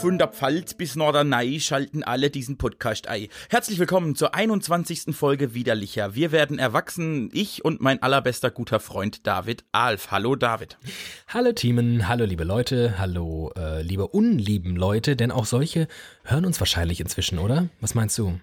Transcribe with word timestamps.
Von 0.00 0.16
der 0.16 0.28
Pfalz 0.28 0.74
bis 0.74 0.94
Norderney 0.94 1.58
schalten 1.58 2.04
alle 2.04 2.30
diesen 2.30 2.56
Podcast 2.56 3.08
ein. 3.08 3.26
Herzlich 3.50 3.80
willkommen 3.80 4.14
zur 4.14 4.34
21. 4.34 5.14
Folge 5.16 5.54
Widerlicher. 5.54 6.14
Wir 6.14 6.30
werden 6.30 6.58
erwachsen, 6.58 7.30
ich 7.32 7.64
und 7.64 7.80
mein 7.80 8.00
allerbester 8.00 8.50
guter 8.52 8.78
Freund 8.78 9.26
David 9.26 9.64
Alf. 9.72 10.12
Hallo 10.12 10.36
David. 10.36 10.78
Hallo 11.26 11.52
Teamen, 11.52 12.06
hallo 12.06 12.24
liebe 12.24 12.44
Leute, 12.44 12.98
hallo 12.98 13.52
äh, 13.56 13.82
liebe 13.82 14.06
unlieben 14.06 14.76
Leute, 14.76 15.16
denn 15.16 15.32
auch 15.32 15.46
solche 15.46 15.88
hören 16.22 16.46
uns 16.46 16.60
wahrscheinlich 16.60 17.00
inzwischen, 17.00 17.38
oder? 17.38 17.68
Was 17.80 17.96
meinst 17.96 18.16
du? 18.18 18.38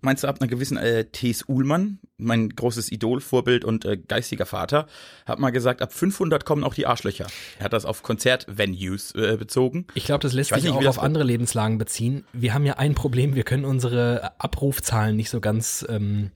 Meinst 0.00 0.22
du, 0.22 0.28
ab 0.28 0.40
einer 0.40 0.48
gewissen 0.48 0.76
äh, 0.76 1.06
T.S. 1.06 1.44
Uhlmann, 1.48 1.98
mein 2.18 2.50
großes 2.50 2.92
Idol, 2.92 3.20
Vorbild 3.20 3.64
und 3.64 3.84
äh, 3.84 3.96
geistiger 3.96 4.46
Vater, 4.46 4.86
hat 5.26 5.40
mal 5.40 5.50
gesagt, 5.50 5.82
ab 5.82 5.92
500 5.92 6.44
kommen 6.44 6.62
auch 6.62 6.74
die 6.74 6.86
Arschlöcher. 6.86 7.26
Er 7.58 7.64
hat 7.64 7.72
das 7.72 7.84
auf 7.84 8.02
Konzertvenues 8.04 9.12
äh, 9.16 9.36
bezogen. 9.36 9.86
Ich 9.94 10.04
glaube, 10.04 10.22
das 10.22 10.34
lässt 10.34 10.54
sich 10.54 10.62
nicht, 10.62 10.72
auch 10.72 10.86
auf 10.86 11.00
andere 11.00 11.24
Lebenslagen 11.24 11.78
beziehen. 11.78 12.24
Wir 12.32 12.54
haben 12.54 12.64
ja 12.64 12.74
ein 12.74 12.94
Problem, 12.94 13.34
wir 13.34 13.42
können 13.42 13.64
unsere 13.64 14.40
Abrufzahlen 14.40 15.16
nicht 15.16 15.30
so 15.30 15.40
ganz 15.40 15.84
ähm, 15.88 16.30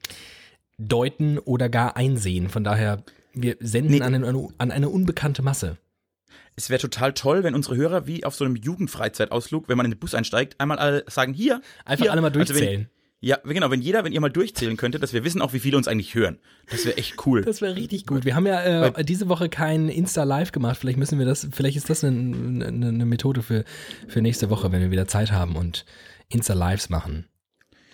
deuten 0.79 1.39
oder 1.39 1.69
gar 1.69 1.97
einsehen. 1.97 2.49
Von 2.49 2.65
daher, 2.65 3.05
wir 3.33 3.57
senden 3.61 3.93
Nee. 3.93 4.01
an, 4.03 4.15
eine, 4.15 4.49
an 4.59 4.71
eine 4.73 4.89
unbekannte 4.89 5.43
Masse. 5.43 5.79
Es 6.57 6.69
wäre 6.69 6.81
total 6.81 7.15
toll, 7.15 7.45
wenn 7.45 7.55
unsere 7.55 7.77
Hörer 7.77 8.07
wie 8.07 8.25
auf 8.25 8.35
so 8.35 8.45
einem 8.45 8.57
Jugendfreizeitausflug, 8.57 9.69
wenn 9.69 9.77
man 9.77 9.87
in 9.87 9.93
den 9.93 9.99
Bus 9.99 10.15
einsteigt, 10.15 10.61
einmal 10.61 10.79
alle 10.79 11.05
sagen, 11.09 11.33
hier. 11.33 11.63
Einfach 11.85 12.05
hier. 12.05 12.13
alle 12.13 12.21
mal 12.21 12.29
Also 12.29 12.41
durchzählen. 12.41 12.89
Ja, 13.25 13.37
genau, 13.45 13.71
wenn 13.71 13.81
jeder, 13.81 14.03
wenn 14.03 14.13
ihr 14.13 14.21
mal 14.21 14.31
durchzählen 14.33 14.77
könntet, 14.77 15.01
dass 15.05 15.13
wir 15.13 15.23
wissen 15.23 15.41
auch, 15.41 15.53
wie 15.53 15.61
viele 15.61 15.77
uns 15.77 15.87
eigentlich 15.87 16.17
hören. 16.17 16.41
Das 16.69 16.85
wäre 16.85 16.97
echt 16.97 17.25
cool. 17.25 17.43
Das 17.43 17.61
wäre 17.61 17.77
richtig 17.77 18.05
gut. 18.05 18.25
Wir 18.25 18.35
haben 18.35 18.47
ja 18.49 18.89
äh, 18.89 19.05
diese 19.05 19.29
Woche 19.29 19.49
kein 19.49 19.89
Insta-Live 19.89 20.51
gemacht. 20.51 20.77
Vielleicht 20.77 20.99
müssen 20.99 21.21
wir 21.21 21.25
das, 21.25 21.47
vielleicht 21.53 21.77
ist 21.77 21.89
das 21.89 22.03
eine, 22.03 22.67
eine, 22.67 22.89
eine 22.89 23.07
Methode 23.07 23.43
für, 23.45 23.65
für 24.09 24.21
nächste 24.23 24.51
Woche, 24.51 24.73
wenn 24.73 24.81
wir 24.81 24.91
wieder 24.91 25.07
Zeit 25.07 25.31
haben 25.31 25.55
und 25.55 25.85
Insta-Lives 26.31 26.89
machen. 26.89 27.27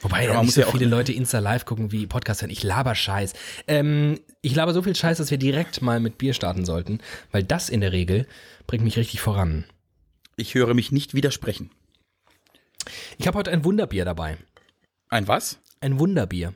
Wobei 0.01 0.23
Ja, 0.23 0.29
ja, 0.31 0.35
man 0.37 0.41
nicht 0.41 0.47
muss 0.47 0.55
so 0.55 0.61
ja 0.63 0.67
auch- 0.69 0.73
viele 0.73 0.87
Leute 0.87 1.13
Insta-Live 1.13 1.67
gucken 1.67 1.93
wie 1.93 2.07
Podcast 2.07 2.41
hören. 2.41 2.51
Ich 2.51 2.63
laber 2.63 2.95
Scheiß. 2.95 3.35
Ähm, 3.67 4.19
ich 4.41 4.55
laber 4.55 4.73
so 4.73 4.81
viel 4.81 4.97
Scheiß, 4.97 5.19
dass 5.19 5.31
wir 5.31 5.37
direkt 5.39 5.83
mal 5.83 6.01
mit 6.01 6.17
Bier 6.17 6.33
starten 6.33 6.65
sollten, 6.65 7.01
weil 7.33 7.43
das 7.43 7.69
in 7.69 7.83
der 7.83 7.93
Regel 7.93 8.27
bringt 8.67 8.83
mich 8.83 8.97
richtig 8.97 9.21
voran. 9.21 9.65
Ich 10.37 10.55
höre 10.55 10.73
mich 10.73 10.91
nicht 10.91 11.13
widersprechen. 11.13 11.71
Ich 13.19 13.27
habe 13.27 13.37
heute 13.37 13.51
ein 13.51 13.65
Wunderbier 13.65 14.07
dabei. 14.07 14.39
Ein 15.09 15.29
was? 15.29 15.59
Ein 15.81 15.99
Wunderbier. 15.99 16.55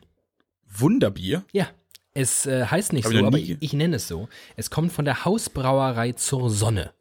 Wunderbier? 0.69 1.45
Ja. 1.53 1.69
Es 2.14 2.45
äh, 2.45 2.67
heißt 2.67 2.92
nicht 2.92 3.06
Hab 3.06 3.12
so, 3.12 3.27
aber 3.27 3.39
ich, 3.39 3.56
ich 3.61 3.72
nenne 3.72 3.97
es 3.97 4.06
so. 4.06 4.28
Es 4.56 4.70
kommt 4.70 4.92
von 4.92 5.05
der 5.05 5.25
Hausbrauerei 5.25 6.12
zur 6.12 6.50
Sonne. 6.50 6.92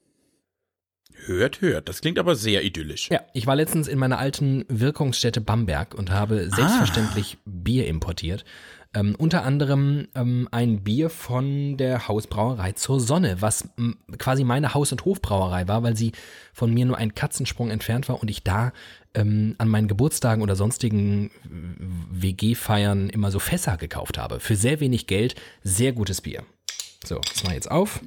Hört, 1.26 1.62
hört. 1.62 1.90
Das 1.90 2.02
klingt 2.02 2.18
aber 2.18 2.36
sehr 2.36 2.64
idyllisch. 2.64 3.10
Ja, 3.12 3.22
ich 3.34 3.46
war 3.46 3.56
letztens 3.56 3.88
in 3.88 4.00
meiner 4.00 4.18
alten 4.18 4.66
Wirkungsstätte 4.70 5.42
Bamberg 5.42 5.94
und 5.94 6.10
habe 6.10 6.50
selbstverständlich 6.50 7.38
Bier 7.46 7.88
importiert. 7.88 8.44
Ähm, 8.94 9.16
unter 9.18 9.44
anderem 9.44 10.08
ähm, 10.16 10.50
ein 10.52 10.84
Bier 10.84 11.10
von 11.10 11.78
der 11.78 12.10
Hausbrauerei 12.10 12.74
zur 12.74 13.00
Sonne, 13.00 13.38
was 13.40 13.70
m, 13.78 13.98
quasi 14.18 14.44
meine 14.44 14.74
Haus- 14.74 14.92
und 14.92 15.06
Hofbrauerei 15.06 15.70
war, 15.70 15.82
weil 15.84 15.96
sie 15.96 16.12
von 16.52 16.74
mir 16.74 16.86
nur 16.86 16.98
einen 16.98 17.16
Katzensprung 17.16 17.70
entfernt 17.70 18.10
war 18.10 18.22
und 18.22 18.30
ich 18.30 18.44
da 18.44 18.74
ähm, 19.14 19.56
an 19.60 19.70
meinen 19.70 19.88
Geburtstagen 19.88 20.44
oder 20.44 20.58
sonstigen 20.58 21.32
WG-Feiern 22.12 23.10
immer 23.10 23.32
so 23.32 23.40
Fässer 23.40 23.78
gekauft 23.78 24.18
habe. 24.18 24.42
Für 24.42 24.58
sehr 24.58 24.82
wenig 24.82 25.08
Geld, 25.08 25.36
sehr 25.64 25.94
gutes 25.94 26.20
Bier. 26.20 26.44
So, 27.06 27.20
das 27.20 27.46
mal 27.46 27.54
jetzt 27.54 27.72
auf. 27.72 28.02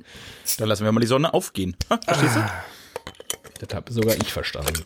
Dann 0.59 0.69
lassen 0.69 0.84
wir 0.84 0.93
mal 0.93 1.00
die 1.00 1.06
Sonne 1.06 1.33
aufgehen. 1.33 1.77
Ha, 1.89 1.99
verstehst 2.05 2.37
du? 2.37 2.44
Das 3.67 3.75
habe 3.75 3.91
sogar 3.91 4.17
ich 4.17 4.31
verstanden. 4.31 4.83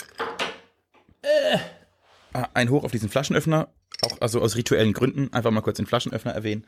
Ah, 2.32 2.47
ein 2.54 2.70
Hoch 2.70 2.84
auf 2.84 2.92
diesen 2.92 3.08
Flaschenöffner. 3.08 3.69
Auch 4.03 4.20
also 4.20 4.41
aus 4.41 4.56
rituellen 4.56 4.92
Gründen. 4.92 5.32
Einfach 5.32 5.50
mal 5.50 5.60
kurz 5.60 5.76
den 5.76 5.86
Flaschenöffner 5.86 6.32
erwähnen. 6.32 6.64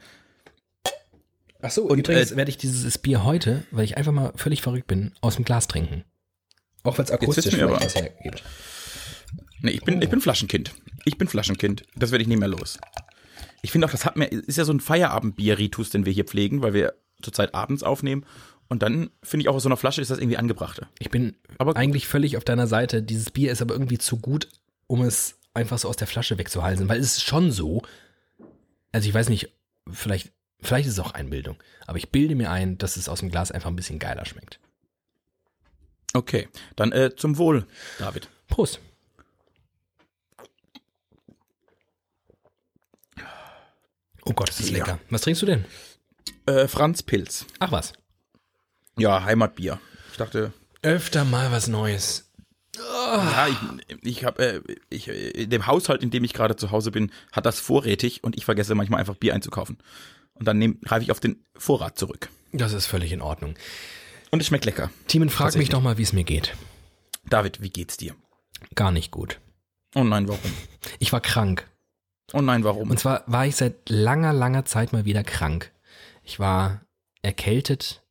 Ach 1.62 1.70
so, 1.70 1.84
Und, 1.84 1.98
übrigens 1.98 2.32
äh, 2.32 2.36
werde 2.36 2.50
ich 2.50 2.56
dieses 2.56 2.98
Bier 2.98 3.24
heute, 3.24 3.64
weil 3.70 3.84
ich 3.84 3.96
einfach 3.96 4.12
mal 4.12 4.32
völlig 4.36 4.62
verrückt 4.62 4.86
bin, 4.86 5.12
aus 5.20 5.36
dem 5.36 5.44
Glas 5.44 5.68
trinken. 5.68 6.04
Auch 6.82 6.96
wenn 6.96 7.04
es 7.04 7.10
akustisch 7.10 7.54
vielleicht 7.54 7.94
hergibt. 7.94 8.42
Nee, 9.60 9.72
ich 9.72 9.82
bin, 9.82 10.00
ich 10.00 10.08
bin 10.08 10.20
Flaschenkind. 10.20 10.72
Ich 11.04 11.18
bin 11.18 11.28
Flaschenkind. 11.28 11.84
Das 11.94 12.10
werde 12.10 12.22
ich 12.22 12.28
nicht 12.28 12.38
mehr 12.38 12.48
los. 12.48 12.78
Ich 13.62 13.72
finde 13.72 13.86
auch, 13.86 13.90
das 13.90 14.06
hat 14.06 14.16
mir, 14.16 14.26
ist 14.26 14.56
ja 14.56 14.64
so 14.64 14.72
ein 14.72 14.80
Feierabendbier-Ritus, 14.80 15.90
den 15.90 16.06
wir 16.06 16.12
hier 16.12 16.24
pflegen, 16.24 16.62
weil 16.62 16.72
wir 16.72 16.94
zurzeit 17.20 17.54
abends 17.54 17.82
aufnehmen. 17.82 18.24
Und 18.68 18.82
dann 18.82 19.10
finde 19.22 19.42
ich 19.42 19.48
auch 19.48 19.56
aus 19.56 19.64
so 19.64 19.68
einer 19.68 19.76
Flasche 19.76 20.00
ist 20.00 20.10
das 20.10 20.18
irgendwie 20.18 20.38
angebrachter. 20.38 20.88
Ich 20.98 21.10
bin 21.10 21.36
Aber 21.58 21.76
eigentlich 21.76 22.06
völlig 22.06 22.36
auf 22.36 22.44
deiner 22.44 22.66
Seite. 22.66 23.02
Dieses 23.02 23.30
Bier 23.30 23.52
ist 23.52 23.60
aber 23.60 23.74
irgendwie 23.74 23.98
zu 23.98 24.16
gut, 24.16 24.48
um 24.86 25.02
es 25.02 25.39
einfach 25.54 25.78
so 25.78 25.88
aus 25.88 25.96
der 25.96 26.06
Flasche 26.06 26.38
wegzuhalsen, 26.38 26.88
weil 26.88 27.00
es 27.00 27.16
ist 27.18 27.24
schon 27.24 27.50
so. 27.50 27.82
Also 28.92 29.08
ich 29.08 29.14
weiß 29.14 29.28
nicht, 29.28 29.50
vielleicht, 29.90 30.32
vielleicht 30.60 30.86
ist 30.88 30.94
es 30.94 30.98
auch 31.00 31.12
Einbildung, 31.12 31.56
aber 31.86 31.98
ich 31.98 32.10
bilde 32.10 32.34
mir 32.34 32.50
ein, 32.50 32.78
dass 32.78 32.96
es 32.96 33.08
aus 33.08 33.20
dem 33.20 33.30
Glas 33.30 33.50
einfach 33.52 33.70
ein 33.70 33.76
bisschen 33.76 33.98
geiler 33.98 34.24
schmeckt. 34.26 34.58
Okay, 36.12 36.48
dann 36.76 36.90
äh, 36.92 37.14
zum 37.14 37.38
Wohl, 37.38 37.66
David. 37.98 38.28
Prost. 38.48 38.80
Oh 44.24 44.32
Gott, 44.32 44.50
ist 44.50 44.60
das 44.60 44.70
Ja. 44.70 44.78
lecker. 44.78 44.98
Was 45.08 45.22
trinkst 45.22 45.42
du 45.42 45.46
denn? 45.46 45.64
Äh, 46.46 46.68
Franz 46.68 47.02
Pilz. 47.02 47.46
Ach 47.58 47.72
was. 47.72 47.92
Ja, 48.98 49.24
Heimatbier. 49.24 49.80
Ich 50.10 50.16
dachte, 50.18 50.52
Öfter 50.82 51.24
mal 51.24 51.50
was 51.52 51.68
Neues. 51.68 52.29
Ja, 52.86 53.48
ich, 53.48 53.96
ich 54.02 54.24
habe, 54.24 54.42
äh, 54.66 54.76
ich, 54.88 55.08
äh, 55.08 55.30
in 55.30 55.50
dem 55.50 55.66
Haushalt, 55.66 56.02
in 56.02 56.10
dem 56.10 56.24
ich 56.24 56.32
gerade 56.32 56.56
zu 56.56 56.70
Hause 56.70 56.90
bin, 56.90 57.10
hat 57.32 57.46
das 57.46 57.60
vorrätig 57.60 58.22
und 58.24 58.36
ich 58.36 58.44
vergesse 58.44 58.74
manchmal 58.74 59.00
einfach 59.00 59.16
Bier 59.16 59.34
einzukaufen. 59.34 59.78
Und 60.34 60.46
dann 60.46 60.58
nehm- 60.58 60.80
greife 60.82 61.02
ich 61.02 61.10
auf 61.10 61.20
den 61.20 61.44
Vorrat 61.56 61.98
zurück. 61.98 62.28
Das 62.52 62.72
ist 62.72 62.86
völlig 62.86 63.12
in 63.12 63.20
Ordnung. 63.20 63.54
Und 64.30 64.40
es 64.40 64.46
schmeckt 64.46 64.64
lecker. 64.64 64.90
Timen, 65.06 65.28
frag 65.28 65.54
mich 65.56 65.68
doch 65.68 65.82
mal, 65.82 65.98
wie 65.98 66.02
es 66.02 66.12
mir 66.12 66.24
geht. 66.24 66.54
David, 67.28 67.60
wie 67.62 67.70
geht's 67.70 67.96
dir? 67.96 68.14
Gar 68.74 68.92
nicht 68.92 69.10
gut. 69.10 69.40
Oh 69.94 70.04
nein, 70.04 70.28
warum? 70.28 70.40
Ich 70.98 71.12
war 71.12 71.20
krank. 71.20 71.68
Oh 72.32 72.40
nein, 72.40 72.62
warum? 72.64 72.90
Und 72.90 72.98
zwar 73.00 73.24
war 73.26 73.46
ich 73.46 73.56
seit 73.56 73.88
langer, 73.88 74.32
langer 74.32 74.64
Zeit 74.64 74.92
mal 74.92 75.04
wieder 75.04 75.24
krank. 75.24 75.72
Ich 76.22 76.38
war 76.38 76.80
erkältet. 77.22 78.02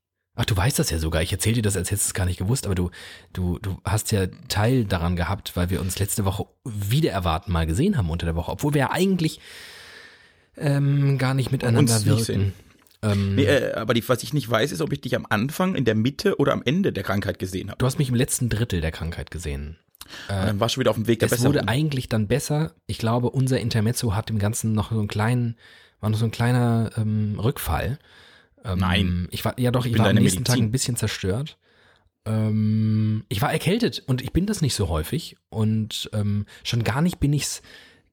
Ach, 0.41 0.45
du 0.45 0.55
weißt 0.55 0.79
das 0.79 0.89
ja 0.89 0.99
sogar. 0.99 1.21
Ich 1.21 1.33
erzähle 1.33 1.55
dir 1.55 1.61
das, 1.63 1.75
als 1.75 1.91
hättest 1.91 2.07
du 2.07 2.09
es 2.11 2.13
gar 2.13 2.25
nicht 2.25 2.37
gewusst, 2.37 2.65
aber 2.65 2.73
du, 2.73 2.91
du, 3.33 3.59
du 3.59 3.77
hast 3.83 4.13
ja 4.13 4.27
Teil 4.47 4.85
daran 4.85 5.17
gehabt, 5.17 5.57
weil 5.57 5.69
wir 5.69 5.81
uns 5.81 5.99
letzte 5.99 6.23
Woche 6.23 6.45
wieder 6.63 7.11
erwarten 7.11 7.51
mal 7.51 7.65
gesehen 7.67 7.97
haben 7.97 8.09
unter 8.09 8.25
der 8.25 8.37
Woche, 8.37 8.49
obwohl 8.51 8.73
wir 8.73 8.79
ja 8.79 8.91
eigentlich 8.91 9.41
ähm, 10.55 11.17
gar 11.17 11.33
nicht 11.33 11.51
miteinander 11.51 11.95
Uns 11.95 12.05
wirken. 12.05 12.53
Ähm, 13.01 13.35
Nee, 13.35 13.43
äh, 13.45 13.73
aber 13.73 13.93
die, 13.93 14.07
was 14.07 14.23
ich 14.23 14.33
nicht 14.33 14.49
weiß, 14.49 14.71
ist, 14.71 14.81
ob 14.81 14.93
ich 14.93 15.01
dich 15.01 15.15
am 15.15 15.25
Anfang, 15.29 15.75
in 15.75 15.83
der 15.83 15.95
Mitte 15.95 16.37
oder 16.37 16.53
am 16.53 16.61
Ende 16.63 16.93
der 16.93 17.03
Krankheit 17.03 17.37
gesehen 17.37 17.69
habe. 17.69 17.77
Du 17.77 17.85
hast 17.85 17.97
mich 17.99 18.07
im 18.09 18.15
letzten 18.15 18.47
Drittel 18.49 18.79
der 18.81 18.91
Krankheit 18.91 19.31
gesehen. 19.31 19.77
Dann 20.27 20.59
warst 20.59 20.75
du 20.75 20.79
wieder 20.79 20.89
auf 20.89 20.95
dem 20.95 21.07
Weg 21.07 21.19
der 21.19 21.27
Es 21.27 21.31
Besserung. 21.31 21.53
wurde 21.53 21.67
eigentlich 21.67 22.09
dann 22.09 22.27
besser. 22.27 22.73
Ich 22.87 22.97
glaube, 22.97 23.29
unser 23.29 23.59
Intermezzo 23.59 24.15
hat 24.15 24.29
dem 24.29 24.39
Ganzen 24.39 24.71
noch 24.73 24.91
so 24.91 24.99
einen 24.99 25.07
kleinen, 25.09 25.57
war 25.99 26.09
noch 26.09 26.17
so 26.17 26.25
ein 26.25 26.31
kleiner 26.31 26.91
ähm, 26.97 27.39
Rückfall. 27.39 27.99
Ähm, 28.63 28.79
Nein. 28.79 29.27
Ich 29.31 29.43
war, 29.45 29.57
ja 29.59 29.71
doch, 29.71 29.85
ich, 29.85 29.93
bin 29.93 30.01
war 30.01 30.09
am 30.09 30.15
nächsten 30.15 30.43
Tag 30.43 30.55
Medizin. 30.55 30.69
ein 30.69 30.71
bisschen 30.71 30.95
zerstört. 30.95 31.57
Ähm, 32.25 33.23
ich 33.29 33.41
war 33.41 33.51
erkältet 33.51 34.03
und 34.05 34.21
ich 34.21 34.33
bin 34.33 34.45
das 34.45 34.61
nicht 34.61 34.75
so 34.75 34.89
häufig 34.89 35.37
und 35.49 36.09
ähm, 36.13 36.45
schon 36.63 36.83
gar 36.83 37.01
nicht 37.01 37.19
bin 37.19 37.33
ich 37.33 37.43
es 37.43 37.61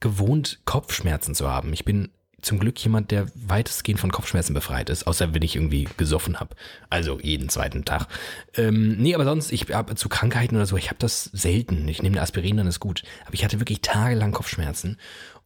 gewohnt, 0.01 0.61
Kopfschmerzen 0.65 1.35
zu 1.35 1.51
haben. 1.51 1.73
Ich 1.73 1.85
bin 1.85 2.11
zum 2.43 2.59
Glück 2.61 2.79
jemand, 2.85 3.11
der 3.11 3.27
weitestgehend 3.35 3.99
von 4.01 4.13
Kopfschmerzen 4.13 4.55
befreit 4.55 4.89
ist, 4.89 5.07
außer 5.07 5.35
wenn 5.35 5.43
ich 5.43 5.57
irgendwie 5.57 5.89
gesoffen 5.97 6.39
habe. 6.39 6.55
Also 6.91 7.19
jeden 7.21 7.49
zweiten 7.49 7.85
Tag. 7.85 8.07
Ähm, 8.55 8.97
nee, 8.99 9.15
aber 9.15 9.25
sonst, 9.25 9.51
ich 9.51 9.73
habe 9.73 9.97
zu 9.97 10.09
Krankheiten 10.09 10.55
oder 10.55 10.67
so, 10.67 10.77
ich 10.77 10.89
habe 10.89 10.99
das 10.99 11.25
selten. 11.25 11.89
Ich 11.89 12.03
nehme 12.03 12.15
eine 12.15 12.23
Aspirin, 12.23 12.59
dann 12.59 12.69
ist 12.69 12.79
gut. 12.79 13.03
Aber 13.25 13.35
ich 13.35 13.45
hatte 13.45 13.59
wirklich 13.59 13.81
tagelang 13.81 14.33
Kopfschmerzen. 14.33 14.97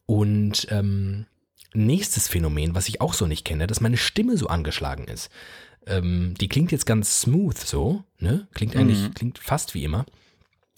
Und 0.05 0.67
ähm, 0.69 1.25
nächstes 1.73 2.27
Phänomen, 2.27 2.75
was 2.75 2.87
ich 2.87 3.01
auch 3.01 3.13
so 3.13 3.27
nicht 3.27 3.45
kenne, 3.45 3.67
dass 3.67 3.81
meine 3.81 3.97
Stimme 3.97 4.37
so 4.37 4.47
angeschlagen 4.47 5.05
ist. 5.05 5.29
Ähm, 5.87 6.35
die 6.39 6.47
klingt 6.47 6.71
jetzt 6.71 6.85
ganz 6.85 7.21
smooth 7.21 7.57
so, 7.57 8.03
ne? 8.19 8.47
Klingt 8.53 8.75
eigentlich, 8.75 9.13
klingt 9.13 9.39
fast 9.39 9.73
wie 9.73 9.83
immer. 9.83 10.05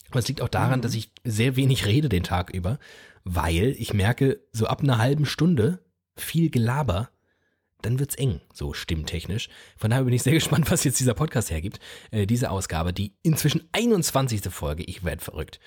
Aber 0.09 0.19
es 0.19 0.27
liegt 0.27 0.41
auch 0.41 0.49
daran, 0.49 0.81
dass 0.81 0.93
ich 0.93 1.11
sehr 1.23 1.55
wenig 1.55 1.85
rede 1.85 2.07
den 2.07 2.23
Tag 2.23 2.51
über, 2.51 2.79
weil 3.23 3.75
ich 3.79 3.93
merke, 3.93 4.39
so 4.51 4.67
ab 4.67 4.81
einer 4.81 4.99
halben 4.99 5.25
Stunde 5.25 5.79
viel 6.15 6.49
Gelaber, 6.49 7.09
dann 7.81 7.99
wird's 7.99 8.15
eng, 8.15 8.39
so 8.53 8.73
stimmtechnisch. 8.73 9.49
Von 9.75 9.89
daher 9.89 10.05
bin 10.05 10.13
ich 10.13 10.23
sehr 10.23 10.33
gespannt, 10.35 10.71
was 10.71 10.83
jetzt 10.83 10.99
dieser 10.99 11.15
Podcast 11.15 11.51
hergibt. 11.51 11.79
Äh, 12.11 12.25
diese 12.25 12.49
Ausgabe, 12.49 12.93
die 12.93 13.15
inzwischen 13.23 13.67
21. 13.71 14.41
Folge, 14.49 14.83
ich 14.83 15.03
werd 15.03 15.21
verrückt. 15.21 15.59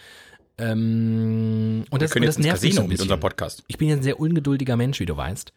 Ähm, 0.58 1.84
und 1.90 2.02
das, 2.02 2.10
Wir 2.10 2.12
können 2.12 2.24
und 2.24 2.28
das 2.28 2.38
nervt 2.38 2.62
mich 2.62 2.70
Casino 2.70 2.74
so 2.74 2.82
ein 2.82 2.88
mit 2.88 3.00
unserem. 3.00 3.20
Podcast. 3.20 3.64
Ich 3.66 3.78
bin 3.78 3.88
ja 3.88 3.96
ein 3.96 4.02
sehr 4.02 4.18
ungeduldiger 4.18 4.76
Mensch, 4.76 5.00
wie 5.00 5.06
du 5.06 5.16
weißt. 5.16 5.52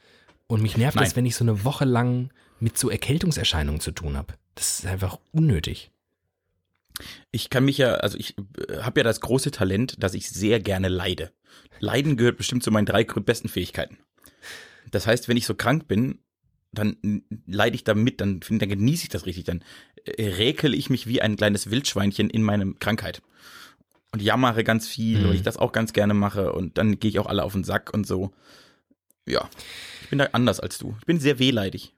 Und 0.47 0.61
mich 0.61 0.77
nervt 0.77 0.95
Nein. 0.95 1.05
das, 1.05 1.15
wenn 1.15 1.25
ich 1.25 1.35
so 1.35 1.43
eine 1.43 1.63
Woche 1.63 1.85
lang 1.85 2.31
mit 2.59 2.77
so 2.77 2.89
Erkältungserscheinungen 2.89 3.79
zu 3.79 3.91
tun 3.91 4.17
habe. 4.17 4.33
Das 4.55 4.79
ist 4.79 4.85
einfach 4.85 5.19
unnötig. 5.31 5.91
Ich 7.31 7.49
kann 7.49 7.63
mich 7.63 7.77
ja, 7.77 7.93
also 7.95 8.17
ich 8.17 8.35
habe 8.81 8.99
ja 8.99 9.03
das 9.03 9.21
große 9.21 9.51
Talent, 9.51 10.03
dass 10.03 10.13
ich 10.13 10.29
sehr 10.29 10.59
gerne 10.59 10.89
leide. 10.89 11.31
Leiden 11.79 12.17
gehört 12.17 12.37
bestimmt 12.37 12.63
zu 12.63 12.71
meinen 12.71 12.85
drei 12.85 13.03
besten 13.03 13.47
Fähigkeiten. 13.47 13.97
Das 14.91 15.07
heißt, 15.07 15.29
wenn 15.29 15.37
ich 15.37 15.45
so 15.45 15.55
krank 15.55 15.87
bin, 15.87 16.19
dann 16.71 17.23
leide 17.45 17.75
ich 17.75 17.83
da 17.83 17.95
mit, 17.95 18.21
dann, 18.21 18.41
dann 18.41 18.69
genieße 18.69 19.03
ich 19.03 19.09
das 19.09 19.25
richtig, 19.25 19.45
dann 19.45 19.63
äh, 20.05 20.27
räkel 20.27 20.73
ich 20.73 20.89
mich 20.89 21.07
wie 21.07 21.21
ein 21.21 21.35
kleines 21.35 21.71
Wildschweinchen 21.71 22.29
in 22.29 22.43
meine 22.43 22.73
Krankheit. 22.73 23.21
Und 24.11 24.21
jammere 24.21 24.63
ganz 24.63 24.87
viel, 24.87 25.19
Mhm. 25.19 25.27
weil 25.27 25.35
ich 25.35 25.43
das 25.43 25.57
auch 25.57 25.71
ganz 25.71 25.93
gerne 25.93 26.13
mache 26.13 26.51
und 26.53 26.77
dann 26.77 26.99
gehe 26.99 27.09
ich 27.09 27.19
auch 27.19 27.27
alle 27.27 27.43
auf 27.43 27.53
den 27.53 27.63
Sack 27.63 27.93
und 27.93 28.07
so. 28.07 28.31
Ja, 29.27 29.47
ich 30.03 30.09
bin 30.09 30.17
da 30.19 30.29
anders 30.31 30.59
als 30.59 30.77
du. 30.79 30.95
Ich 30.99 31.05
bin 31.05 31.19
sehr 31.19 31.37
wehleidig. 31.39 31.93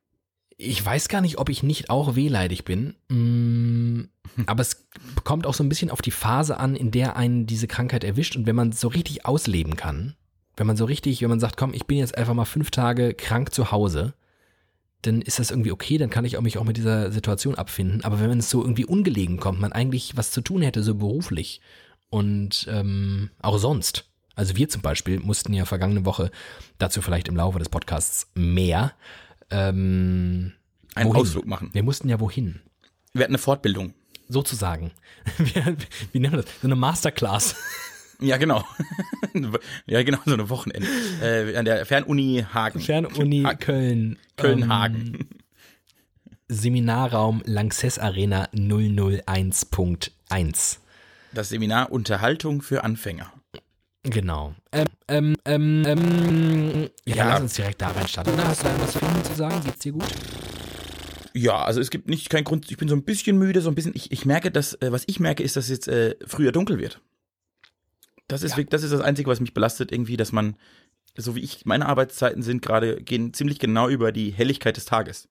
Ich 0.58 0.86
weiß 0.86 1.08
gar 1.08 1.22
nicht, 1.22 1.38
ob 1.40 1.50
ich 1.50 1.64
nicht 1.64 1.90
auch 1.90 2.16
wehleidig 2.16 2.66
bin. 2.66 2.96
Mm, 3.10 4.10
Aber 4.46 4.62
es 4.62 4.86
kommt 5.24 5.48
auch 5.48 5.54
so 5.54 5.64
ein 5.64 5.70
bisschen 5.70 5.90
auf 5.90 6.02
die 6.02 6.12
Phase 6.12 6.58
an, 6.60 6.76
in 6.76 6.92
der 6.92 7.16
einen 7.16 7.46
diese 7.48 7.68
Krankheit 7.68 8.04
erwischt. 8.04 8.36
Und 8.36 8.46
wenn 8.46 8.56
man 8.56 8.72
so 8.74 8.88
richtig 8.90 9.26
ausleben 9.26 9.76
kann, 9.78 10.16
wenn 10.58 10.68
man 10.68 10.78
so 10.78 10.86
richtig, 10.86 11.22
wenn 11.22 11.30
man 11.30 11.40
sagt, 11.40 11.56
komm, 11.58 11.74
ich 11.74 11.86
bin 11.86 11.98
jetzt 11.98 12.18
einfach 12.18 12.34
mal 12.34 12.46
fünf 12.46 12.70
Tage 12.72 13.14
krank 13.14 13.54
zu 13.54 13.72
Hause, 13.72 14.14
dann 15.02 15.22
ist 15.22 15.40
das 15.40 15.50
irgendwie 15.50 15.72
okay, 15.72 15.98
dann 15.98 16.12
kann 16.12 16.26
ich 16.26 16.38
auch 16.38 16.42
mich 16.42 16.58
auch 16.60 16.64
mit 16.64 16.78
dieser 16.78 17.12
Situation 17.12 17.56
abfinden. 17.56 18.04
Aber 18.04 18.20
wenn 18.20 18.38
es 18.38 18.50
so 18.50 18.62
irgendwie 18.62 18.86
ungelegen 18.86 19.38
kommt, 19.40 19.60
man 19.60 19.72
eigentlich 19.72 20.16
was 20.18 20.30
zu 20.32 20.42
tun 20.42 20.62
hätte, 20.62 20.84
so 20.84 20.94
beruflich 20.96 21.62
und 22.12 22.68
ähm, 22.70 23.32
auch 23.42 23.58
sonst. 23.58 24.06
Also 24.36 24.56
wir 24.56 24.70
zum 24.70 24.84
Beispiel 24.84 25.20
mussten 25.20 25.52
ja 25.54 25.66
vergangene 25.66 26.06
Woche, 26.06 26.30
dazu 26.78 27.02
vielleicht 27.02 27.28
im 27.28 27.36
Laufe 27.36 27.58
des 27.58 27.70
Podcasts 27.70 28.28
mehr, 28.36 28.94
ähm, 29.50 30.54
Einen 30.94 31.10
wohin? 31.10 31.22
Ausflug 31.22 31.48
machen. 31.48 31.72
Wir 31.74 31.82
mussten 31.84 32.08
ja 32.10 32.20
wohin? 32.20 32.60
Wir 33.14 33.24
hatten 33.24 33.32
eine 33.34 33.40
Fortbildung. 33.40 33.94
Sozusagen. 34.30 34.92
Wir, 35.38 35.76
wie 36.14 36.20
nennen 36.20 36.36
wir 36.36 36.44
das? 36.44 36.52
So 36.62 36.68
eine 36.68 36.76
Masterclass. 36.78 37.56
Ja, 38.22 38.38
genau. 38.38 38.64
ja, 39.88 40.04
genau, 40.04 40.20
so 40.26 40.34
eine 40.34 40.48
Wochenende. 40.50 40.88
Äh, 41.22 41.58
an 41.58 41.66
der 41.66 41.86
Fernuni 41.86 42.46
Hagen. 42.54 42.80
Fernuni 42.80 43.44
Ha- 43.44 43.56
Köln. 43.56 44.18
Köln-Hagen. 44.38 45.16
Ähm, 45.16 45.28
Seminarraum 46.48 47.42
Lanxess 47.46 48.00
Arena 48.00 48.46
001.1. 48.54 50.78
Das 51.34 51.50
Seminar 51.50 51.92
Unterhaltung 51.92 52.62
für 52.62 52.84
Anfänger. 52.84 53.32
Genau. 54.04 54.56
Ähm, 54.72 54.86
ähm, 55.08 55.36
ähm, 55.46 55.84
ähm, 55.86 56.90
ja, 57.06 57.16
Ja. 57.16 57.30
lass 57.30 57.42
uns 57.42 57.54
direkt 57.54 57.82
da 57.82 57.90
reinstarten. 57.90 58.36
Hast 58.44 58.64
du 58.64 58.68
da 58.68 58.80
was 58.82 58.94
für 58.98 59.24
zu 59.24 59.36
sagen? 59.36 59.62
Geht's 59.64 59.80
dir 59.80 59.92
gut? 59.94 60.06
Ja, 61.34 61.64
also 61.64 61.80
es 61.80 61.90
gibt 61.92 62.10
nicht 62.10 62.30
keinen 62.30 62.44
Grund, 62.44 62.70
ich 62.70 62.78
bin 62.78 62.90
so 62.90 62.96
ein 62.96 63.04
bisschen 63.04 63.38
müde, 63.38 63.62
so 63.62 63.70
ein 63.70 63.76
bisschen, 63.76 63.94
ich, 63.96 64.12
ich 64.12 64.26
merke, 64.26 64.52
dass, 64.52 64.74
äh, 64.82 64.92
was 64.92 65.04
ich 65.08 65.20
merke, 65.20 65.44
ist, 65.44 65.56
dass 65.56 65.70
jetzt 65.70 65.88
äh, 65.88 66.16
früher 66.26 66.52
dunkel 66.52 66.78
wird. 66.80 67.00
Das 68.28 68.44
ist, 68.44 68.58
Ja. 68.58 68.64
das 68.64 68.84
ist 68.84 68.92
das 68.92 69.02
Einzige, 69.02 69.30
was 69.30 69.40
mich 69.40 69.54
belastet, 69.54 69.92
irgendwie, 69.94 70.18
dass 70.18 70.32
man, 70.34 70.58
so 71.16 71.36
wie 71.36 71.40
ich, 71.42 71.66
meine 71.66 71.86
Arbeitszeiten 71.86 72.42
sind 72.44 72.62
gerade, 72.62 73.02
gehen 73.02 73.34
ziemlich 73.34 73.60
genau 73.60 73.88
über 73.88 74.12
die 74.12 74.32
Helligkeit 74.32 74.76
des 74.76 74.86
Tages. 74.86 75.30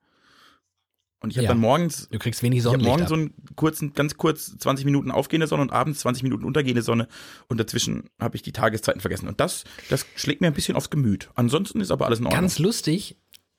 Und 1.22 1.30
ich 1.30 1.36
habe 1.36 1.44
Ja. 1.44 1.50
dann 1.50 1.60
morgens, 1.60 2.08
Du 2.10 2.18
kriegst 2.18 2.42
wenig 2.42 2.60
ich 2.60 2.64
habe 2.64 2.72
Sonnenlicht 2.82 2.88
morgens 2.88 3.02
ab. 3.04 3.08
so 3.08 3.14
einen 3.14 3.34
kurzen, 3.56 3.92
ganz 3.92 4.16
kurz 4.16 4.56
20 4.56 4.86
Minuten 4.86 5.10
aufgehende 5.10 5.46
Sonne 5.46 5.62
und 5.62 5.70
abends 5.70 6.00
20 6.00 6.22
Minuten 6.22 6.44
untergehende 6.44 6.80
Sonne 6.82 7.08
und 7.48 7.58
dazwischen 7.60 8.08
habe 8.18 8.36
ich 8.36 8.42
die 8.42 8.52
Tageszeiten 8.52 9.00
vergessen. 9.02 9.28
Und 9.28 9.38
das, 9.38 9.64
das 9.90 10.06
schlägt 10.16 10.40
mir 10.40 10.46
ein 10.46 10.54
bisschen 10.54 10.76
aufs 10.76 10.88
Gemüt. 10.90 11.28
Ansonsten 11.34 11.80
ist 11.80 11.90
aber 11.90 12.06
alles 12.06 12.20
in 12.20 12.24
Ordnung. 12.26 12.40
Ganz 12.40 12.58
lustig, 12.58 13.16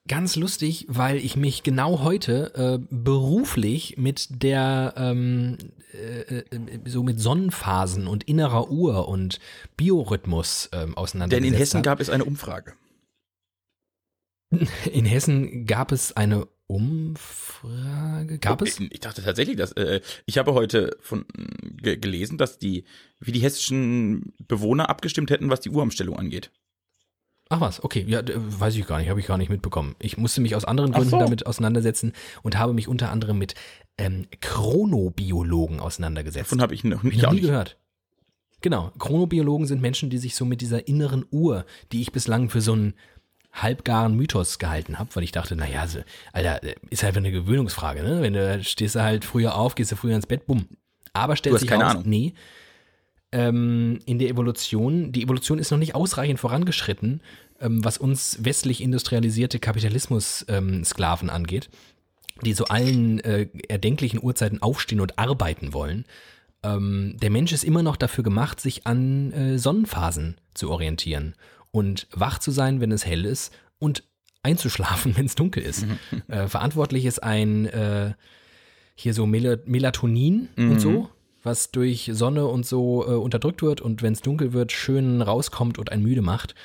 ganz 0.08 0.36
lustig, 0.36 0.88
weil 0.90 1.18
ich 1.18 1.36
mich 1.36 1.62
genau 1.62 2.00
heute 2.02 2.54
äh, 2.56 2.86
beruflich 2.90 3.96
mit 3.98 4.42
der 4.42 4.96
ähm, 4.98 5.58
äh, 5.94 6.38
äh, 6.40 6.46
so 6.86 7.04
mit 7.04 7.20
Sonnenphasen 7.20 8.08
und 8.08 8.24
innerer 8.24 8.72
Uhr 8.72 9.08
und 9.08 9.40
Biorhythmus 9.78 10.70
Denn 10.74 10.96
auseinandergesetzt 10.96 11.54
in 11.54 11.58
Hessen 11.60 11.78
habe. 11.78 11.86
gab 11.86 12.00
es 12.00 12.10
eine 12.10 12.26
Umfrage. 12.26 12.74
In 14.92 15.06
Hessen 15.06 15.66
gab 15.66 15.92
es 15.94 16.18
eine 16.18 16.46
Umfrage. 16.72 18.40
Gab 18.40 18.62
es? 18.62 18.80
Ich 18.80 19.02
dachte 19.02 19.22
tatsächlich, 19.22 19.58
dass 19.58 19.74
äh, 19.74 20.00
ich 20.26 20.38
habe 20.38 20.54
heute 20.54 20.96
von 21.02 21.26
ge 21.82 21.98
gelesen, 21.98 22.38
dass 22.38 22.60
die 22.60 22.86
wie 23.20 23.34
die 23.34 23.42
hessischen 23.42 24.34
Bewohner 24.48 24.90
abgestimmt 24.90 25.32
hätten, 25.32 25.50
was 25.50 25.60
die 25.60 25.70
Uhrumstellung 25.70 26.18
angeht. 26.18 26.50
Ach 27.50 27.60
was, 27.60 27.84
okay, 27.84 28.06
ja, 28.08 28.22
weiß 28.26 28.76
ich 28.76 28.88
gar 28.88 29.00
nicht, 29.00 29.10
habe 29.10 29.20
ich 29.20 29.28
gar 29.28 29.38
nicht 29.38 29.50
mitbekommen. 29.50 29.98
Ich 30.00 30.16
musste 30.16 30.40
mich 30.40 30.56
aus 30.56 30.64
anderen 30.64 30.94
Gründen 30.94 31.10
so. 31.10 31.20
damit 31.20 31.46
auseinandersetzen 31.46 32.14
und 32.42 32.58
habe 32.58 32.72
mich 32.72 32.88
unter 32.88 33.12
anderem 33.12 33.38
mit 33.38 33.56
ähm, 33.98 34.28
Chronobiologen 34.40 35.82
auseinandergesetzt. 35.82 36.46
Davon 36.46 36.62
habe 36.62 36.74
ich 36.74 36.86
noch 36.86 37.04
ich 37.04 37.12
nicht, 37.12 37.24
noch 37.24 37.34
nie 37.34 37.42
gehört. 37.42 37.78
Genau, 38.62 38.94
Chronobiologen 38.98 39.68
sind 39.68 39.82
Menschen, 39.82 40.10
die 40.10 40.20
sich 40.20 40.36
so 40.36 40.46
mit 40.46 40.62
dieser 40.62 40.88
inneren 40.88 41.26
Uhr, 41.32 41.66
die 41.92 42.00
ich 42.00 42.14
bislang 42.14 42.50
für 42.50 42.62
so 42.62 42.72
einen 42.72 42.94
halbgaren 43.54 44.16
Mythos 44.16 44.60
gehalten 44.60 44.98
habe, 45.00 45.10
weil 45.14 45.24
ich 45.24 45.32
dachte, 45.32 45.56
naja, 45.56 45.88
so, 45.88 46.00
Alter, 46.34 46.62
ist 46.90 47.04
halt 47.04 47.18
eine 47.18 47.32
Gewöhnungsfrage, 47.32 48.02
ne? 48.04 48.22
Wenn 48.22 48.34
du 48.34 48.64
stehst 48.64 48.96
du 48.96 49.02
halt 49.02 49.26
früher 49.26 49.56
auf, 49.56 49.76
gehst 49.76 49.92
du 49.92 49.96
früher 49.96 50.16
ins 50.16 50.28
Bett, 50.28 50.46
bumm. 50.48 50.68
Aber 51.14 51.36
stellt 51.36 51.60
sich 51.60 51.68
keine 51.68 51.84
raus, 51.84 51.92
Ahnung. 51.92 52.04
nee, 52.08 52.34
ähm, 53.32 54.00
in 54.06 54.20
der 54.20 54.30
Evolution, 54.30 55.12
die 55.12 55.24
Evolution 55.24 55.60
ist 55.60 55.72
noch 55.72 55.78
nicht 55.78 55.96
ausreichend 55.96 56.40
vorangeschritten, 56.40 57.22
ähm, 57.60 57.84
was 57.84 57.98
uns 57.98 58.38
westlich 58.42 58.82
industrialisierte 58.82 59.60
Kapitalismus-Sklaven 59.60 61.30
angeht, 61.30 61.70
die 62.44 62.54
zu 62.54 62.68
allen 62.68 63.20
äh, 63.22 63.48
erdenklichen 63.68 64.22
Uhrzeiten 64.22 64.62
aufstehen 64.62 65.00
und 65.00 65.18
arbeiten 65.18 65.74
wollen. 65.74 66.06
Ähm, 66.64 67.16
der 67.22 67.30
Mensch 67.30 67.54
ist 67.54 67.64
immer 67.64 67.84
noch 67.84 67.96
dafür 67.96 68.24
gemacht, 68.24 68.60
sich 68.60 68.86
an 68.86 69.32
äh, 69.32 69.58
Sonnenphasen 69.58 70.38
zu 70.54 70.70
orientieren 70.70 71.36
und 71.72 72.08
wach 72.12 72.40
zu 72.40 72.52
sein, 72.52 72.82
wenn 72.82 72.92
es 72.92 73.06
hell 73.06 73.26
ist 73.26 73.54
und 73.80 74.04
einzuschlafen, 74.44 75.16
wenn 75.18 75.26
es 75.26 75.36
dunkel 75.36 75.64
ist. 75.64 75.86
äh, 76.28 76.48
verantwortlich 76.48 77.06
ist 77.06 77.24
ein 77.24 77.66
äh, 77.68 78.14
hier 78.96 79.14
so 79.14 79.26
Mel 79.26 79.64
Melatonin 79.66 80.50
und 80.58 80.80
so, 80.80 81.10
was 81.44 81.72
durch 81.72 82.12
Sonne 82.14 82.46
und 82.46 82.66
so 82.66 83.04
äh, 83.08 83.14
unterdrückt 83.14 83.64
wird 83.64 83.82
und 83.82 84.02
wenn 84.02 84.14
es 84.14 84.22
dunkel 84.22 84.54
wird, 84.54 84.72
schön 84.72 85.22
rauskommt 85.22 85.80
und 85.80 85.92
einen 85.92 86.04
müde 86.04 86.22
macht. 86.22 86.56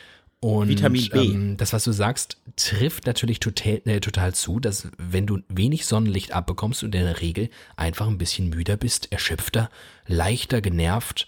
Und 0.40 0.68
Vitamin 0.68 1.08
B. 1.08 1.18
Ähm, 1.18 1.56
das, 1.56 1.72
was 1.72 1.84
du 1.84 1.92
sagst, 1.92 2.36
trifft 2.56 3.06
natürlich 3.06 3.40
total, 3.40 3.80
äh, 3.86 4.00
total 4.00 4.34
zu, 4.34 4.60
dass 4.60 4.88
wenn 4.98 5.26
du 5.26 5.40
wenig 5.48 5.86
Sonnenlicht 5.86 6.32
abbekommst 6.32 6.84
und 6.84 6.94
in 6.94 7.04
der 7.04 7.20
Regel 7.20 7.48
einfach 7.76 8.06
ein 8.06 8.18
bisschen 8.18 8.50
müder 8.50 8.76
bist, 8.76 9.10
erschöpfter, 9.12 9.70
leichter 10.06 10.60
genervt. 10.60 11.26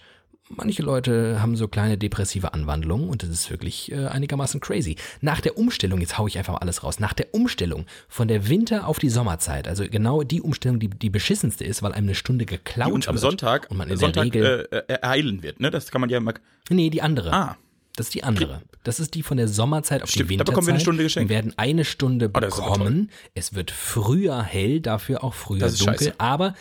Manche 0.51 0.81
Leute 0.81 1.41
haben 1.41 1.55
so 1.55 1.67
kleine 1.67 1.97
depressive 1.99 2.53
Anwandlungen 2.55 3.07
und 3.07 3.21
das 3.21 3.29
ist 3.29 3.51
wirklich 3.51 3.91
äh, 3.91 4.07
einigermaßen 4.07 4.59
crazy. 4.59 4.95
Nach 5.21 5.41
der 5.41 5.57
Umstellung, 5.59 6.01
jetzt 6.01 6.17
hau 6.17 6.25
ich 6.25 6.39
einfach 6.39 6.53
mal 6.53 6.59
alles 6.59 6.83
raus, 6.83 6.99
nach 6.99 7.13
der 7.13 7.33
Umstellung 7.35 7.85
von 8.07 8.27
der 8.27 8.49
Winter 8.49 8.87
auf 8.87 8.97
die 8.97 9.09
Sommerzeit, 9.09 9.67
also 9.67 9.85
genau 9.87 10.23
die 10.23 10.41
Umstellung, 10.41 10.79
die 10.79 10.87
die 10.89 11.11
beschissenste 11.11 11.63
ist, 11.63 11.83
weil 11.83 11.93
einem 11.93 12.07
eine 12.07 12.15
Stunde 12.15 12.45
geklaut 12.45 12.89
Die 12.89 12.93
uns 12.93 13.07
am 13.07 13.13
wird 13.13 13.21
Sonntag, 13.21 13.67
und 13.69 13.77
man 13.77 13.89
in 13.89 13.97
Sonntag 13.97 14.31
der 14.31 14.41
Regel, 14.41 14.67
äh, 14.71 14.77
äh, 14.77 14.83
ereilen 14.95 15.43
wird. 15.43 15.59
Ne? 15.59 15.69
Das 15.69 15.91
kann 15.91 16.01
man 16.01 16.09
ja 16.09 16.19
mal. 16.19 16.33
nee, 16.71 16.89
die 16.89 17.03
andere. 17.03 17.31
Ah, 17.31 17.57
Das 17.95 18.07
ist 18.07 18.15
die 18.15 18.23
andere. 18.23 18.63
Das 18.83 18.99
ist 18.99 19.13
die 19.13 19.21
von 19.21 19.37
der 19.37 19.47
Sommerzeit 19.47 20.01
auf 20.01 20.09
Stimmt, 20.09 20.31
die 20.31 20.37
da 20.37 20.39
Winterzeit. 20.39 20.53
bekommen 20.53 20.67
wir 20.67 20.73
eine 20.73 20.81
Stunde 20.81 21.03
geschenkt. 21.03 21.29
Wir 21.29 21.35
werden 21.35 21.53
eine 21.57 21.85
Stunde 21.85 22.25
Oh, 22.33 22.37
aber 22.37 22.47
bekommen. 22.47 23.11
es 23.35 23.53
wird 23.53 23.69
früher 23.69 24.41
hell, 24.41 24.79
dafür 24.79 25.23
auch 25.23 25.35
früher 25.35 25.67
dunkel. 25.67 25.77
scheiße. 25.77 26.13
Aber 26.17 26.55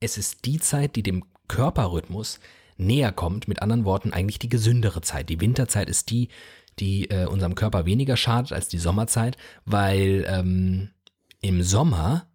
es 0.00 0.16
ist 0.16 0.46
die 0.46 0.58
Zeit, 0.60 0.96
die 0.96 1.02
dem 1.02 1.24
Körperrhythmus 1.48 2.40
näher 2.78 3.12
kommt. 3.12 3.48
Mit 3.48 3.62
anderen 3.62 3.84
Worten, 3.84 4.12
eigentlich 4.12 4.38
die 4.38 4.48
gesündere 4.48 5.02
Zeit. 5.02 5.28
Die 5.28 5.40
Winterzeit 5.40 5.88
ist 5.88 6.10
die, 6.10 6.28
die 6.78 7.10
äh, 7.10 7.26
unserem 7.26 7.54
Körper 7.54 7.86
weniger 7.86 8.16
schadet 8.16 8.52
als 8.52 8.68
die 8.68 8.78
Sommerzeit, 8.78 9.36
weil 9.64 10.24
ähm, 10.28 10.90
im 11.40 11.62
Sommer 11.62 12.26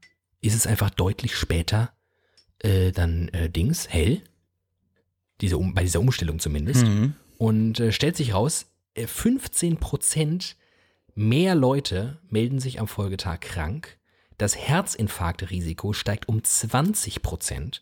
ist 0.42 0.56
es 0.56 0.68
einfach 0.68 0.90
deutlich 0.90 1.36
später 1.36 1.94
äh, 2.60 2.92
dann 2.92 3.30
äh, 3.30 3.50
Dings 3.50 3.90
hell. 3.90 4.22
Diese, 5.42 5.58
um, 5.58 5.74
bei 5.74 5.84
dieser 5.84 6.00
Umstellung 6.00 6.40
zumindest. 6.40 6.86
mhm. 6.86 7.16
Und 7.38 7.80
äh, 7.80 7.92
stellt 7.92 8.16
sich 8.16 8.34
raus, 8.34 8.68
äh, 8.94 9.06
15% 9.06 10.56
mehr 11.16 11.56
Leute 11.56 12.20
melden 12.30 12.60
sich 12.60 12.80
am 12.80 12.88
Folgetag 12.88 13.40
krank. 13.42 13.98
Das 14.38 14.58
Herzinfarktrisiko 14.58 15.94
steigt 15.94 16.28
um 16.28 16.40
20%. 16.40 17.82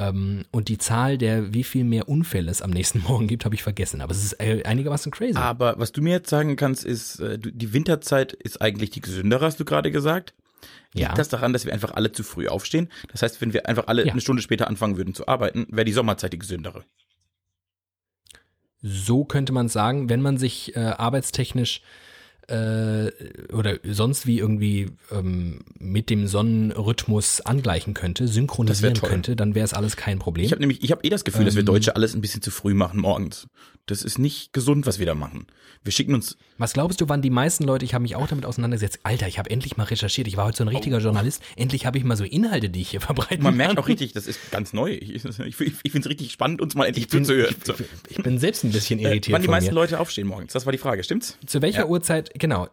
Ähm, 0.00 0.44
und 0.52 0.68
die 0.68 0.78
Zahl 0.78 1.18
der, 1.18 1.52
wie 1.52 1.64
viel 1.64 1.82
mehr 1.84 2.08
Unfälle 2.08 2.50
es 2.50 2.62
am 2.62 2.70
nächsten 2.70 3.00
Morgen 3.08 3.26
gibt, 3.26 3.44
habe 3.44 3.54
ich 3.54 3.62
vergessen. 3.62 4.00
Aber 4.00 4.12
es 4.12 4.22
ist 4.24 4.34
äh, 4.40 4.62
einigermaßen 4.64 5.10
crazy. 5.10 5.36
Aber 5.36 5.78
was 5.78 5.92
du 5.92 6.02
mir 6.02 6.10
jetzt 6.12 6.30
sagen 6.30 6.54
kannst, 6.56 6.84
ist, 6.84 7.18
äh, 7.20 7.38
die 7.38 7.72
Winterzeit 7.72 8.32
ist 8.32 8.60
eigentlich 8.62 8.90
die 8.90 9.00
gesündere, 9.00 9.44
hast 9.46 9.58
du 9.58 9.64
gerade 9.64 9.90
gesagt. 9.90 10.34
Liegt 10.94 11.08
Ja. 11.08 11.14
das 11.14 11.28
daran, 11.28 11.52
dass 11.52 11.64
wir 11.66 11.72
einfach 11.72 11.92
alle 11.92 12.12
zu 12.12 12.22
früh 12.22 12.48
aufstehen? 12.48 12.88
Das 13.12 13.22
heißt, 13.22 13.40
wenn 13.40 13.52
wir 13.52 13.68
einfach 13.68 13.86
alle 13.88 14.06
Ja. 14.06 14.12
eine 14.12 14.20
Stunde 14.20 14.40
später 14.42 14.68
anfangen 14.68 14.96
würden 14.96 15.14
zu 15.14 15.26
arbeiten, 15.28 15.66
wäre 15.70 15.84
die 15.84 15.92
Sommerzeit 15.92 16.32
die 16.32 16.38
gesündere. 16.38 16.84
so 18.80 19.24
könnte 19.24 19.52
man 19.52 19.68
sagen, 19.68 20.08
wenn 20.08 20.22
man 20.22 20.38
sich 20.38 20.76
äh, 20.76 20.80
arbeitstechnisch 20.80 21.82
äh, 22.48 23.10
oder 23.52 23.78
sonst 23.84 24.26
wie 24.26 24.38
irgendwie 24.38 24.90
ähm, 25.12 25.60
mit 25.78 26.10
dem 26.10 26.26
Sonnenrhythmus 26.26 27.42
angleichen 27.42 27.94
könnte, 27.94 28.26
synchronisieren 28.26 28.94
könnte, 28.94 29.36
dann 29.36 29.54
wäre 29.54 29.64
es 29.64 29.74
alles 29.74 29.96
kein 29.96 30.18
Problem. 30.18 30.46
Ich 30.46 30.52
habe 30.52 30.60
nämlich, 30.60 30.82
ich 30.82 30.90
habe 30.90 31.04
eh 31.04 31.10
das 31.10 31.24
Gefühl, 31.24 31.44
dass 31.44 31.54
wir 31.54 31.60
Ähm. 31.60 31.66
Deutsche 31.66 31.94
alles 31.94 32.14
ein 32.14 32.20
bisschen 32.20 32.42
zu 32.42 32.50
früh 32.50 32.74
machen 32.74 33.00
morgens. 33.00 33.48
Das 33.90 34.02
ist 34.02 34.18
nicht 34.18 34.52
gesund, 34.52 34.86
was 34.86 34.98
wir 34.98 35.06
da 35.06 35.14
machen. 35.14 35.46
Wir 35.84 35.92
schicken 35.92 36.14
uns, 36.14 36.36
Was 36.58 36.72
glaubst 36.72 37.00
du, 37.00 37.08
wann 37.08 37.22
die 37.22 37.30
meisten 37.30 37.64
Leute, 37.64 37.84
ich 37.84 37.94
habe 37.94 38.02
mich 38.02 38.16
auch 38.16 38.26
damit 38.26 38.44
auseinandergesetzt, 38.44 39.00
Alter, 39.04 39.28
ich 39.28 39.38
habe 39.38 39.48
endlich 39.50 39.76
mal 39.76 39.84
recherchiert, 39.84 40.26
ich 40.28 40.36
war 40.36 40.46
heute 40.46 40.58
so 40.58 40.64
ein 40.64 40.68
richtiger 40.68 40.98
Journalist, 40.98 41.42
endlich 41.56 41.86
habe 41.86 41.96
ich 41.98 42.04
mal 42.04 42.16
so 42.16 42.24
Inhalte, 42.24 42.68
die 42.68 42.80
ich 42.80 42.90
hier 42.90 43.00
verbreiten 43.00 43.42
man 43.42 43.56
merkt 43.56 43.78
auch 43.78 43.88
richtig, 43.88 44.12
das 44.12 44.26
ist 44.26 44.50
ganz 44.50 44.72
neu. 44.72 44.92
Ich, 44.92 45.14
ich, 45.24 45.24
ich 45.50 45.56
finde 45.56 45.78
es 46.00 46.06
richtig 46.08 46.32
spannend, 46.32 46.60
uns 46.60 46.74
mal 46.74 46.86
endlich 46.86 47.04
ich 47.06 47.10
bin, 47.10 47.24
zuzuhören. 47.24 47.54
ich, 47.58 47.64
So. 47.66 47.74
ich 48.10 48.16
bin 48.22 48.38
selbst 48.38 48.64
ein 48.64 48.72
bisschen 48.72 48.98
Äh, 48.98 49.04
irritiert 49.04 49.34
wann 49.34 49.42
die 49.42 49.48
meisten 49.48 49.70
mir. 49.70 49.74
Leute 49.80 50.00
aufstehen 50.00 50.26
morgens? 50.26 50.52
Das 50.52 50.66
war 50.66 50.72
die 50.72 50.78
Frage, 50.78 51.02
stimmt's? 51.04 51.38
Zu 51.46 51.62
welcher 51.62 51.80
Ja. 51.80 51.86
Uhrzeit, 51.86 52.32
genau, 52.38 52.68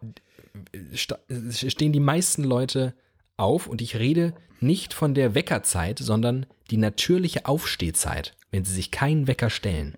stehen 1.51 1.91
die 1.93 1.99
meisten 1.99 2.43
Leute 2.43 2.93
auf 3.37 3.67
und 3.67 3.81
ich 3.81 3.97
rede 3.97 4.33
nicht 4.59 4.93
von 4.93 5.13
der 5.13 5.35
Weckerzeit, 5.35 5.99
sondern 5.99 6.45
die 6.71 6.77
natürliche 6.77 7.45
Aufstehzeit, 7.45 8.35
wenn 8.51 8.63
sie 8.65 8.73
sich 8.73 8.91
keinen 8.91 9.27
Wecker 9.27 9.49
stellen. 9.49 9.95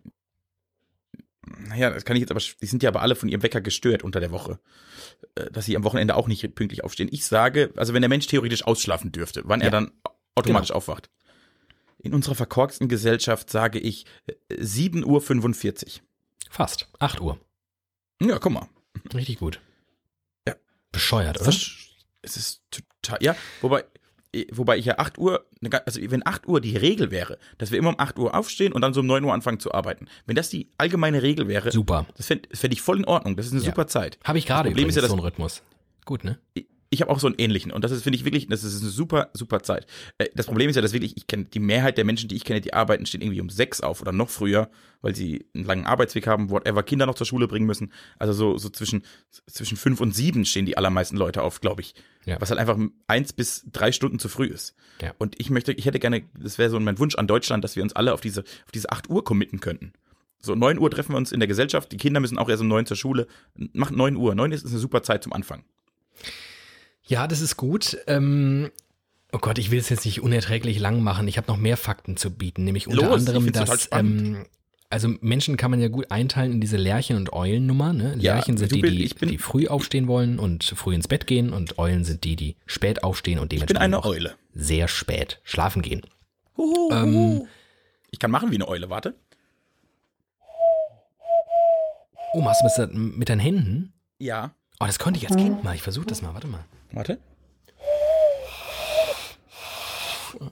Naja, 1.67 1.89
das 1.89 2.05
kann 2.05 2.15
ich 2.15 2.21
jetzt 2.21 2.31
aber, 2.31 2.41
die 2.61 2.65
sind 2.65 2.83
ja 2.83 2.89
aber 2.89 3.01
alle 3.01 3.15
von 3.15 3.29
ihrem 3.29 3.43
Wecker 3.43 3.61
gestört 3.61 4.03
unter 4.03 4.19
der 4.19 4.31
Woche. 4.31 4.59
Äh, 5.35 5.49
Dass 5.51 5.65
sie 5.65 5.75
am 5.75 5.83
Wochenende 5.83 6.15
auch 6.15 6.27
nicht 6.27 6.55
pünktlich 6.55 6.83
aufstehen. 6.83 7.09
Ich 7.11 7.25
sage, 7.25 7.71
also 7.75 7.93
wenn 7.93 8.01
der 8.01 8.09
Mensch 8.09 8.27
theoretisch 8.27 8.65
ausschlafen 8.65 9.11
dürfte, 9.11 9.41
wann 9.45 9.61
er 9.61 9.67
Ja. 9.67 9.71
dann 9.71 9.91
automatisch 10.35 10.71
aufwacht. 10.71 11.09
In 11.99 12.13
unserer 12.13 12.35
verkorksten 12.35 12.87
Gesellschaft 12.89 13.49
sage 13.49 13.79
ich 13.79 14.05
äh, 14.49 14.55
7.45 14.55 15.05
Uhr. 15.05 16.03
Fast. 16.49 16.87
8 16.99 17.19
Uhr. 17.21 17.39
Ja, 18.21 18.39
guck 18.39 18.51
mal. 18.51 18.67
Richtig 19.13 19.39
gut. 19.39 19.59
Ja. 20.47 20.55
Bescheuert, 20.91 21.39
oder? 21.41 21.49
Es 21.49 22.35
ist 22.35 22.61
total, 22.71 23.19
ja, 23.21 23.35
wobei, 23.61 23.85
wobei 24.51 24.77
ich 24.77 24.85
ja 24.85 24.97
8 24.99 25.17
Uhr, 25.17 25.45
ne, 25.61 25.69
also 25.85 25.99
wenn 26.09 26.25
8 26.25 26.47
Uhr 26.47 26.61
die 26.61 26.75
Regel 26.77 27.11
wäre, 27.11 27.37
dass 27.57 27.71
wir 27.71 27.79
immer 27.79 27.89
um 27.89 27.99
8 27.99 28.19
Uhr 28.19 28.35
aufstehen 28.35 28.73
und 28.73 28.81
dann 28.81 28.93
so 28.93 28.99
um 29.01 29.07
9 29.07 29.23
Uhr 29.23 29.33
anfangen 29.33 29.59
zu 29.59 29.73
arbeiten. 29.73 30.07
Wenn 30.25 30.35
das 30.35 30.49
die 30.49 30.69
allgemeine 30.77 31.21
Regel 31.23 31.47
wäre, 31.47 31.71
Super. 31.71 32.05
das 32.15 32.27
fände 32.27 32.47
fänd 32.53 32.73
ich 32.73 32.81
voll 32.81 32.97
in 32.97 33.05
Ordnung. 33.05 33.35
Das 33.35 33.45
ist 33.45 33.53
eine 33.53 33.61
Ja. 33.61 33.67
super 33.67 33.87
Zeit. 33.87 34.17
Habe 34.23 34.37
ich 34.37 34.45
gerade 34.45 34.69
übrigens 34.69 34.89
ist 34.91 34.95
ja, 34.97 35.01
dass- 35.01 35.09
so 35.11 35.15
einen 35.15 35.23
Rhythmus. 35.25 35.63
Gut, 36.05 36.23
ne? 36.23 36.39
Ich 36.89 37.01
habe 37.01 37.11
auch 37.11 37.19
so 37.19 37.27
einen 37.27 37.35
ähnlichen 37.37 37.71
und 37.71 37.83
das 37.83 37.91
ist, 37.91 38.03
finde 38.03 38.17
ich 38.17 38.23
wirklich, 38.23 38.47
das 38.47 38.63
ist 38.63 38.81
eine 38.81 38.89
super, 38.89 39.29
super 39.33 39.61
Zeit. 39.61 39.85
Äh, 40.17 40.27
Das 40.35 40.45
Problem 40.45 40.69
ist 40.69 40.75
ja, 40.75 40.81
dass 40.81 40.93
wirklich, 40.93 41.17
ich 41.17 41.27
kenne 41.27 41.45
die 41.45 41.59
Mehrheit 41.59 41.97
der 41.97 42.05
Menschen, 42.05 42.29
die 42.29 42.35
ich 42.35 42.45
kenne, 42.45 42.61
die 42.61 42.73
arbeiten, 42.73 43.05
stehen 43.05 43.21
irgendwie 43.21 43.41
um 43.41 43.49
sechs 43.49 43.81
auf 43.81 44.01
oder 44.01 44.13
noch 44.13 44.29
früher, 44.29 44.69
weil 45.01 45.15
sie 45.15 45.45
einen 45.53 45.65
langen 45.65 45.85
Arbeitsweg 45.85 46.27
haben, 46.27 46.49
whatever, 46.49 46.83
Kinder 46.83 47.05
noch 47.05 47.15
zur 47.15 47.27
Schule 47.27 47.47
bringen 47.47 47.65
müssen. 47.65 47.91
Also 48.19 48.33
so, 48.33 48.57
so 48.57 48.69
zwischen, 48.69 49.03
zwischen 49.47 49.75
fünf 49.77 49.99
und 49.99 50.15
sieben 50.15 50.45
stehen 50.45 50.65
die 50.65 50.77
allermeisten 50.77 51.17
Leute 51.17 51.41
auf, 51.43 51.59
glaube 51.61 51.81
ich. 51.81 51.93
Ja. 52.25 52.39
Was 52.39 52.49
halt 52.49 52.59
einfach 52.59 52.77
eins 53.07 53.33
bis 53.33 53.65
drei 53.71 53.91
Stunden 53.91 54.19
zu 54.19 54.29
früh 54.29 54.47
ist. 54.47 54.75
Ja. 55.01 55.13
Und 55.17 55.35
ich 55.39 55.49
möchte, 55.49 55.73
ich 55.73 55.85
hätte 55.85 55.99
gerne, 55.99 56.23
das 56.39 56.57
wäre 56.57 56.69
so 56.69 56.79
mein 56.79 56.99
Wunsch 56.99 57.15
an 57.15 57.27
Deutschland, 57.27 57.63
dass 57.63 57.75
wir 57.75 57.83
uns 57.83 57.93
alle 57.93 58.13
auf 58.13 58.21
diese, 58.21 58.41
auf 58.41 58.71
diese 58.73 58.91
acht 58.91 59.09
Uhr 59.09 59.23
committen 59.23 59.59
könnten. 59.59 59.93
So, 60.39 60.55
neun 60.55 60.79
Uhr 60.79 60.89
treffen 60.89 61.13
wir 61.13 61.17
uns 61.17 61.31
in 61.31 61.39
der 61.39 61.47
Gesellschaft, 61.47 61.91
die 61.91 61.97
Kinder 61.97 62.19
müssen 62.19 62.37
auch 62.37 62.47
erst 62.47 62.61
um 62.61 62.67
neun 62.67 62.85
zur 62.85 62.95
Schule. 62.95 63.27
Macht 63.73 63.93
neun 63.93 64.15
Uhr. 64.15 64.35
Neun 64.35 64.51
ist 64.51 64.65
eine 64.65 64.77
super 64.77 65.03
Zeit 65.03 65.23
zum 65.23 65.33
Anfang. 65.33 65.63
Ja, 67.07 67.27
das 67.27 67.41
ist 67.41 67.57
gut. 67.57 67.97
Ähm, 68.07 68.69
oh 69.31 69.37
Gott, 69.39 69.57
ich 69.57 69.71
will 69.71 69.79
es 69.79 69.89
jetzt 69.89 70.05
nicht 70.05 70.21
unerträglich 70.21 70.79
lang 70.79 71.01
machen. 71.01 71.27
Ich 71.27 71.37
habe 71.37 71.47
noch 71.47 71.57
mehr 71.57 71.77
Fakten 71.77 72.17
zu 72.17 72.31
bieten, 72.31 72.63
nämlich 72.63 72.87
unter 72.87 73.07
Los, 73.07 73.19
anderem, 73.27 73.51
dass 73.51 73.89
ähm, 73.91 74.45
also 74.89 75.09
Menschen 75.21 75.57
kann 75.57 75.71
man 75.71 75.81
ja 75.81 75.89
gut 75.89 76.11
einteilen 76.11 76.53
in 76.53 76.61
diese 76.61 76.77
Lerchen- 76.77 77.17
und 77.17 77.33
Eulennummer. 77.33 77.91
Ne? 77.93 78.15
Ja, 78.19 78.35
Lerchen 78.35 78.57
sind 78.57 78.71
du 78.71 78.75
die, 78.75 78.81
bist- 78.81 78.95
die, 79.15 79.19
bin- 79.19 79.29
die 79.29 79.37
früh 79.37 79.67
aufstehen 79.67 80.07
wollen 80.07 80.39
und 80.39 80.63
früh 80.63 80.95
ins 80.95 81.07
Bett 81.09 81.27
gehen 81.27 81.51
und 81.53 81.77
Eulen 81.77 82.03
sind 82.05 82.23
die, 82.23 82.35
die 82.37 82.55
spät 82.65 83.03
aufstehen 83.03 83.39
und 83.39 83.49
bin 83.49 83.59
dementsprechend 83.59 83.95
auch 83.95 84.05
Eule. 84.05 84.35
sehr 84.53 84.87
spät 84.87 85.39
schlafen 85.43 85.81
gehen. 85.81 86.01
Huhu, 86.57 86.89
Ähm, 86.91 87.41
ich 88.11 88.19
kann 88.19 88.31
machen 88.31 88.49
wie 88.51 88.55
eine 88.55 88.67
Eule, 88.67 88.89
warte. 88.89 89.13
Oh, 92.33 92.41
machst 92.41 92.61
du 92.61 92.67
das 92.83 92.89
mit 92.93 93.29
deinen 93.29 93.39
Händen? 93.39 93.93
Ja. 94.19 94.51
Oh, 94.79 94.85
das 94.85 94.99
konnte 94.99 95.17
ich 95.19 95.27
als 95.27 95.35
Kind 95.37 95.63
mal. 95.63 95.75
Ich 95.75 95.81
versuche 95.81 96.05
das 96.05 96.21
mal. 96.21 96.33
Warte 96.33 96.47
mal. 96.47 96.63
Warte. 96.91 97.19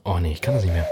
Oh 0.04 0.18
nee, 0.18 0.32
ich 0.32 0.40
kann 0.40 0.54
das 0.54 0.64
nicht 0.64 0.72
mehr. 0.72 0.88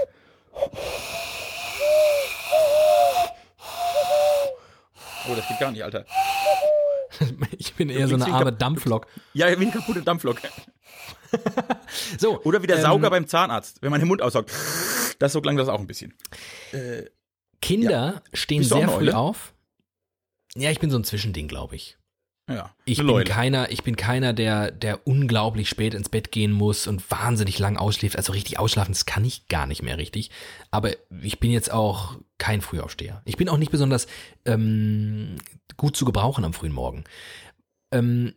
Oh, 5.27 5.35
das 5.35 5.47
geht 5.47 5.59
gar 5.59 5.71
nicht, 5.71 5.83
Alter. 5.83 6.05
Ich 7.57 7.73
bin 7.75 7.89
eher 7.89 8.09
so 8.09 8.15
eine 8.15 8.25
arme 8.25 8.51
Dampflok. 8.51 9.07
Ja, 9.33 9.47
wie 9.47 9.55
eine 9.55 9.71
kaputte 9.71 10.01
Dampflok. 10.01 10.41
So, 12.17 12.41
Oder 12.43 12.61
wie 12.61 12.67
der 12.67 12.77
ähm, 12.77 12.81
Sauger 12.83 13.09
beim 13.09 13.27
Zahnarzt, 13.27 13.81
wenn 13.81 13.89
man 13.89 13.99
den 13.99 14.07
Mund 14.07 14.21
aussaugt. 14.21 14.51
Das 15.19 15.33
so 15.33 15.41
klang 15.41 15.57
das 15.57 15.67
auch 15.67 15.79
ein 15.79 15.87
bisschen. 15.87 16.13
Kinder 17.61 18.21
stehen 18.33 18.59
Bist 18.59 18.71
du 18.71 18.75
auch 18.75 18.79
sehr 18.79 18.89
früh 18.89 19.11
auf. 19.11 19.53
Ja, 20.55 20.71
ich 20.71 20.79
bin 20.79 20.89
so 20.89 20.97
ein 20.97 21.03
Zwischending, 21.03 21.47
glaube 21.47 21.75
ich. 21.75 21.97
Ja. 22.47 22.75
Ich 22.85 22.97
bin 22.99 23.07
Leule. 23.07 23.23
keiner, 23.25 23.71
ich 23.71 23.81
bin 23.83 23.95
keiner, 23.95 24.31
der, 24.33 24.69
der 24.69 25.07
unglaublich 25.07 25.67
spät 25.67 25.93
ins 25.95 26.09
Bett 26.09 26.31
gehen 26.31 26.51
muss 26.51 26.85
und 26.85 27.09
wahnsinnig 27.09 27.57
lang 27.57 27.75
ausschläft. 27.77 28.15
Also 28.17 28.33
richtig 28.33 28.59
ausschlafen, 28.59 28.91
das 28.93 29.05
kann 29.07 29.25
ich 29.25 29.47
gar 29.47 29.65
nicht 29.65 29.81
mehr 29.81 29.97
richtig. 29.97 30.29
Aber 30.69 30.91
ich 31.23 31.39
bin 31.39 31.49
jetzt 31.51 31.71
auch 31.71 32.19
kein 32.37 32.61
Frühaufsteher. 32.61 33.21
Ich 33.25 33.37
bin 33.37 33.49
auch 33.49 33.57
nicht 33.57 33.71
besonders 33.71 34.05
ähm, 34.45 35.37
gut 35.75 35.95
zu 35.97 36.05
gebrauchen 36.05 36.45
am 36.45 36.53
frühen 36.53 36.71
Morgen. 36.73 37.03
Ähm, 37.91 38.35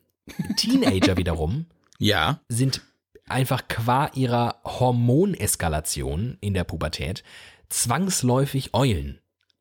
Teenager 0.57 1.17
wiederum 1.19 1.67
Ja. 1.99 2.41
sind 2.49 2.81
einfach 3.29 3.69
qua 3.69 4.11
ihrer 4.15 4.57
Hormoneskalation 4.65 6.38
in 6.41 6.55
der 6.55 6.65
Pubertät 6.65 7.23
zwangsläufig 7.69 8.73
Eulen. 8.75 9.19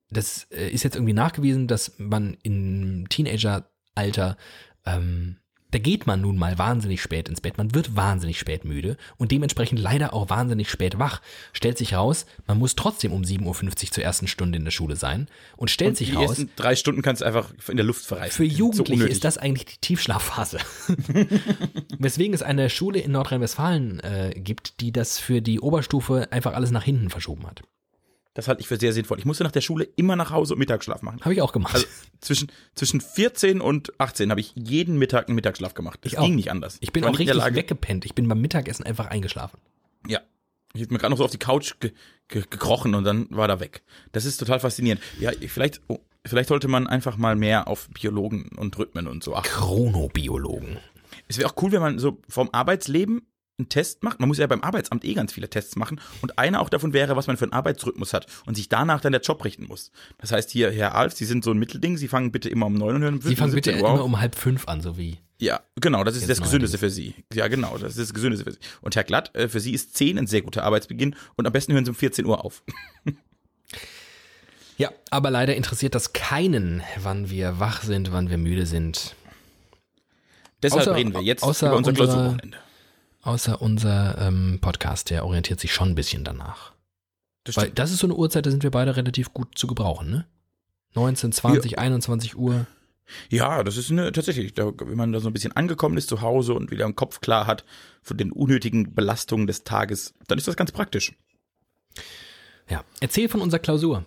Das 0.10 0.48
äh, 0.52 0.70
ist 0.70 0.84
jetzt 0.84 0.96
irgendwie 0.96 1.14
nachgewiesen, 1.14 1.68
dass 1.68 1.94
man 1.98 2.38
im 2.44 3.10
Teenageralter, 3.98 4.38
ähm, 4.86 5.38
da 5.72 5.80
geht 5.80 6.08
man 6.08 6.22
nun 6.22 6.38
mal 6.38 6.58
wahnsinnig 6.58 7.02
spät 7.02 7.28
ins 7.28 7.42
Bett, 7.42 7.58
man 7.58 7.76
wird 7.76 7.98
wahnsinnig 7.98 8.40
spät 8.40 8.64
müde 8.64 8.96
und 9.18 9.34
dementsprechend 9.34 9.80
leider 9.80 10.14
auch 10.14 10.30
wahnsinnig 10.30 10.70
spät 10.70 10.98
wach. 10.98 11.22
Stellt 11.52 11.78
sich 11.78 11.94
raus, 11.94 12.26
man 12.48 12.58
muss 12.58 12.76
trotzdem 12.76 13.12
um 13.12 13.24
7.50 13.24 13.44
Uhr 13.44 13.92
zur 13.92 14.04
ersten 14.04 14.28
Stunde 14.28 14.58
in 14.58 14.64
der 14.64 14.72
Schule 14.72 14.96
sein 14.96 15.28
und 15.58 15.70
stellt 15.70 15.90
Und 15.90 15.98
sich 15.98 16.12
die 16.12 16.16
raus, 16.16 16.30
ersten 16.30 16.50
drei 16.56 16.78
Stunden 16.78 17.02
kannst 17.02 17.22
du 17.22 17.26
einfach 17.26 17.52
in 17.68 17.76
der 17.76 17.86
Luft 17.86 18.06
verreißen. 18.06 18.32
für 18.32 18.46
Jugendliche 18.46 18.94
unnötig. 18.94 19.16
ist 19.16 19.26
das 19.26 19.38
eigentlich 19.38 19.66
die 19.66 19.82
Tiefschlafphase. 19.82 20.60
Weswegen 22.00 22.34
es 22.34 22.44
eine 22.44 22.70
Schule 22.70 23.00
in 23.00 23.12
Nordrhein-Westfalen 23.12 24.00
äh, 24.00 24.34
gibt, 24.38 24.80
die 24.80 24.94
das 24.94 25.20
für 25.20 25.42
die 25.42 25.60
Oberstufe 25.60 26.30
einfach 26.32 26.54
alles 26.54 26.72
nach 26.72 26.84
hinten 26.84 27.10
verschoben 27.10 27.46
hat. 27.46 27.64
Das 28.38 28.48
halte 28.48 28.62
ich 28.62 28.68
für 28.68 28.78
sehr 28.78 28.94
sinnvoll. 28.94 29.18
Ich 29.18 29.26
musste 29.26 29.44
nach 29.44 29.52
der 29.52 29.62
Schule 29.62 29.86
immer 29.96 30.16
nach 30.16 30.30
Hause 30.30 30.54
und 30.54 30.60
Mittagsschlaf 30.60 31.02
machen. 31.02 31.22
Habe 31.22 31.34
ich 31.34 31.42
auch 31.42 31.52
gemacht. 31.52 31.74
Also 31.74 31.88
zwischen, 32.22 32.52
zwischen 32.76 33.02
14 33.02 33.62
und 33.62 34.00
18 34.00 34.30
habe 34.30 34.40
ich 34.40 34.54
jeden 34.56 35.00
Mittag 35.00 35.28
einen 35.28 35.34
Mittagsschlaf 35.34 35.74
gemacht. 35.74 36.02
Das 36.04 36.12
Ich 36.12 36.20
auch. 36.20 36.24
ging 36.24 36.36
nicht 36.36 36.52
anders. 36.52 36.78
ich 36.82 36.94
bin 36.94 37.04
war 37.04 37.10
auch 37.10 37.18
richtig 37.18 37.36
weggepennt. 37.56 38.06
Ich 38.06 38.14
bin 38.14 38.28
beim 38.28 38.40
Mittagessen 38.40 38.86
einfach 38.86 39.08
eingeschlafen. 39.08 39.60
Ja. 40.08 40.20
Ich 40.76 40.84
hab 40.84 40.92
mir 40.92 41.00
gerade 41.00 41.10
noch 41.10 41.18
so 41.18 41.26
auf 41.26 41.32
die 41.32 41.40
Couch 41.40 41.80
ge 41.80 41.94
ge 42.28 42.44
gekrochen 42.48 42.94
und 42.94 43.06
dann 43.06 43.26
war 43.32 43.50
er 43.50 43.60
weg. 43.60 43.82
Das 44.12 44.24
ist 44.24 44.38
total 44.38 44.60
faszinierend. 44.60 45.02
Ja, 45.20 45.32
vielleicht, 45.48 45.82
oh, 45.88 45.98
vielleicht 46.24 46.50
sollte 46.50 46.68
man 46.68 46.86
einfach 46.86 47.18
mal 47.18 47.36
mehr 47.36 47.68
auf 47.68 47.90
Biologen 47.90 48.50
und 48.56 48.78
Rhythmen 48.78 49.08
und 49.08 49.24
so 49.24 49.36
achten. 49.36 49.50
Chronobiologen. 49.50 50.78
Es 51.28 51.40
wäre 51.40 51.50
auch 51.50 51.56
cool, 51.64 51.72
wenn 51.72 51.82
man 51.82 51.98
so 51.98 52.22
vom 52.30 52.50
Arbeitsleben 52.52 53.24
einen 53.58 53.70
Test 53.70 54.04
macht. 54.04 54.20
Man 54.20 54.28
muss 54.30 54.38
ja 54.38 54.48
beim 54.48 54.62
Arbeitsamt 54.62 55.04
eh 55.04 55.14
ganz 55.14 55.34
viele 55.34 55.50
Tests 55.50 55.76
machen. 55.76 56.00
Und 56.22 56.38
einer 56.38 56.62
auch 56.62 56.70
davon 56.70 56.94
wäre, 56.94 57.16
was 57.16 57.28
man 57.28 57.38
für 57.38 57.46
einen 57.46 57.54
Arbeitsrhythmus 57.54 58.14
hat 58.14 58.28
und 58.46 58.56
sich 58.56 58.70
danach 58.70 59.02
dann 59.02 59.12
der 59.14 59.22
Job 59.22 59.44
richten 59.44 59.66
muss. 59.66 59.92
Das 60.20 60.32
heißt 60.32 60.52
hier, 60.52 60.72
Herr 60.72 60.96
Alf, 60.96 61.14
Sie 61.14 61.26
sind 61.26 61.44
so 61.44 61.52
ein 61.52 61.58
Mittelding. 61.58 61.98
Sie 61.98 62.08
fangen 62.08 62.32
bitte 62.32 62.50
immer 62.50 62.68
um 62.68 62.74
9 62.74 62.96
und 62.96 63.02
hören 63.02 63.14
um 63.16 63.22
Sie 63.22 63.36
fangen 63.36 63.54
bitte 63.54 63.72
17 63.72 63.84
Uhr 63.86 63.94
immer 63.96 64.04
um 64.04 64.20
halb 64.20 64.36
fünf 64.36 64.68
an, 64.68 64.82
so 64.82 64.98
wie. 64.98 65.18
Ja, 65.40 65.62
genau, 65.80 66.04
das 66.04 66.16
ist 66.16 66.22
Jetzt 66.28 66.40
das. 66.40 66.42
Gesündeste 66.42 66.78
für 66.78 66.90
Sie. 66.90 67.14
Ja, 67.34 67.48
genau, 67.48 67.78
das 67.78 67.92
ist 67.96 68.00
das 68.10 68.14
Gesündeste 68.14 68.44
für 68.46 68.52
Sie. 68.54 68.60
Und 68.82 68.96
Herr 68.96 69.04
Glatt, 69.04 69.36
äh, 69.36 69.48
für 69.48 69.60
Sie 69.60 69.72
ist 69.72 69.96
10 69.96 70.18
ein 70.18 70.28
sehr 70.28 70.42
guter 70.42 70.64
Arbeitsbeginn 70.64 71.16
und 71.36 71.46
am 71.46 71.54
besten 71.54 71.74
hören 71.74 71.86
Sie 71.86 71.92
um 71.92 71.96
14 71.96 72.26
Uhr 72.26 72.44
auf. 72.44 72.64
Ja, 74.80 74.92
aber 75.10 75.32
leider 75.32 75.56
interessiert 75.56 75.96
das 75.96 76.14
keinen, 76.14 76.84
wann 77.02 77.32
wir 77.32 77.60
wach 77.60 77.82
sind, 77.82 78.12
wann 78.12 78.30
wir 78.30 78.38
müde 78.38 78.68
sind. 78.68 79.16
Deshalb 80.62 80.84
Außer- 80.88 80.96
reden 80.96 81.14
wir 81.16 81.24
jetzt 81.24 81.42
außer 81.42 81.70
über 81.70 81.78
unser 81.78 81.94
Klausurwochenende. 81.94 82.60
Außer 83.28 83.62
unser 83.62 84.18
ähm, 84.20 84.60
Podcast, 84.62 85.10
der 85.10 85.26
orientiert 85.26 85.60
sich 85.60 85.74
schon 85.74 85.90
ein 85.90 85.96
bisschen 85.96 86.24
danach. 86.24 86.72
Das 87.44 87.58
Weil 87.58 87.72
das 87.72 87.92
ist 87.92 88.00
so 88.00 88.08
eine 88.08 88.16
Uhrzeit, 88.16 88.46
da 88.46 88.52
sind 88.52 88.64
wir 88.64 88.72
beide 88.72 88.96
relativ 88.96 89.34
gut 89.34 89.58
zu 89.58 89.68
gebrauchen, 89.68 90.10
ne? 90.10 90.26
19, 90.96 91.34
20, 91.34 91.78
21 91.78 92.38
Uhr. 92.38 92.68
Ja, 93.30 93.66
das 93.66 93.76
ist 93.76 93.92
eine, 93.92 94.14
tatsächlich, 94.14 94.54
da, 94.54 94.72
wenn 94.80 94.96
man 94.96 95.12
da 95.12 95.20
so 95.20 95.28
ein 95.28 95.34
bisschen 95.34 95.52
angekommen 95.52 95.98
ist 95.98 96.08
zu 96.08 96.22
Hause 96.22 96.54
und 96.54 96.72
wieder 96.72 96.86
im 96.86 96.96
Kopf 96.96 97.20
klar 97.20 97.48
hat 97.48 97.66
von 98.02 98.16
den 98.16 98.32
unnötigen 98.32 98.96
Belastungen 98.96 99.46
des 99.46 99.66
Tages, 99.66 100.14
dann 100.30 100.38
ist 100.38 100.48
das 100.48 100.56
ganz 100.56 100.72
praktisch. 100.72 101.12
Ja. 102.70 102.86
Erzähl 103.02 103.28
von 103.28 103.42
unserer 103.42 103.60
Klausur. 103.60 104.06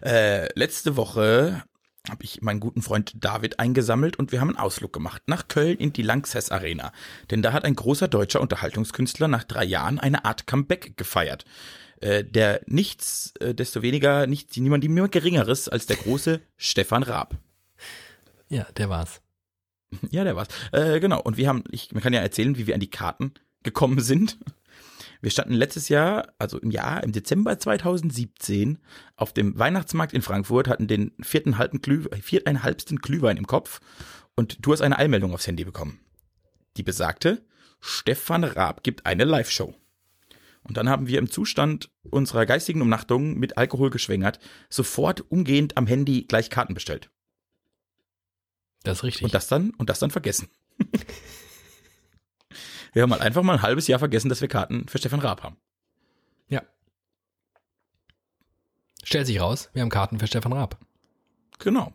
Äh, 0.00 0.48
letzte 0.58 0.96
Woche 0.96 1.62
habe 2.08 2.24
ich 2.24 2.40
meinen 2.40 2.60
guten 2.60 2.82
Freund 2.82 3.12
David 3.22 3.58
eingesammelt 3.58 4.18
und 4.18 4.32
wir 4.32 4.40
haben 4.40 4.48
einen 4.48 4.58
Ausflug 4.58 4.92
gemacht 4.92 5.22
nach 5.26 5.48
Köln 5.48 5.76
in 5.76 5.92
die 5.92 6.02
Lanxess 6.02 6.50
Arena. 6.50 6.92
Denn 7.30 7.42
da 7.42 7.52
hat 7.52 7.64
ein 7.64 7.76
großer 7.76 8.08
deutscher 8.08 8.40
Unterhaltungskünstler 8.40 9.28
nach 9.28 9.44
drei 9.44 9.64
Jahren 9.64 10.00
eine 10.00 10.24
Art 10.24 10.46
Comeback 10.46 10.96
gefeiert. 10.96 11.44
Äh, 12.00 12.24
der 12.24 12.62
nichts, 12.66 13.34
äh, 13.40 13.54
desto 13.54 13.82
weniger, 13.82 14.26
nicht, 14.26 14.56
niemand, 14.56 14.84
niemand 14.84 15.12
geringeres 15.12 15.68
als 15.68 15.84
der 15.84 15.96
große 15.96 16.40
Stefan 16.56 17.02
Raab. 17.02 17.36
Ja, 18.48 18.66
der 18.76 18.88
war's. 18.88 19.20
Ja, 20.10 20.24
der 20.24 20.36
war's. 20.36 20.48
Äh, 20.72 21.00
genau. 21.00 21.20
Und 21.20 21.36
wir 21.36 21.48
haben, 21.48 21.64
ich, 21.70 21.92
man 21.92 22.02
kann 22.02 22.14
ja 22.14 22.20
erzählen, 22.20 22.56
wie 22.56 22.66
wir 22.66 22.74
an 22.74 22.80
die 22.80 22.90
Karten 22.90 23.34
gekommen 23.62 24.00
sind. 24.00 24.38
Wir 25.20 25.30
standen 25.30 25.52
letztes 25.52 25.88
Jahr, 25.88 26.32
also 26.38 26.58
im 26.58 26.70
Jahr, 26.70 27.02
im 27.02 27.12
Dezember 27.12 27.58
2017, 27.58 28.78
auf 29.16 29.32
dem 29.34 29.58
Weihnachtsmarkt 29.58 30.14
in 30.14 30.22
Frankfurt, 30.22 30.68
hatten 30.68 30.88
den 30.88 31.12
vierten 31.20 31.58
halben 31.58 31.82
Glüh, 31.82 32.04
vierteinhalbsten 32.22 32.98
Glühwein 32.98 33.36
im 33.36 33.46
Kopf 33.46 33.80
und 34.34 34.64
du 34.64 34.72
hast 34.72 34.80
eine 34.80 34.98
Eilmeldung 34.98 35.34
aufs 35.34 35.46
Handy 35.46 35.64
bekommen. 35.64 36.00
Die 36.76 36.82
besagte, 36.82 37.44
Stefan 37.80 38.44
Raab 38.44 38.82
gibt 38.82 39.06
eine 39.06 39.24
Live-Show. 39.24 39.74
Und 40.62 40.76
dann 40.76 40.88
haben 40.88 41.06
wir 41.06 41.18
im 41.18 41.30
Zustand 41.30 41.90
unserer 42.02 42.46
geistigen 42.46 42.82
Umnachtung 42.82 43.38
mit 43.38 43.56
Alkohol 43.56 43.90
geschwängert, 43.90 44.38
sofort 44.68 45.30
umgehend 45.30 45.76
am 45.76 45.86
Handy 45.86 46.24
gleich 46.24 46.50
Karten 46.50 46.74
bestellt. 46.74 47.10
Das 48.82 48.98
ist 48.98 49.04
richtig. 49.04 49.24
Und 49.24 49.34
das 49.34 49.48
dann, 49.48 49.70
und 49.70 49.90
das 49.90 49.98
dann 49.98 50.10
vergessen. 50.10 50.48
wir 52.92 53.02
haben 53.02 53.12
halt 53.12 53.22
einfach 53.22 53.42
mal 53.42 53.54
ein 53.54 53.62
halbes 53.62 53.86
Jahr 53.86 53.98
vergessen, 53.98 54.28
dass 54.28 54.40
wir 54.40 54.48
Karten 54.48 54.86
für 54.88 54.98
Stefan 54.98 55.20
Raab 55.20 55.42
haben. 55.42 55.56
ja. 56.48 56.62
Stellt 59.02 59.26
sich 59.26 59.40
raus, 59.40 59.70
wir 59.72 59.82
haben 59.82 59.88
Karten 59.88 60.18
für 60.18 60.26
Stefan 60.26 60.52
Raab. 60.52 60.78
Genau. 61.58 61.92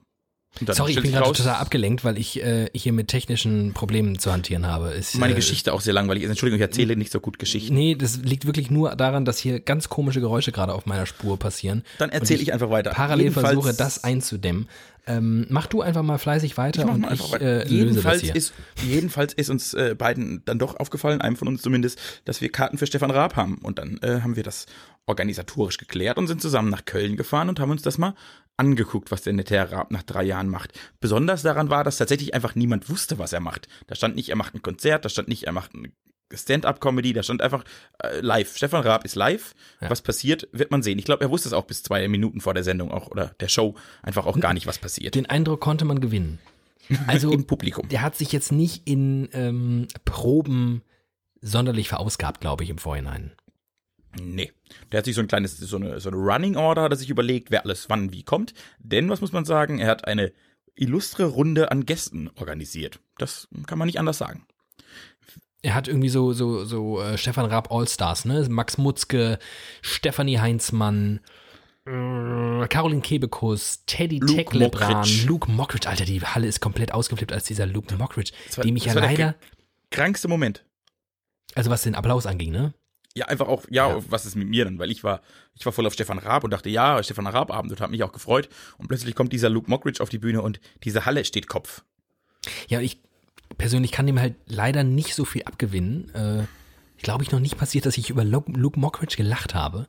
Sorry, 0.71 0.91
ich 0.93 1.01
bin 1.01 1.12
gerade 1.12 1.31
total 1.33 1.55
abgelenkt, 1.55 2.03
weil 2.03 2.17
ich 2.17 2.41
äh, 2.41 2.69
hier 2.74 2.93
mit 2.93 3.07
technischen 3.07 3.74
Problemen 3.74 4.19
zu 4.19 4.31
hantieren 4.31 4.65
habe. 4.67 4.89
Ist, 4.89 5.17
meine 5.17 5.33
äh, 5.33 5.35
Geschichte 5.35 5.74
auch 5.74 5.81
sehr 5.81 5.93
langweilig 5.93 6.24
ist. 6.24 6.29
Entschuldigung, 6.29 6.59
ich 6.59 6.67
erzähle 6.67 6.95
nicht 6.95 7.12
so 7.12 7.19
gut 7.19 7.39
Geschichten. 7.39 7.74
Nee, 7.74 7.95
das 7.95 8.17
liegt 8.17 8.45
wirklich 8.45 8.71
nur 8.71 8.95
daran, 8.95 9.25
dass 9.25 9.38
hier 9.38 9.59
ganz 9.59 9.89
komische 9.89 10.21
Geräusche 10.21 10.51
gerade 10.51 10.74
auf 10.74 10.85
meiner 10.85 11.05
Spur 11.05 11.38
passieren. 11.38 11.83
Dann 11.97 12.09
erzähle 12.09 12.39
Und 12.39 12.43
ich 12.43 12.53
einfach 12.53 12.69
weiter. 12.69 12.91
Parallel 12.91 13.25
Jedenfalls- 13.27 13.47
versuche, 13.53 13.74
das 13.74 14.03
einzudämmen. 14.03 14.67
Ähm, 15.07 15.45
mach 15.50 15.67
du 15.67 15.81
einfach 15.81 16.01
mal 16.01 16.17
fleißig 16.17 16.57
weiter 16.57 16.83
Ich 16.83 16.89
und 16.89 17.12
ich 17.13 17.31
weiter. 17.31 17.65
äh, 17.65 17.67
jedenfalls, 17.67 18.24
ist, 18.24 18.53
jedenfalls 18.83 19.33
ist 19.33 19.51
uns 19.51 19.75
äh, 19.75 19.93
beiden 19.95 20.41
dann 20.45 20.57
doch 20.57 20.79
aufgefallen, 20.79 21.21
einem 21.21 21.35
von 21.35 21.47
uns 21.47 21.62
zumindest, 21.62 22.00
dass 22.25 22.41
wir 22.41 22.51
Karten 22.51 22.79
für 22.79 22.88
Stefan 22.88 23.12
Raab 23.12 23.35
haben. 23.35 23.59
Und 23.62 23.77
dann 23.77 24.00
äh, 24.01 24.21
haben 24.21 24.35
wir 24.35 24.41
das 24.41 24.65
organisatorisch 25.05 25.77
geklärt 25.77 26.17
und 26.17 26.25
sind 26.25 26.41
zusammen 26.41 26.69
nach 26.71 26.85
Köln 26.85 27.17
gefahren 27.17 27.50
und 27.50 27.59
haben 27.59 27.69
uns 27.69 27.83
das 27.83 28.00
mal 28.00 28.15
angeguckt, 28.57 29.12
was 29.12 29.24
der 29.24 29.71
Raab 29.71 29.91
nach 29.91 30.03
drei 30.03 30.24
Jahren 30.24 30.50
macht. 30.50 30.71
Besonders 31.00 31.41
daran 31.41 31.69
war, 31.69 31.83
dass 31.83 31.97
tatsächlich 31.97 32.33
einfach 32.33 32.55
niemand 32.55 32.89
wusste, 32.89 33.19
was 33.19 33.33
er 33.33 33.41
macht. 33.41 33.67
Da 33.88 33.95
stand 33.95 34.15
nicht, 34.15 34.29
er 34.29 34.35
macht 34.35 34.55
ein 34.55 34.62
Konzert, 34.62 35.05
da 35.05 35.09
stand 35.09 35.27
nicht, 35.27 35.43
er 35.43 35.51
macht 35.51 35.75
eine 35.75 35.91
Stand-up-Comedy, 36.33 37.13
da 37.13 37.24
stand 37.24 37.41
einfach 37.41 37.63
äh, 38.01 38.19
live. 38.21 38.55
Stefan 38.55 38.81
Raab 38.81 39.05
ist 39.05 39.15
live. 39.15 39.53
Ja. 39.81 39.89
Was 39.89 40.01
passiert, 40.01 40.47
wird 40.51 40.71
man 40.71 40.81
sehen. 40.81 40.97
Ich 40.97 41.05
glaube, 41.05 41.24
er 41.24 41.29
wusste 41.29 41.50
es 41.50 41.53
auch 41.53 41.65
bis 41.65 41.83
zwei 41.83 42.07
Minuten 42.07 42.41
vor 42.41 42.53
der 42.53 42.63
Sendung 42.63 42.91
auch 42.91 43.07
oder 43.07 43.35
der 43.39 43.47
Show 43.47 43.75
einfach 44.01 44.25
auch 44.25 44.39
gar 44.39 44.53
nicht, 44.53 44.67
was 44.67 44.79
passiert. 44.79 45.15
Den 45.15 45.27
Eindruck 45.27 45.62
konnte 45.62 45.85
man 45.85 46.01
gewinnen. 46.01 46.39
Also, 47.07 47.31
Im 47.33 47.45
Publikum. 47.45 47.88
der 47.89 48.01
hat 48.01 48.15
sich 48.15 48.31
jetzt 48.31 48.51
nicht 48.51 48.88
in 48.88 49.29
ähm, 49.33 49.88
Proben 50.03 50.81
sonderlich 51.41 51.89
verausgabt, 51.89 52.41
glaube 52.41 52.63
ich, 52.63 52.69
im 52.69 52.77
Vorhinein. 52.79 53.33
Nee. 54.22 54.51
Der 54.91 55.00
hat 55.00 55.05
sich 55.05 55.15
so 55.15 55.22
ein 55.22 55.27
kleines, 55.27 55.57
so 55.57 55.75
eine, 55.77 56.00
so 56.00 56.10
eine 56.10 56.17
Running 56.17 56.55
Order, 56.55 56.84
hat 56.84 56.91
er 56.91 56.98
sich 56.98 57.10
überlegt, 57.10 57.51
wer 57.51 57.63
alles 57.63 57.89
wann 57.89 58.12
wie 58.12 58.24
kommt. 58.24 58.53
Denn, 58.79 59.10
was 59.10 59.22
muss 59.22 59.31
man 59.31 59.45
sagen, 59.45 59.79
er 59.79 59.88
hat 59.88 60.07
eine 60.07 60.31
illustre 60.75 61.25
Runde 61.25 61.72
an 61.72 61.86
Gästen 61.86 62.29
organisiert. 62.36 62.99
Das 63.17 63.47
kann 63.67 63.78
man 63.80 63.86
nicht 63.88 63.99
anders 63.99 64.17
sagen. 64.17 64.45
Er 65.62 65.73
hat 65.73 65.88
irgendwie 65.88 66.10
so, 66.10 66.34
so, 66.34 66.63
so 66.65 67.01
äh, 67.01 67.17
Stefan 67.17 67.45
Raab 67.45 67.71
Allstars, 67.71 68.25
ne? 68.25 68.45
Max 68.49 68.78
Mutzke, 68.78 69.39
Stefanie 69.82 70.38
Heinzmann, 70.39 71.21
äh, 71.88 72.67
Caroline 72.67 73.01
Kebekus, 73.01 73.84
Teddy 73.86 74.19
Mockridge. 74.19 75.25
Luke 75.28 75.49
Mockridge. 75.51 75.88
Alter, 75.89 76.06
die 76.06 76.21
Halle 76.21 76.47
ist 76.47 76.60
komplett 76.60 76.91
ausgeflippt 76.93 77.32
als 77.34 77.45
dieser 77.45 77.65
Luke 77.65 77.95
Mockridge, 77.95 78.32
war- 78.56 78.63
dem 78.63 78.75
ich 78.75 78.86
ja 78.86 78.93
leider, 78.93 79.36
Krankste 79.91 80.28
Moment. 80.28 80.65
also 81.56 81.69
was 81.69 81.84
den 81.84 81.95
Applaus 81.95 82.25
anging, 82.25 82.51
ne? 82.51 82.73
Ja, 83.17 83.28
einfach 83.28 83.47
auch, 83.47 83.63
ja, 83.69 83.89
Ja. 83.89 84.04
was 84.10 84.25
ist 84.25 84.36
mit 84.36 84.47
mir 84.49 84.65
dann? 84.65 84.78
Weil 84.78 84.91
ich 84.91 85.04
war, 85.04 85.21
ich 85.54 85.65
war 85.65 85.71
voll 85.71 85.86
auf 85.88 85.93
Stefan 85.93 86.19
Raab 86.19 86.43
und 86.43 86.51
dachte, 86.51 86.69
ja, 86.69 87.01
Stefan 87.01 87.28
Raab 87.28 87.49
Abend 87.51 87.71
und 87.71 87.80
habe 87.80 87.91
mich 87.91 88.04
auch 88.04 88.12
gefreut. 88.12 88.49
Und 88.78 88.88
plötzlich 88.88 89.15
kommt 89.15 89.32
dieser 89.32 89.49
Luke 89.49 89.69
Mockridge 89.69 90.04
auf 90.04 90.10
die 90.10 90.17
Bühne 90.17 90.41
und 90.41 90.60
diese 90.84 91.06
Halle 91.06 91.23
steht 91.23 91.47
Kopf. 91.47 91.84
Ja, 92.67 92.82
ich 92.82 92.99
persönlich 93.58 93.91
kann 93.93 94.06
dem 94.06 94.19
halt 94.19 94.36
leider 94.47 94.84
nicht 94.84 95.15
so 95.15 95.23
viel 95.23 95.43
abgewinnen. 95.43 96.13
Äh, 96.13 96.43
ich 96.97 97.04
glaube, 97.04 97.23
ich 97.23 97.32
noch 97.32 97.39
nicht 97.39 97.58
passiert, 97.58 97.86
dass 97.86 97.97
ich 97.97 98.10
über 98.10 98.25
Luke, 98.25 98.51
Mockridge 98.80 99.15
gelacht 99.15 99.56
habe, 99.56 99.88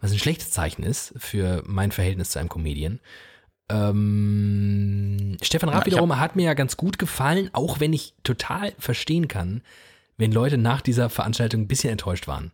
was 0.00 0.10
ein 0.10 0.18
schlechtes 0.18 0.50
Zeichen 0.50 0.82
ist 0.82 1.14
für 1.16 1.62
mein 1.66 1.92
Verhältnis 1.92 2.30
zu 2.30 2.40
einem 2.40 2.48
Comedian. 2.48 2.98
Ähm, 3.70 5.36
Stefan 5.42 5.68
Raab 5.68 5.86
ich 5.86 5.92
wiederum 5.92 6.18
hat 6.18 6.36
mir 6.36 6.44
ja 6.44 6.54
ganz 6.54 6.76
gut 6.76 6.98
gefallen, 6.98 7.50
auch 7.52 7.80
wenn 7.80 7.92
ich 7.92 8.14
total 8.24 8.72
verstehen 8.78 9.28
kann, 9.28 9.62
wenn 10.16 10.32
Leute 10.32 10.58
nach 10.58 10.80
dieser 10.80 11.08
Veranstaltung 11.08 11.62
ein 11.62 11.68
bisschen 11.68 11.90
enttäuscht 11.90 12.26
waren. 12.26 12.52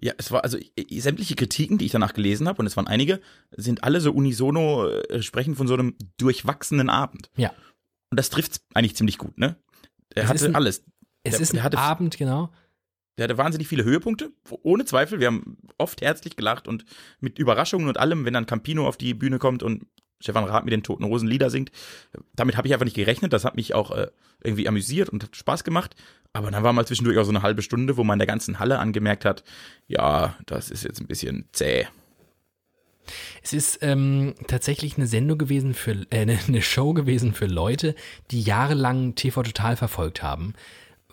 Ja, 0.00 0.12
es 0.18 0.30
war 0.30 0.44
also 0.44 0.58
i- 0.58 1.00
sämtliche 1.00 1.34
Kritiken, 1.34 1.78
die 1.78 1.86
ich 1.86 1.92
danach 1.92 2.14
gelesen 2.14 2.48
habe, 2.48 2.60
und 2.60 2.66
es 2.66 2.76
waren 2.76 2.86
einige, 2.86 3.20
sind 3.56 3.84
alle 3.84 4.00
so 4.00 4.12
unisono 4.12 4.88
äh, 4.88 5.22
sprechen 5.22 5.54
von 5.56 5.66
so 5.68 5.74
einem 5.74 5.96
durchwachsenen 6.18 6.90
Abend. 6.90 7.30
Ja, 7.36 7.52
Und 8.10 8.18
das 8.18 8.30
trifft 8.30 8.60
eigentlich 8.74 8.96
ziemlich 8.96 9.18
gut, 9.18 9.38
ne? 9.38 9.56
Er 10.14 10.24
Es 10.24 10.28
hatte 10.30 10.44
ein- 10.46 10.54
alles. 10.54 10.84
es 11.24 11.32
Der- 11.32 11.40
ist 11.40 11.52
ein 11.54 11.62
hatte- 11.62 11.78
Abend, 11.78 12.16
genau. 12.16 12.52
Der 13.18 13.24
hatte 13.24 13.38
wahnsinnig 13.38 13.68
viele 13.68 13.84
Höhepunkte, 13.84 14.32
ohne 14.62 14.84
Zweifel. 14.84 15.20
Wir 15.20 15.28
haben 15.28 15.56
oft 15.78 16.00
herzlich 16.02 16.34
gelacht 16.36 16.66
und 16.66 16.84
mit 17.20 17.38
Überraschungen 17.38 17.86
und 17.88 17.96
allem, 17.98 18.24
wenn 18.24 18.34
dann 18.34 18.46
Campino 18.46 18.88
auf 18.88 18.96
die 18.96 19.14
Bühne 19.14 19.38
kommt 19.38 19.62
und 19.62 19.86
Stefan 20.24 20.44
Raab 20.44 20.64
mit 20.64 20.72
den 20.72 20.82
Toten 20.82 21.04
Rosen 21.04 21.28
Lieder 21.28 21.50
singt. 21.50 21.70
Damit 22.34 22.56
habe 22.56 22.66
ich 22.66 22.72
einfach 22.72 22.86
nicht 22.86 22.96
gerechnet. 22.96 23.34
Das 23.34 23.44
hat 23.44 23.56
mich 23.56 23.74
auch 23.74 23.90
äh, 23.90 24.08
irgendwie 24.42 24.66
amüsiert 24.66 25.10
und 25.10 25.22
hat 25.22 25.36
Spaß 25.36 25.64
gemacht. 25.64 25.94
Aber 26.32 26.50
dann 26.50 26.64
war 26.64 26.72
mal 26.72 26.86
zwischendurch 26.86 27.18
auch 27.18 27.24
so 27.24 27.30
eine 27.30 27.42
halbe 27.42 27.60
Stunde, 27.60 27.98
wo 27.98 28.04
man 28.04 28.14
in 28.16 28.20
der 28.20 28.26
ganzen 28.26 28.58
Halle 28.58 28.78
angemerkt 28.78 29.26
hat, 29.26 29.44
ja, 29.86 30.34
das 30.46 30.70
ist 30.70 30.82
jetzt 30.82 31.00
ein 31.00 31.06
bisschen 31.06 31.46
zäh. 31.52 31.86
Es 33.42 33.52
ist 33.52 33.80
ähm, 33.82 34.34
tatsächlich 34.46 34.96
eine 34.96 35.06
Sendung 35.06 35.36
gewesen 35.36 35.74
für, 35.74 36.06
äh, 36.10 36.20
eine, 36.20 36.38
eine 36.48 36.62
Show 36.62 36.94
gewesen 36.94 37.34
für 37.34 37.46
Leute, 37.46 37.94
die 38.30 38.40
jahrelang 38.40 39.14
TV 39.14 39.42
Total 39.42 39.76
verfolgt 39.76 40.22
haben. 40.22 40.54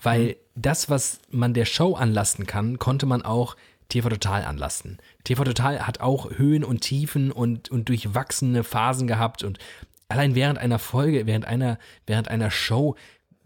Weil 0.02 0.38
das, 0.56 0.89
was 0.89 1.19
man 1.30 1.54
der 1.54 1.65
Show 1.65 1.95
anlasten 1.95 2.47
kann, 2.47 2.80
konnte 2.80 3.06
man 3.06 3.24
auch 3.24 3.58
TV 3.89 4.08
Total 4.08 4.45
anlasten. 4.45 5.00
TV 5.24 5.44
Total 5.44 5.86
hat 5.86 6.02
auch 6.02 6.30
Höhen 6.38 6.64
und 6.64 6.82
Tiefen 6.82 7.32
und, 7.32 7.70
und 7.70 7.90
durchwachsene 7.90 8.64
Phasen 8.64 9.08
gehabt 9.08 9.44
und 9.44 9.60
allein 10.10 10.36
während 10.36 10.60
einer 10.60 10.80
Folge, 10.80 11.26
während 11.26 11.46
einer, 11.46 11.78
während 12.06 12.28
einer 12.28 12.52
Show, 12.52 12.96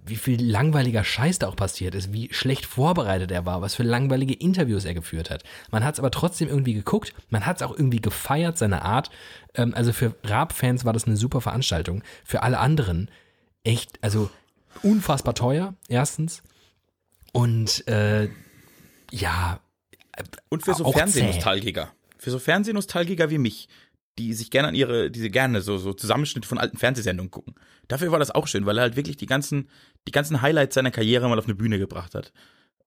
wie 0.08 0.16
viel 0.16 0.44
langweiliger 0.44 1.04
Scheiß 1.04 1.40
da 1.40 1.48
auch 1.48 1.56
passiert 1.56 1.96
ist, 1.96 2.14
wie 2.14 2.32
schlecht 2.32 2.66
vorbereitet 2.66 3.32
er 3.32 3.46
war, 3.46 3.62
was 3.62 3.76
für 3.76 3.84
langweilige 3.84 4.34
Interviews 4.36 4.86
er 4.86 4.94
geführt 4.94 5.30
hat. 5.30 5.44
Man 5.72 5.84
hat 5.84 5.96
es 5.96 6.00
aber 6.00 6.12
trotzdem 6.12 6.48
irgendwie 6.48 6.74
geguckt, 6.74 7.14
man 7.30 7.46
hat 7.46 7.58
es 7.58 7.64
auch 7.64 7.72
irgendwie 7.72 8.02
gefeiert, 8.02 8.58
seine 8.58 8.84
Art. 8.84 9.10
Ähm, 9.56 9.74
also 9.74 9.94
für 9.94 10.16
Raab-Fans 10.24 10.86
war 10.86 10.94
das 10.94 11.06
eine 11.06 11.18
super 11.18 11.42
Veranstaltung. 11.42 12.04
Für 12.24 12.44
alle 12.44 12.60
anderen 12.60 13.10
echt, 13.64 13.98
also 14.04 14.30
unfassbar 14.84 15.34
teuer, 15.34 15.74
erstens. 15.88 16.44
Und 17.32 17.88
äh, 17.88 18.30
ja, 19.12 19.60
Und 20.50 20.64
für 20.64 20.74
so 20.74 20.92
Fernsehnostalgiker. 20.92 21.92
Für 22.18 22.32
so 22.32 22.40
Fernsehnostalgiker 22.40 23.30
wie 23.30 23.38
mich, 23.38 23.68
die 24.18 24.34
sich 24.34 24.50
gerne 24.50 24.70
an 24.70 24.76
ihre, 24.76 25.12
diese 25.12 25.30
gerne 25.30 25.62
so, 25.62 25.78
so 25.78 25.94
Zusammenschnitte 25.94 26.48
von 26.48 26.58
alten 26.58 26.78
Fernsehsendungen 26.78 27.32
gucken. 27.32 27.56
Dafür 27.88 28.12
war 28.12 28.20
das 28.20 28.32
auch 28.32 28.48
schön, 28.48 28.66
weil 28.66 28.78
er 28.78 28.84
halt 28.84 28.96
wirklich 28.96 29.18
die 29.18 29.26
ganzen, 29.26 29.70
die 30.08 30.12
ganzen 30.12 30.42
Highlights 30.42 30.76
seiner 30.76 30.92
Karriere 30.92 31.28
mal 31.28 31.38
auf 31.38 31.46
eine 31.46 31.56
Bühne 31.56 31.78
gebracht 31.80 32.16
hat. 32.16 32.32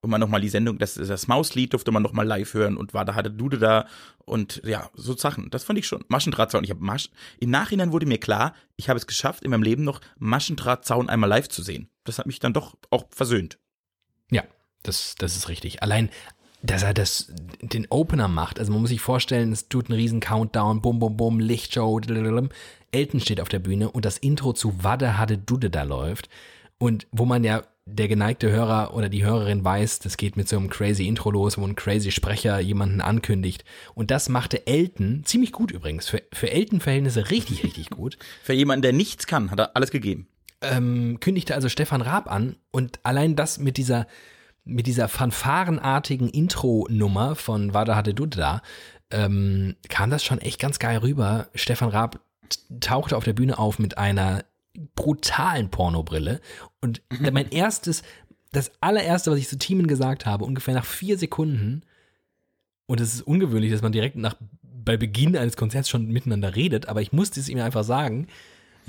Und 0.01 0.09
man 0.09 0.21
nochmal 0.21 0.39
die 0.39 0.49
Sendung, 0.49 0.77
das, 0.77 0.93
das 0.93 1.27
Mauslied 1.27 1.73
durfte 1.73 1.91
man 1.91 2.01
nochmal 2.01 2.25
live 2.25 2.53
hören 2.53 2.77
und 2.77 2.93
war 2.93 3.03
da 3.03 3.15
hatte 3.15 3.29
Dude 3.29 3.59
da 3.59 3.85
und 4.19 4.61
ja, 4.63 4.89
so 4.93 5.15
Sachen. 5.15 5.49
Das 5.49 5.65
fand 5.65 5.77
ich 5.77 5.87
schon. 5.87 6.05
Maschendrahtzaun. 6.07 6.63
Ich 6.63 6.69
habe 6.69 6.81
Masch 6.81 7.09
Im 7.39 7.49
Nachhinein 7.49 7.91
wurde 7.91 8.05
mir 8.05 8.17
klar, 8.17 8.55
ich 8.77 8.87
habe 8.87 8.97
es 8.97 9.07
geschafft, 9.07 9.43
in 9.43 9.51
meinem 9.51 9.63
Leben 9.63 9.83
noch 9.83 9.99
Maschendrahtzaun 10.17 11.09
einmal 11.09 11.29
live 11.29 11.49
zu 11.49 11.61
sehen. 11.61 11.89
Das 12.05 12.17
hat 12.17 12.27
mich 12.27 12.39
dann 12.39 12.53
doch 12.53 12.77
auch 12.89 13.07
versöhnt. 13.11 13.59
Ja, 14.31 14.43
das, 14.83 15.15
das 15.15 15.35
ist 15.35 15.49
richtig. 15.49 15.83
Allein, 15.83 16.09
dass 16.61 16.83
er 16.83 16.93
das, 16.93 17.31
den 17.61 17.87
Opener 17.89 18.27
macht. 18.27 18.59
Also 18.59 18.71
man 18.71 18.81
muss 18.81 18.89
sich 18.89 19.01
vorstellen, 19.01 19.51
es 19.51 19.69
tut 19.69 19.89
einen 19.89 19.99
riesen 19.99 20.19
Countdown, 20.19 20.81
bum, 20.81 20.99
bum, 20.99 21.15
bum, 21.15 21.39
Lichtshow, 21.39 21.99
blablabla. 21.99 22.49
Elton 22.91 23.19
steht 23.19 23.39
auf 23.39 23.49
der 23.49 23.59
Bühne 23.59 23.89
und 23.91 24.05
das 24.05 24.17
Intro 24.17 24.53
zu 24.53 24.83
Wadde 24.83 25.17
Hadde 25.17 25.37
Dudde 25.37 25.69
da 25.69 25.83
läuft. 25.83 26.29
Und 26.77 27.07
wo 27.11 27.25
man 27.25 27.43
ja 27.43 27.63
der 27.85 28.07
geneigte 28.07 28.51
Hörer 28.51 28.93
oder 28.93 29.09
die 29.09 29.25
Hörerin 29.25 29.63
weiß, 29.63 29.99
das 29.99 30.17
geht 30.17 30.37
mit 30.37 30.47
so 30.47 30.57
einem 30.57 30.69
crazy 30.69 31.07
Intro 31.07 31.31
los, 31.31 31.57
wo 31.57 31.65
ein 31.65 31.75
crazy 31.75 32.11
Sprecher 32.11 32.59
jemanden 32.59 33.01
ankündigt. 33.01 33.63
Und 33.95 34.11
das 34.11 34.29
machte 34.29 34.67
Elton 34.67 35.23
ziemlich 35.25 35.51
gut 35.51 35.71
übrigens. 35.71 36.07
Für, 36.07 36.21
für 36.31 36.51
Elton-Verhältnisse 36.51 37.29
richtig, 37.29 37.63
richtig 37.63 37.89
gut. 37.89 38.17
Für 38.43 38.53
jemanden, 38.53 38.83
der 38.83 38.93
nichts 38.93 39.27
kann, 39.27 39.51
hat 39.51 39.59
er 39.59 39.75
alles 39.75 39.91
gegeben. 39.91 40.27
Ähm, 40.61 41.19
kündigte 41.19 41.55
also 41.55 41.69
Stefan 41.69 42.01
Raab 42.01 42.29
an 42.29 42.57
und 42.71 42.99
allein 43.03 43.35
das 43.35 43.59
mit 43.59 43.77
dieser, 43.77 44.07
mit 44.69 44.87
dieser 44.87 45.07
fanfarenartigen 45.07 46.29
Intro-Nummer 46.29 47.35
von 47.35 47.73
Wada 47.73 47.95
hatte 47.95 48.13
du 48.13 48.25
da, 48.25 48.61
ähm, 49.11 49.75
kam 49.89 50.09
das 50.09 50.23
schon 50.23 50.39
echt 50.39 50.59
ganz 50.59 50.79
geil 50.79 50.97
rüber. 50.97 51.47
Stefan 51.55 51.89
Raab 51.89 52.19
tauchte 52.79 53.17
auf 53.17 53.23
der 53.23 53.33
Bühne 53.33 53.57
auf 53.57 53.79
mit 53.79 53.97
einer 53.97 54.43
brutalen 54.95 55.69
Pornobrille. 55.69 56.41
Und 56.81 57.01
mein 57.31 57.49
erstes, 57.49 58.03
das 58.51 58.71
allererste, 58.81 59.31
was 59.31 59.39
ich 59.39 59.47
zu 59.47 59.57
Teamen 59.57 59.87
gesagt 59.87 60.25
habe, 60.25 60.45
ungefähr 60.45 60.73
nach 60.73 60.85
vier 60.85 61.17
Sekunden, 61.17 61.83
und 62.85 62.99
es 62.99 63.13
ist 63.13 63.21
ungewöhnlich, 63.21 63.71
dass 63.71 63.83
man 63.83 63.91
direkt 63.91 64.15
nach, 64.15 64.35
bei 64.63 64.97
Beginn 64.97 65.37
eines 65.37 65.55
Konzerts 65.55 65.89
schon 65.89 66.07
miteinander 66.07 66.55
redet, 66.55 66.87
aber 66.87 67.03
ich 67.03 67.11
musste 67.11 67.39
es 67.39 67.47
ihm 67.47 67.59
einfach 67.59 67.83
sagen. 67.83 68.25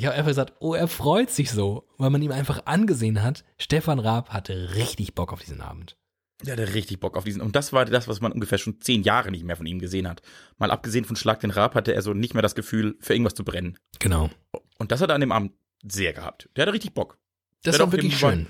Ich 0.00 0.06
habe 0.06 0.14
einfach 0.16 0.30
gesagt, 0.30 0.54
oh, 0.60 0.72
er 0.72 0.88
freut 0.88 1.28
sich 1.30 1.50
so, 1.50 1.86
weil 1.98 2.08
man 2.08 2.22
ihm 2.22 2.32
einfach 2.32 2.64
angesehen 2.64 3.22
hat, 3.22 3.44
Stefan 3.58 3.98
Raab 3.98 4.30
hatte 4.30 4.74
richtig 4.74 5.14
Bock 5.14 5.30
auf 5.30 5.40
diesen 5.40 5.60
Abend. 5.60 5.94
Der 6.42 6.54
hatte 6.54 6.72
richtig 6.72 7.00
Bock 7.00 7.18
auf 7.18 7.24
diesen. 7.24 7.42
Und 7.42 7.54
das 7.54 7.74
war 7.74 7.84
das, 7.84 8.08
was 8.08 8.22
man 8.22 8.32
ungefähr 8.32 8.56
schon 8.56 8.80
zehn 8.80 9.02
Jahre 9.02 9.30
nicht 9.30 9.44
mehr 9.44 9.56
von 9.56 9.66
ihm 9.66 9.78
gesehen 9.78 10.08
hat. 10.08 10.22
Mal 10.56 10.70
abgesehen 10.70 11.04
von 11.04 11.16
Schlag 11.16 11.40
den 11.40 11.50
Raab 11.50 11.74
hatte 11.74 11.92
er 11.92 12.00
so 12.00 12.14
nicht 12.14 12.32
mehr 12.32 12.40
das 12.42 12.54
Gefühl, 12.54 12.96
für 13.00 13.12
irgendwas 13.12 13.34
zu 13.34 13.44
brennen. 13.44 13.76
Genau. 13.98 14.30
Und 14.78 14.90
das 14.90 15.02
hat 15.02 15.10
er 15.10 15.16
an 15.16 15.20
dem 15.20 15.32
Abend 15.32 15.52
sehr 15.86 16.14
gehabt. 16.14 16.48
Der 16.56 16.62
hatte 16.62 16.72
richtig 16.72 16.94
Bock. 16.94 17.18
Das 17.62 17.78
war 17.78 17.92
wirklich 17.92 18.14
dem- 18.14 18.18
schön. 18.18 18.46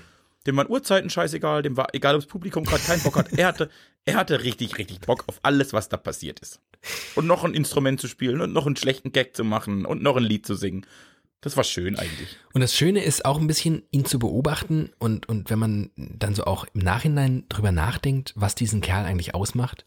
Dem 0.47 0.55
waren 0.55 0.69
Uhrzeiten 0.69 1.09
scheißegal, 1.09 1.63
dem 1.63 1.75
war 1.75 1.93
egal, 1.93 2.15
ob 2.15 2.21
das 2.21 2.27
Publikum 2.29 2.63
gerade 2.63 2.81
keinen 2.81 3.03
Bock 3.03 3.17
hat. 3.17 3.33
Er 3.33 3.47
hatte, 3.47 3.69
er 4.05 4.15
hatte 4.15 4.41
richtig, 4.41 4.77
richtig 4.77 5.01
Bock 5.01 5.25
auf 5.27 5.41
alles, 5.43 5.73
was 5.73 5.89
da 5.89 5.97
passiert 5.97 6.39
ist. 6.39 6.61
Und 7.15 7.27
noch 7.27 7.43
ein 7.43 7.53
Instrument 7.53 7.99
zu 7.99 8.07
spielen 8.07 8.39
und 8.39 8.53
noch 8.53 8.65
einen 8.67 8.77
schlechten 8.77 9.11
Gag 9.11 9.35
zu 9.35 9.43
machen 9.43 9.85
und 9.85 10.01
noch 10.01 10.15
ein 10.15 10.23
Lied 10.23 10.45
zu 10.47 10.55
singen. 10.55 10.85
Das 11.41 11.57
war 11.57 11.63
schön 11.63 11.97
eigentlich. 11.97 12.37
Und 12.53 12.61
das 12.61 12.75
Schöne 12.75 13.03
ist 13.03 13.25
auch 13.25 13.39
ein 13.39 13.47
bisschen, 13.47 13.81
ihn 13.89 14.05
zu 14.05 14.19
beobachten 14.19 14.91
und, 14.99 15.27
und 15.27 15.49
wenn 15.49 15.59
man 15.59 15.89
dann 15.97 16.35
so 16.35 16.45
auch 16.45 16.65
im 16.73 16.81
Nachhinein 16.81 17.45
drüber 17.49 17.71
nachdenkt, 17.71 18.33
was 18.35 18.53
diesen 18.53 18.81
Kerl 18.81 19.05
eigentlich 19.05 19.33
ausmacht, 19.33 19.85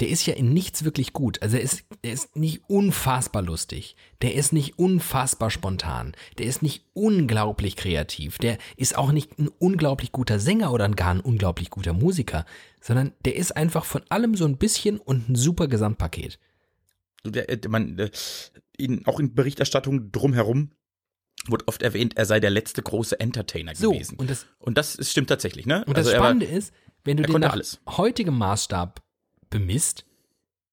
der 0.00 0.08
ist 0.08 0.24
ja 0.24 0.32
in 0.32 0.54
nichts 0.54 0.82
wirklich 0.84 1.12
gut. 1.12 1.42
Also 1.42 1.58
er 1.58 1.62
ist, 1.62 1.84
er 2.00 2.12
ist 2.12 2.34
nicht 2.34 2.62
unfassbar 2.68 3.42
lustig. 3.42 3.96
Der 4.22 4.34
ist 4.34 4.54
nicht 4.54 4.78
unfassbar 4.78 5.50
spontan. 5.50 6.14
Der 6.38 6.46
ist 6.46 6.62
nicht 6.62 6.86
unglaublich 6.94 7.76
kreativ. 7.76 8.38
Der 8.38 8.56
ist 8.78 8.96
auch 8.96 9.12
nicht 9.12 9.38
ein 9.38 9.48
unglaublich 9.58 10.10
guter 10.10 10.40
Sänger 10.40 10.72
oder 10.72 10.88
gar 10.88 11.10
ein 11.10 11.20
unglaublich 11.20 11.68
guter 11.68 11.92
Musiker, 11.92 12.46
sondern 12.80 13.12
der 13.26 13.36
ist 13.36 13.54
einfach 13.54 13.84
von 13.84 14.00
allem 14.08 14.34
so 14.34 14.46
ein 14.46 14.56
bisschen 14.56 14.98
und 14.98 15.28
ein 15.28 15.36
super 15.36 15.68
Gesamtpaket. 15.68 16.38
Der, 17.26 17.50
äh, 17.50 17.68
man, 17.68 17.98
äh, 17.98 18.10
in, 18.80 19.06
auch 19.06 19.20
in 19.20 19.34
Berichterstattung 19.34 20.10
drumherum 20.12 20.72
wurde 21.46 21.66
oft 21.68 21.82
erwähnt, 21.82 22.16
er 22.16 22.26
sei 22.26 22.38
der 22.40 22.50
letzte 22.50 22.82
große 22.82 23.18
Entertainer 23.18 23.74
So, 23.74 23.92
gewesen. 23.92 24.16
und 24.18 24.28
das, 24.30 24.46
Und 24.58 24.76
das 24.76 24.94
ist, 24.94 25.10
stimmt 25.10 25.28
tatsächlich, 25.28 25.64
ne? 25.66 25.84
Und 25.86 25.96
das 25.96 26.06
Also 26.06 26.10
war- 26.18 26.26
Spannende 26.26 26.46
ist, 26.46 26.74
wenn 27.04 27.16
du 27.16 27.22
den 27.22 27.40
nach 27.40 27.52
alles. 27.52 27.80
heutigem 27.88 28.36
Maßstab 28.36 29.02
bemisst, 29.48 30.04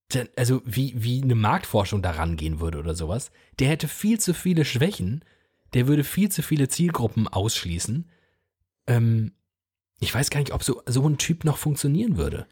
dann, 0.09 0.27
also 0.35 0.61
wie, 0.65 0.93
wie 1.01 1.21
eine 1.21 1.35
Marktforschung 1.35 2.01
da 2.01 2.11
rangehen 2.11 2.59
würde 2.59 2.79
oder 2.79 2.95
sowas, 2.95 3.31
der 3.59 3.69
hätte 3.69 3.87
viel 3.87 4.19
zu 4.19 4.33
viele 4.33 4.65
Schwächen, 4.65 5.23
der 5.73 5.87
würde 5.87 6.03
viel 6.03 6.29
zu 6.29 6.41
viele 6.43 6.67
Zielgruppen 6.69 7.27
ausschließen. 7.27 8.09
Ähm, 8.87 9.33
ich 9.99 10.13
weiß 10.13 10.29
gar 10.29 10.39
nicht, 10.39 10.53
ob 10.53 10.63
so, 10.63 10.81
so 10.85 11.07
ein 11.07 11.17
Typ 11.17 11.43
noch 11.45 11.57
funktionieren 11.57 12.17
würde. 12.17 12.45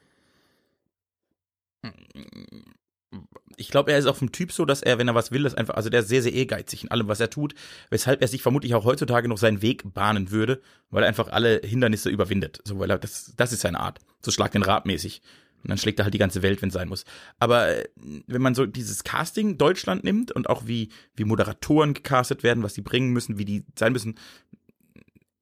Ich 3.58 3.70
glaube, 3.70 3.92
er 3.92 3.98
ist 3.98 4.06
auch 4.06 4.16
vom 4.16 4.32
Typ 4.32 4.52
so, 4.52 4.66
dass 4.66 4.82
er, 4.82 4.98
wenn 4.98 5.08
er 5.08 5.16
was 5.16 5.32
will, 5.32 5.46
ist 5.46 5.58
einfach, 5.58 5.76
also 5.76 5.90
der 5.90 6.02
ist 6.02 6.10
sehr, 6.10 6.22
sehr 6.22 6.34
ehrgeizig 6.34 6.84
in 6.84 6.92
allem, 6.92 7.08
was 7.08 7.20
er 7.20 7.30
tut, 7.30 7.56
weshalb 7.90 8.22
er 8.22 8.28
sich 8.28 8.42
vermutlich 8.42 8.74
auch 8.76 8.86
heutzutage 8.86 9.28
noch 9.28 9.38
seinen 9.38 9.62
Weg 9.62 9.94
bahnen 9.94 10.32
würde, 10.32 10.62
weil 10.90 11.04
er 11.04 11.10
einfach 11.10 11.30
alle 11.30 11.62
Hindernisse 11.64 12.10
überwindet. 12.10 12.62
So, 12.64 12.80
weil 12.80 12.90
er, 12.90 12.98
das, 12.98 13.34
das 13.38 13.54
ist 13.54 13.62
seine 13.62 13.80
Art. 13.80 14.00
So 14.22 14.32
schlag 14.32 14.52
den 14.52 14.64
Rad 14.64 14.86
mäßig. 14.86 15.22
Und 15.64 15.70
dann 15.70 15.80
schlägt 15.80 16.00
er 16.00 16.04
halt 16.04 16.14
die 16.14 16.20
ganze 16.20 16.44
Welt, 16.44 16.62
wenn 16.62 16.70
es 16.70 16.76
sein 16.76 16.90
muss. 16.90 17.06
Aber 17.40 17.70
äh, 17.70 17.86
wenn 18.28 18.42
man 18.42 18.54
so 18.54 18.68
dieses 18.68 19.04
Casting 19.04 19.58
Deutschland 19.58 20.04
nimmt 20.04 20.32
und 20.32 20.48
auch 20.48 20.68
wie, 20.68 20.90
wie 21.16 21.24
Moderatoren 21.24 21.96
gecastet 21.96 22.44
werden, 22.44 22.62
was 22.62 22.76
die 22.76 22.82
bringen 22.82 23.12
müssen, 23.14 23.40
wie 23.40 23.46
die 23.46 23.66
sein 23.76 23.92
müssen, 23.92 24.16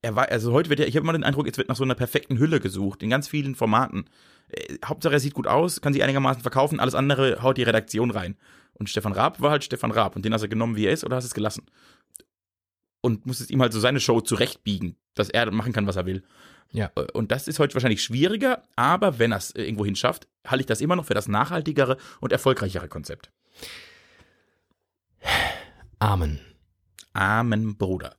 er 0.01 0.15
war, 0.15 0.29
also 0.29 0.53
heute 0.53 0.69
wird 0.69 0.79
ja, 0.79 0.85
ich 0.85 0.95
habe 0.95 1.03
immer 1.03 1.13
den 1.13 1.23
Eindruck, 1.23 1.45
jetzt 1.45 1.57
wird 1.57 1.69
nach 1.69 1.75
so 1.75 1.83
einer 1.83 1.95
perfekten 1.95 2.37
Hülle 2.37 2.59
gesucht, 2.59 3.03
in 3.03 3.09
ganz 3.09 3.27
vielen 3.27 3.55
Formaten. 3.55 4.05
Äh, 4.49 4.77
Hauptsache 4.85 5.13
er 5.13 5.19
sieht 5.19 5.33
gut 5.33 5.47
aus, 5.47 5.81
kann 5.81 5.93
sich 5.93 6.03
einigermaßen 6.03 6.41
verkaufen, 6.41 6.79
alles 6.79 6.95
andere 6.95 7.41
haut 7.41 7.57
die 7.57 7.63
Redaktion 7.63 8.11
rein. 8.11 8.37
Und 8.73 8.89
Stefan 8.89 9.13
Raab 9.13 9.39
war 9.41 9.51
halt 9.51 9.63
Stefan 9.63 9.91
Raab 9.91 10.15
und 10.15 10.25
den 10.25 10.33
hast 10.33 10.41
du 10.41 10.49
genommen, 10.49 10.75
wie 10.75 10.85
er 10.85 10.93
ist, 10.93 11.03
oder 11.03 11.15
hast 11.15 11.25
es 11.25 11.33
gelassen. 11.33 11.65
Und 13.01 13.25
musstest 13.25 13.51
ihm 13.51 13.61
halt 13.61 13.73
so 13.73 13.79
seine 13.79 13.99
Show 13.99 14.21
zurechtbiegen, 14.21 14.95
dass 15.13 15.29
er 15.29 15.51
machen 15.51 15.73
kann, 15.73 15.87
was 15.87 15.95
er 15.95 16.05
will. 16.05 16.23
Ja. 16.71 16.91
Äh, 16.95 17.11
Und 17.13 17.31
das 17.31 17.47
ist 17.47 17.59
heute 17.59 17.73
wahrscheinlich 17.75 18.03
schwieriger, 18.03 18.63
aber 18.75 19.19
wenn 19.19 19.31
er 19.31 19.37
es 19.37 19.51
irgendwo 19.51 19.85
hinschafft, 19.85 20.27
halte 20.47 20.61
ich 20.61 20.67
das 20.67 20.81
immer 20.81 20.95
noch 20.95 21.05
für 21.05 21.13
das 21.13 21.27
nachhaltigere 21.27 21.97
und 22.19 22.31
erfolgreichere 22.31 22.87
Konzept. 22.87 23.31
Amen. 25.99 26.39
Amen, 27.13 27.77
Bruder. 27.77 28.15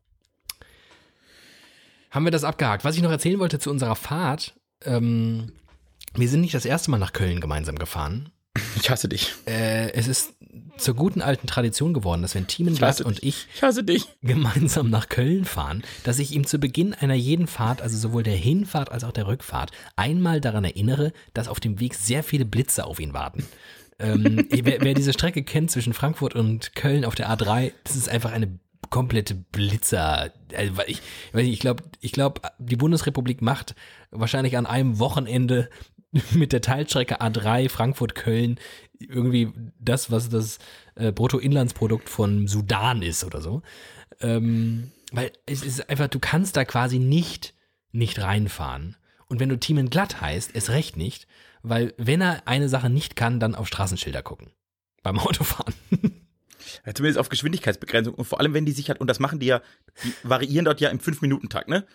Haben 2.11 2.25
wir 2.25 2.31
das 2.31 2.45
abgehakt? 2.45 2.85
Was 2.85 2.97
ich 2.97 3.03
noch 3.03 3.11
erzählen 3.11 3.41
wollte 3.41 3.59
zu 3.59 3.71
unserer 3.71 3.97
Fahrt, 3.97 4.55
ähm, 4.85 5.53
wir 6.15 6.29
sind 6.29 6.41
nicht 6.41 6.55
das 6.55 6.65
erste 6.65 6.91
Mal 6.91 6.99
nach 6.99 7.13
Köln 7.13 7.41
gemeinsam 7.41 7.77
gefahren. 7.77 8.31
Ich 8.77 8.91
hasse 8.91 9.09
dich. 9.09 9.35
Äh, 9.47 9.93
es 9.93 10.07
ist 10.07 10.35
zur 10.77 10.95
guten 10.95 11.23
alten 11.23 11.47
Tradition 11.47 11.95
geworden, 11.95 12.23
dass 12.23 12.35
wenn 12.35 12.47
Thiemenglatt 12.47 12.91
hasse 12.91 13.05
und 13.05 13.23
ich 13.23 13.47
Ich 13.97 14.07
gemeinsam 14.23 14.91
nach 14.91 15.09
Köln 15.09 15.45
fahren, 15.45 15.83
dass 16.05 16.19
ich 16.19 16.33
ihm 16.33 16.47
zu 16.47 16.59
Beginn 16.59 16.95
einer 16.95 17.15
jeden 17.15 17.47
Fahrt, 17.47 17.83
also 17.83 17.97
sowohl 17.97 18.23
der 18.23 18.37
Hinfahrt 18.37 18.91
als 18.91 19.05
auch 19.05 19.13
der 19.13 19.27
Rückfahrt, 19.27 19.73
einmal 19.97 20.41
daran 20.41 20.65
erinnere, 20.65 21.13
dass 21.33 21.49
auf 21.49 21.61
dem 21.61 21.81
Weg 21.81 21.95
sehr 21.95 22.23
viele 22.23 22.45
Blitze 22.45 22.85
auf 22.87 23.01
ihn 23.01 23.13
warten. 23.13 23.45
ähm, 23.99 24.47
wer, 24.51 24.81
wer 24.81 24.95
diese 24.95 25.13
Strecke 25.13 25.43
kennt 25.43 25.71
zwischen 25.71 25.93
Frankfurt 25.93 26.35
und 26.35 26.75
Köln 26.75 27.05
auf 27.05 27.15
der 27.15 27.31
A3, 27.31 27.73
das 27.85 27.97
ist 27.97 28.09
einfach 28.09 28.33
eine 28.33 28.59
komplette 28.91 29.35
Blitzer. 29.35 30.33
Also, 30.57 30.75
ich, 30.87 31.01
ich 31.35 31.61
glaube, 31.61 31.83
ich 32.01 32.13
glaub, 32.13 32.43
die 32.59 32.77
Bundesrepublik 32.77 33.43
macht 33.43 33.75
wahrscheinlich 34.11 34.57
an 34.57 34.67
einem 34.67 34.99
Wochenende 34.99 35.69
mit 36.33 36.53
der 36.53 36.61
Teilstrecke 36.61 37.21
A3 37.21 37.69
Frankfurt-Köln 37.69 38.59
irgendwie 38.99 39.53
das, 39.79 40.11
was 40.11 40.29
das 40.29 40.59
äh, 40.95 41.13
Bruttoinlandsprodukt 41.13 42.09
von 42.09 42.47
Sudan 42.47 43.03
ist 43.03 43.25
oder 43.25 43.41
so. 43.41 43.63
Ähm, 44.21 44.93
weil 45.13 45.33
es 45.47 45.63
ist 45.63 45.89
einfach, 45.91 46.09
du 46.09 46.21
kannst 46.21 46.57
da 46.57 46.65
quasi 46.65 46.99
nicht, 46.99 47.55
nicht 47.93 48.21
reinfahren. 48.21 48.97
Und 49.27 49.41
wenn 49.41 49.49
du 49.49 49.59
Teamen 49.59 49.91
glatt 49.91 50.21
heißt, 50.21 50.51
es 50.55 50.71
recht 50.71 50.97
nicht, 50.97 51.27
weil 51.63 51.95
wenn 51.97 52.21
er 52.21 52.47
eine 52.47 52.69
Sache 52.69 52.91
nicht 52.91 53.17
kann, 53.17 53.41
dann 53.41 53.55
auf 53.55 53.67
Straßenschilder 53.67 54.23
gucken. 54.23 54.51
Beim 55.03 55.19
Autofahren. 55.19 55.75
Ja, 56.87 56.95
zumindest 56.95 57.19
auf 57.19 57.29
Geschwindigkeitsbegrenzung. 57.29 58.15
Und 58.15 58.25
vor 58.25 58.41
allem, 58.41 58.55
wenn 58.55 58.67
die 58.67 58.73
sich 58.73 58.89
halt, 58.89 59.01
und 59.01 59.09
das 59.09 59.21
machen 59.21 59.39
die 59.39 59.47
ja, 59.47 59.61
die 60.03 60.13
variieren 60.23 60.65
dort 60.65 60.81
ja 60.81 60.89
im 60.91 60.99
5-Minuten-Takt, 60.99 61.69
ne? 61.69 61.87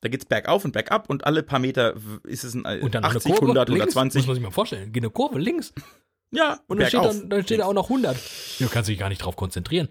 Da 0.00 0.08
geht's 0.08 0.24
bergauf 0.24 0.64
und 0.64 0.72
bergab 0.72 1.10
und 1.10 1.24
alle 1.26 1.42
paar 1.42 1.58
Meter 1.58 1.94
ist 2.24 2.44
es 2.44 2.54
ein 2.54 2.64
äh, 2.64 2.78
Und 2.80 2.94
dann 2.94 3.02
noch 3.02 3.10
80, 3.14 3.26
eine 3.26 3.34
Kurve 3.34 3.46
100, 3.60 3.68
links, 3.68 3.96
120. 3.96 4.18
Muss 4.20 4.26
man 4.28 4.34
sich 4.36 4.44
mal 4.44 4.50
vorstellen. 4.52 4.92
Geh 4.92 5.00
eine 5.00 5.10
Kurve 5.10 5.38
links. 5.38 5.72
Ja, 6.30 6.60
Und 6.66 6.78
dann 6.78 6.88
steht, 6.88 7.02
dann, 7.02 7.30
dann 7.30 7.42
steht 7.42 7.60
da 7.60 7.64
auch 7.64 7.72
noch 7.72 7.84
100. 7.88 8.14
Du 8.58 8.68
kannst 8.68 8.90
dich 8.90 8.98
gar 8.98 9.08
nicht 9.08 9.24
drauf 9.24 9.34
konzentrieren. 9.34 9.88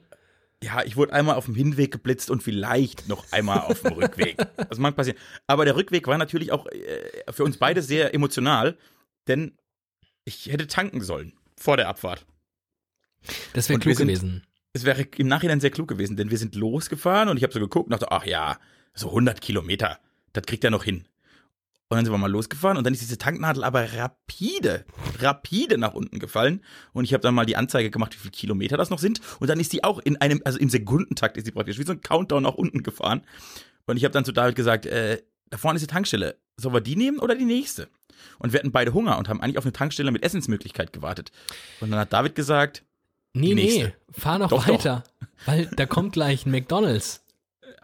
Ja, 0.63 0.83
ich 0.83 0.95
wurde 0.95 1.11
einmal 1.13 1.33
auf 1.35 1.45
dem 1.45 1.55
Hinweg 1.55 1.91
geblitzt 1.91 2.29
und 2.29 2.43
vielleicht 2.43 3.07
noch 3.07 3.25
einmal 3.31 3.61
auf 3.61 3.81
dem 3.81 3.93
Rückweg. 3.93 4.37
Das 4.69 4.77
mag 4.77 4.95
passieren. 4.95 5.17
Aber 5.47 5.65
der 5.65 5.75
Rückweg 5.75 6.05
war 6.05 6.15
natürlich 6.19 6.51
auch 6.51 6.67
äh, 6.67 7.09
für 7.31 7.43
uns 7.43 7.57
beide 7.57 7.81
sehr 7.81 8.13
emotional, 8.13 8.77
denn 9.27 9.57
ich 10.25 10.45
hätte 10.51 10.67
tanken 10.67 11.01
sollen 11.01 11.33
vor 11.59 11.75
der 11.75 11.89
Abfahrt. 11.89 12.27
Das 13.53 13.67
wäre 13.69 13.79
klug 13.79 13.95
sind- 13.95 14.05
gewesen. 14.07 14.45
Es 14.73 14.83
wäre 14.83 15.01
im 15.17 15.27
Nachhinein 15.27 15.59
sehr 15.59 15.71
klug 15.71 15.87
gewesen, 15.87 16.17
denn 16.17 16.29
wir 16.29 16.37
sind 16.37 16.53
losgefahren 16.53 17.29
und 17.29 17.37
ich 17.37 17.43
habe 17.43 17.53
so 17.53 17.59
geguckt 17.59 17.87
und 17.87 17.91
dachte, 17.93 18.11
ach 18.11 18.25
ja, 18.27 18.59
so 18.97 19.09
100 19.09 19.41
Kilometer, 19.41 19.99
das 20.33 20.45
kriegt 20.45 20.63
er 20.63 20.71
noch 20.71 20.83
hin. 20.83 21.05
Und 21.89 21.95
dann 21.95 22.03
sind 22.03 22.13
wir 22.13 22.17
mal 22.17 22.29
losgefahren 22.29 22.77
und 22.77 22.83
dann 22.83 22.93
ist 22.93 23.01
diese 23.01 23.17
Tanknadel 23.17 23.63
aber 23.63 23.93
rapide, 23.93 24.83
rapide 25.19 25.77
nach 25.77 25.93
unten 25.93 26.19
gefallen. 26.19 26.61
Und 26.91 27.05
ich 27.05 27.13
habe 27.13 27.21
dann 27.21 27.33
mal 27.33 27.45
die 27.45 27.55
Anzeige 27.55 27.89
gemacht, 27.89 28.13
wie 28.13 28.17
viele 28.19 28.31
Kilometer 28.31 28.75
das 28.75 28.89
noch 28.89 28.99
sind. 28.99 29.21
Und 29.39 29.47
dann 29.49 29.57
ist 29.57 29.71
die 29.71 29.85
auch 29.85 29.99
in 29.99 30.19
einem, 30.19 30.41
also 30.43 30.59
im 30.59 30.67
Sekundentakt 30.69 31.37
ist 31.37 31.45
sie 31.45 31.51
praktisch 31.51 31.79
wie 31.79 31.83
so 31.83 31.93
ein 31.93 32.01
Countdown 32.01 32.43
nach 32.43 32.55
unten 32.55 32.83
gefahren. 32.83 33.21
Und 33.85 33.95
ich 33.95 34.03
habe 34.03 34.11
dann 34.11 34.25
zu 34.25 34.33
David 34.33 34.57
gesagt, 34.57 34.85
äh, 34.85 35.21
da 35.49 35.57
vorne 35.57 35.77
ist 35.77 35.83
die 35.83 35.87
Tankstelle. 35.87 36.35
Sollen 36.57 36.75
wir 36.75 36.81
die 36.81 36.97
nehmen 36.97 37.19
oder 37.19 37.35
die 37.35 37.45
nächste? 37.45 37.87
Und 38.39 38.51
wir 38.51 38.59
hatten 38.59 38.73
beide 38.73 38.93
Hunger 38.93 39.17
und 39.17 39.29
haben 39.29 39.39
eigentlich 39.39 39.57
auf 39.57 39.63
eine 39.63 39.71
Tankstelle 39.71 40.11
mit 40.11 40.23
Essensmöglichkeit 40.23 40.91
gewartet. 40.91 41.31
Und 41.79 41.91
dann 41.91 41.99
hat 42.01 42.11
David 42.11 42.35
gesagt, 42.35 42.83
Nee, 43.33 43.53
nee, 43.53 43.93
fahr 44.09 44.39
noch 44.39 44.49
Doch, 44.49 44.65
doch. 44.65 44.73
weiter. 44.73 45.03
Weil 45.45 45.67
da 45.67 45.85
kommt 45.85 46.13
gleich 46.13 46.45
ein 46.45 46.51
McDonalds. 46.51 47.23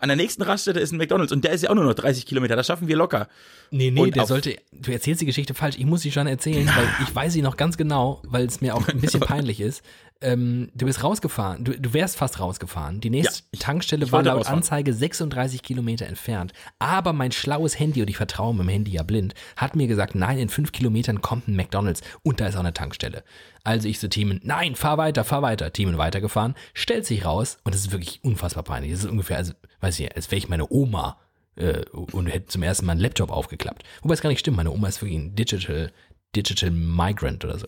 An 0.04 0.10
der 0.10 0.18
nächsten 0.18 0.42
Raststätte 0.42 0.82
ist 0.82 0.92
ein 0.92 0.98
McDonalds 0.98 1.32
und 1.32 1.46
der 1.46 1.54
ist 1.54 1.64
ja 1.64 1.70
auch 1.70 1.76
nur 1.76 1.86
noch 1.86 1.94
30 1.94 2.26
Kilometer. 2.26 2.58
Das 2.58 2.68
schaffen 2.68 2.90
wir 2.90 2.98
locker. 2.98 3.30
Nee, 3.72 3.90
nee, 3.90 4.02
Und 4.02 4.14
der 4.18 4.26
sollte, 4.26 4.58
du 4.74 4.92
erzählst 4.92 5.22
die 5.22 5.26
Geschichte 5.26 5.54
falsch, 5.54 5.78
ich 5.78 5.86
muss 5.86 6.02
sie 6.02 6.12
schon 6.12 6.28
erzählen, 6.28 6.68
weil 6.68 6.90
ich 7.08 7.16
weiß 7.16 7.32
sie 7.32 7.42
noch 7.42 7.56
ganz 7.56 7.78
genau, 7.78 8.22
weil 8.26 8.46
es 8.46 8.60
mir 8.60 8.76
auch 8.76 8.86
ein 8.90 9.00
bisschen 9.00 9.20
peinlich 9.22 9.62
ist. 9.62 9.82
Ähm, 10.22 10.70
du 10.74 10.86
bist 10.86 11.04
rausgefahren, 11.04 11.64
du, 11.66 11.78
du 11.78 11.94
wärst 11.94 12.18
fast 12.18 12.40
rausgefahren. 12.40 13.02
Die 13.02 13.10
nächste 13.10 13.44
Ja, 13.54 13.60
Tankstelle 13.60 14.12
war 14.12 14.24
laut 14.24 14.38
rausfahren. 14.38 14.60
Anzeige 14.60 14.94
36 14.94 15.62
Kilometer 15.62 16.06
entfernt. 16.06 16.54
Aber 16.80 17.12
mein 17.14 17.32
schlaues 17.32 17.78
Handy, 17.78 18.02
und 18.02 18.10
ich 18.10 18.18
vertraue 18.18 18.54
meinem 18.54 18.70
Handy 18.70 18.92
ja 18.92 19.04
blind, 19.04 19.34
hat 19.58 19.76
mir 19.76 19.88
gesagt, 19.88 20.16
nein, 20.16 20.38
in 20.38 20.50
fünf 20.50 20.72
Kilometern 20.72 21.22
kommt 21.22 21.48
ein 21.48 21.56
McDonalds 21.56 22.02
und 22.24 22.40
da 22.40 22.48
ist 22.48 22.56
auch 22.56 22.62
eine 22.62 22.74
Tankstelle. 22.74 23.24
Also 23.66 23.88
ich 23.88 24.00
so 24.00 24.08
Teamen, 24.08 24.40
nein, 24.44 24.76
fahr 24.76 24.98
weiter, 24.98 25.24
fahr 25.24 25.42
weiter. 25.42 25.72
Teamen 25.74 25.98
weitergefahren, 25.98 26.56
stellt 26.74 27.06
sich 27.06 27.26
raus 27.26 27.58
und 27.64 27.74
das 27.76 27.82
ist 27.82 27.92
wirklich 27.92 28.24
unfassbar 28.24 28.64
peinlich. 28.64 28.92
Das 28.92 29.02
ist 29.02 29.10
ungefähr, 29.10 29.38
also, 29.38 29.54
weiß 29.82 30.00
ich, 30.00 30.16
als 30.16 30.32
wäre 30.32 30.38
ich 30.38 30.50
meine 30.50 30.70
Oma 30.70 31.18
äh, 31.56 31.84
und 31.92 32.28
hätte 32.28 32.48
zum 32.48 32.64
ersten 32.64 32.86
Mal 32.86 32.94
einen 32.94 33.02
Laptop 33.02 33.30
aufgeklappt. 33.32 33.84
Wobei 34.02 34.14
es 34.14 34.22
gar 34.22 34.30
nicht 34.30 34.40
stimmt, 34.40 34.58
meine 34.58 34.72
Oma 34.72 34.88
ist 34.88 35.02
wirklich 35.02 35.20
ein 35.20 35.36
Digital, 35.36 35.92
Digital 36.36 36.72
Migrant 36.72 37.44
oder 37.46 37.60
so. 37.60 37.68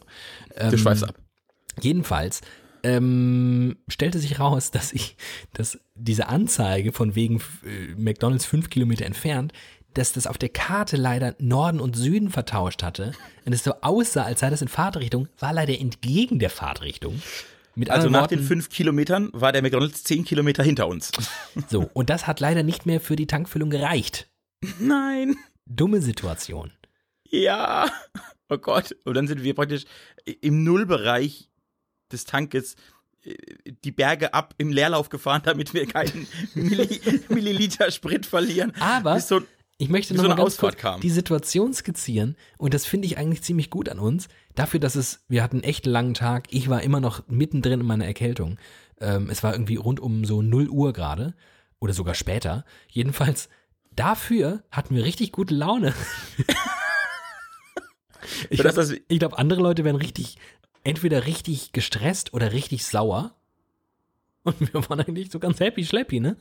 Du 0.70 0.78
schweifst 0.78 1.04
ab. 1.04 1.16
Jedenfalls 1.82 2.42
ähm, 2.84 3.78
stellte 3.88 4.20
sich 4.20 4.40
raus, 4.40 4.72
dass 4.72 4.94
ich, 4.94 5.18
dass 5.54 5.80
diese 5.96 6.28
Anzeige 6.28 6.92
von 6.92 7.16
wegen 7.16 7.42
äh, 7.66 7.94
McDonalds 7.98 8.46
fünf 8.46 8.70
Kilometer 8.70 9.06
entfernt, 9.06 9.54
dass 9.94 10.14
das 10.14 10.28
auf 10.28 10.38
der 10.38 10.50
Karte 10.50 10.98
leider 10.98 11.36
Norden 11.40 11.80
und 11.80 11.96
Süden 11.96 12.30
vertauscht 12.30 12.84
hatte 12.84 13.14
und 13.46 13.54
es 13.54 13.64
so 13.64 13.74
aussah, 13.82 14.24
als 14.24 14.42
sei 14.42 14.50
das 14.50 14.62
in 14.62 14.68
Fahrtrichtung, 14.68 15.30
war 15.40 15.54
leider 15.54 15.80
entgegen 15.80 16.38
der 16.38 16.50
Fahrtrichtung. 16.50 17.22
Mit 17.76 17.90
Also 17.90 18.10
nach 18.10 18.22
Worten, 18.22 18.38
den 18.38 18.46
fünf 18.46 18.70
Kilometern 18.70 19.30
war 19.34 19.52
der 19.52 19.62
McDonalds 19.62 20.04
zehn 20.04 20.24
Kilometer 20.24 20.64
hinter 20.64 20.88
uns. 20.88 21.12
so 21.70 21.90
und 21.94 22.10
das 22.10 22.28
hat 22.28 22.40
leider 22.40 22.64
nicht 22.64 22.86
mehr 22.86 23.02
für 23.02 23.16
die 23.16 23.28
Tankfüllung 23.28 23.70
gereicht. 23.70 24.28
Nein. 24.80 25.36
Dumme 25.66 26.02
Situation. 26.02 26.72
Ja. 27.30 27.90
Oh 28.50 28.58
Gott. 28.58 28.96
Und 29.04 29.16
dann 29.16 29.28
sind 29.28 29.44
wir 29.44 29.54
praktisch 29.56 29.86
im 30.42 30.64
Nullbereich 30.64 31.50
des 32.12 32.26
Tankes 32.26 32.76
äh, 33.24 33.36
die 33.84 33.92
Berge 33.92 34.34
ab 34.34 34.54
im 34.58 34.72
Leerlauf 34.72 35.10
gefahren, 35.10 35.42
damit 35.46 35.74
wir 35.74 35.88
keinen 35.88 36.28
Milli 36.54 37.00
Milliliter 37.30 37.92
Sprit 37.92 38.26
verlieren. 38.26 38.74
Aber 38.80 39.20
so, 39.20 39.42
Ich 39.78 39.90
möchte 39.90 40.14
noch 40.14 40.24
so 40.24 40.30
mal 40.30 40.36
ganz 40.36 40.58
kurz 40.58 40.78
die 41.02 41.10
Situation 41.10 41.74
skizzieren 41.74 42.36
und 42.58 42.74
das 42.74 42.86
finde 42.86 43.08
ich 43.08 43.18
eigentlich 43.18 43.44
ziemlich 43.44 43.70
gut 43.70 43.90
an 43.90 44.00
uns. 44.00 44.28
Dafür, 44.56 44.80
dass 44.80 44.96
es, 44.96 45.24
wir 45.28 45.44
hatten 45.44 45.64
echt 45.64 45.86
einen 45.86 45.94
langen 45.94 46.14
Tag. 46.14 46.48
Ich 46.50 46.70
war 46.70 46.82
immer 46.82 47.00
noch 47.00 47.28
mittendrin 47.28 47.82
in 47.82 47.86
meiner 47.86 48.06
Erkältung. 48.06 48.58
Ähm, 49.02 49.30
es 49.30 49.44
war 49.44 49.54
irgendwie 49.54 49.76
rund 49.76 50.00
um 50.00 50.24
so 50.24 50.42
0 50.42 50.70
Uhr 50.70 50.94
gerade 50.94 51.36
oder 51.80 51.94
sogar 51.94 52.16
später. 52.16 52.64
Jedenfalls 52.90 53.50
dafür 53.96 54.64
hatten 54.72 54.96
wir 54.96 55.04
richtig 55.04 55.32
gute 55.32 55.54
Laune. 55.54 55.94
ich 58.50 58.60
glaube, 58.60 59.00
ich 59.08 59.20
glaub, 59.20 59.38
andere 59.38 59.62
Leute 59.62 59.84
wären 59.84 59.96
richtig, 59.96 60.38
entweder 60.86 61.26
richtig 61.26 61.74
gestresst 61.74 62.34
oder 62.34 62.54
richtig 62.54 62.86
sauer. 62.86 63.36
Und 64.44 64.62
wir 64.62 64.90
waren 64.90 65.02
eigentlich 65.02 65.32
so 65.32 65.40
ganz 65.40 65.60
happy 65.60 65.84
schleppy, 65.84 66.22
ne? 66.22 66.38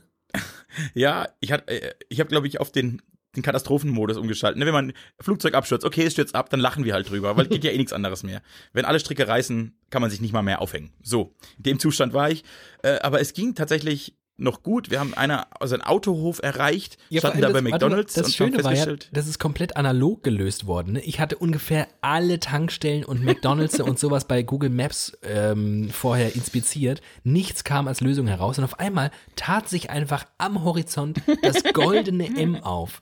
Ja, 0.93 1.27
ich 1.39 1.51
hatte, 1.51 1.67
äh, 1.67 1.93
ich 2.09 2.19
habe 2.19 2.29
glaube 2.29 2.47
ich 2.47 2.59
auf 2.59 2.71
den 2.71 3.01
den 3.35 3.43
Katastrophenmodus 3.43 4.17
umgeschaltet. 4.17 4.57
Ne, 4.57 4.65
wenn 4.65 4.73
man 4.73 4.93
Flugzeug 5.19 5.55
abstürzt, 5.55 5.85
okay, 5.85 6.03
es 6.03 6.13
stürzt 6.13 6.35
ab, 6.35 6.49
dann 6.49 6.59
lachen 6.59 6.85
wir 6.85 6.93
halt 6.93 7.09
drüber, 7.09 7.35
weil 7.35 7.47
geht 7.47 7.63
ja 7.63 7.71
eh 7.71 7.77
nichts 7.77 7.93
anderes 7.93 8.23
mehr. 8.23 8.41
Wenn 8.73 8.85
alle 8.85 8.99
Stricke 8.99 9.27
reißen, 9.27 9.77
kann 9.89 10.01
man 10.01 10.09
sich 10.09 10.21
nicht 10.21 10.31
mal 10.31 10.41
mehr 10.41 10.61
aufhängen. 10.61 10.93
So, 11.01 11.35
in 11.57 11.63
dem 11.63 11.79
Zustand 11.79 12.13
war 12.13 12.31
ich. 12.31 12.43
Äh, 12.81 12.99
aber 12.99 13.19
es 13.19 13.33
ging 13.33 13.55
tatsächlich 13.55 14.15
noch 14.37 14.63
gut. 14.63 14.91
Wir 14.91 14.99
haben 14.99 15.13
einer, 15.13 15.47
also 15.59 15.75
einen 15.75 15.83
Autohof 15.83 16.39
erreicht, 16.43 16.97
Ja, 17.09 17.19
standen 17.19 17.41
da 17.41 17.49
bei 17.49 17.61
McDonalds 17.61 18.13
Das 18.13 18.27
und 18.27 18.33
Schöne 18.33 18.57
haben 18.57 18.63
war 18.63 18.71
ja, 18.71 18.77
festgestellt, 18.77 19.09
das 19.13 19.27
ist 19.27 19.39
komplett 19.39 19.77
analog 19.77 20.23
gelöst 20.23 20.67
worden. 20.67 20.93
Ne? 20.93 21.01
Ich 21.01 21.19
hatte 21.19 21.37
ungefähr 21.37 21.87
alle 22.01 22.39
Tankstellen 22.39 23.05
und 23.05 23.23
McDonalds 23.23 23.79
und 23.79 23.97
sowas 23.97 24.25
bei 24.25 24.43
Google 24.43 24.69
Maps 24.69 25.17
ähm, 25.23 25.89
vorher 25.89 26.35
inspiziert. 26.35 27.01
Nichts 27.23 27.63
kam 27.63 27.87
als 27.87 28.01
Lösung 28.01 28.27
heraus 28.27 28.57
und 28.57 28.63
auf 28.65 28.79
einmal 28.79 29.11
tat 29.35 29.69
sich 29.69 29.89
einfach 29.89 30.25
am 30.37 30.63
Horizont 30.63 31.21
das 31.41 31.63
goldene 31.73 32.27
M 32.37 32.55
auf. 32.63 33.01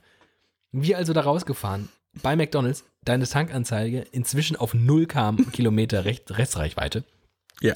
Wir 0.70 0.98
also 0.98 1.12
da 1.12 1.22
rausgefahren 1.22 1.88
bei 2.22 2.36
McDonalds, 2.36 2.84
deine 3.04 3.26
Tankanzeige 3.26 4.06
inzwischen 4.12 4.56
auf 4.56 4.72
0 4.72 5.06
km 5.06 5.50
Kilometer 5.50 6.04
Restreichweite. 6.04 7.04
Ja. 7.60 7.72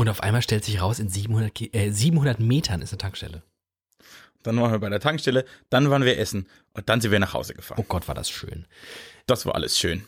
Und 0.00 0.08
auf 0.08 0.22
einmal 0.22 0.40
stellt 0.40 0.64
sich 0.64 0.80
raus, 0.80 0.98
in 0.98 1.10
700, 1.10 1.54
Ki- 1.54 1.68
äh, 1.74 1.90
700 1.90 2.40
Metern 2.40 2.80
ist 2.80 2.90
eine 2.90 2.96
Tankstelle. 2.96 3.42
dann 4.42 4.58
waren 4.58 4.72
wir 4.72 4.78
bei 4.78 4.88
der 4.88 4.98
Tankstelle, 4.98 5.44
dann 5.68 5.90
waren 5.90 6.04
wir 6.06 6.16
essen 6.18 6.46
und 6.72 6.88
dann 6.88 7.02
sind 7.02 7.10
wir 7.10 7.18
nach 7.18 7.34
Hause 7.34 7.52
gefahren. 7.52 7.78
Oh 7.78 7.84
Gott, 7.86 8.08
war 8.08 8.14
das 8.14 8.30
schön. 8.30 8.64
Das 9.26 9.44
war 9.44 9.54
alles 9.54 9.78
schön. 9.78 10.04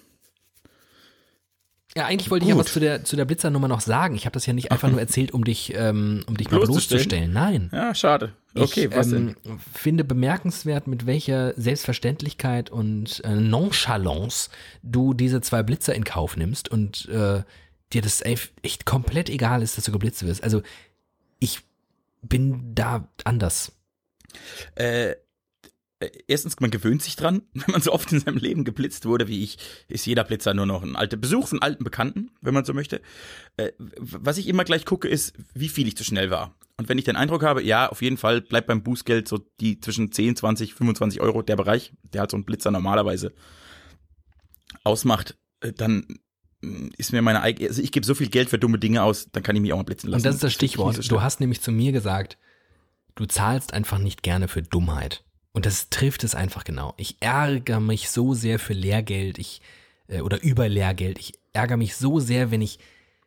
Ja, 1.94 2.06
eigentlich 2.06 2.30
wollte 2.30 2.44
ich 2.44 2.48
ja 2.48 2.54
Gut. 2.54 2.64
was 2.64 2.72
zu 2.72 2.80
der, 2.80 3.04
zu 3.04 3.16
der 3.16 3.26
Blitzernummer 3.26 3.68
noch 3.68 3.82
sagen. 3.82 4.14
Ich 4.14 4.24
habe 4.24 4.32
das 4.32 4.46
ja 4.46 4.54
nicht 4.54 4.72
einfach 4.72 4.88
nur 4.88 4.98
erzählt, 4.98 5.32
um 5.32 5.44
dich, 5.44 5.74
ähm, 5.74 6.24
um 6.26 6.38
dich 6.38 6.50
mal 6.50 6.60
Bloßzustellen? 6.60 7.30
Nein. 7.30 7.68
Ja, 7.70 7.94
schade. 7.94 8.32
Okay, 8.54 8.86
ich, 8.86 8.96
was 8.96 9.12
ähm, 9.12 9.36
denn? 9.44 9.58
finde 9.74 10.04
bemerkenswert, 10.04 10.86
mit 10.86 11.04
welcher 11.04 11.52
Selbstverständlichkeit 11.60 12.70
und 12.70 13.22
äh, 13.24 13.36
Nonchalance 13.36 14.48
du 14.82 15.12
diese 15.12 15.42
zwei 15.42 15.62
Blitzer 15.62 15.94
in 15.94 16.04
Kauf 16.04 16.38
nimmst 16.38 16.70
und 16.70 17.10
äh, 17.10 17.42
dir 17.92 18.02
das 18.02 18.22
echt 18.22 18.86
komplett 18.86 19.28
egal 19.28 19.62
ist, 19.62 19.76
dass 19.76 19.84
du 19.84 19.92
geblitzt 19.92 20.24
wirst. 20.24 20.42
Also 20.42 20.62
ich 21.38 21.60
bin 22.22 22.74
da 22.74 23.08
anders. 23.24 23.72
Äh, 24.74 25.14
äh, 26.02 26.10
erstens, 26.26 26.58
man 26.60 26.70
gewöhnt 26.70 27.02
sich 27.02 27.16
dran. 27.16 27.42
Wenn 27.52 27.72
man 27.72 27.80
so 27.80 27.92
oft 27.92 28.12
in 28.12 28.20
seinem 28.20 28.38
Leben 28.38 28.64
geblitzt 28.64 29.06
wurde 29.06 29.28
wie 29.28 29.42
ich, 29.42 29.58
ist 29.88 30.06
jeder 30.06 30.24
Blitzer 30.24 30.54
nur 30.54 30.66
noch 30.66 30.82
ein 30.82 30.96
alter 30.96 31.16
Besuch 31.16 31.48
von 31.48 31.62
alten 31.62 31.84
Bekannten, 31.84 32.30
wenn 32.40 32.54
man 32.54 32.64
so 32.64 32.74
möchte. 32.74 33.00
Äh, 33.56 33.72
was 33.78 34.38
ich 34.38 34.48
immer 34.48 34.64
gleich 34.64 34.84
gucke, 34.84 35.08
ist, 35.08 35.34
wie 35.54 35.68
viel 35.68 35.86
ich 35.86 35.96
zu 35.96 36.04
schnell 36.04 36.30
war. 36.30 36.56
Und 36.76 36.88
wenn 36.88 36.98
ich 36.98 37.04
den 37.04 37.16
Eindruck 37.16 37.42
habe, 37.42 37.62
ja, 37.62 37.88
auf 37.88 38.02
jeden 38.02 38.16
Fall 38.16 38.40
bleibt 38.40 38.66
beim 38.66 38.82
Bußgeld 38.82 39.28
so 39.28 39.38
die 39.60 39.78
zwischen 39.78 40.10
10, 40.10 40.36
20, 40.36 40.74
25 40.74 41.20
Euro 41.20 41.42
der 41.42 41.56
Bereich, 41.56 41.92
der 42.02 42.22
halt 42.22 42.30
so 42.30 42.36
ein 42.36 42.44
Blitzer 42.44 42.70
normalerweise 42.70 43.32
ausmacht, 44.82 45.36
äh, 45.60 45.72
dann 45.72 46.06
ist 46.96 47.12
mir 47.12 47.22
meine 47.22 47.42
eigene, 47.42 47.68
also 47.68 47.82
ich 47.82 47.92
gebe 47.92 48.06
so 48.06 48.14
viel 48.14 48.28
Geld 48.28 48.48
für 48.48 48.58
dumme 48.58 48.78
Dinge 48.78 49.02
aus, 49.02 49.28
dann 49.32 49.42
kann 49.42 49.56
ich 49.56 49.62
mich 49.62 49.72
auch 49.72 49.78
mal 49.78 49.82
blitzen 49.82 50.10
lassen. 50.10 50.20
Und 50.20 50.26
das 50.26 50.36
ist 50.36 50.44
das 50.44 50.52
Stichwort. 50.52 51.10
du 51.10 51.22
hast 51.22 51.40
nämlich 51.40 51.60
zu 51.60 51.72
mir 51.72 51.92
gesagt, 51.92 52.38
du 53.14 53.26
zahlst 53.26 53.74
einfach 53.74 53.98
nicht 53.98 54.22
gerne 54.22 54.48
für 54.48 54.62
Dummheit. 54.62 55.24
Und 55.52 55.66
das 55.66 55.90
trifft 55.90 56.24
es 56.24 56.34
einfach 56.34 56.64
genau. 56.64 56.94
Ich 56.96 57.16
ärgere 57.20 57.80
mich 57.80 58.08
so 58.08 58.32
sehr 58.32 58.58
für 58.58 58.72
Lehrgeld, 58.72 59.38
ich 59.38 59.60
äh, 60.08 60.20
oder 60.20 60.42
über 60.42 60.68
Lehrgeld. 60.68 61.18
Ich 61.18 61.34
ärgere 61.52 61.76
mich 61.76 61.96
so 61.96 62.20
sehr, 62.20 62.50
wenn 62.50 62.62
ich 62.62 62.78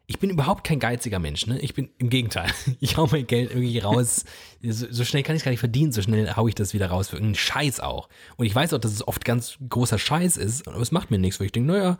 ich 0.07 0.19
bin 0.19 0.29
überhaupt 0.29 0.63
kein 0.63 0.79
geiziger 0.79 1.17
Mensch, 1.17 1.47
ne? 1.47 1.59
Ich 1.59 1.73
bin 1.73 1.89
im 1.97 2.09
Gegenteil. 2.09 2.51
Ich 2.79 2.97
hau 2.97 3.07
mein 3.07 3.25
Geld 3.25 3.49
irgendwie 3.49 3.79
raus. 3.79 4.23
So, 4.61 4.85
so 4.89 5.03
schnell 5.03 5.23
kann 5.23 5.35
ich 5.35 5.41
es 5.41 5.45
gar 5.45 5.51
nicht 5.51 5.59
verdienen, 5.59 5.91
so 5.91 6.01
schnell 6.01 6.35
hau 6.35 6.47
ich 6.47 6.55
das 6.55 6.73
wieder 6.73 6.87
raus 6.87 7.09
für 7.09 7.15
irgendeinen 7.15 7.35
Scheiß 7.35 7.79
auch. 7.79 8.07
Und 8.37 8.45
ich 8.45 8.53
weiß 8.53 8.73
auch, 8.73 8.79
dass 8.79 8.91
es 8.91 9.07
oft 9.07 9.25
ganz 9.25 9.57
großer 9.67 9.97
Scheiß 9.97 10.37
ist, 10.37 10.67
aber 10.67 10.79
es 10.79 10.91
macht 10.91 11.09
mir 11.09 11.17
nichts, 11.17 11.39
weil 11.39 11.47
ich 11.47 11.51
denke, 11.51 11.71
naja, 11.71 11.97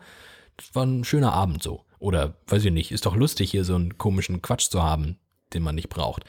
war 0.72 0.84
ein 0.84 1.04
schöner 1.04 1.32
Abend 1.32 1.62
so. 1.62 1.84
Oder 1.98 2.34
weiß 2.46 2.64
ich 2.64 2.72
nicht, 2.72 2.92
ist 2.92 3.06
doch 3.06 3.16
lustig, 3.16 3.50
hier 3.50 3.64
so 3.64 3.74
einen 3.74 3.98
komischen 3.98 4.42
Quatsch 4.42 4.70
zu 4.70 4.82
haben, 4.82 5.18
den 5.54 5.62
man 5.62 5.74
nicht 5.74 5.88
braucht. 5.88 6.24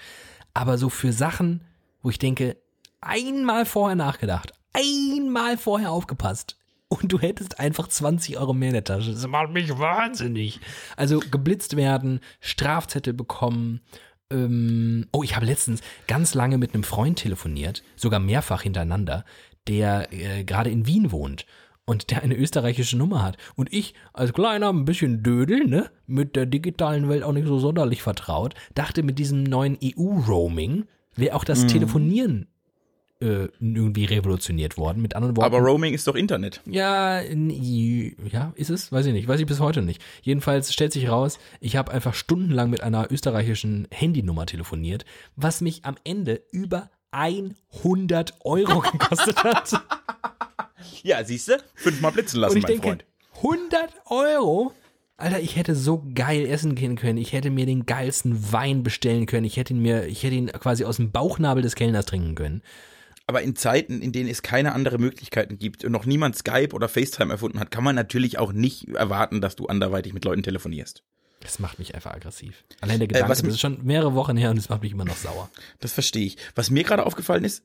Aber 0.54 0.78
so 0.78 0.90
für 0.90 1.12
Sachen, 1.12 1.62
wo 2.02 2.10
ich 2.10 2.20
denke, 2.20 2.58
einmal 3.02 3.66
vorher 3.66 3.96
nachgedacht, 3.96 4.54
einmal 4.74 5.58
vorher 5.58 5.92
aufgepasst 5.92 6.58
und 6.90 7.12
du 7.12 7.20
hättest 7.20 7.60
einfach 7.60 7.88
20 7.88 8.38
Euro 8.38 8.54
mehr 8.54 8.70
in 8.70 8.76
der 8.76 8.84
Tasche. 8.84 9.12
Das 9.12 9.28
macht 9.28 9.52
mich 9.52 9.78
wahnsinnig. 9.78 10.60
Also 10.96 11.20
geblitzt 11.20 11.76
werden, 11.76 12.22
Strafzettel 12.40 13.14
bekommen. 13.14 13.82
Ähm, 14.32 15.08
oh, 15.12 15.24
ich 15.24 15.36
habe 15.36 15.46
letztens 15.46 15.82
ganz 16.08 16.34
lange 16.34 16.58
mit 16.58 16.74
einem 16.74 16.84
Freund 16.84 17.20
telefoniert, 17.20 17.84
sogar 17.96 18.20
mehrfach 18.20 18.62
hintereinander, 18.62 19.26
der 19.68 20.12
äh, 20.14 20.44
gerade 20.44 20.70
in 20.70 20.88
Wien 20.88 21.12
wohnt 21.12 21.46
und 21.88 22.12
der 22.12 22.22
eine 22.22 22.36
österreichische 22.36 22.98
Nummer 22.98 23.24
hat. 23.24 23.38
Und 23.56 23.74
ich 23.74 23.96
als 24.14 24.34
kleiner, 24.34 24.70
ein 24.70 24.86
bisschen 24.86 25.24
Dödel, 25.24 25.66
ne, 25.66 25.90
mit 26.06 26.36
der 26.36 26.46
digitalen 26.46 27.10
Welt 27.10 27.24
auch 27.24 27.32
nicht 27.32 27.48
so 27.48 27.58
sonderlich 27.58 28.04
vertraut, 28.04 28.54
dachte 28.76 29.02
mit 29.02 29.18
diesem 29.18 29.44
neuen 29.44 29.78
EU-Roaming 29.84 30.86
wäre 31.16 31.36
auch 31.36 31.44
das 31.44 31.66
Telefonieren 31.66 32.48
äh, 33.20 33.48
irgendwie 33.60 34.06
revolutioniert 34.06 34.78
worden. 34.78 35.02
Mit 35.02 35.16
anderen 35.16 35.36
Worten. 35.36 35.56
Aber 35.56 35.66
Roaming 35.66 35.94
ist 35.94 36.06
doch 36.08 36.16
Internet. 36.16 36.62
Ja, 36.66 37.22
ja, 37.22 38.54
ist 38.56 38.70
es? 38.70 38.92
Weiß 38.92 39.06
ich 39.08 39.14
nicht. 39.14 39.28
Weiß 39.28 39.40
ich 39.40 39.48
bis 39.48 39.60
heute 39.60 39.82
nicht. 39.82 40.04
Jedenfalls 40.22 40.74
stellt 40.74 40.94
sich 40.94 41.10
raus, 41.10 41.40
ich 41.60 41.78
habe 41.78 41.92
einfach 41.92 42.14
stundenlang 42.14 42.70
mit 42.70 42.84
einer 42.84 43.12
österreichischen 43.12 43.88
Handynummer 43.92 44.46
telefoniert, 44.46 45.06
was 45.36 45.62
mich 45.62 45.86
am 45.86 45.96
Ende 46.04 46.42
über 46.52 46.92
100 47.12 48.36
Euro 48.44 48.82
gekostet 48.82 49.44
hat. 49.44 49.82
Ja, 51.04 51.24
siehst 51.24 51.50
du? 51.50 51.58
Fünfmal 51.76 52.12
blitzen 52.12 52.40
lassen, 52.40 52.60
mein 52.60 52.68
denke, 52.68 52.88
Freund. 52.88 53.06
100 53.36 53.94
Euro 54.08 54.74
Alter, 55.20 55.40
ich 55.40 55.56
hätte 55.56 55.76
so 55.76 56.06
geil 56.14 56.46
essen 56.46 56.76
gehen 56.76 56.96
können. 56.96 57.18
Ich 57.18 57.34
hätte 57.34 57.50
mir 57.50 57.66
den 57.66 57.88
geilsten 57.88 58.52
Wein 58.52 58.84
bestellen 58.84 59.26
können. 59.26 59.46
Ich 59.46 59.58
hätte 59.58 59.74
ihn 59.74 59.82
mir, 59.82 60.06
ich 60.06 60.22
hätte 60.22 60.36
ihn 60.36 60.48
quasi 60.48 60.86
aus 60.86 60.98
dem 60.98 61.12
Bauchnabel 61.12 61.64
des 61.64 61.74
Kellners 61.74 62.06
trinken 62.06 62.36
können. 62.36 62.62
Aber 63.26 63.42
in 63.42 63.56
Zeiten, 63.56 64.02
in 64.02 64.12
denen 64.12 64.30
es 64.30 64.44
keine 64.44 64.74
andere 64.74 65.00
Möglichkeiten 65.00 65.58
gibt 65.58 65.84
und 65.84 65.92
noch 65.92 66.06
niemand 66.06 66.38
Skype 66.38 66.74
oder 66.74 66.88
FaceTime 66.88 67.34
erfunden 67.34 67.60
hat, 67.60 67.72
kann 67.72 67.84
man 67.84 67.96
natürlich 67.96 68.38
auch 68.38 68.54
nicht 68.54 68.88
erwarten, 68.90 69.42
dass 69.42 69.56
du 69.56 69.66
anderweitig 69.66 70.14
mit 70.14 70.24
Leuten 70.24 70.44
telefonierst. 70.44 71.04
Das 71.42 71.60
macht 71.60 71.80
mich 71.80 71.96
einfach 71.96 72.14
aggressiv. 72.14 72.64
Allein 72.80 73.00
der 73.00 73.08
Gedanke, 73.08 73.30
was 73.30 73.42
das 73.42 73.50
ist 73.50 73.60
schon 73.60 73.84
mehrere 73.84 74.14
Wochen 74.14 74.38
her 74.38 74.52
und 74.52 74.58
es 74.58 74.70
macht 74.70 74.84
mich 74.84 74.92
immer 74.92 75.06
noch 75.06 75.18
sauer. 75.18 75.50
Das 75.80 75.94
verstehe 75.94 76.26
ich. 76.26 76.38
Was 76.56 76.70
mir 76.70 76.84
gerade 76.84 77.06
aufgefallen 77.06 77.44
ist, 77.44 77.64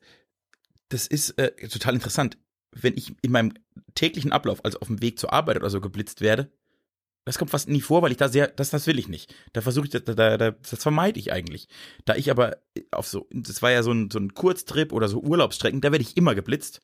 das 0.89 1.07
ist 1.07 1.31
äh, 1.37 1.51
total 1.67 1.95
interessant. 1.95 2.37
Wenn 2.73 2.97
ich 2.97 3.15
in 3.21 3.31
meinem 3.31 3.53
täglichen 3.95 4.31
Ablauf, 4.31 4.63
also 4.65 4.79
auf 4.79 4.87
dem 4.87 5.01
Weg 5.01 5.19
zur 5.19 5.33
Arbeit 5.33 5.57
oder 5.57 5.69
so 5.69 5.81
geblitzt 5.81 6.21
werde, 6.21 6.51
das 7.25 7.37
kommt 7.37 7.51
fast 7.51 7.69
nie 7.69 7.81
vor, 7.81 8.01
weil 8.01 8.11
ich 8.11 8.17
da 8.17 8.27
sehr, 8.27 8.47
das, 8.47 8.69
das 8.69 8.85
will 8.85 8.99
ich 8.99 9.07
nicht. 9.07 9.33
Da 9.53 9.61
versuche 9.61 9.85
ich, 9.85 9.91
da, 9.91 9.99
da, 9.99 10.37
da, 10.37 10.51
das 10.51 10.81
vermeide 10.81 11.19
ich 11.19 11.31
eigentlich. 11.31 11.67
Da 12.05 12.15
ich 12.15 12.29
aber 12.29 12.57
auf 12.91 13.07
so, 13.07 13.27
das 13.31 13.61
war 13.61 13.71
ja 13.71 13.81
so 13.81 13.91
ein, 13.91 14.09
so 14.11 14.19
ein 14.19 14.33
Kurztrip 14.33 14.91
oder 14.91 15.07
so 15.07 15.21
Urlaubsstrecken, 15.21 15.79
da 15.79 15.91
werde 15.91 16.03
ich 16.03 16.17
immer 16.17 16.35
geblitzt, 16.35 16.81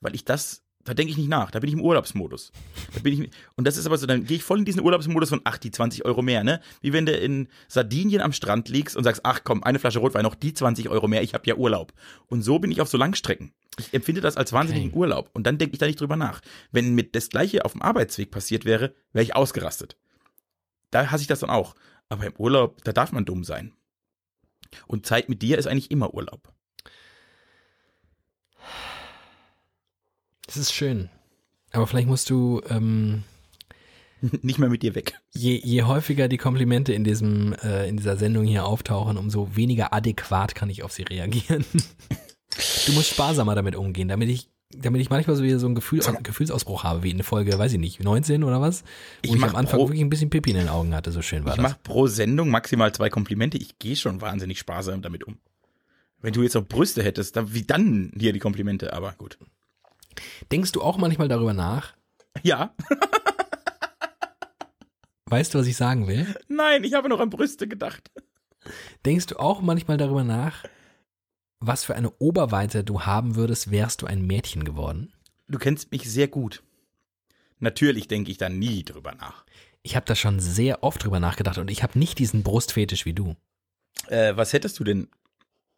weil 0.00 0.14
ich 0.14 0.24
das, 0.24 0.62
da 0.84 0.94
denke 0.94 1.12
ich 1.12 1.16
nicht 1.16 1.28
nach, 1.28 1.50
da 1.50 1.60
bin 1.60 1.68
ich 1.68 1.74
im 1.74 1.80
Urlaubsmodus. 1.80 2.52
Da 2.94 3.00
bin 3.00 3.22
ich, 3.22 3.30
und 3.54 3.66
das 3.66 3.76
ist 3.76 3.86
aber 3.86 3.96
so, 3.98 4.06
dann 4.06 4.24
gehe 4.24 4.36
ich 4.36 4.42
voll 4.42 4.58
in 4.58 4.64
diesen 4.64 4.82
Urlaubsmodus 4.82 5.28
von, 5.28 5.40
ach, 5.44 5.58
die 5.58 5.70
20 5.70 6.04
Euro 6.04 6.22
mehr, 6.22 6.42
ne? 6.42 6.60
Wie 6.80 6.92
wenn 6.92 7.06
du 7.06 7.12
in 7.12 7.48
Sardinien 7.68 8.20
am 8.20 8.32
Strand 8.32 8.68
liegst 8.68 8.96
und 8.96 9.04
sagst, 9.04 9.22
ach 9.24 9.42
komm, 9.44 9.62
eine 9.62 9.78
Flasche 9.78 10.00
Rotwein, 10.00 10.24
noch 10.24 10.34
die 10.34 10.54
20 10.54 10.88
Euro 10.88 11.06
mehr, 11.08 11.22
ich 11.22 11.34
habe 11.34 11.46
ja 11.46 11.54
Urlaub. 11.54 11.92
Und 12.26 12.42
so 12.42 12.58
bin 12.58 12.70
ich 12.70 12.80
auf 12.80 12.88
so 12.88 12.98
Langstrecken. 12.98 13.52
Ich 13.78 13.94
empfinde 13.94 14.20
das 14.20 14.36
als 14.36 14.52
wahnsinnigen 14.52 14.90
Okay. 14.90 14.98
Urlaub. 14.98 15.30
Und 15.32 15.46
dann 15.46 15.58
denke 15.58 15.74
ich 15.74 15.78
da 15.78 15.86
nicht 15.86 16.00
drüber 16.00 16.16
nach. 16.16 16.40
Wenn 16.72 16.94
mir 16.94 17.04
das 17.04 17.30
gleiche 17.30 17.64
auf 17.64 17.72
dem 17.72 17.82
Arbeitsweg 17.82 18.30
passiert 18.30 18.64
wäre, 18.64 18.94
wäre 19.12 19.24
ich 19.24 19.36
ausgerastet. 19.36 19.96
Da 20.90 21.10
hasse 21.10 21.22
ich 21.22 21.28
das 21.28 21.40
dann 21.40 21.50
auch. 21.50 21.74
Aber 22.08 22.26
im 22.26 22.34
Urlaub, 22.36 22.82
da 22.84 22.92
darf 22.92 23.12
man 23.12 23.24
dumm 23.24 23.44
sein. 23.44 23.72
Und 24.86 25.06
Zeit 25.06 25.28
mit 25.28 25.42
dir 25.42 25.58
ist 25.58 25.66
eigentlich 25.66 25.90
immer 25.90 26.12
Urlaub. 26.12 26.52
Das 30.52 30.56
ist 30.62 30.72
schön. 30.72 31.08
Aber 31.72 31.86
vielleicht 31.86 32.08
musst 32.08 32.28
du, 32.30 32.60
ähm, 32.68 33.22
nicht 34.42 34.58
mehr 34.58 34.68
mit 34.68 34.82
dir 34.82 34.94
weg. 34.94 35.18
je, 35.32 35.58
je 35.62 35.82
häufiger 35.84 36.28
die 36.28 36.36
Komplimente 36.36 36.92
in 36.92 37.04
diesem, 37.04 37.54
äh, 37.62 37.88
in 37.88 37.96
dieser 37.96 38.16
Sendung 38.16 38.44
hier 38.44 38.64
auftauchen, 38.66 39.16
umso 39.16 39.56
weniger 39.56 39.92
adäquat 39.92 40.54
kann 40.54 40.70
ich 40.70 40.82
auf 40.82 40.92
sie 40.92 41.02
reagieren. 41.02 41.64
du 42.86 42.92
musst 42.92 43.08
sparsamer 43.10 43.54
damit 43.54 43.74
umgehen, 43.74 44.08
damit 44.08 44.28
ich, 44.28 44.48
damit 44.76 45.00
ich 45.00 45.10
manchmal 45.10 45.36
so 45.36 45.42
wieder 45.42 45.58
so 45.58 45.66
einen 45.66 45.74
Gefühl, 45.74 46.00
Gefühlsausbruch 46.22 46.84
habe, 46.84 47.02
wie 47.02 47.10
in 47.10 47.16
der 47.18 47.24
Folge, 47.24 47.58
weiß 47.58 47.72
ich 47.72 47.78
nicht, 47.78 48.02
19 48.02 48.44
oder 48.44 48.60
was? 48.60 48.82
Wo 49.24 49.32
Ich 49.32 49.34
ich, 49.36 49.42
am 49.42 49.56
Anfang 49.56 49.78
pro- 49.80 49.88
wirklich 49.88 50.02
ein 50.02 50.10
bisschen 50.10 50.30
Pipi 50.30 50.50
in 50.50 50.56
den 50.56 50.68
Augen 50.68 50.94
hatte, 50.94 51.10
so 51.12 51.22
schön 51.22 51.44
war 51.44 51.52
Ich 51.52 51.56
das. 51.56 51.62
mache 51.72 51.78
pro 51.82 52.06
Sendung 52.06 52.50
maximal 52.50 52.92
zwei 52.92 53.08
Komplimente. 53.10 53.56
Ich 53.58 53.78
gehe 53.78 53.96
schon 53.96 54.20
wahnsinnig 54.20 54.58
sparsam 54.58 55.02
damit 55.02 55.24
um. 55.24 55.38
Wenn 56.20 56.32
du 56.32 56.42
jetzt 56.42 56.54
noch 56.54 56.64
Brüste 56.64 57.02
hättest, 57.02 57.34
dann, 57.36 57.52
wie 57.52 57.62
dann 57.62 58.12
hier 58.16 58.32
die 58.32 58.38
Komplimente? 58.38 58.92
Aber 58.92 59.12
gut. 59.18 59.38
Denkst 60.50 60.72
du 60.72 60.82
auch 60.82 60.96
manchmal 60.98 61.28
darüber 61.28 61.54
nach? 61.54 61.94
Ja, 62.42 62.74
Weißt 65.26 65.54
du, 65.54 65.58
was 65.58 65.66
ich 65.66 65.76
sagen 65.76 66.06
will? 66.08 66.26
nein, 66.48 66.84
ich 66.84 66.92
habe 66.94 67.08
noch 67.08 67.20
an 67.20 67.30
Brüste 67.30 67.66
gedacht. 67.66 68.10
Denkst 69.06 69.26
du 69.26 69.36
auch 69.38 69.60
manchmal 69.62 69.96
darüber 69.96 70.24
nach, 70.24 70.64
was 71.58 71.84
für 71.84 71.94
eine 71.94 72.10
Oberweite 72.18 72.84
du 72.84 73.02
haben 73.02 73.34
würdest, 73.34 73.70
wärst 73.70 74.02
du 74.02 74.06
ein 74.06 74.26
Mädchen 74.26 74.64
geworden? 74.64 75.12
Du 75.48 75.58
kennst 75.58 75.90
mich 75.90 76.10
sehr 76.10 76.28
gut. 76.28 76.62
Natürlich 77.60 78.08
denke 78.08 78.30
ich 78.30 78.38
da 78.38 78.48
nie 78.48 78.84
drüber 78.84 79.14
nach. 79.14 79.44
Ich 79.82 79.96
habe 79.96 80.04
da 80.06 80.14
schon 80.14 80.38
sehr 80.38 80.82
oft 80.82 81.02
drüber 81.02 81.18
nachgedacht 81.18 81.58
und 81.58 81.70
ich 81.70 81.82
habe 81.82 81.98
nicht 81.98 82.18
diesen 82.18 82.42
Brustfetisch 82.42 83.06
wie 83.06 83.14
du. 83.14 83.34
Äh, 84.08 84.36
was 84.36 84.52
hättest 84.52 84.78
du 84.80 84.84
denn? 84.84 85.08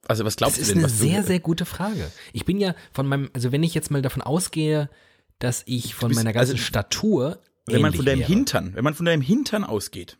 Also 0.08 0.24
was 0.24 0.36
glaubst 0.36 0.56
Das 0.56 0.62
ist 0.62 0.68
du 0.70 0.74
denn? 0.74 0.84
eine 0.84 0.92
was 0.92 0.98
sehr, 0.98 1.20
du, 1.22 1.26
sehr 1.26 1.40
gute 1.40 1.64
Frage. 1.64 2.10
Ich 2.32 2.44
bin 2.44 2.58
ja 2.58 2.74
von 2.92 3.06
meinem, 3.06 3.30
also 3.32 3.52
wenn 3.52 3.62
ich 3.62 3.74
jetzt 3.74 3.90
mal 3.90 4.02
davon 4.02 4.22
ausgehe, 4.22 4.90
dass 5.38 5.62
ich 5.66 5.94
von 5.94 6.08
bist- 6.08 6.18
meiner 6.20 6.32
ganzen 6.32 6.52
also, 6.52 6.62
Statur 6.64 7.40
wenn 7.66 7.80
man 7.82 7.94
von 7.94 8.04
deinem 8.04 8.20
wäre. 8.20 8.28
Hintern, 8.28 8.74
wenn 8.74 8.84
man 8.84 8.94
von 8.94 9.06
deinem 9.06 9.22
Hintern 9.22 9.64
ausgeht. 9.64 10.18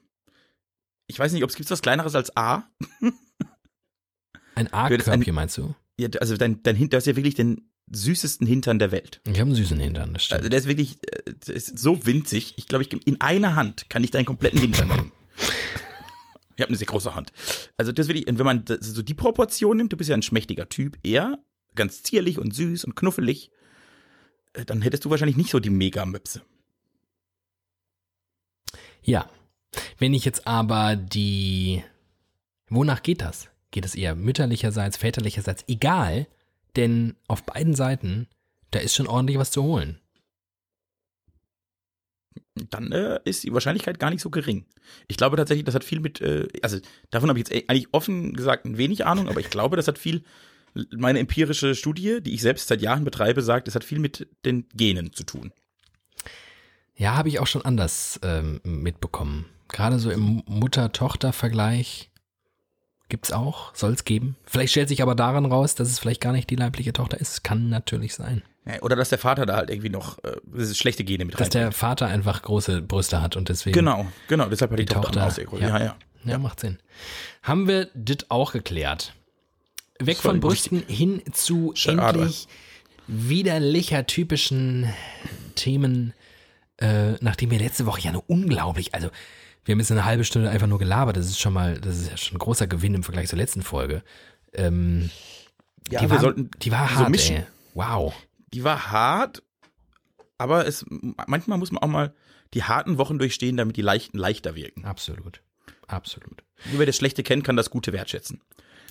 Ich 1.06 1.18
weiß 1.18 1.32
nicht, 1.32 1.44
ob 1.44 1.50
es 1.50 1.56
gibt 1.56 1.70
was 1.70 1.82
kleineres 1.82 2.14
als 2.14 2.34
A. 2.36 2.64
ein 4.54 4.72
A-Körbchen 4.72 5.12
ein- 5.12 5.34
meinst 5.34 5.58
du? 5.58 5.74
Ja, 5.98 6.08
also 6.20 6.36
dein, 6.36 6.62
dein 6.62 6.74
Hintern, 6.76 6.96
das 6.98 7.04
ist 7.04 7.08
ja 7.12 7.16
wirklich 7.16 7.34
den 7.34 7.68
süßesten 7.92 8.46
Hintern 8.46 8.78
der 8.78 8.90
Welt. 8.90 9.20
Ich 9.26 9.32
habe 9.38 9.42
einen 9.42 9.54
süßen 9.54 9.78
Hintern, 9.78 10.14
das 10.14 10.24
stimmt. 10.24 10.38
Also 10.38 10.48
der 10.48 10.58
ist 10.58 10.66
wirklich, 10.66 10.98
äh, 11.12 11.34
der 11.46 11.54
ist 11.54 11.78
so 11.78 12.06
winzig. 12.06 12.54
Ich 12.56 12.66
glaube, 12.66 12.82
ich 12.84 13.06
in 13.06 13.20
einer 13.20 13.54
Hand 13.56 13.90
kann 13.90 14.02
ich 14.02 14.10
deinen 14.10 14.24
kompletten 14.24 14.58
Hintern 14.60 14.88
nehmen. 14.88 15.12
Ich 16.56 16.62
habe 16.62 16.68
eine 16.68 16.76
sehr 16.76 16.86
große 16.86 17.14
Hand. 17.14 17.32
Also 17.76 17.92
das 17.92 18.08
will 18.08 18.16
ich, 18.16 18.26
wenn 18.26 18.36
man 18.46 18.64
so 18.80 19.02
die 19.02 19.14
Proportion 19.14 19.76
nimmt, 19.76 19.92
du 19.92 19.96
bist 19.96 20.10
ja 20.10 20.16
ein 20.16 20.22
schmächtiger 20.22 20.68
Typ, 20.68 20.98
eher 21.02 21.38
ganz 21.74 22.02
zierlich 22.02 22.38
und 22.38 22.54
süß 22.54 22.84
und 22.84 22.94
knuffelig, 22.94 23.50
äh, 24.52 24.64
dann 24.64 24.82
hättest 24.82 25.04
du 25.04 25.10
wahrscheinlich 25.10 25.36
nicht 25.36 25.50
so 25.50 25.60
die 25.60 25.70
Mega-Möpse. 25.70 26.42
Ja. 29.02 29.28
Wenn 29.98 30.14
ich 30.14 30.24
jetzt 30.24 30.46
aber 30.46 30.96
die. 30.96 31.82
Wonach 32.68 33.02
geht 33.02 33.20
das? 33.20 33.48
Geht 33.70 33.84
es 33.84 33.94
eher 33.94 34.14
mütterlicherseits, 34.14 34.96
väterlicherseits? 34.96 35.64
Egal, 35.66 36.28
denn 36.76 37.16
auf 37.26 37.44
beiden 37.44 37.74
Seiten, 37.74 38.28
da 38.70 38.78
ist 38.78 38.94
schon 38.94 39.08
ordentlich 39.08 39.38
was 39.38 39.50
zu 39.50 39.62
holen. 39.62 40.00
Dann 42.54 42.92
äh, 42.92 43.18
ist 43.24 43.42
die 43.42 43.52
Wahrscheinlichkeit 43.52 43.98
gar 43.98 44.10
nicht 44.10 44.20
so 44.20 44.30
gering. 44.30 44.64
Ich 45.08 45.16
glaube 45.16 45.36
tatsächlich, 45.36 45.64
das 45.64 45.74
hat 45.74 45.82
viel 45.82 46.00
mit, 46.00 46.20
äh, 46.20 46.46
also 46.62 46.78
davon 47.10 47.28
habe 47.28 47.38
ich 47.38 47.48
jetzt 47.48 47.68
eigentlich 47.68 47.88
offen 47.92 48.32
gesagt 48.34 48.64
ein 48.64 48.78
wenig 48.78 49.04
Ahnung, 49.06 49.28
aber 49.28 49.40
ich 49.40 49.50
glaube, 49.50 49.76
das 49.76 49.88
hat 49.88 49.98
viel, 49.98 50.22
meine 50.96 51.18
empirische 51.18 51.74
Studie, 51.74 52.20
die 52.20 52.34
ich 52.34 52.42
selbst 52.42 52.68
seit 52.68 52.80
Jahren 52.80 53.04
betreibe, 53.04 53.42
sagt, 53.42 53.66
es 53.66 53.74
hat 53.74 53.82
viel 53.82 53.98
mit 53.98 54.28
den 54.44 54.68
Genen 54.74 55.12
zu 55.12 55.24
tun. 55.24 55.52
Ja, 56.96 57.16
habe 57.16 57.28
ich 57.28 57.40
auch 57.40 57.48
schon 57.48 57.64
anders 57.64 58.20
ähm, 58.22 58.60
mitbekommen. 58.62 59.46
Gerade 59.68 59.98
so 59.98 60.10
im 60.10 60.42
Mutter-Tochter-Vergleich 60.46 62.10
gibt's 63.08 63.32
auch, 63.32 63.74
soll 63.74 63.92
es 63.92 64.04
geben. 64.04 64.36
Vielleicht 64.44 64.70
stellt 64.70 64.88
sich 64.88 65.02
aber 65.02 65.16
daran 65.16 65.46
raus, 65.46 65.74
dass 65.74 65.88
es 65.88 65.98
vielleicht 65.98 66.20
gar 66.20 66.32
nicht 66.32 66.50
die 66.50 66.56
leibliche 66.56 66.92
Tochter 66.92 67.20
ist. 67.20 67.42
Kann 67.42 67.68
natürlich 67.68 68.14
sein. 68.14 68.42
Ja, 68.66 68.80
Oder 68.80 68.96
dass 68.96 69.10
der 69.10 69.18
Vater 69.18 69.44
da 69.46 69.56
halt 69.56 69.68
irgendwie 69.70 69.90
noch 69.90 70.18
äh, 70.24 70.74
schlechte 70.74 71.04
Gene 71.04 71.24
mit 71.26 71.38
Dass 71.38 71.50
der 71.50 71.62
reinbringt. 71.62 71.76
Vater 71.78 72.06
einfach 72.06 72.40
große 72.42 72.80
Brüste 72.82 73.20
hat 73.20 73.36
und 73.36 73.48
deswegen. 73.50 73.74
Genau, 73.74 74.06
genau, 74.28 74.46
deshalb 74.46 74.70
hat 74.70 74.78
die, 74.78 74.84
Die 74.86 74.92
Tochter, 74.94 75.28
Tochter, 75.28 75.58
ja. 75.60 75.68
Ja, 75.78 75.84
ja. 75.84 75.96
Ja, 76.24 76.38
macht 76.38 76.60
Sinn. 76.60 76.78
Haben 77.42 77.68
wir 77.68 77.88
das 77.94 78.30
auch 78.30 78.52
geklärt? 78.52 79.12
Weg 80.00 80.16
von 80.16 80.40
Brüsten 80.40 80.82
hin 80.88 81.22
zu 81.32 81.72
Schade. 81.74 82.18
endlich 82.20 82.48
widerlicher 83.06 84.06
typischen 84.06 84.88
Themen, 85.54 86.14
äh, 86.78 87.12
nachdem 87.20 87.50
wir 87.50 87.58
letzte 87.58 87.84
Woche 87.86 88.00
ja 88.00 88.12
nur 88.12 88.24
unglaublich, 88.26 88.94
also 88.94 89.10
wir 89.66 89.72
haben 89.72 89.80
jetzt 89.80 89.92
eine 89.92 90.04
halbe 90.06 90.24
Stunde 90.24 90.48
einfach 90.50 90.66
nur 90.66 90.78
gelabert, 90.78 91.16
das 91.18 91.26
ist 91.26 91.38
schon 91.40 91.52
mal, 91.52 91.78
das 91.78 91.98
ist 91.98 92.10
ja 92.10 92.16
schon 92.16 92.36
ein 92.36 92.38
großer 92.38 92.66
Gewinn 92.66 92.94
im 92.94 93.02
Vergleich 93.02 93.28
zur 93.28 93.38
letzten 93.38 93.62
Folge. 93.62 94.02
Ähm, 94.54 95.10
Ja, 95.90 96.00
die, 96.00 96.06
wir 96.06 96.10
war, 96.12 96.20
sollten 96.20 96.50
die 96.62 96.72
war 96.72 96.88
so 96.88 96.94
hart, 96.96 97.10
mischen. 97.10 97.36
ey. 97.36 97.44
Wow. 97.74 98.14
Die 98.54 98.62
war 98.62 98.92
hart, 98.92 99.42
aber 100.38 100.64
es 100.64 100.86
manchmal 101.26 101.58
muss 101.58 101.72
man 101.72 101.82
auch 101.82 101.88
mal 101.88 102.14
die 102.54 102.62
harten 102.62 102.98
Wochen 102.98 103.18
durchstehen, 103.18 103.56
damit 103.56 103.76
die 103.76 103.82
leichten 103.82 104.16
leichter 104.16 104.54
wirken. 104.54 104.84
Absolut. 104.84 105.42
Absolut. 105.88 106.44
Nur 106.70 106.78
wer 106.78 106.86
das 106.86 106.96
Schlechte 106.96 107.24
kennt, 107.24 107.42
kann 107.42 107.56
das 107.56 107.70
Gute 107.70 107.92
wertschätzen. 107.92 108.40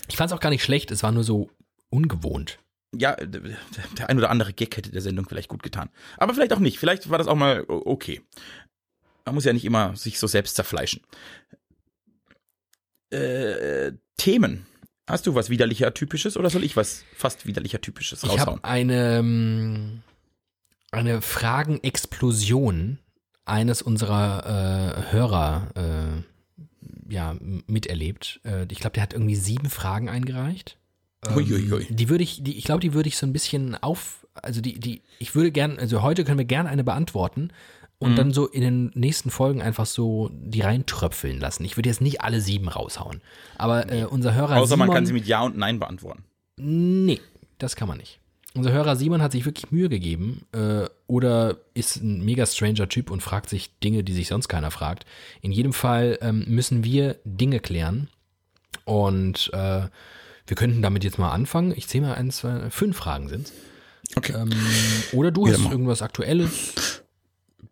Ich 0.10 0.18
fand 0.18 0.30
es 0.30 0.36
auch 0.36 0.42
gar 0.42 0.50
nicht 0.50 0.66
schlecht, 0.66 0.92
es 0.92 1.02
war 1.02 1.14
nur 1.14 1.24
so 1.24 1.50
ungewohnt. 1.90 2.60
Ja, 2.94 3.16
der 3.16 4.10
ein 4.10 4.18
oder 4.18 4.30
andere 4.30 4.52
Gag 4.52 4.76
hätte 4.76 4.92
der 4.92 5.02
Sendung 5.02 5.30
vielleicht 5.30 5.48
gut 5.48 5.64
getan. 5.64 5.90
Aber 6.18 6.34
vielleicht 6.34 6.52
auch 6.52 6.60
nicht. 6.60 6.78
Vielleicht 6.78 7.10
war 7.10 7.18
das 7.18 7.28
auch 7.28 7.36
mal 7.36 7.64
okay. 7.68 8.22
Man 9.26 9.34
muss 9.34 9.46
ja 9.46 9.54
nicht 9.54 9.64
immer 9.64 9.96
sich 9.96 10.20
so 10.20 10.28
selbst 10.28 10.56
zerfleischen. 10.58 11.02
Äh, 13.12 13.94
Themen. 14.18 14.66
Hast 15.08 15.28
du 15.28 15.36
was 15.36 15.50
widerlicher 15.50 15.94
Typisches 15.94 16.38
oder 16.38 16.50
soll 16.50 16.64
ich 16.64 16.78
was 16.78 17.04
fast 17.16 17.46
widerlicher 17.46 17.82
Typisches 17.82 18.24
Ich 18.24 18.30
raushauen? 18.30 18.48
habe 18.48 18.64
eine, 18.64 19.18
ähm, 19.20 20.02
eine 20.92 21.22
Fragenexplosion 21.22 23.00
eines 23.46 23.82
unserer 23.82 25.06
äh, 25.10 25.12
Hörer 25.12 25.68
äh, 25.76 27.14
ja, 27.14 27.36
miterlebt. 27.68 28.40
Äh, 28.46 28.66
ich 28.72 28.80
glaube, 28.80 28.94
der 28.94 29.04
hat 29.04 29.14
irgendwie 29.14 29.36
sieben 29.36 29.70
Fragen 29.70 30.08
eingereicht. 30.08 30.78
Ähm, 31.28 31.36
Uiuiui. 31.36 31.88
Die 31.90 32.08
würde 32.10 32.24
ich, 32.24 32.42
die, 32.44 32.58
ich 32.58 32.64
glaube, 32.64 32.80
die 32.80 32.94
würde 32.94 33.10
ich 33.10 33.18
so 33.18 33.26
ein 33.26 33.34
bisschen 33.34 33.76
auf, 33.76 34.26
also 34.36 34.62
die, 34.62 34.80
die, 34.80 35.02
ich 35.20 35.36
würde 35.36 35.52
gern, 35.52 35.80
also 35.80 36.02
heute 36.02 36.24
können 36.24 36.38
wir 36.38 36.46
gerne 36.46 36.70
eine 36.70 36.86
beantworten 36.86 37.52
und 38.04 38.12
Mhm. 38.12 38.16
dann 38.16 38.34
so 38.34 38.48
in 38.48 38.62
den 38.62 38.92
nächsten 38.94 39.30
Folgen 39.32 39.62
einfach 39.62 39.86
so 39.86 40.30
die 40.34 40.62
reintröpfeln 40.62 41.40
lassen. 41.40 41.66
Ich 41.66 41.78
würde 41.78 41.90
jetzt 41.90 42.02
nicht 42.02 42.22
alle 42.22 42.42
sieben 42.42 42.68
raushauen. 42.68 43.22
Aber 43.58 43.92
äh, 43.92 44.04
unser 44.06 44.34
Hörer 44.36 44.58
Außer 44.58 44.78
man 44.78 44.88
Simon, 44.88 44.96
kann 44.96 45.06
sie 45.06 45.14
mit 45.14 45.26
Ja 45.26 45.42
und 45.44 45.58
Nein 45.58 45.80
beantworten. 45.80 46.24
Nee, 46.58 47.20
das 47.58 47.76
kann 47.76 47.88
man 47.88 47.98
nicht. 47.98 48.20
Unser 48.56 48.72
Hörer 48.72 48.96
Simon 48.96 49.24
hat 49.24 49.32
sich 49.32 49.46
wirklich 49.46 49.72
Mühe 49.72 49.90
gegeben, 49.90 50.46
äh, 50.52 50.86
oder 51.08 51.58
ist 51.74 51.96
ein 52.04 52.24
mega 52.24 52.46
stranger 52.46 52.88
Typ 52.88 53.10
und 53.10 53.24
fragt 53.24 53.50
sich 53.50 53.72
Dinge, 53.80 54.04
die 54.04 54.14
sich 54.14 54.28
sonst 54.28 54.48
keiner 54.48 54.70
fragt. 54.70 55.06
In 55.42 55.52
jedem 55.52 55.74
Fall 55.74 56.20
ähm, 56.22 56.46
müssen 56.48 56.84
wir 56.84 57.16
Dinge 57.26 57.60
klären 57.60 58.10
und 58.86 59.50
äh, 59.54 59.88
wir 60.46 60.56
könnten 60.56 60.82
damit 60.84 61.04
jetzt 61.04 61.18
mal 61.18 61.32
anfangen. 61.32 61.74
Ich 61.76 61.88
zähle 61.88 62.06
mal 62.08 62.14
eins, 62.16 62.38
zwei, 62.38 62.70
fünf 62.70 62.96
Fragen 62.98 63.28
sind 63.30 63.52
Okay. 64.16 64.34
ähm, 64.34 64.52
Oder 65.14 65.32
du 65.32 65.48
Ja, 65.48 65.54
hast 65.54 65.62
mach. 65.62 65.72
irgendwas 65.72 66.02
Aktuelles. 66.04 67.03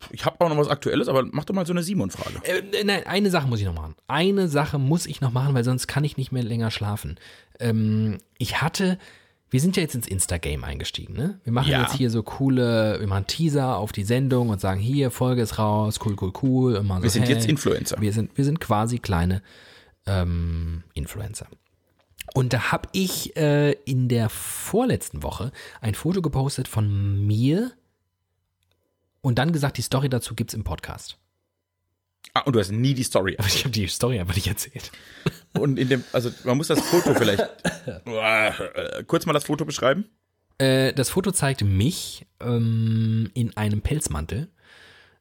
Ich 0.09 0.25
habe 0.25 0.43
auch 0.43 0.49
noch 0.49 0.57
was 0.57 0.67
Aktuelles, 0.67 1.07
aber 1.07 1.23
mach 1.31 1.45
doch 1.45 1.53
mal 1.53 1.65
so 1.65 1.73
eine 1.73 1.83
Simon-Frage. 1.83 2.41
Äh, 2.43 2.83
nein, 2.83 3.05
eine 3.05 3.29
Sache 3.29 3.47
muss 3.47 3.59
ich 3.59 3.65
noch 3.65 3.75
machen. 3.75 3.95
Eine 4.07 4.47
Sache 4.47 4.79
muss 4.79 5.05
ich 5.05 5.21
noch 5.21 5.31
machen, 5.31 5.53
weil 5.53 5.63
sonst 5.63 5.87
kann 5.87 6.03
ich 6.03 6.17
nicht 6.17 6.31
mehr 6.31 6.43
länger 6.43 6.71
schlafen. 6.71 7.17
Ähm, 7.59 8.17
ich 8.37 8.61
hatte, 8.61 8.97
wir 9.49 9.59
sind 9.59 9.75
ja 9.77 9.83
jetzt 9.83 9.95
ins 9.95 10.07
Insta-Game 10.07 10.63
eingestiegen, 10.63 11.13
ne? 11.13 11.39
Wir 11.43 11.53
machen 11.53 11.69
Ja. 11.71 11.81
jetzt 11.83 11.93
hier 11.93 12.09
so 12.09 12.23
coole, 12.23 12.99
wir 12.99 13.07
machen 13.07 13.27
Teaser 13.27 13.77
auf 13.77 13.91
die 13.91 14.03
Sendung 14.03 14.49
und 14.49 14.59
sagen, 14.59 14.79
hier, 14.79 15.11
Folge 15.11 15.41
ist 15.41 15.59
raus, 15.59 15.99
cool, 16.05 16.15
cool, 16.21 16.33
cool. 16.41 16.75
Immer 16.75 16.97
so, 16.97 17.03
Wir 17.03 17.09
sind 17.09 17.23
hey, 17.27 17.35
jetzt 17.35 17.47
Influencer. 17.47 17.97
Wir 17.99 18.13
sind, 18.13 18.35
wir 18.37 18.45
sind 18.45 18.59
quasi 18.59 18.97
kleine 18.99 19.41
ähm, 20.07 20.83
Influencer. 20.93 21.47
Und 22.33 22.53
da 22.53 22.71
habe 22.71 22.87
ich 22.93 23.35
äh, 23.35 23.71
in 23.85 24.07
der 24.07 24.29
vorletzten 24.29 25.21
Woche 25.21 25.51
ein 25.81 25.95
Foto 25.95 26.21
gepostet 26.21 26.67
von 26.69 27.25
mir 27.27 27.71
und 29.21 29.37
dann 29.39 29.51
gesagt, 29.51 29.77
die 29.77 29.81
Story 29.81 30.09
dazu 30.09 30.35
gibt's 30.35 30.53
im 30.53 30.63
Podcast. 30.63 31.17
Ah, 32.33 32.41
und 32.41 32.55
du 32.55 32.59
hast 32.59 32.71
nie 32.71 32.93
die 32.93 33.03
Story. 33.03 33.35
Aber 33.37 33.47
ich 33.47 33.63
habe 33.63 33.71
die 33.71 33.87
Story 33.87 34.19
einfach 34.19 34.35
nicht 34.35 34.47
erzählt. 34.47 34.91
Und 35.53 35.77
in 35.77 35.89
dem, 35.89 36.03
also 36.13 36.31
man 36.43 36.57
muss 36.57 36.67
das 36.67 36.79
Foto 36.79 37.13
vielleicht 37.13 37.41
äh, 38.05 39.03
kurz 39.05 39.25
mal 39.25 39.33
das 39.33 39.45
Foto 39.45 39.65
beschreiben. 39.65 40.05
Äh, 40.57 40.93
das 40.93 41.09
Foto 41.09 41.31
zeigt 41.31 41.63
mich 41.63 42.25
ähm, 42.39 43.29
in 43.33 43.57
einem 43.57 43.81
Pelzmantel, 43.81 44.49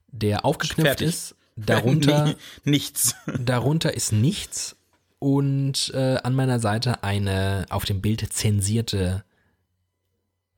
der 0.07 0.45
aufgeknüpft 0.45 0.87
Fertig. 0.87 1.07
ist. 1.07 1.35
Darunter, 1.57 2.35
nichts. 2.63 3.15
darunter 3.37 3.93
ist 3.93 4.13
nichts 4.13 4.77
und 5.19 5.91
äh, 5.93 6.17
an 6.23 6.33
meiner 6.33 6.59
Seite 6.59 7.03
eine 7.03 7.65
auf 7.69 7.85
dem 7.85 8.01
Bild 8.01 8.31
zensierte 8.31 9.23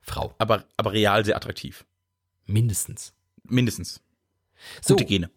Frau. 0.00 0.34
Aber, 0.38 0.64
aber 0.76 0.92
real 0.92 1.24
sehr 1.24 1.36
attraktiv. 1.36 1.84
Mindestens. 2.46 3.13
Mindestens. 3.48 4.00
So, 4.82 4.94
Gute 4.94 5.04
Gene. 5.04 5.30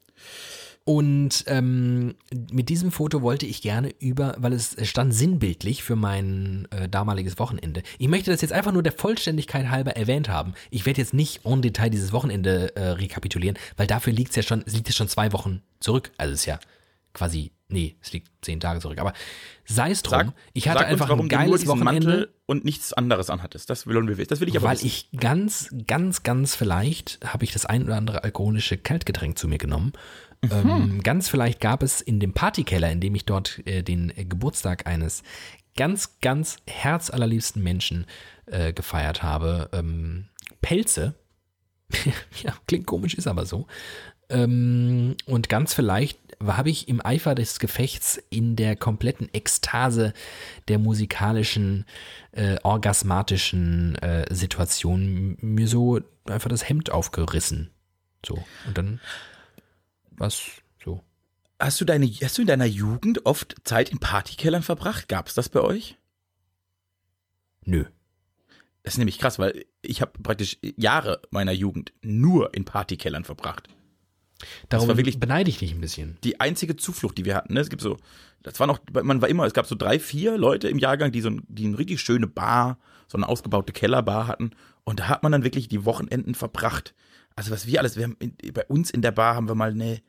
Und 0.88 1.43
ähm, 1.47 2.16
mit 2.49 2.70
diesem 2.70 2.93
Foto 2.93 3.22
wollte 3.22 3.45
ich 3.45 3.62
gerne 3.62 3.93
über, 3.99 4.36
weil 4.38 4.53
es 4.53 4.78
stand 4.88 5.14
sinnbildlich 5.14 5.84
für 5.84 5.97
mein 5.97 6.66
äh, 6.72 6.88
damaliges 6.88 7.38
Wochenende. 7.39 7.84
Ich 7.99 8.08
möchte 8.08 8.32
das 8.32 8.39
jetzt 8.39 8.53
einfach 8.53 8.72
nur 8.72 8.84
der 8.84 8.93
Vollständigkeit 8.93 9.70
halber 9.70 9.97
erwähnt 9.97 10.30
haben. 10.30 10.53
Ich 10.72 10.86
werde 10.86 11.01
jetzt 11.01 11.14
nicht 11.14 11.41
en 11.43 11.62
Detail 11.62 11.89
dieses 11.89 12.14
Wochenende 12.14 12.74
äh, 12.78 12.91
rekapitulieren, 12.91 13.58
weil 13.76 13.86
dafür 13.86 14.14
liegt 14.14 14.30
es 14.30 14.38
ja 14.38 14.43
schon, 14.43 14.64
liegt 14.66 14.88
es 14.88 14.95
schon 14.95 15.10
zwei 15.10 15.34
Wochen 15.34 15.62
zurück. 15.82 16.12
Also 16.18 16.34
es 16.34 16.39
ist 16.39 16.45
ja 16.45 16.58
quasi, 17.14 17.51
nee, 17.70 17.97
es 18.01 18.13
liegt 18.13 18.30
zehn 18.41 18.59
Tage 18.59 18.80
zurück. 18.80 18.99
Aber 18.99 19.13
sei 19.65 19.91
es 19.91 20.03
drum, 20.03 20.20
Sag, 20.20 20.34
ich 20.53 20.70
hatte 20.70 20.86
einfach 20.86 21.09
uns, 21.09 21.09
warum 21.09 21.26
ein 21.26 21.30
du 21.30 21.36
nur 21.36 21.45
geiles 21.45 21.68
Wochenende. 21.68 22.07
Mantel 22.07 22.34
und 22.45 22.65
nichts 22.65 22.93
anderes 22.93 23.30
anhattest. 23.30 23.70
Das 23.70 23.88
will, 23.88 24.26
das 24.26 24.39
will 24.39 24.47
ich 24.47 24.57
aber 24.57 24.68
Weil 24.68 24.76
wissen. 24.76 24.88
ich 24.88 25.09
ganz, 25.18 25.74
ganz, 25.86 26.24
ganz 26.24 26.55
vielleicht 26.55 27.20
habe 27.26 27.43
ich 27.43 27.51
das 27.51 27.65
ein 27.65 27.84
oder 27.84 27.97
andere 27.97 28.24
alkoholische 28.24 28.78
Kaltgetränk 28.78 29.38
zu 29.38 29.47
mir 29.47 29.57
genommen. 29.57 29.93
Mhm. 30.43 30.51
Ähm, 30.51 31.03
ganz 31.03 31.30
vielleicht 31.30 31.59
gab 31.59 31.84
es 31.84 32.01
in 32.01 32.20
dem 32.20 32.34
Partykeller, 32.34 32.91
in 32.91 33.01
dem 33.01 33.15
ich 33.15 33.26
dort 33.26 33.65
äh, 33.65 33.84
den 33.84 34.15
äh, 34.15 34.26
Geburtstag 34.26 34.88
eines 34.88 35.24
ganz, 35.76 36.20
ganz 36.22 36.57
herzallerliebsten 36.68 37.63
Menschen 37.63 38.05
äh, 38.45 38.74
gefeiert 38.74 39.24
habe, 39.24 39.70
ähm, 39.74 40.28
Pelze. 40.61 41.15
ja, 42.43 42.53
klingt 42.68 42.86
komisch, 42.86 43.13
ist 43.15 43.28
aber 43.28 43.45
so. 43.45 43.68
Ähm, 44.30 45.15
und 45.26 45.49
ganz 45.49 45.74
vielleicht 45.74 46.20
habe 46.46 46.70
ich 46.70 46.88
im 46.88 47.04
Eifer 47.04 47.36
des 47.36 47.60
Gefechts 47.60 48.22
in 48.30 48.56
der 48.56 48.76
kompletten 48.76 49.34
Ekstase 49.34 50.14
der 50.68 50.80
musikalischen, 50.80 51.86
äh, 52.32 52.58
orgasmatischen 52.64 53.96
äh, 53.96 54.34
Situation 54.34 55.38
mir 55.42 55.68
so 55.68 56.00
einfach 56.26 56.50
das 56.50 56.68
Hemd 56.68 56.92
aufgerissen. 56.92 57.72
So. 58.26 58.44
Und 58.66 58.78
dann 58.78 59.00
was 60.12 60.50
so. 60.84 61.04
Hast 61.60 61.80
du, 61.82 61.86
deine, 61.86 62.08
hast 62.08 62.38
du 62.38 62.42
in 62.42 62.48
deiner 62.48 62.66
Jugend 62.66 63.26
oft 63.26 63.56
Zeit 63.64 63.90
in 63.90 64.00
Partykellern 64.00 64.64
verbracht? 64.64 65.08
Gab 65.08 65.28
es 65.28 65.34
das 65.34 65.50
bei 65.50 65.62
euch? 65.62 65.98
Nö. 67.64 67.86
Das 68.84 68.94
ist 68.94 68.98
nämlich 69.00 69.20
krass, 69.20 69.40
weil 69.40 69.66
ich 69.82 70.02
habe 70.02 70.12
praktisch 70.22 70.58
Jahre 70.62 71.22
meiner 71.30 71.52
Jugend 71.52 71.94
nur 72.02 72.54
in 72.54 72.64
Partykellern 72.64 73.24
verbracht. 73.24 73.68
Darum 74.70 74.88
war 74.88 74.98
wirklich- 74.98 75.20
beneide 75.20 75.50
ich 75.50 75.58
dich 75.58 75.72
ein 75.74 75.82
bisschen. 75.82 76.18
Die 76.24 76.40
einzige 76.40 76.76
Zuflucht, 76.76 77.18
die 77.18 77.26
wir 77.26 77.36
hatten. 77.36 77.54
Ne? 77.54 77.60
Es 77.60 77.70
gibt 77.70 77.82
so, 77.82 77.98
das 78.44 78.60
war 78.60 78.68
noch, 78.68 78.80
man 79.04 79.22
war 79.22 79.30
immer, 79.30 79.46
es 79.46 79.54
gab 79.54 79.66
so 79.66 79.76
drei, 79.76 80.00
vier 80.00 80.38
Leute 80.38 80.68
im 80.70 80.78
Jahrgang, 80.80 81.12
die 81.12 81.22
so 81.22 81.30
ein, 81.30 81.44
die 81.48 81.66
eine 81.66 81.78
richtig 81.78 82.02
schöne 82.02 82.28
Bar, 82.28 82.78
so 83.08 83.18
eine 83.18 83.28
ausgebaute 83.28 83.74
Kellerbar 83.74 84.28
hatten. 84.28 84.52
Und 84.84 85.00
da 85.00 85.08
hat 85.10 85.24
man 85.24 85.32
dann 85.32 85.44
wirklich 85.44 85.68
die 85.68 85.86
Wochenenden 85.86 86.36
verbracht. 86.36 86.94
Also 87.36 87.52
was 87.52 87.68
wir 87.68 87.80
alles, 87.80 87.98
wir 87.98 88.04
haben 88.06 88.16
in, 88.20 88.36
bei 88.54 88.66
uns 88.66 88.90
in 88.92 89.02
der 89.02 89.12
Bar 89.12 89.36
haben 89.36 89.48
wir 89.48 89.56
mal 89.56 89.72
eine, 89.72 90.02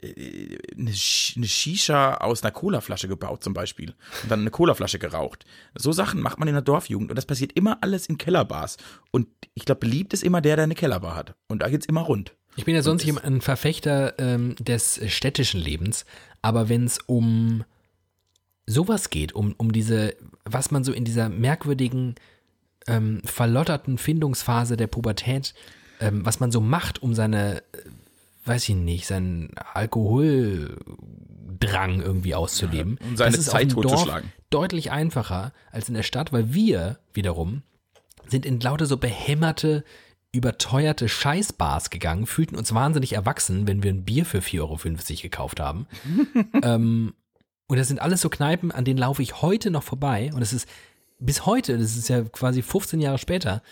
äh, 0.00 0.58
eine, 0.76 0.90
eine 0.90 1.46
Shisha 1.48 2.14
aus 2.14 2.42
einer 2.42 2.52
Colaflasche 2.52 3.08
gebaut 3.08 3.42
zum 3.42 3.54
Beispiel 3.54 3.94
und 4.22 4.30
dann 4.30 4.40
eine 4.40 4.50
Colaflasche 4.50 4.98
geraucht. 4.98 5.44
So 5.76 5.92
Sachen 5.92 6.20
macht 6.20 6.38
man 6.38 6.48
in 6.48 6.54
der 6.54 6.62
Dorfjugend 6.62 7.10
und 7.10 7.16
das 7.16 7.26
passiert 7.26 7.52
immer 7.54 7.78
alles 7.80 8.06
in 8.06 8.18
Kellerbars. 8.18 8.76
Und 9.10 9.28
ich 9.54 9.64
glaube, 9.64 9.80
beliebt 9.80 10.12
ist 10.12 10.22
immer 10.24 10.40
der, 10.40 10.56
der 10.56 10.64
eine 10.64 10.74
Kellerbar 10.74 11.14
hat. 11.16 11.34
Und 11.48 11.62
da 11.62 11.68
geht's 11.68 11.86
immer 11.86 12.02
rund. 12.02 12.34
Ich 12.56 12.64
bin 12.64 12.74
ja 12.74 12.82
sonst 12.82 13.04
jemand, 13.04 13.24
ein 13.24 13.40
Verfechter 13.40 14.18
ähm, 14.18 14.56
des 14.58 15.00
städtischen 15.06 15.60
Lebens, 15.60 16.04
aber 16.42 16.68
wenn 16.68 16.84
es 16.84 16.98
um 17.06 17.64
sowas 18.66 19.10
geht, 19.10 19.32
um, 19.32 19.54
um 19.56 19.72
diese, 19.72 20.14
was 20.44 20.70
man 20.70 20.84
so 20.84 20.92
in 20.92 21.04
dieser 21.04 21.28
merkwürdigen, 21.28 22.14
ähm, 22.86 23.22
verlotterten 23.24 23.98
Findungsphase 23.98 24.76
der 24.76 24.86
Pubertät, 24.86 25.54
ähm, 26.00 26.24
was 26.26 26.40
man 26.40 26.50
so 26.50 26.60
macht, 26.60 27.02
um 27.02 27.14
seine, 27.14 27.58
äh, 27.58 27.62
weiß 28.44 28.68
ich 28.68 28.74
nicht, 28.74 29.06
seinen 29.06 29.54
Alkoholdrang 29.72 32.02
irgendwie 32.02 32.34
auszuleben, 32.34 32.98
um 33.02 33.16
seine 33.16 33.36
das 33.36 33.46
ist 33.46 33.50
Zeit 33.50 33.68
auf 33.68 33.74
dem 33.74 33.82
Dorf 33.82 34.22
deutlich 34.50 34.90
einfacher 34.90 35.52
als 35.70 35.88
in 35.88 35.94
der 35.94 36.02
Stadt, 36.02 36.32
weil 36.32 36.52
wir 36.52 36.98
wiederum 37.12 37.62
sind 38.28 38.44
in 38.46 38.60
lauter 38.60 38.86
so 38.86 38.96
behämmerte, 38.96 39.84
überteuerte 40.32 41.08
Scheißbars 41.08 41.90
gegangen, 41.90 42.26
fühlten 42.26 42.56
uns 42.56 42.72
wahnsinnig 42.74 43.12
erwachsen, 43.12 43.66
wenn 43.66 43.82
wir 43.82 43.92
ein 43.92 44.04
Bier 44.04 44.24
für 44.24 44.38
4,50 44.38 44.60
Euro 44.60 44.78
gekauft 45.22 45.60
haben. 45.60 45.86
ähm, 46.62 47.14
und 47.68 47.76
das 47.78 47.88
sind 47.88 48.00
alles 48.00 48.20
so 48.22 48.28
Kneipen, 48.30 48.72
an 48.72 48.84
denen 48.84 48.98
laufe 48.98 49.22
ich 49.22 49.42
heute 49.42 49.70
noch 49.70 49.82
vorbei. 49.82 50.30
Und 50.34 50.42
es 50.42 50.52
ist 50.52 50.68
bis 51.18 51.46
heute, 51.46 51.78
das 51.78 51.96
ist 51.96 52.08
ja 52.08 52.22
quasi 52.22 52.62
15 52.62 53.00
Jahre 53.00 53.18
später, 53.18 53.62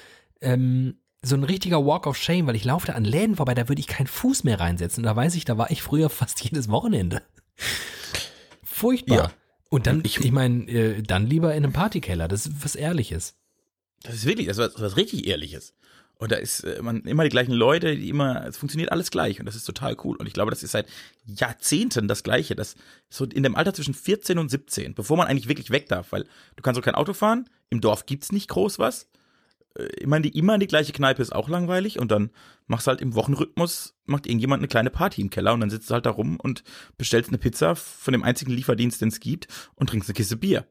ähm, 0.41 0.97
so 1.23 1.35
ein 1.35 1.45
richtiger 1.45 1.85
Walk 1.85 2.07
of 2.07 2.17
Shame, 2.17 2.47
weil 2.47 2.57
ich 2.57 2.65
laufe 2.65 2.87
da 2.87 2.93
an 2.95 3.05
Läden 3.05 3.37
vorbei, 3.37 3.55
da 3.55 3.69
würde 3.69 3.81
ich 3.81 3.87
keinen 3.87 4.07
Fuß 4.07 4.45
mehr 4.45 4.61
reinsetzen. 4.61 5.03
Und 5.03 5.07
da 5.07 5.17
weiß 5.17 5.35
ich, 5.35 5.45
da 5.45 5.59
war 5.59 5.71
ich 5.71 5.83
früher 5.83 6.09
fast 6.11 6.43
jedes 6.43 6.69
Wochenende. 6.69 7.23
Furchtbar. 8.63 9.17
Ja. 9.17 9.31
Und 9.71 9.87
dann, 9.87 10.03
Ich- 10.05 10.19
ich, 10.23 10.33
meine, 10.33 10.65
äh, 10.71 11.03
dann 11.03 11.27
lieber 11.27 11.55
in 11.55 11.65
einem 11.65 11.73
Partykeller. 11.73 12.29
Das 12.29 12.47
ist 12.47 12.65
was 12.65 12.75
Ehrliches. 12.75 13.35
Das 14.03 14.15
ist 14.15 14.25
wirklich, 14.25 14.47
das 14.47 14.59
ist 14.59 14.75
was, 14.75 14.81
was 14.83 14.97
richtig 14.97 15.27
Ehrliches. 15.27 15.75
Und 16.21 16.31
da 16.33 16.37
ist 16.37 16.65
äh, 16.65 16.83
man 16.83 17.01
immer 17.03 17.25
die 17.25 17.31
gleichen 17.31 17.55
Leute, 17.55 17.97
die 17.97 18.11
immer, 18.11 18.47
es 18.47 18.59
funktioniert 18.59 18.93
alles 18.93 19.11
gleich 19.11 19.41
und 19.41 19.47
das 19.47 19.57
ist 19.57 19.65
total 19.65 19.97
cool. 20.05 20.17
Und 20.19 20.27
ich 20.27 20.35
glaube, 20.35 20.51
das 20.51 20.63
ist 20.63 20.73
seit 20.73 20.87
Jahrzehnten 21.25 22.09
das 22.09 22.23
Gleiche. 22.23 22.55
Das 22.55 22.75
so 23.09 23.25
in 23.25 23.43
dem 23.43 23.57
Alter 23.57 23.73
zwischen 23.73 23.95
14 23.95 24.39
und 24.39 24.51
17, 24.51 24.95
bevor 24.95 25.17
man 25.17 25.29
eigentlich 25.29 25.49
wirklich 25.49 25.71
weg 25.71 25.89
darf, 25.89 26.13
weil 26.13 26.25
du 26.57 26.63
kannst 26.63 26.79
auch 26.79 26.85
kein 26.85 26.95
Auto 26.95 27.15
fahren, 27.15 27.49
im 27.71 27.81
Dorf 27.81 28.05
gibt's 28.05 28.33
nicht 28.33 28.49
groß 28.49 28.79
was. 28.79 29.09
Äh, 29.79 29.85
Immer 30.03 30.21
die, 30.21 30.37
immer 30.37 30.59
die 30.59 30.67
gleiche 30.67 30.93
Kneipe 30.93 31.23
ist 31.23 31.35
auch 31.35 31.49
langweilig 31.49 31.99
und 31.99 32.11
dann 32.11 32.31
machst 32.67 32.87
du 32.87 32.91
halt 32.91 33.01
im 33.01 33.15
Wochenrhythmus, 33.15 33.95
macht 34.05 34.27
irgendjemand 34.27 34.61
eine 34.61 34.69
kleine 34.69 34.91
Party 34.91 35.23
im 35.23 35.31
Keller 35.31 35.55
und 35.55 35.61
dann 35.61 35.71
sitzt 35.71 35.89
du 35.89 35.95
halt 35.95 36.05
da 36.05 36.11
rum 36.11 36.39
und 36.39 36.65
bestellst 36.99 37.31
eine 37.31 37.39
Pizza 37.39 37.77
von 37.77 38.13
dem 38.13 38.25
einzigen 38.25 38.53
Lieferdienst, 38.53 39.01
den 39.01 39.09
es 39.09 39.21
gibt 39.21 39.49
und 39.75 39.89
trinkst 39.89 40.11
eine 40.11 40.15
Kiste 40.15 40.37
Bier. 40.37 40.67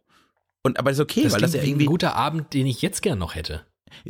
Und 0.62 0.78
aber 0.78 0.92
das 0.92 1.00
ist 1.00 1.04
okay, 1.04 1.24
Das 1.24 1.34
weil 1.34 1.42
das 1.42 1.56
ja 1.56 1.64
wie 1.64 1.70
irgendwie 1.70 1.86
ein 1.86 1.90
guter 1.90 2.16
Abend, 2.16 2.54
den 2.54 2.68
ich 2.68 2.84
jetzt 2.84 3.02
gern 3.02 3.18
noch 3.18 3.34
hätte. 3.34 3.66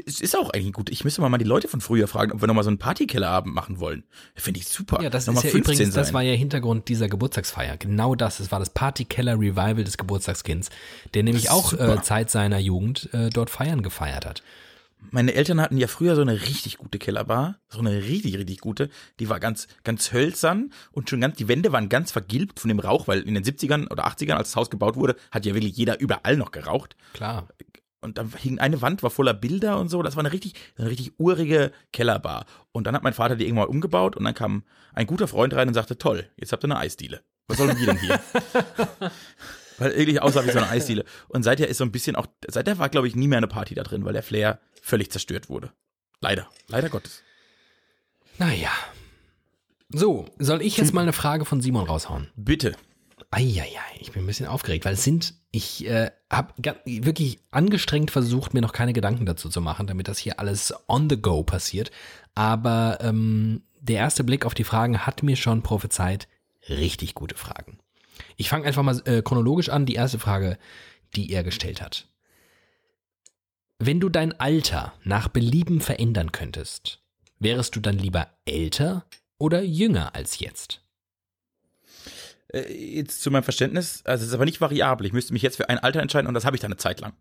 Es 0.05 0.21
ist 0.21 0.37
auch 0.37 0.49
eigentlich 0.51 0.73
gut. 0.73 0.89
Ich 0.89 1.03
müsste 1.03 1.21
mal, 1.21 1.37
die 1.37 1.45
Leute 1.45 1.67
von 1.67 1.81
früher 1.81 2.07
fragen, 2.07 2.31
ob 2.31 2.41
wir 2.41 2.47
nochmal 2.47 2.63
so 2.63 2.69
einen 2.69 2.79
Partykellerabend 2.79 3.53
machen 3.53 3.79
wollen. 3.79 4.03
Finde 4.35 4.59
ich 4.59 4.67
super. 4.67 5.01
Ja, 5.01 5.09
das 5.09 5.27
Nochmal 5.27 5.45
ist 5.45 5.53
ja 5.53 5.59
übrigens, 5.59 5.93
das 5.93 6.07
sein. 6.07 6.13
war 6.13 6.21
ja 6.21 6.33
Hintergrund 6.33 6.87
dieser 6.87 7.07
Geburtstagsfeier. 7.07 7.77
Genau 7.77 8.15
das, 8.15 8.39
es 8.39 8.51
war 8.51 8.59
das 8.59 8.69
Partykeller 8.71 9.35
Revival 9.35 9.83
des 9.83 9.97
Geburtstagskinds, 9.97 10.69
der 11.13 11.23
nämlich 11.23 11.45
Das 11.45 11.53
auch 11.53 11.73
äh, 11.73 12.01
Zeit 12.01 12.29
seiner 12.29 12.59
Jugend 12.59 13.09
äh, 13.13 13.29
dort 13.29 13.49
feiern 13.49 13.81
gefeiert 13.83 14.25
hat. 14.25 14.43
Meine 15.11 15.33
Eltern 15.33 15.61
hatten 15.61 15.77
ja 15.77 15.87
früher 15.87 16.15
so 16.15 16.21
eine 16.21 16.41
richtig 16.41 16.77
gute 16.77 16.99
Kellerbar. 16.99 17.57
So 17.69 17.79
eine 17.79 18.03
richtig, 18.03 18.37
richtig 18.37 18.59
gute. 18.59 18.89
Die 19.19 19.29
war 19.29 19.39
ganz, 19.39 19.67
ganz 19.83 20.11
hölzern 20.11 20.71
und 20.91 21.09
schon 21.09 21.21
ganz, 21.21 21.37
die 21.37 21.47
Wände 21.47 21.71
waren 21.71 21.89
ganz 21.89 22.11
vergilbt 22.11 22.59
von 22.59 22.67
dem 22.67 22.79
Rauch, 22.79 23.07
weil 23.07 23.21
in 23.21 23.33
den 23.33 23.43
70ern 23.43 23.89
oder 23.89 24.07
80ern, 24.07 24.33
als 24.33 24.49
das 24.49 24.55
Haus 24.57 24.69
gebaut 24.69 24.97
wurde, 24.97 25.15
hat 25.31 25.45
ja 25.45 25.53
wirklich 25.53 25.77
jeder 25.77 25.99
überall 25.99 26.35
noch 26.35 26.51
geraucht. 26.51 26.95
Klar. 27.13 27.47
Und 28.01 28.17
dann 28.17 28.31
hing 28.37 28.59
eine 28.59 28.81
Wand, 28.81 29.03
war 29.03 29.09
voller 29.09 29.33
Bilder 29.33 29.79
und 29.79 29.89
so. 29.89 30.01
Das 30.01 30.15
war 30.15 30.21
eine 30.21 30.31
richtig, 30.31 30.53
eine 30.77 30.89
richtig 30.89 31.13
urige 31.19 31.71
Kellerbar. 31.91 32.45
Und 32.71 32.85
dann 32.85 32.95
hat 32.95 33.03
mein 33.03 33.13
Vater 33.13 33.35
die 33.35 33.45
irgendwann 33.45 33.67
umgebaut 33.67 34.15
und 34.15 34.23
dann 34.23 34.33
kam 34.33 34.63
ein 34.93 35.07
guter 35.07 35.27
Freund 35.27 35.53
rein 35.53 35.67
und 35.67 35.73
sagte, 35.73 35.97
toll, 35.97 36.29
jetzt 36.37 36.51
habt 36.51 36.63
ihr 36.63 36.67
eine 36.67 36.77
Eisdiele. 36.77 37.21
Was 37.47 37.57
sollen 37.57 37.77
wir 37.77 37.85
denn 37.85 37.99
hier? 37.99 38.19
weil 39.79 39.91
irgendwie 39.91 40.19
aussah 40.19 40.45
wie 40.45 40.51
so 40.51 40.59
eine 40.59 40.69
Eisdiele. 40.69 41.05
Und 41.27 41.43
seither 41.43 41.67
ist 41.67 41.77
so 41.77 41.83
ein 41.83 41.91
bisschen 41.91 42.15
auch, 42.15 42.27
seither 42.47 42.77
war, 42.77 42.89
glaube 42.89 43.07
ich, 43.07 43.15
nie 43.15 43.27
mehr 43.27 43.37
eine 43.37 43.47
Party 43.47 43.75
da 43.75 43.83
drin, 43.83 44.05
weil 44.05 44.13
der 44.13 44.23
Flair 44.23 44.59
völlig 44.81 45.11
zerstört 45.11 45.49
wurde. 45.49 45.71
Leider, 46.21 46.49
leider 46.67 46.89
Gottes. 46.89 47.23
Naja. 48.37 48.71
So, 49.89 50.25
soll 50.37 50.61
ich 50.61 50.77
jetzt 50.77 50.93
mal 50.93 51.01
eine 51.01 51.13
Frage 51.13 51.45
von 51.45 51.61
Simon 51.61 51.87
raushauen? 51.87 52.29
Bitte. 52.35 52.75
Eieiei, 53.31 53.69
ich 53.99 54.11
bin 54.11 54.23
ein 54.23 54.27
bisschen 54.27 54.47
aufgeregt, 54.47 54.85
weil 54.85 54.93
es 54.93 55.03
sind, 55.03 55.35
ich 55.51 55.85
äh, 55.85 56.09
habe 56.31 56.53
wirklich 56.85 57.39
angestrengt 57.51 58.09
versucht, 58.09 58.53
mir 58.53 58.61
noch 58.61 58.73
keine 58.73 58.93
Gedanken 58.93 59.25
dazu 59.25 59.49
zu 59.49 59.61
machen, 59.61 59.85
damit 59.85 60.07
das 60.07 60.17
hier 60.17 60.39
alles 60.39 60.73
on 60.87 61.09
the 61.09 61.17
go 61.17 61.43
passiert. 61.43 61.91
Aber 62.33 62.97
ähm, 63.01 63.61
der 63.81 63.97
erste 63.97 64.23
Blick 64.23 64.45
auf 64.45 64.55
die 64.55 64.63
Fragen 64.63 65.05
hat 65.05 65.21
mir 65.21 65.35
schon 65.35 65.61
prophezeit, 65.61 66.27
richtig 66.67 67.13
gute 67.13 67.35
Fragen. 67.35 67.79
Ich 68.35 68.49
fange 68.49 68.65
einfach 68.65 68.83
mal 68.83 69.01
äh, 69.05 69.21
chronologisch 69.21 69.69
an. 69.69 69.85
Die 69.85 69.95
erste 69.95 70.19
Frage, 70.19 70.57
die 71.15 71.31
er 71.31 71.43
gestellt 71.43 71.81
hat. 71.81 72.07
Wenn 73.77 73.99
du 73.99 74.09
dein 74.09 74.37
Alter 74.39 74.93
nach 75.03 75.27
Belieben 75.29 75.81
verändern 75.81 76.31
könntest, 76.31 77.01
wärest 77.39 77.75
du 77.75 77.79
dann 77.79 77.97
lieber 77.97 78.27
älter 78.45 79.05
oder 79.37 79.61
jünger 79.61 80.15
als 80.15 80.39
jetzt? 80.39 80.81
Äh, 82.53 82.73
jetzt 82.73 83.21
zu 83.21 83.31
meinem 83.31 83.43
Verständnis, 83.43 84.01
also 84.05 84.23
es 84.23 84.29
ist 84.29 84.33
aber 84.33 84.45
nicht 84.45 84.61
variabel. 84.61 85.05
Ich 85.05 85.13
müsste 85.13 85.33
mich 85.33 85.41
jetzt 85.41 85.57
für 85.57 85.69
ein 85.69 85.79
Alter 85.79 86.01
entscheiden 86.01 86.27
und 86.27 86.33
das 86.33 86.45
habe 86.45 86.55
ich 86.55 86.61
dann 86.61 86.71
eine 86.71 86.77
Zeit 86.77 86.99
lang. 86.99 87.13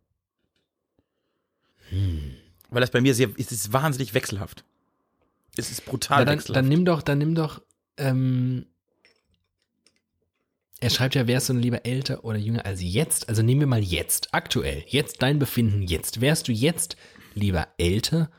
Hm. 1.91 2.35
Weil 2.71 2.81
das 2.81 2.91
bei 2.91 3.01
mir 3.01 3.15
sehr, 3.15 3.31
es 3.39 3.53
ist 3.53 3.73
wahnsinnig 3.73 4.15
wechselhaft. 4.15 4.65
Es 5.57 5.71
ist 5.71 5.85
brutal 5.85 6.21
ja, 6.21 6.25
dann, 6.25 6.35
wechselhaft. 6.37 6.57
Dann 6.57 6.69
nimm 6.69 6.85
doch, 6.85 7.03
dann 7.03 7.19
nimm 7.19 7.35
doch, 7.35 7.63
ähm, 7.97 8.67
er 10.81 10.91
schreibt 10.91 11.17
ja, 11.17 11.27
wärst 11.27 11.49
du 11.49 11.55
lieber 11.55 11.85
älter 11.85 12.25
oder 12.25 12.39
jünger 12.39 12.65
als 12.65 12.81
jetzt? 12.81 13.29
Also 13.29 13.43
nehmen 13.43 13.61
wir 13.63 13.67
mal 13.67 13.83
jetzt, 13.83 14.33
aktuell, 14.33 14.85
jetzt 14.87 15.23
dein 15.23 15.39
Befinden 15.41 15.83
jetzt. 15.83 16.21
Wärst 16.21 16.47
du 16.47 16.53
jetzt 16.53 16.97
lieber 17.35 17.67
älter 17.79 18.31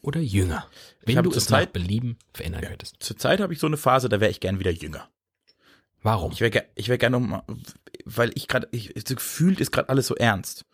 oder 0.00 0.20
jünger? 0.20 0.66
Wenn 1.04 1.22
du 1.22 1.30
es 1.30 1.46
Zeit, 1.46 1.68
nach 1.68 1.72
Belieben 1.72 2.18
verändern 2.32 2.62
könntest. 2.62 2.96
Zurzeit 2.98 3.40
habe 3.40 3.52
ich 3.52 3.60
so 3.60 3.68
eine 3.68 3.76
Phase, 3.76 4.08
da 4.08 4.20
wäre 4.20 4.30
ich 4.30 4.40
gern 4.40 4.58
wieder 4.58 4.72
jünger. 4.72 5.08
Warum? 6.02 6.32
Ich 6.32 6.40
wäre 6.40 6.64
ich 6.74 6.88
wär 6.88 6.98
gerne 6.98 7.16
um, 7.16 7.42
weil 8.04 8.32
ich 8.34 8.48
gerade, 8.48 8.68
gefühlt 8.68 9.60
ist 9.60 9.70
gerade 9.70 9.88
alles 9.88 10.06
so 10.06 10.14
ernst. 10.16 10.64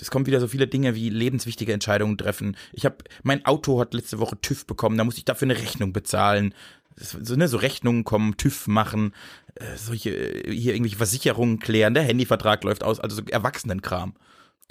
Es 0.00 0.10
kommen 0.10 0.26
wieder 0.26 0.40
so 0.40 0.46
viele 0.46 0.68
Dinge 0.68 0.94
wie 0.94 1.10
lebenswichtige 1.10 1.72
Entscheidungen 1.72 2.16
treffen. 2.16 2.56
Ich 2.72 2.84
habe, 2.84 2.98
mein 3.24 3.44
Auto 3.46 3.80
hat 3.80 3.94
letzte 3.94 4.20
Woche 4.20 4.40
TÜV 4.40 4.64
bekommen, 4.66 4.96
da 4.96 5.04
muss 5.04 5.18
ich 5.18 5.24
dafür 5.24 5.46
eine 5.46 5.58
Rechnung 5.58 5.92
bezahlen. 5.92 6.54
So, 6.96 7.36
ne, 7.36 7.48
so 7.48 7.58
Rechnungen 7.58 8.04
kommen, 8.04 8.36
TÜV 8.36 8.66
machen, 8.66 9.12
äh, 9.54 9.76
solche, 9.76 10.10
hier 10.10 10.74
irgendwelche 10.74 10.96
Versicherungen 10.96 11.58
klären, 11.58 11.94
der 11.94 12.02
Handyvertrag 12.02 12.64
läuft 12.64 12.82
aus, 12.82 12.98
also 12.98 13.16
so 13.16 13.22
Erwachsenenkram. 13.22 14.14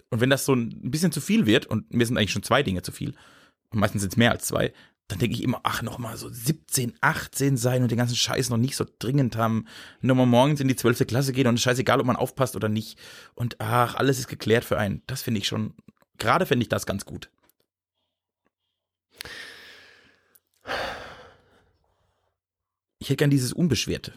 Und 0.09 0.21
wenn 0.21 0.29
das 0.29 0.45
so 0.45 0.53
ein 0.53 0.91
bisschen 0.91 1.11
zu 1.11 1.21
viel 1.21 1.45
wird, 1.45 1.67
und 1.67 1.93
mir 1.93 2.05
sind 2.05 2.17
eigentlich 2.17 2.31
schon 2.31 2.43
zwei 2.43 2.63
Dinge 2.63 2.81
zu 2.81 2.91
viel, 2.91 3.13
meistens 3.71 4.01
sind 4.01 4.13
es 4.13 4.17
mehr 4.17 4.31
als 4.31 4.45
zwei, 4.45 4.73
dann 5.07 5.19
denke 5.19 5.35
ich 5.35 5.43
immer, 5.43 5.61
ach, 5.63 5.81
noch 5.81 5.99
mal 5.99 6.17
so 6.17 6.29
17, 6.29 6.93
18 6.99 7.55
sein 7.55 7.81
und 7.81 7.91
den 7.91 7.97
ganzen 7.97 8.15
Scheiß 8.15 8.49
noch 8.49 8.57
nicht 8.57 8.75
so 8.75 8.85
dringend 8.99 9.37
haben. 9.37 9.65
Nur 10.01 10.17
mal 10.17 10.25
morgens 10.25 10.59
in 10.59 10.67
die 10.67 10.75
zwölfte 10.75 11.05
Klasse 11.05 11.31
gehen 11.31 11.47
und 11.47 11.55
es 11.55 11.61
scheißegal, 11.61 12.01
ob 12.01 12.05
man 12.05 12.17
aufpasst 12.17 12.55
oder 12.57 12.67
nicht. 12.67 12.99
Und 13.33 13.59
ach, 13.61 13.95
alles 13.95 14.19
ist 14.19 14.27
geklärt 14.27 14.65
für 14.65 14.77
einen. 14.77 15.03
Das 15.07 15.21
finde 15.21 15.39
ich 15.39 15.47
schon, 15.47 15.75
gerade 16.17 16.45
finde 16.45 16.63
ich 16.63 16.69
das 16.69 16.85
ganz 16.85 17.05
gut. 17.05 17.29
Ich 22.99 23.09
hätte 23.09 23.17
gern 23.17 23.29
dieses 23.29 23.53
Unbeschwerte. 23.53 24.13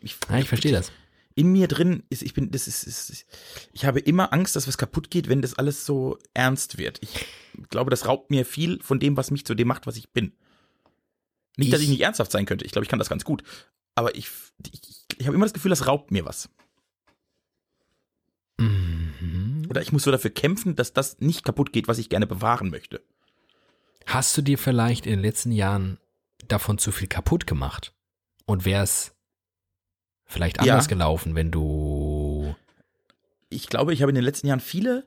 Ich, 0.00 0.16
ja, 0.28 0.38
ich 0.38 0.48
verstehe 0.48 0.72
das. 0.72 0.90
In 1.34 1.52
mir 1.52 1.68
drin 1.68 2.02
ist, 2.10 2.22
ich 2.22 2.34
bin, 2.34 2.50
das 2.50 2.68
ist, 2.68 2.84
ist, 2.84 3.26
ich 3.72 3.84
habe 3.84 4.00
immer 4.00 4.32
Angst, 4.32 4.54
dass 4.56 4.68
was 4.68 4.78
kaputt 4.78 5.10
geht, 5.10 5.28
wenn 5.28 5.42
das 5.42 5.54
alles 5.54 5.86
so 5.86 6.18
ernst 6.34 6.78
wird. 6.78 6.98
Ich 7.02 7.26
glaube, 7.70 7.90
das 7.90 8.06
raubt 8.06 8.30
mir 8.30 8.44
viel 8.44 8.82
von 8.82 9.00
dem, 9.00 9.16
was 9.16 9.30
mich 9.30 9.46
zu 9.46 9.54
dem 9.54 9.68
macht, 9.68 9.86
was 9.86 9.96
ich 9.96 10.10
bin. 10.10 10.32
Nicht, 11.56 11.68
ich, 11.68 11.70
dass 11.70 11.80
ich 11.80 11.88
nicht 11.88 12.00
ernsthaft 12.00 12.32
sein 12.32 12.46
könnte. 12.46 12.64
Ich 12.64 12.72
glaube, 12.72 12.84
ich 12.84 12.88
kann 12.88 12.98
das 12.98 13.08
ganz 13.08 13.24
gut. 13.24 13.42
Aber 13.94 14.14
ich, 14.14 14.28
ich, 14.72 14.80
ich 15.18 15.26
habe 15.26 15.34
immer 15.34 15.44
das 15.44 15.52
Gefühl, 15.52 15.70
das 15.70 15.86
raubt 15.86 16.10
mir 16.10 16.24
was. 16.24 16.48
Mhm. 18.58 19.66
Oder 19.68 19.82
ich 19.82 19.92
muss 19.92 20.02
so 20.02 20.10
dafür 20.10 20.30
kämpfen, 20.30 20.76
dass 20.76 20.92
das 20.92 21.20
nicht 21.20 21.44
kaputt 21.44 21.72
geht, 21.72 21.88
was 21.88 21.98
ich 21.98 22.08
gerne 22.08 22.26
bewahren 22.26 22.70
möchte. 22.70 23.02
Hast 24.06 24.36
du 24.36 24.42
dir 24.42 24.58
vielleicht 24.58 25.06
in 25.06 25.12
den 25.12 25.20
letzten 25.20 25.52
Jahren 25.52 25.98
davon 26.48 26.78
zu 26.78 26.92
viel 26.92 27.08
kaputt 27.08 27.46
gemacht? 27.46 27.94
Und 28.44 28.64
wäre 28.64 28.82
es 28.82 29.14
vielleicht 30.26 30.60
anders 30.60 30.86
ja. 30.86 30.88
gelaufen, 30.88 31.34
wenn 31.34 31.50
du. 31.50 32.54
Ich 33.48 33.68
glaube, 33.68 33.92
ich 33.92 34.02
habe 34.02 34.10
in 34.10 34.16
den 34.16 34.24
letzten 34.24 34.46
Jahren 34.46 34.60
viele 34.60 35.06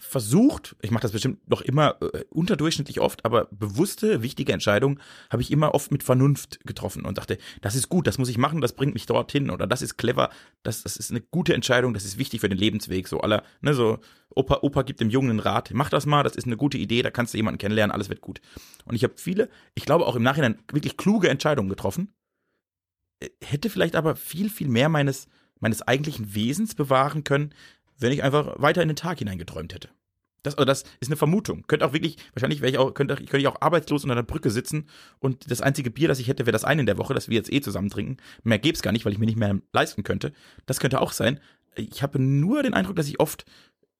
versucht, 0.00 0.76
ich 0.80 0.92
mache 0.92 1.02
das 1.02 1.12
bestimmt 1.12 1.48
noch 1.50 1.60
immer 1.60 1.96
äh, 2.00 2.24
unterdurchschnittlich 2.30 3.00
oft, 3.00 3.24
aber 3.24 3.48
bewusste, 3.50 4.22
wichtige 4.22 4.52
Entscheidungen 4.52 5.00
habe 5.28 5.42
ich 5.42 5.50
immer 5.50 5.74
oft 5.74 5.90
mit 5.90 6.04
Vernunft 6.04 6.60
getroffen 6.64 7.04
und 7.04 7.18
dachte, 7.18 7.36
das 7.62 7.74
ist 7.74 7.88
gut, 7.88 8.06
das 8.06 8.16
muss 8.16 8.28
ich 8.28 8.38
machen, 8.38 8.60
das 8.60 8.74
bringt 8.74 8.94
mich 8.94 9.06
dorthin 9.06 9.50
oder 9.50 9.66
das 9.66 9.82
ist 9.82 9.96
clever, 9.96 10.30
das, 10.62 10.84
das 10.84 10.96
ist 10.96 11.10
eine 11.10 11.20
gute 11.20 11.52
Entscheidung, 11.52 11.94
das 11.94 12.04
ist 12.04 12.16
wichtig 12.16 12.40
für 12.40 12.48
den 12.48 12.58
Lebensweg, 12.58 13.08
so 13.08 13.20
aller, 13.20 13.42
ne, 13.60 13.74
so 13.74 13.98
Opa, 14.30 14.60
Opa 14.62 14.82
gibt 14.82 15.00
dem 15.00 15.10
Jungen 15.10 15.30
einen 15.30 15.40
Rat, 15.40 15.70
mach 15.72 15.90
das 15.90 16.06
mal, 16.06 16.22
das 16.22 16.36
ist 16.36 16.46
eine 16.46 16.56
gute 16.56 16.78
Idee, 16.78 17.02
da 17.02 17.10
kannst 17.10 17.34
du 17.34 17.38
jemanden 17.38 17.58
kennenlernen, 17.58 17.92
alles 17.92 18.08
wird 18.08 18.20
gut. 18.20 18.40
Und 18.84 18.94
ich 18.94 19.02
habe 19.02 19.14
viele, 19.16 19.48
ich 19.74 19.84
glaube 19.84 20.06
auch 20.06 20.14
im 20.14 20.22
Nachhinein 20.22 20.58
wirklich 20.70 20.96
kluge 20.96 21.28
Entscheidungen 21.28 21.68
getroffen, 21.68 22.14
hätte 23.42 23.70
vielleicht 23.70 23.96
aber 23.96 24.16
viel, 24.16 24.50
viel 24.50 24.68
mehr 24.68 24.88
meines, 24.88 25.28
meines 25.60 25.82
eigentlichen 25.82 26.34
Wesens 26.34 26.74
bewahren 26.74 27.24
können, 27.24 27.54
wenn 27.98 28.12
ich 28.12 28.22
einfach 28.22 28.60
weiter 28.60 28.82
in 28.82 28.88
den 28.88 28.96
Tag 28.96 29.18
hineingeträumt 29.18 29.74
hätte. 29.74 29.88
Das, 30.42 30.54
also 30.54 30.64
das 30.64 30.84
ist 31.00 31.08
eine 31.08 31.16
Vermutung. 31.16 31.64
Könnte 31.66 31.84
auch 31.84 31.92
wirklich, 31.92 32.16
wahrscheinlich 32.32 32.60
wäre 32.60 32.70
ich 32.70 32.78
auch, 32.78 32.94
könnte, 32.94 33.16
könnte 33.16 33.38
ich 33.38 33.48
auch 33.48 33.60
arbeitslos 33.60 34.04
unter 34.04 34.14
einer 34.14 34.22
Brücke 34.22 34.50
sitzen 34.50 34.88
und 35.18 35.50
das 35.50 35.60
einzige 35.60 35.90
Bier, 35.90 36.06
das 36.06 36.20
ich 36.20 36.28
hätte, 36.28 36.46
wäre 36.46 36.52
das 36.52 36.64
eine 36.64 36.80
in 36.80 36.86
der 36.86 36.98
Woche, 36.98 37.14
das 37.14 37.28
wir 37.28 37.36
jetzt 37.36 37.52
eh 37.52 37.60
zusammen 37.60 37.90
trinken. 37.90 38.18
Mehr 38.44 38.58
gäbe 38.58 38.74
es 38.74 38.82
gar 38.82 38.92
nicht, 38.92 39.04
weil 39.04 39.12
ich 39.12 39.18
mir 39.18 39.26
nicht 39.26 39.38
mehr 39.38 39.58
leisten 39.72 40.04
könnte. 40.04 40.32
Das 40.66 40.78
könnte 40.78 41.00
auch 41.00 41.12
sein. 41.12 41.40
Ich 41.74 42.02
habe 42.02 42.20
nur 42.20 42.62
den 42.62 42.74
Eindruck, 42.74 42.96
dass 42.96 43.08
ich 43.08 43.20
oft 43.20 43.44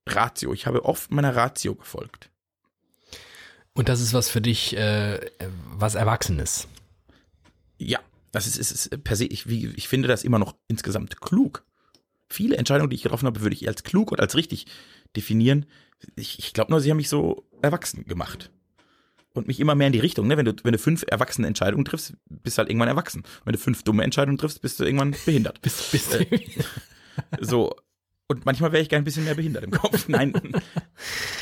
Ratio, 0.07 0.53
ich 0.53 0.67
habe 0.67 0.85
oft 0.85 1.11
meiner 1.11 1.35
Ratio 1.35 1.75
gefolgt. 1.75 2.31
Und 3.75 3.89
das 3.89 4.01
ist 4.01 4.15
was 4.15 4.29
für 4.29 4.41
dich, 4.41 4.77
äh, 4.77 5.21
was 5.77 5.95
Erwachsenes. 5.95 6.67
Ja, 7.79 8.01
das 8.33 8.47
ist, 8.47 8.59
ist, 8.59 9.05
per 9.05 9.17
se, 9.17 9.25
ich, 9.25 9.49
wie, 9.49 9.69
ich 9.77 9.89
finde 9.89 10.09
das 10.09 10.25
immer 10.25 10.39
noch 10.39 10.57
insgesamt 10.69 11.21
klug 11.21 11.65
viele 12.29 12.57
Entscheidungen, 12.57 12.91
die 12.91 12.97
ich 12.97 13.03
getroffen 13.03 13.27
habe, 13.27 13.41
würde 13.41 13.55
ich 13.55 13.67
als 13.67 13.83
klug 13.83 14.13
und 14.13 14.21
als 14.21 14.37
richtig 14.37 14.67
definieren. 15.17 15.67
Ich, 16.17 16.39
ich 16.39 16.53
glaube 16.53 16.71
nur, 16.71 16.81
sie 16.81 16.91
haben 16.91 16.99
mich 16.99 17.09
so 17.09 17.49
erwachsen 17.63 18.05
gemacht. 18.05 18.51
Und 19.35 19.47
mich 19.47 19.61
immer 19.61 19.75
mehr 19.75 19.87
in 19.87 19.93
die 19.93 20.01
Richtung, 20.01 20.27
ne? 20.27 20.37
Wenn 20.37 20.47
du, 20.47 20.55
wenn 20.65 20.73
du 20.73 20.79
fünf 20.79 21.05
erwachsene 21.07 21.47
Entscheidungen 21.47 21.85
triffst, 21.85 22.15
bist 22.29 22.57
du 22.57 22.61
halt 22.61 22.71
irgendwann 22.71 22.89
erwachsen. 22.89 23.23
wenn 23.45 23.53
du 23.53 23.59
fünf 23.59 23.83
dumme 23.83 24.03
Entscheidungen 24.03 24.39
triffst, 24.39 24.63
bist 24.63 24.81
du 24.81 24.85
irgendwann 24.85 25.15
behindert. 25.27 25.61
bist, 25.63 25.93
bist 25.93 26.15
äh, 26.15 26.27
so. 27.41 27.75
Und 28.31 28.45
manchmal 28.45 28.73
wäre 28.73 28.83
ich 28.83 28.91
gerne 28.91 29.03
ein 29.03 29.05
bisschen 29.05 29.25
mehr 29.25 29.35
behindert 29.35 29.65
im 29.65 29.71
Kopf. 29.71 30.07
Nein, 30.09 30.35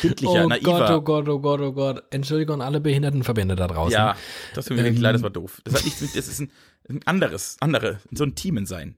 kindlicher, 0.00 0.44
oh 0.44 0.48
naiver. 0.48 0.62
Gott, 0.62 0.90
oh 0.90 1.00
Gott, 1.00 1.28
oh 1.28 1.40
Gott, 1.40 1.60
oh 1.60 1.72
Gott. 1.72 2.04
Entschuldigung, 2.10 2.62
alle 2.62 2.80
Behindertenverbände 2.80 3.56
da 3.56 3.66
draußen. 3.66 3.92
Ja, 3.92 4.16
das 4.54 4.66
tut 4.66 4.76
mir 4.76 4.84
wirklich 4.84 4.98
ähm, 4.98 5.02
leid, 5.02 5.14
das 5.16 5.22
war 5.22 5.30
doof. 5.30 5.60
Das 5.64 5.74
hat 5.74 5.84
nichts 5.84 6.00
mit, 6.00 6.14
das 6.14 6.28
ist 6.28 6.40
ein, 6.40 6.52
ein 6.88 7.00
anderes, 7.06 7.56
andere, 7.60 8.00
so 8.10 8.24
ein 8.24 8.34
Teamen 8.34 8.66
sein. 8.66 8.96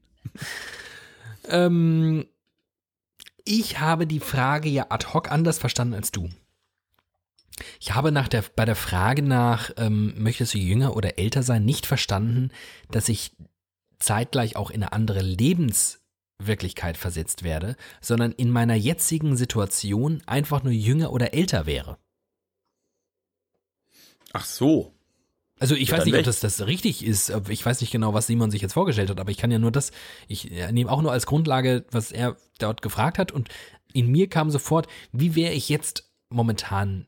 Ähm, 1.45 2.25
ich 3.45 3.79
habe 3.79 4.05
die 4.05 4.19
Frage 4.19 4.69
ja 4.69 4.87
ad 4.89 5.07
hoc 5.13 5.31
anders 5.31 5.57
verstanden 5.57 5.95
als 5.95 6.11
du. 6.11 6.29
Ich 7.79 7.93
habe 7.93 8.11
nach 8.11 8.27
der, 8.27 8.43
bei 8.55 8.65
der 8.65 8.75
Frage 8.75 9.21
nach, 9.21 9.71
ähm, 9.77 10.13
möchtest 10.17 10.53
du 10.53 10.57
jünger 10.57 10.95
oder 10.95 11.17
älter 11.17 11.43
sein, 11.43 11.65
nicht 11.65 11.85
verstanden, 11.85 12.51
dass 12.89 13.09
ich 13.09 13.35
zeitgleich 13.99 14.55
auch 14.55 14.69
in 14.69 14.83
eine 14.83 14.93
andere 14.93 15.21
Lebenswirklichkeit 15.21 16.95
versetzt 16.95 17.43
werde, 17.43 17.75
sondern 18.01 18.31
in 18.31 18.49
meiner 18.49 18.75
jetzigen 18.75 19.35
Situation 19.35 20.21
einfach 20.25 20.63
nur 20.63 20.73
jünger 20.73 21.11
oder 21.11 21.33
älter 21.33 21.65
wäre. 21.65 21.97
Ach 24.31 24.45
so. 24.45 24.93
Also 25.59 25.75
ich 25.75 25.89
ja, 25.89 25.97
weiß 25.97 26.05
nicht, 26.05 26.15
ob 26.15 26.23
das, 26.23 26.39
das 26.39 26.65
richtig 26.65 27.05
ist. 27.05 27.31
Ich 27.49 27.65
weiß 27.65 27.81
nicht 27.81 27.91
genau, 27.91 28.13
was 28.13 28.27
Simon 28.27 28.49
sich 28.49 28.61
jetzt 28.61 28.73
vorgestellt 28.73 29.09
hat, 29.09 29.19
aber 29.19 29.29
ich 29.31 29.37
kann 29.37 29.51
ja 29.51 29.59
nur 29.59 29.71
das, 29.71 29.91
ich 30.27 30.49
nehme 30.71 30.91
auch 30.91 31.01
nur 31.01 31.11
als 31.11 31.25
Grundlage, 31.25 31.85
was 31.91 32.11
er 32.11 32.37
dort 32.59 32.81
gefragt 32.81 33.17
hat 33.19 33.31
und 33.31 33.49
in 33.93 34.07
mir 34.07 34.29
kam 34.29 34.49
sofort, 34.51 34.87
wie 35.11 35.35
wäre 35.35 35.53
ich 35.53 35.67
jetzt 35.69 36.09
momentan 36.29 37.07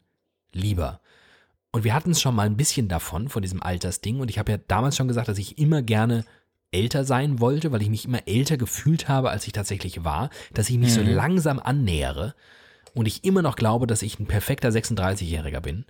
lieber? 0.53 0.99
Und 1.71 1.85
wir 1.85 1.93
hatten 1.93 2.11
es 2.11 2.19
schon 2.21 2.35
mal 2.35 2.45
ein 2.45 2.57
bisschen 2.57 2.89
davon, 2.89 3.29
von 3.29 3.41
diesem 3.41 3.63
Altersding 3.63 4.19
und 4.19 4.29
ich 4.29 4.37
habe 4.37 4.51
ja 4.51 4.57
damals 4.67 4.97
schon 4.97 5.07
gesagt, 5.07 5.29
dass 5.29 5.37
ich 5.37 5.57
immer 5.57 5.81
gerne 5.81 6.25
älter 6.71 7.05
sein 7.05 7.39
wollte, 7.39 7.71
weil 7.71 7.81
ich 7.81 7.89
mich 7.89 8.05
immer 8.05 8.27
älter 8.27 8.57
gefühlt 8.57 9.07
habe, 9.07 9.29
als 9.29 9.45
ich 9.47 9.53
tatsächlich 9.53 10.03
war, 10.03 10.29
dass 10.53 10.69
ich 10.69 10.77
mich 10.77 10.93
so 10.93 11.01
Mhm. 11.01 11.13
langsam 11.13 11.59
annähere 11.59 12.33
und 12.93 13.05
ich 13.05 13.23
immer 13.23 13.41
noch 13.41 13.55
glaube, 13.55 13.87
dass 13.87 14.01
ich 14.01 14.19
ein 14.19 14.25
perfekter 14.25 14.69
36-Jähriger 14.69 15.61
bin. 15.61 15.85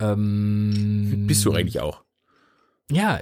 Ähm, 0.00 1.26
Bist 1.26 1.44
du 1.44 1.52
eigentlich 1.52 1.80
auch. 1.80 2.04
Ja, 2.90 3.20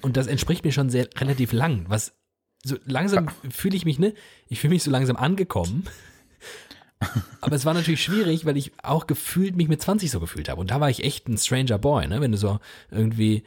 und 0.00 0.16
das 0.16 0.26
entspricht 0.26 0.64
mir 0.64 0.72
schon 0.72 0.90
sehr 0.90 1.08
relativ 1.18 1.52
lang. 1.52 1.84
Was 1.88 2.14
so 2.64 2.76
langsam 2.86 3.28
fühle 3.50 3.76
ich 3.76 3.84
mich, 3.84 3.98
ne? 3.98 4.14
Ich 4.48 4.60
fühle 4.60 4.74
mich 4.74 4.82
so 4.82 4.90
langsam 4.90 5.16
angekommen. 5.16 5.84
Aber 7.40 7.54
es 7.54 7.64
war 7.64 7.74
natürlich 7.74 8.02
schwierig, 8.02 8.44
weil 8.44 8.56
ich 8.56 8.72
auch 8.82 9.06
gefühlt 9.06 9.56
mich 9.56 9.68
mit 9.68 9.80
20 9.80 10.10
so 10.10 10.18
gefühlt 10.18 10.48
habe. 10.48 10.60
Und 10.60 10.70
da 10.70 10.80
war 10.80 10.90
ich 10.90 11.04
echt 11.04 11.28
ein 11.28 11.38
Stranger 11.38 11.78
Boy, 11.78 12.08
ne? 12.08 12.20
Wenn 12.20 12.32
du 12.32 12.38
so 12.38 12.58
irgendwie, 12.90 13.44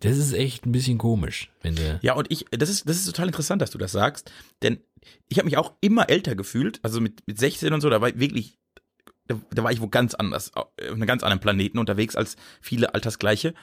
das 0.00 0.16
ist 0.16 0.32
echt 0.32 0.66
ein 0.66 0.72
bisschen 0.72 0.98
komisch, 0.98 1.50
wenn 1.62 1.76
du. 1.76 2.00
Ja, 2.02 2.14
und 2.14 2.30
ich, 2.30 2.46
das 2.50 2.68
ist, 2.68 2.88
das 2.88 2.96
ist 2.96 3.06
total 3.06 3.28
interessant, 3.28 3.62
dass 3.62 3.70
du 3.70 3.78
das 3.78 3.92
sagst, 3.92 4.32
denn 4.62 4.80
ich 5.28 5.38
habe 5.38 5.46
mich 5.46 5.56
auch 5.56 5.74
immer 5.80 6.08
älter 6.08 6.34
gefühlt, 6.34 6.80
also 6.82 7.00
mit, 7.00 7.22
mit 7.26 7.38
16 7.38 7.72
und 7.72 7.80
so, 7.80 7.90
da 7.90 8.00
war 8.00 8.08
ich 8.08 8.18
wirklich, 8.18 8.58
da, 9.50 9.64
war 9.64 9.72
ich 9.72 9.80
wo 9.80 9.88
ganz 9.88 10.14
anders, 10.14 10.54
auf 10.54 10.68
einem 10.78 11.06
ganz 11.06 11.22
anderen 11.22 11.40
Planeten 11.40 11.78
unterwegs 11.78 12.16
als 12.16 12.36
viele 12.60 12.94
Altersgleiche. 12.94 13.54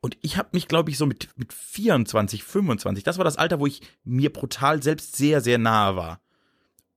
Und 0.00 0.16
ich 0.22 0.36
habe 0.36 0.50
mich, 0.52 0.68
glaube 0.68 0.90
ich, 0.90 0.98
so 0.98 1.06
mit, 1.06 1.28
mit 1.36 1.52
24, 1.52 2.44
25, 2.44 3.04
das 3.04 3.18
war 3.18 3.24
das 3.24 3.36
Alter, 3.36 3.58
wo 3.58 3.66
ich 3.66 3.80
mir 4.04 4.32
brutal 4.32 4.82
selbst 4.82 5.16
sehr, 5.16 5.40
sehr 5.40 5.58
nahe 5.58 5.96
war. 5.96 6.20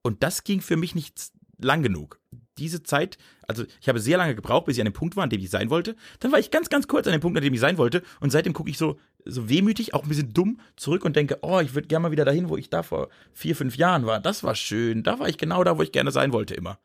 Und 0.04 0.24
das 0.24 0.44
ging 0.44 0.62
für 0.62 0.78
mich 0.78 0.96
nicht 0.96 1.32
lang 1.58 1.84
genug. 1.84 2.20
Diese 2.58 2.84
Zeit, 2.84 3.18
also 3.48 3.64
ich 3.80 3.90
habe 3.90 4.00
sehr 4.00 4.18
lange 4.18 4.36
gebraucht, 4.36 4.66
bis 4.66 4.76
ich 4.76 4.82
an 4.82 4.86
dem 4.86 4.94
Punkt 4.94 5.16
war, 5.16 5.24
an 5.24 5.30
dem 5.30 5.42
ich 5.42 5.50
sein 5.50 5.70
wollte. 5.70 5.96
Dann 6.20 6.32
war 6.32 6.40
ich 6.40 6.52
ganz, 6.52 6.70
ganz 6.70 6.88
kurz 6.88 7.08
an 7.08 7.14
dem 7.14 7.22
Punkt, 7.22 7.38
an 7.38 7.44
dem 7.44 7.54
ich 7.54 7.60
sein 7.60 7.78
wollte. 7.78 8.04
Und 8.20 8.32
seitdem 8.32 8.54
gucke 8.54 8.70
ich 8.70 8.78
so, 8.78 9.00
so 9.26 9.50
wehmütig, 9.50 9.94
auch 9.94 10.04
ein 10.04 10.10
bisschen 10.10 10.34
dumm 10.34 10.60
zurück 10.76 11.06
und 11.06 11.16
denke, 11.16 11.40
oh, 11.42 11.60
ich 11.60 11.74
würde 11.74 11.88
gerne 11.88 12.04
mal 12.04 12.12
wieder 12.12 12.26
dahin, 12.26 12.50
wo 12.50 12.58
ich 12.58 12.70
da 12.70 12.84
vor 12.84 13.10
vier, 13.34 13.56
fünf 13.56 13.78
Jahren 13.78 14.06
war. 14.06 14.20
Das 14.20 14.44
war 14.44 14.56
schön. 14.56 15.04
Da 15.04 15.20
war 15.20 15.30
ich 15.30 15.38
genau 15.38 15.64
da, 15.64 15.78
wo 15.78 15.82
ich 15.82 15.92
gerne 15.92 16.12
sein 16.12 16.34
wollte 16.34 16.54
immer. 16.54 16.80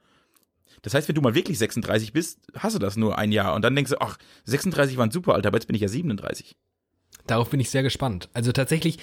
Das 0.83 0.95
heißt, 0.95 1.09
wenn 1.09 1.15
du 1.15 1.21
mal 1.23 1.35
wirklich 1.35 1.59
36 1.59 2.13
bist, 2.13 2.39
hast 2.57 2.75
du 2.75 2.79
das 2.79 2.97
nur 2.97 3.19
ein 3.19 3.33
Jahr. 3.33 3.55
Und 3.55 3.63
dann 3.63 3.75
denkst 3.75 3.91
du, 3.93 4.01
ach, 4.01 4.19
36 4.45 4.97
war 4.97 5.07
ein 5.07 5.11
super 5.11 5.35
Alter, 5.35 5.49
aber 5.49 5.59
jetzt 5.59 5.67
bin 5.67 5.75
ich 5.77 5.83
ja 5.83 5.89
37. 5.89 6.57
Darauf 7.27 7.51
bin 7.51 7.61
ich 7.61 7.71
sehr 7.71 7.83
gespannt. 7.83 8.29
Also 8.35 8.53
tatsächlich 8.53 8.99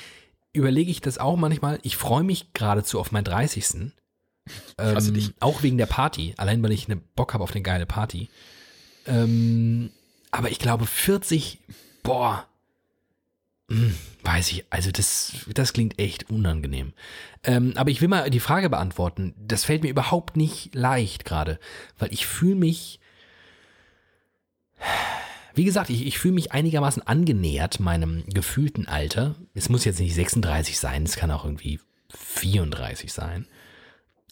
überlege 0.53 0.91
ich 0.91 1.01
das 1.01 1.17
auch 1.17 1.35
manchmal. 1.35 1.79
Ich 1.83 1.97
freue 1.97 2.23
mich 2.23 2.53
geradezu 2.53 2.99
auf 2.99 3.11
meinen 3.11 3.25
30. 3.25 3.63
hasse 3.65 5.09
Ähm, 5.09 5.13
dich. 5.13 5.33
auch 5.39 5.63
wegen 5.63 5.77
der 5.77 5.87
Party. 5.87 6.33
Allein 6.37 6.61
weil 6.63 6.71
ich 6.71 6.85
eine 6.87 6.97
Bock 6.97 7.33
habe 7.33 7.43
auf 7.43 7.51
eine 7.51 7.61
geile 7.63 7.85
Party. 7.85 8.29
Ähm, 9.05 9.91
aber 10.31 10.49
ich 10.51 10.59
glaube 10.59 10.85
40, 10.85 11.59
boah, 12.03 12.47
weiß 14.23 14.51
ich, 14.51 14.65
also 14.69 14.91
das, 14.91 15.33
das 15.53 15.73
klingt 15.73 15.99
echt 15.99 16.29
unangenehm. 16.29 16.93
Ähm, 17.43 17.73
aber 17.75 17.91
ich 17.91 18.01
will 18.01 18.07
mal 18.07 18.29
die 18.29 18.39
Frage 18.39 18.69
beantworten. 18.69 19.33
Das 19.37 19.65
fällt 19.65 19.83
mir 19.83 19.89
überhaupt 19.89 20.37
nicht 20.37 20.73
leicht 20.73 21.25
gerade, 21.25 21.59
weil 21.99 22.13
ich 22.13 22.25
fühle 22.25 22.55
mich, 22.55 22.99
wie 25.53 25.65
gesagt, 25.65 25.89
ich, 25.89 26.05
ich 26.05 26.17
fühle 26.17 26.35
mich 26.35 26.51
einigermaßen 26.51 27.05
angenähert 27.05 27.79
meinem 27.79 28.23
gefühlten 28.27 28.87
Alter. 28.87 29.35
Es 29.53 29.69
muss 29.69 29.85
jetzt 29.85 29.99
nicht 29.99 30.15
36 30.15 30.79
sein, 30.79 31.03
es 31.03 31.15
kann 31.15 31.31
auch 31.31 31.45
irgendwie 31.45 31.79
34 32.15 33.11
sein. 33.11 33.45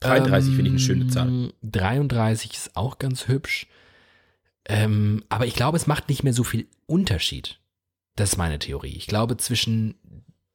33 0.02 0.56
finde 0.56 0.70
ich 0.70 0.72
eine 0.72 0.80
schöne 0.80 1.08
Zahl. 1.08 1.28
Ähm, 1.28 1.54
33 1.62 2.54
ist 2.54 2.76
auch 2.76 2.98
ganz 2.98 3.28
hübsch. 3.28 3.68
Ähm, 4.66 5.24
aber 5.30 5.46
ich 5.46 5.54
glaube, 5.54 5.78
es 5.78 5.88
macht 5.88 6.10
nicht 6.10 6.24
mehr 6.24 6.34
so 6.34 6.44
viel 6.44 6.68
Unterschied. 6.88 7.61
Das 8.16 8.34
ist 8.34 8.38
meine 8.38 8.60
Theorie. 8.60 8.96
Ich 8.96 9.08
glaube, 9.08 9.38
zwischen 9.38 9.96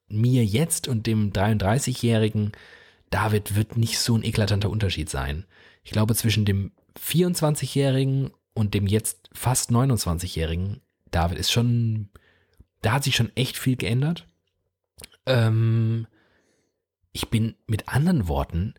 mir 0.08 0.44
jetzt 0.44 0.88
und 0.88 1.06
dem 1.06 1.32
33-jährigen 1.32 2.52
David 3.10 3.54
wird 3.56 3.76
nicht 3.76 3.98
so 3.98 4.16
ein 4.16 4.24
eklatanter 4.24 4.70
Unterschied 4.70 5.08
sein. 5.10 5.44
Ich 5.84 5.92
glaube, 5.92 6.14
zwischen 6.14 6.44
dem 6.44 6.72
24-jährigen 6.98 8.30
und 8.54 8.74
dem 8.74 8.86
jetzt 8.86 9.30
fast 9.32 9.70
29-jährigen 9.70 10.80
David 11.10 11.38
ist 11.38 11.52
schon, 11.52 12.08
da 12.82 12.94
hat 12.94 13.04
sich 13.04 13.16
schon 13.16 13.34
echt 13.36 13.56
viel 13.56 13.76
geändert. 13.76 14.26
Ähm, 15.26 16.06
ich 17.12 17.30
bin 17.30 17.54
mit 17.66 17.88
anderen 17.88 18.28
Worten 18.28 18.74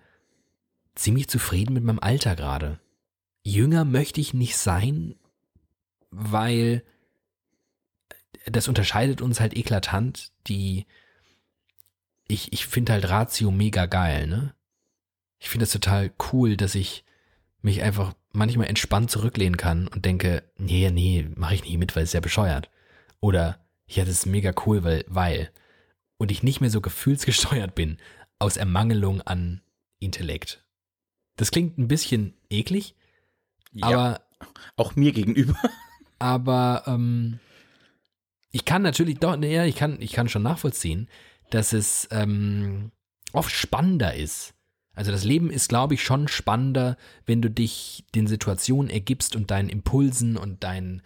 ziemlich 0.95 1.27
zufrieden 1.27 1.73
mit 1.73 1.83
meinem 1.83 1.99
Alter 1.99 2.35
gerade. 2.35 2.79
Jünger 3.43 3.85
möchte 3.85 4.19
ich 4.19 4.33
nicht 4.33 4.57
sein, 4.57 5.15
weil 6.11 6.83
das 8.51 8.67
unterscheidet 8.67 9.21
uns 9.21 9.39
halt 9.39 9.55
eklatant. 9.55 10.31
Die, 10.47 10.85
ich, 12.27 12.53
ich 12.53 12.67
finde 12.67 12.93
halt 12.93 13.09
Ratio 13.09 13.51
mega 13.51 13.85
geil, 13.85 14.27
ne? 14.27 14.53
Ich 15.39 15.49
finde 15.49 15.65
es 15.65 15.71
total 15.71 16.11
cool, 16.31 16.57
dass 16.57 16.73
ich 16.75 17.03
mich 17.61 17.83
einfach 17.83 18.13
manchmal 18.31 18.67
entspannt 18.67 19.11
zurücklehnen 19.11 19.57
kann 19.57 19.87
und 19.87 20.05
denke, 20.05 20.43
nee, 20.57 20.89
nee, 20.89 21.27
mache 21.35 21.55
ich 21.55 21.63
nicht 21.63 21.77
mit, 21.77 21.95
weil 21.95 22.03
es 22.03 22.11
sehr 22.11 22.21
bescheuert. 22.21 22.69
Oder, 23.19 23.59
ja, 23.87 24.03
das 24.03 24.13
ist 24.13 24.25
mega 24.25 24.53
cool, 24.65 24.83
weil, 24.83 25.05
weil. 25.07 25.51
Und 26.17 26.31
ich 26.31 26.41
nicht 26.43 26.61
mehr 26.61 26.69
so 26.71 26.81
gefühlsgesteuert 26.81 27.75
bin 27.75 27.97
aus 28.39 28.57
Ermangelung 28.57 29.21
an 29.21 29.61
Intellekt. 29.99 30.63
Das 31.35 31.51
klingt 31.51 31.77
ein 31.77 31.87
bisschen 31.87 32.33
eklig, 32.49 32.95
Ja, 33.73 33.87
aber 33.87 34.21
auch 34.75 34.95
mir 34.95 35.11
gegenüber. 35.11 35.55
aber 36.19 36.83
ähm, 36.87 37.39
ich 38.51 38.65
kann 38.65 38.81
natürlich 38.81 39.19
doch, 39.19 39.35
naja, 39.37 39.65
ich 39.65 39.75
kann, 39.75 39.97
ich 40.01 40.13
kann 40.13 40.29
schon 40.29 40.43
nachvollziehen, 40.43 41.09
dass 41.49 41.73
es 41.73 42.07
ähm, 42.11 42.91
oft 43.33 43.51
spannender 43.51 44.13
ist. 44.13 44.53
Also 44.97 45.11
das 45.11 45.23
Leben 45.23 45.51
ist, 45.51 45.69
glaube 45.69 45.93
ich, 45.93 46.01
schon 46.01 46.27
spannender, 46.27 46.97
wenn 47.27 47.39
du 47.39 47.51
dich 47.51 48.03
den 48.15 48.25
Situationen 48.25 48.89
ergibst 48.89 49.35
und 49.35 49.51
deinen 49.51 49.69
Impulsen 49.69 50.37
und 50.37 50.63
deinen 50.63 51.03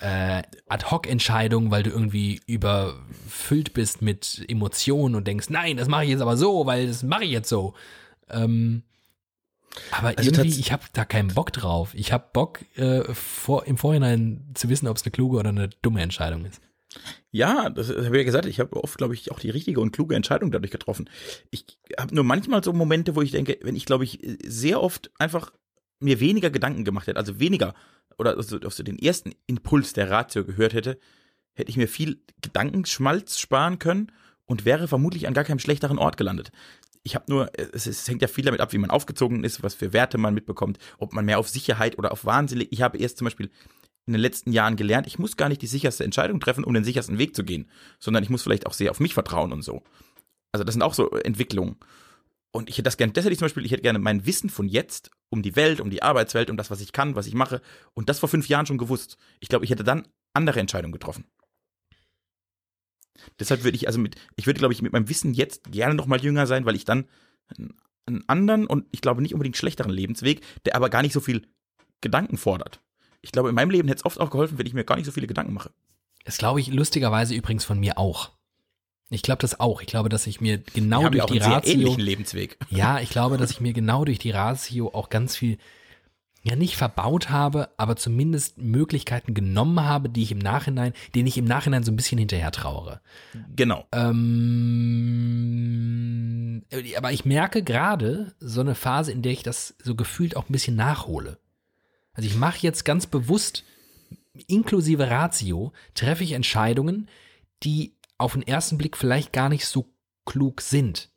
äh, 0.00 0.42
Ad-Hoc-Entscheidungen, 0.68 1.70
weil 1.70 1.84
du 1.84 1.90
irgendwie 1.90 2.40
überfüllt 2.46 3.74
bist 3.74 4.02
mit 4.02 4.44
Emotionen 4.48 5.14
und 5.14 5.28
denkst, 5.28 5.50
nein, 5.50 5.76
das 5.76 5.86
mache 5.86 6.02
ich 6.02 6.10
jetzt 6.10 6.20
aber 6.20 6.36
so, 6.36 6.66
weil 6.66 6.88
das 6.88 7.04
mache 7.04 7.24
ich 7.24 7.30
jetzt 7.30 7.48
so. 7.48 7.74
Ähm, 8.28 8.82
aber 9.92 10.18
Also 10.18 10.32
irgendwie, 10.32 10.58
ich 10.58 10.72
habe 10.72 10.82
da 10.92 11.04
keinen 11.04 11.32
Bock 11.32 11.52
drauf. 11.52 11.94
Ich 11.94 12.12
habe 12.12 12.26
Bock, 12.32 12.64
äh, 12.76 13.04
vor, 13.14 13.66
im 13.66 13.76
Vorhinein 13.76 14.50
zu 14.54 14.68
wissen, 14.68 14.88
ob 14.88 14.96
es 14.96 15.04
eine 15.04 15.12
kluge 15.12 15.38
oder 15.38 15.50
eine 15.50 15.68
dumme 15.82 16.02
Entscheidung 16.02 16.44
ist. 16.44 16.60
Ja, 17.30 17.68
das 17.68 17.88
habe 17.90 18.00
ich 18.00 18.12
ja 18.12 18.22
gesagt. 18.22 18.46
Ich 18.46 18.60
habe 18.60 18.82
oft, 18.82 18.96
glaube 18.96 19.14
ich, 19.14 19.30
auch 19.30 19.40
die 19.40 19.50
richtige 19.50 19.80
und 19.80 19.92
kluge 19.92 20.14
Entscheidung 20.14 20.50
dadurch 20.50 20.70
getroffen. 20.70 21.10
Ich 21.50 21.64
habe 21.98 22.14
nur 22.14 22.24
manchmal 22.24 22.64
so 22.64 22.72
Momente, 22.72 23.14
wo 23.14 23.22
ich 23.22 23.30
denke, 23.30 23.58
wenn 23.62 23.76
ich, 23.76 23.84
glaube 23.84 24.04
ich, 24.04 24.18
sehr 24.44 24.82
oft 24.82 25.10
einfach 25.18 25.52
mir 26.00 26.20
weniger 26.20 26.50
Gedanken 26.50 26.84
gemacht 26.84 27.06
hätte, 27.06 27.18
also 27.18 27.40
weniger 27.40 27.74
oder 28.18 28.36
also 28.36 28.58
auf 28.60 28.74
so 28.74 28.82
den 28.82 28.98
ersten 28.98 29.32
Impuls 29.46 29.92
der 29.92 30.10
Ratio 30.10 30.44
gehört 30.44 30.74
hätte, 30.74 30.98
hätte 31.54 31.70
ich 31.70 31.76
mir 31.76 31.88
viel 31.88 32.20
Gedankenschmalz 32.40 33.38
sparen 33.38 33.78
können 33.78 34.12
und 34.46 34.64
wäre 34.64 34.88
vermutlich 34.88 35.26
an 35.26 35.34
gar 35.34 35.44
keinem 35.44 35.58
schlechteren 35.58 35.98
Ort 35.98 36.16
gelandet. 36.16 36.50
Ich 37.02 37.14
habe 37.14 37.24
nur, 37.28 37.50
es, 37.56 37.86
es 37.86 38.08
hängt 38.08 38.22
ja 38.22 38.28
viel 38.28 38.44
damit 38.44 38.60
ab, 38.60 38.72
wie 38.72 38.78
man 38.78 38.90
aufgezogen 38.90 39.44
ist, 39.44 39.62
was 39.62 39.74
für 39.74 39.92
Werte 39.92 40.18
man 40.18 40.34
mitbekommt, 40.34 40.78
ob 40.98 41.12
man 41.12 41.24
mehr 41.24 41.38
auf 41.38 41.48
Sicherheit 41.48 41.98
oder 41.98 42.12
auf 42.12 42.24
Wahnsinn. 42.24 42.66
Ich 42.70 42.82
habe 42.82 42.98
erst 42.98 43.18
zum 43.18 43.26
Beispiel 43.26 43.50
in 44.08 44.14
den 44.14 44.22
letzten 44.22 44.52
Jahren 44.52 44.76
gelernt, 44.76 45.06
ich 45.06 45.18
muss 45.18 45.36
gar 45.36 45.48
nicht 45.48 45.62
die 45.62 45.66
sicherste 45.66 46.02
Entscheidung 46.02 46.40
treffen, 46.40 46.64
um 46.64 46.74
den 46.74 46.84
sichersten 46.84 47.18
Weg 47.18 47.36
zu 47.36 47.44
gehen, 47.44 47.70
sondern 47.98 48.22
ich 48.22 48.30
muss 48.30 48.42
vielleicht 48.42 48.66
auch 48.66 48.72
sehr 48.72 48.90
auf 48.90 49.00
mich 49.00 49.14
vertrauen 49.14 49.52
und 49.52 49.62
so. 49.62 49.82
Also 50.50 50.64
das 50.64 50.74
sind 50.74 50.82
auch 50.82 50.94
so 50.94 51.10
Entwicklungen. 51.10 51.76
Und 52.50 52.70
ich 52.70 52.76
hätte 52.76 52.84
das 52.84 52.96
gerne, 52.96 53.12
das 53.12 53.24
hätte 53.24 53.32
ich 53.32 53.38
zum 53.38 53.44
Beispiel, 53.46 53.66
ich 53.66 53.72
hätte 53.72 53.82
gerne 53.82 53.98
mein 53.98 54.24
Wissen 54.24 54.48
von 54.48 54.68
jetzt 54.68 55.10
um 55.28 55.42
die 55.42 55.54
Welt, 55.54 55.80
um 55.80 55.90
die 55.90 56.02
Arbeitswelt, 56.02 56.48
um 56.48 56.56
das, 56.56 56.70
was 56.70 56.80
ich 56.80 56.92
kann, 56.92 57.14
was 57.14 57.26
ich 57.26 57.34
mache, 57.34 57.60
und 57.92 58.08
das 58.08 58.18
vor 58.18 58.28
fünf 58.28 58.48
Jahren 58.48 58.64
schon 58.64 58.78
gewusst. 58.78 59.18
Ich 59.40 59.48
glaube, 59.48 59.64
ich 59.64 59.70
hätte 59.70 59.84
dann 59.84 60.08
andere 60.32 60.58
Entscheidungen 60.58 60.92
getroffen. 60.92 61.26
Deshalb 63.38 63.64
würde 63.64 63.76
ich, 63.76 63.86
also 63.86 63.98
mit, 63.98 64.16
ich 64.36 64.46
würde, 64.46 64.58
glaube 64.58 64.72
ich, 64.72 64.80
mit 64.80 64.92
meinem 64.92 65.08
Wissen 65.08 65.34
jetzt 65.34 65.70
gerne 65.70 65.94
noch 65.94 66.06
mal 66.06 66.20
jünger 66.20 66.46
sein, 66.46 66.64
weil 66.64 66.76
ich 66.76 66.86
dann 66.86 67.06
einen 68.06 68.24
anderen 68.26 68.66
und 68.66 68.86
ich 68.90 69.02
glaube 69.02 69.20
nicht 69.20 69.34
unbedingt 69.34 69.56
schlechteren 69.56 69.90
Lebensweg, 69.90 70.40
der 70.64 70.76
aber 70.76 70.88
gar 70.88 71.02
nicht 71.02 71.12
so 71.12 71.20
viel 71.20 71.46
Gedanken 72.00 72.38
fordert. 72.38 72.80
Ich 73.20 73.32
glaube, 73.32 73.48
in 73.48 73.54
meinem 73.54 73.70
Leben 73.70 73.88
hätte 73.88 73.98
es 73.98 74.04
oft 74.04 74.20
auch 74.20 74.30
geholfen, 74.30 74.58
wenn 74.58 74.66
ich 74.66 74.74
mir 74.74 74.84
gar 74.84 74.96
nicht 74.96 75.06
so 75.06 75.12
viele 75.12 75.26
Gedanken 75.26 75.52
mache. 75.52 75.70
Das 76.24 76.38
glaube 76.38 76.60
ich 76.60 76.68
lustigerweise 76.68 77.34
übrigens 77.34 77.64
von 77.64 77.80
mir 77.80 77.98
auch. 77.98 78.30
Ich 79.10 79.22
glaube 79.22 79.40
das 79.40 79.58
auch. 79.58 79.80
Ich 79.80 79.86
glaube, 79.86 80.08
dass 80.08 80.26
ich 80.26 80.40
mir 80.40 80.58
genau 80.58 81.08
durch 81.08 81.16
ja 81.16 81.26
die 81.26 81.32
einen 81.34 81.42
sehr 81.42 81.52
Ratio. 81.52 81.72
ähnlichen 81.72 82.00
Lebensweg. 82.00 82.58
Ja, 82.68 83.00
ich 83.02 83.10
glaube, 83.10 83.38
dass 83.38 83.50
ich 83.50 83.60
mir 83.60 83.72
genau 83.72 84.04
durch 84.04 84.18
die 84.18 84.30
Ratio 84.30 84.92
auch 84.92 85.08
ganz 85.08 85.36
viel, 85.36 85.58
ja 86.42 86.56
nicht 86.56 86.76
verbaut 86.76 87.30
habe, 87.30 87.70
aber 87.78 87.96
zumindest 87.96 88.58
Möglichkeiten 88.58 89.32
genommen 89.34 89.80
habe, 89.82 90.08
die 90.10 90.22
ich 90.22 90.32
im 90.32 90.38
Nachhinein, 90.38 90.92
denen 91.14 91.26
ich 91.26 91.38
im 91.38 91.46
Nachhinein 91.46 91.82
so 91.82 91.90
ein 91.92 91.96
bisschen 91.96 92.18
hinterher 92.18 92.52
trauere. 92.52 93.00
Genau. 93.56 93.86
Ähm, 93.92 94.22
aber 96.96 97.12
ich 97.12 97.24
merke 97.24 97.62
gerade 97.62 98.34
so 98.38 98.60
eine 98.60 98.74
Phase, 98.74 99.12
in 99.12 99.22
der 99.22 99.32
ich 99.32 99.42
das 99.42 99.74
so 99.82 99.94
gefühlt 99.94 100.36
auch 100.36 100.48
ein 100.48 100.52
bisschen 100.52 100.76
nachhole. 100.76 101.38
Also 102.18 102.26
ich 102.26 102.36
mache 102.36 102.58
jetzt 102.62 102.84
ganz 102.84 103.06
bewusst, 103.06 103.62
inklusive 104.48 105.08
Ratio, 105.08 105.72
treffe 105.94 106.24
ich 106.24 106.32
Entscheidungen, 106.32 107.08
die 107.62 107.94
auf 108.18 108.32
den 108.32 108.42
ersten 108.42 108.76
Blick 108.76 108.96
vielleicht 108.96 109.32
gar 109.32 109.48
nicht 109.48 109.64
so 109.66 109.94
klug 110.26 110.60
sind. 110.60 111.12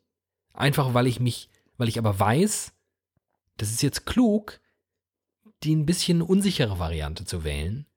Einfach 0.53 0.93
weil 0.93 1.07
ich 1.07 1.19
mich, 1.19 1.49
weil 1.77 1.89
ich 1.89 1.97
aber 1.97 2.19
weiß, 2.19 2.73
das 3.57 3.71
ist 3.71 3.81
jetzt 3.81 4.05
klug, 4.05 4.61
die 5.63 5.75
ein 5.75 5.87
bisschen 5.87 6.21
unsichere 6.21 6.77
Variante 6.77 7.25
zu 7.25 7.43
wählen, 7.43 7.87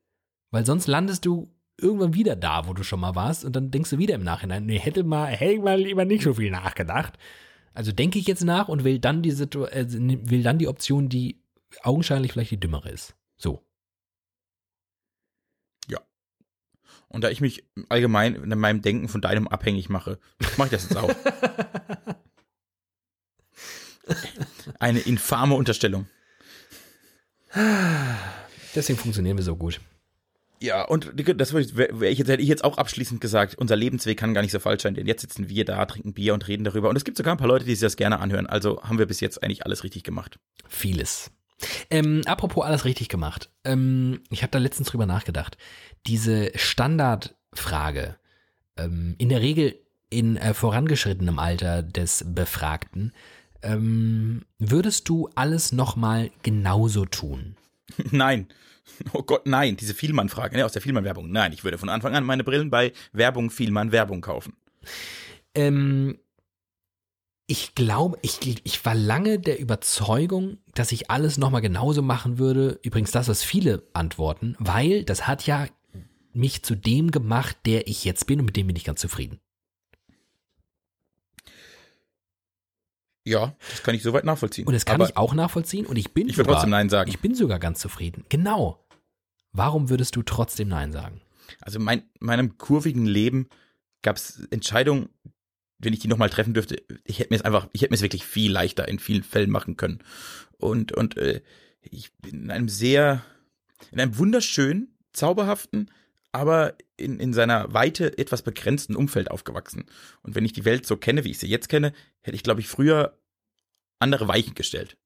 weil 0.51 0.65
sonst 0.65 0.87
landest 0.87 1.27
du 1.27 1.53
irgendwann 1.77 2.15
wieder 2.15 2.37
da, 2.37 2.67
wo 2.67 2.73
du 2.73 2.85
schon 2.85 3.01
mal 3.01 3.15
warst 3.15 3.45
und 3.45 3.55
dann 3.55 3.71
denkst 3.71 3.91
du 3.91 3.99
wieder 3.99 4.15
im 4.15 4.25
Nachhinein, 4.25 4.65
nee, 4.65 4.79
hätte 4.79 5.05
mal, 5.05 5.27
hätte 5.27 5.61
mal 5.61 5.79
lieber 5.79 6.07
nicht 6.07 6.25
so 6.25 6.33
viel 6.33 6.51
nachgedacht. 6.51 7.19
Also 7.75 7.93
denke 7.93 8.19
ich 8.19 8.27
jetzt 8.27 8.45
nach 8.45 8.69
und 8.69 8.83
will 8.83 8.99
dann 8.99 9.21
die 9.21 9.33
Situ 9.33 9.65
äh, 9.65 9.85
will 9.91 10.43
dann 10.43 10.59
die 10.59 10.69
Option, 10.69 11.11
die 11.11 11.44
augenscheinlich 11.83 12.33
vielleicht 12.33 12.51
die 12.51 12.61
dümmere 12.61 12.91
ist. 12.91 13.15
So. 13.37 13.65
Ja. 15.89 16.01
Und 17.09 17.25
da 17.25 17.31
ich 17.31 17.41
mich 17.41 17.65
allgemein 17.89 18.35
in 18.35 18.59
meinem 18.59 18.83
Denken 18.83 19.09
von 19.09 19.21
deinem 19.21 19.49
abhängig 19.49 19.89
mache, 19.89 20.19
mache 20.57 20.69
ich 20.69 20.73
das 20.73 20.85
jetzt 20.85 20.97
auch. 20.97 21.11
Eine 24.79 25.01
infame 25.01 25.55
Unterstellung. 25.55 26.07
Deswegen 28.75 28.99
funktionieren 28.99 29.37
wir 29.37 29.45
so 29.45 29.57
gut. 29.57 29.81
Ja, 30.61 30.83
und 30.83 31.13
das 31.39 31.53
wäre 31.53 32.09
ich 32.09 32.19
jetzt, 32.19 32.29
hätte 32.29 32.43
ich 32.43 32.49
jetzt 32.49 32.65
auch 32.65 32.79
abschließend 32.79 33.21
gesagt, 33.21 33.57
unser 33.59 33.77
Lebensweg 33.77 34.19
kann 34.19 34.33
gar 34.33 34.41
nicht 34.41 34.53
so 34.53 34.59
falsch 34.59 34.83
sein, 34.83 34.95
denn 34.95 35.07
jetzt 35.07 35.21
sitzen 35.21 35.49
wir 35.49 35.65
da, 35.65 35.85
trinken 35.85 36.15
Bier 36.15 36.33
und 36.33 36.49
reden 36.49 36.65
darüber. 36.65 36.89
Und 36.89 36.97
es 36.97 37.05
gibt 37.05 37.17
sogar 37.17 37.35
ein 37.35 37.39
paar 37.39 37.49
Leute, 37.49 37.65
die 37.65 37.73
sich 37.75 37.83
das 37.83 37.97
gerne 37.97 38.19
anhören. 38.19 38.47
Also 38.47 38.83
haben 38.83 38.99
wir 38.99 39.07
bis 39.07 39.21
jetzt 39.21 39.43
eigentlich 39.43 39.67
alles 39.67 39.85
richtig 39.85 40.05
gemacht. 40.05 40.39
Vieles. 40.67 41.31
Ähm, 41.91 42.23
apropos 42.27 42.65
alles 42.65 42.85
richtig 42.85 43.09
gemacht. 43.09 43.51
Ähm, 43.65 44.21
ich 44.31 44.43
habe 44.43 44.51
da 44.51 44.59
letztens 44.59 44.89
drüber 44.89 45.07
nachgedacht. 45.07 45.57
Diese 46.07 46.51
Standardfrage, 46.55 48.17
ähm, 48.77 49.15
in 49.19 49.29
der 49.29 49.41
Regel 49.41 49.79
in 50.11 50.37
äh, 50.37 50.55
vorangeschrittenem 50.55 51.39
Alter 51.39 51.83
des 51.83 52.25
Befragten, 52.27 53.13
ähm, 53.63 54.45
würdest 54.59 55.09
du 55.09 55.31
alles 55.35 55.73
nochmal 55.73 56.31
genauso 56.43 57.07
tun? 57.07 57.57
Nein. 58.11 58.49
Oh 59.15 59.23
Gott, 59.23 59.47
nein, 59.47 59.79
diese 59.79 59.95
Vielmann-Frage, 59.95 60.59
ne, 60.59 60.65
aus 60.67 60.73
der 60.73 60.83
Vielmann-Werbung. 60.83 61.33
Nein, 61.33 61.55
ich 61.55 61.65
würde 61.65 61.79
von 61.79 61.89
Anfang 61.89 62.15
an 62.15 62.23
meine 62.23 62.45
Brillen 62.45 62.69
bei 62.69 62.93
Werbung, 63.13 63.51
Vielmann, 63.51 63.93
Werbung 63.93 64.21
kaufen. 64.21 64.57
Ähm, 65.55 66.19
ich 67.47 67.75
glaube, 67.75 68.19
ich, 68.23 68.65
ich 68.65 68.85
war 68.85 68.95
lange 68.95 69.39
der 69.39 69.61
Überzeugung, 69.61 70.59
dass 70.75 70.93
ich 70.93 71.11
alles 71.11 71.37
nochmal 71.37 71.61
genauso 71.61 72.01
machen 72.01 72.39
würde. 72.39 72.79
Übrigens 72.83 73.11
das, 73.11 73.29
was 73.29 73.43
viele 73.43 73.83
antworten, 73.93 74.57
weil 74.59 75.05
das 75.05 75.27
hat 75.27 75.47
ja 75.47 75.67
mich 76.33 76.63
zu 76.63 76.75
dem 76.75 77.11
gemacht, 77.11 77.57
der 77.67 77.87
ich 77.87 78.05
jetzt 78.05 78.27
bin 78.27 78.41
und 78.41 78.47
mit 78.47 78.57
dem 78.57 78.67
bin 78.67 78.77
ich 78.77 78.85
ganz 78.85 79.01
zufrieden. 79.01 79.41
Ja, 83.27 83.57
das 83.71 83.83
kann 83.83 83.95
ich 83.95 84.03
soweit 84.03 84.25
nachvollziehen. 84.25 84.67
Und 84.67 84.75
das 84.75 84.85
kann 84.85 84.97
Aber 84.97 85.09
ich 85.09 85.17
auch 85.17 85.35
nachvollziehen 85.35 85.87
und 85.87 85.97
ich 85.97 86.13
bin 86.13 86.29
Ich 86.29 86.37
würde 86.37 86.51
trotzdem 86.51 86.71
Nein 86.71 86.91
sagen. 86.91 87.09
Ich 87.09 87.21
bin 87.21 87.35
sogar 87.35 87.59
ganz 87.59 87.81
zufrieden. 87.81 88.25
Genau. 88.29 88.85
Warum 89.53 89.89
würdest 89.89 90.17
du 90.17 90.23
trotzdem 90.23 90.69
Nein 90.69 90.93
sagen? 90.93 91.23
Also 91.61 91.79
in 91.79 91.85
mein, 91.85 92.03
meinem 92.21 92.59
kurvigen 92.59 93.07
Leben 93.07 93.49
gab 94.03 94.17
es 94.17 94.47
Entscheidungen, 94.51 95.09
wenn 95.79 95.93
ich 95.93 95.99
die 95.99 96.09
nochmal 96.09 96.31
treffen 96.31 96.55
dürfte, 96.55 96.83
ich 97.05 97.19
hätte 97.19 97.31
mir 97.31 97.37
es 97.37 97.43
einfach, 97.43 97.69
ich 97.73 97.83
hätte 97.83 97.93
mir 97.93 97.97
es 97.97 98.03
wirklich 98.03 98.25
viel 98.25 98.53
leichter 98.53 98.89
in 98.89 98.99
vielen 98.99 99.23
Fällen 99.23 99.51
machen 99.51 99.77
können. 99.77 100.01
Und, 100.59 100.93
und 100.93 101.17
äh, 101.17 101.43
ich 101.83 102.13
bin 102.15 102.45
in 102.45 102.51
einem 102.51 102.69
sehr, 102.69 103.25
in 103.91 104.01
einem 104.01 104.19
wunderschönen, 104.19 104.97
zauberhaften, 105.13 105.91
aber 106.33 106.75
in, 106.97 107.21
in 107.21 107.33
seiner 107.33 107.73
Weite 107.73 108.19
etwas 108.19 108.43
begrenzten 108.43 108.97
Umfeld 108.97 109.31
aufgewachsen. 109.31 109.85
Und 110.23 110.35
wenn 110.35 110.45
ich 110.45 110.53
die 110.53 110.65
Welt 110.65 110.87
so 110.87 110.97
kenne, 110.97 111.25
wie 111.25 111.31
ich 111.31 111.39
sie 111.39 111.47
jetzt 111.47 111.69
kenne, 111.69 111.93
hätte 112.23 112.35
ich, 112.35 112.43
glaube 112.43 112.61
ich, 112.61 112.69
früher 112.69 113.19
andere 114.01 114.27
Weichen 114.27 114.55
gestellt. 114.55 114.97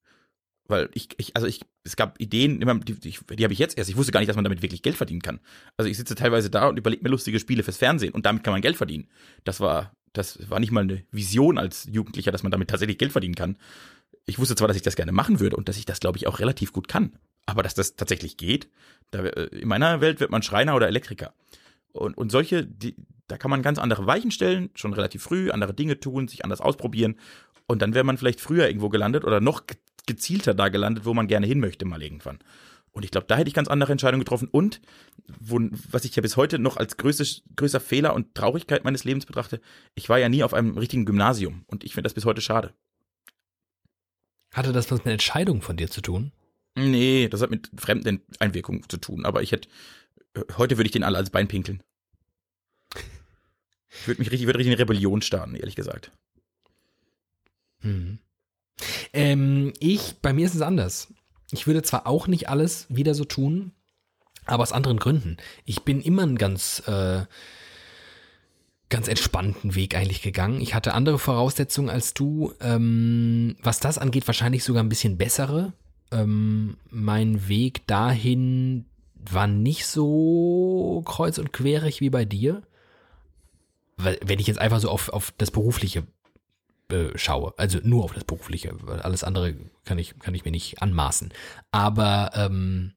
Weil 0.69 0.91
ich, 0.93 1.09
ich 1.16 1.35
also 1.35 1.47
ich, 1.47 1.61
es 1.85 1.97
gab 1.97 2.21
Ideen, 2.21 2.61
die, 2.85 2.95
die, 2.95 3.19
die 3.37 3.45
habe 3.45 3.53
ich 3.53 3.59
jetzt 3.59 3.79
erst. 3.79 3.89
Ich 3.89 3.97
wusste 3.97 4.12
gar 4.12 4.21
nicht, 4.21 4.29
dass 4.29 4.37
man 4.37 4.45
damit 4.45 4.62
wirklich 4.62 4.83
Geld 4.83 4.97
verdienen 4.97 5.23
kann. 5.23 5.41
Also 5.77 5.91
ich 5.91 5.97
sitze 5.97 6.14
teilweise 6.14 6.51
da 6.51 6.69
und 6.69 6.79
überlege 6.79 7.03
mir 7.03 7.09
lustige 7.09 7.39
Spiele 7.39 7.62
fürs 7.62 7.79
Fernsehen 7.79 8.12
und 8.12 8.27
damit 8.27 8.45
kann 8.45 8.53
man 8.53 8.61
Geld 8.61 8.77
verdienen. 8.77 9.09
Das 9.45 9.61
war, 9.61 9.93
das 10.19 10.51
war 10.51 10.61
nicht 10.61 10.73
mal 10.73 10.83
eine 10.83 11.05
Vision 11.11 11.59
als 11.59 11.89
Jugendlicher, 11.91 12.33
dass 12.33 12.43
man 12.43 12.53
damit 12.53 12.69
tatsächlich 12.69 12.99
Geld 12.99 13.12
verdienen 13.12 13.35
kann. 13.35 13.57
Ich 14.27 14.39
wusste 14.39 14.57
zwar, 14.57 14.69
dass 14.69 14.77
ich 14.77 14.83
das 14.83 14.97
gerne 14.97 15.12
machen 15.12 15.41
würde 15.41 15.57
und 15.57 15.69
dass 15.69 15.79
ich 15.79 15.87
das, 15.87 16.01
glaube 16.01 16.19
ich, 16.19 16.27
auch 16.27 16.39
relativ 16.39 16.73
gut 16.73 16.89
kann. 16.89 17.12
Aber 17.47 17.62
dass 17.62 17.75
das 17.75 17.97
tatsächlich 17.97 18.37
geht, 18.37 18.69
da, 19.11 19.21
äh, 19.21 19.47
in 19.47 19.69
meiner 19.69 20.01
Welt 20.01 20.21
wird 20.21 20.31
man 20.31 20.43
Schreiner 20.43 20.75
oder 20.75 20.89
Elektriker. 20.89 21.33
Und, 21.93 22.19
und 22.19 22.31
solche, 22.31 22.66
die, 22.66 22.95
da 23.27 23.39
kann 23.39 23.51
man 23.51 23.62
ganz 23.62 23.79
andere 23.79 24.07
Weichen 24.07 24.31
stellen, 24.31 24.71
schon 24.75 24.93
relativ 24.93 25.23
früh, 25.23 25.51
andere 25.51 25.73
Dinge 25.73 25.99
tun, 25.99 26.29
sich 26.29 26.45
anders 26.45 26.61
ausprobieren. 26.61 27.16
Und 27.66 27.81
dann 27.81 27.95
wäre 27.95 28.05
man 28.05 28.19
vielleicht 28.19 28.41
früher 28.41 28.66
irgendwo 28.66 28.89
gelandet 28.89 29.25
oder 29.25 29.41
noch 29.41 29.62
gezielter 30.07 30.55
da 30.55 30.69
gelandet, 30.69 31.05
wo 31.05 31.14
man 31.14 31.29
gerne 31.29 31.47
hin 31.47 31.61
möchte, 31.61 31.85
mal 31.85 32.03
irgendwann. 32.03 32.39
Und 32.99 33.05
ich 33.05 33.12
glaube, 33.12 33.28
da 33.28 33.36
hätte 33.36 33.46
ich 33.46 33.55
ganz 33.55 33.68
andere 33.68 33.92
Entscheidungen 33.92 34.24
getroffen. 34.24 34.49
Und 34.51 34.80
wo, 35.38 35.61
was 35.88 36.05
ich 36.05 36.16
ja 36.16 36.20
bis 36.20 36.36
heute 36.36 36.59
noch 36.59 36.76
als 36.76 36.96
größte, 36.96 37.24
größter 37.55 37.78
Fehler 37.78 38.12
und 38.12 38.34
Traurigkeit 38.34 38.82
meines 38.82 39.05
Lebens 39.05 39.24
betrachte, 39.24 39.61
ich 39.94 40.09
war 40.09 40.18
ja 40.18 40.28
nie 40.28 40.42
auf 40.42 40.53
einem 40.53 40.76
richtigen 40.76 41.07
Gymnasium. 41.07 41.62
Und 41.68 41.84
ich 41.84 41.94
finde 41.94 42.09
das 42.09 42.14
bis 42.14 42.24
heute 42.24 42.40
schade. 42.40 42.74
Hatte 44.53 44.72
das 44.72 44.90
was 44.90 45.05
mit 45.05 45.12
Entscheidungen 45.12 45.62
von 45.62 45.76
dir 45.76 45.88
zu 45.88 46.01
tun? 46.01 46.32
Nee, 46.74 47.28
das 47.28 47.40
hat 47.40 47.51
mit 47.51 47.70
fremden 47.76 48.20
Einwirkungen 48.40 48.82
zu 48.88 48.96
tun. 48.96 49.26
Aber 49.26 49.44
ich 49.44 49.53
hätte, 49.53 49.68
heute 50.57 50.76
würde 50.76 50.88
ich 50.88 50.92
den 50.92 51.05
alle 51.05 51.18
als 51.18 51.30
Bein 51.30 51.46
pinkeln. 51.46 51.84
Ich 53.90 54.09
würde 54.09 54.20
mich 54.20 54.32
richtig, 54.32 54.49
würde 54.49 54.59
richtig 54.59 54.72
in 54.72 54.78
Rebellion 54.78 55.22
starten, 55.22 55.55
ehrlich 55.55 55.76
gesagt. 55.76 56.11
Hm. 57.82 58.18
Ähm, 59.12 59.72
ich, 59.78 60.16
bei 60.20 60.32
mir 60.32 60.46
ist 60.46 60.57
es 60.57 60.62
anders. 60.62 61.14
Ich 61.51 61.66
würde 61.66 61.82
zwar 61.82 62.07
auch 62.07 62.26
nicht 62.26 62.49
alles 62.49 62.86
wieder 62.88 63.14
so 63.14 63.24
tun, 63.24 63.72
aber 64.44 64.62
aus 64.62 64.72
anderen 64.72 64.99
Gründen. 64.99 65.36
Ich 65.64 65.82
bin 65.82 66.01
immer 66.01 66.24
ein 66.24 66.36
ganz, 66.36 66.82
äh, 66.86 67.24
ganz 68.88 69.09
entspannten 69.09 69.74
Weg 69.74 69.94
eigentlich 69.94 70.22
gegangen. 70.22 70.61
Ich 70.61 70.74
hatte 70.74 70.94
andere 70.94 71.18
Voraussetzungen 71.18 71.90
als 71.90 72.14
du. 72.14 72.53
Ähm, 72.61 73.57
was 73.62 73.80
das 73.80 73.99
angeht, 73.99 74.26
wahrscheinlich 74.26 74.64
sogar 74.64 74.82
ein 74.82 74.88
bisschen 74.88 75.18
bessere 75.18 75.72
ähm, 76.11 76.76
mein 76.90 77.49
Weg 77.49 77.86
dahin 77.86 78.86
war 79.14 79.46
nicht 79.46 79.86
so 79.86 81.03
kreuz 81.05 81.38
und 81.38 81.53
querig 81.53 82.01
wie 82.01 82.11
bei 82.11 82.24
dir. 82.24 82.62
Wenn 83.96 84.38
ich 84.38 84.46
jetzt 84.46 84.61
einfach 84.61 84.80
so 84.80 84.90
auf, 84.90 85.09
auf 85.09 85.32
das 85.38 85.51
Berufliche 85.51 86.07
schaue, 87.16 87.53
also 87.59 87.78
nur 87.82 88.05
auf 88.05 88.14
das 88.14 88.24
Berufliche, 88.24 88.74
alles 89.03 89.24
andere 89.24 89.55
kann 89.84 89.99
ich, 89.99 90.18
kann 90.18 90.34
ich 90.34 90.45
mir 90.45 90.51
nicht 90.51 90.80
anmaßen. 90.80 91.32
Aber 91.70 92.30
ähm, 92.34 92.95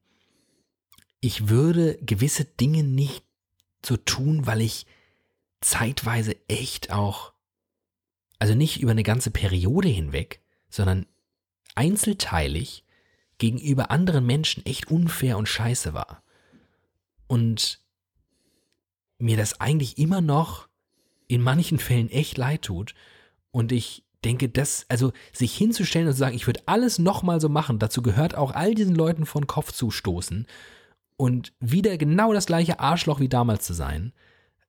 ich 1.20 1.50
würde 1.50 1.98
gewisse 2.02 2.46
Dinge 2.46 2.84
nicht 2.84 3.24
so 3.86 3.98
tun, 3.98 4.46
weil 4.48 4.62
ich 4.62 4.86
zeitweise 5.62 6.36
echt 6.48 6.92
auch, 6.92 7.34
also 8.40 8.56
nicht 8.56 8.82
über 8.82 8.92
eine 8.92 9.04
ganze 9.04 9.32
Periode 9.32 9.88
hinweg, 9.88 10.42
sondern 10.70 11.06
einzelteilig 11.76 12.84
gegenüber 13.38 13.92
anderen 13.92 14.26
Menschen 14.26 14.66
echt 14.66 14.90
unfair 14.90 15.38
und 15.38 15.48
scheiße 15.48 15.94
war. 15.94 16.24
Und 17.28 17.82
mir 19.18 19.38
das 19.38 19.62
eigentlich 19.62 19.98
immer 19.98 20.22
noch 20.22 20.68
in 21.28 21.42
manchen 21.42 21.80
Fällen 21.80 22.10
echt 22.10 22.38
leid 22.38 22.64
tut. 22.64 22.94
Und 23.52 23.72
ich 23.72 24.06
denke, 24.24 24.50
das, 24.50 24.86
also 24.90 25.12
sich 25.34 25.56
hinzustellen 25.56 26.08
und 26.08 26.14
zu 26.14 26.20
sagen, 26.20 26.36
ich 26.36 26.48
würde 26.48 26.62
alles 26.66 27.00
nochmal 27.00 27.42
so 27.42 27.50
machen, 27.50 27.80
dazu 27.80 28.02
gehört 28.02 28.36
auch 28.36 28.52
all 28.52 28.76
diesen 28.76 28.96
Leuten 28.96 29.26
vor 29.26 29.42
den 29.42 29.48
Kopf 29.48 29.72
zu 29.72 29.92
stoßen 29.92 30.48
und 31.18 31.54
wieder 31.60 31.98
genau 31.98 32.34
das 32.34 32.46
gleiche 32.46 32.80
Arschloch 32.80 33.20
wie 33.20 33.30
damals 33.30 33.66
zu 33.66 33.74
sein, 33.74 34.14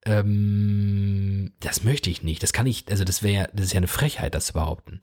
ähm, 0.05 1.53
das 1.61 1.85
möchte 1.85 2.11
ich 2.11 2.23
nicht. 2.23 2.43
Das 2.43 2.53
kann 2.53 2.67
ich, 2.67 2.91
also 2.91 3.05
das 3.05 3.23
wäre, 3.23 3.49
das 3.53 3.67
ist 3.67 3.73
ja 3.73 3.79
eine 3.79 3.89
Frechheit, 3.89 4.35
das 4.35 4.47
zu 4.47 4.53
behaupten. 4.53 5.01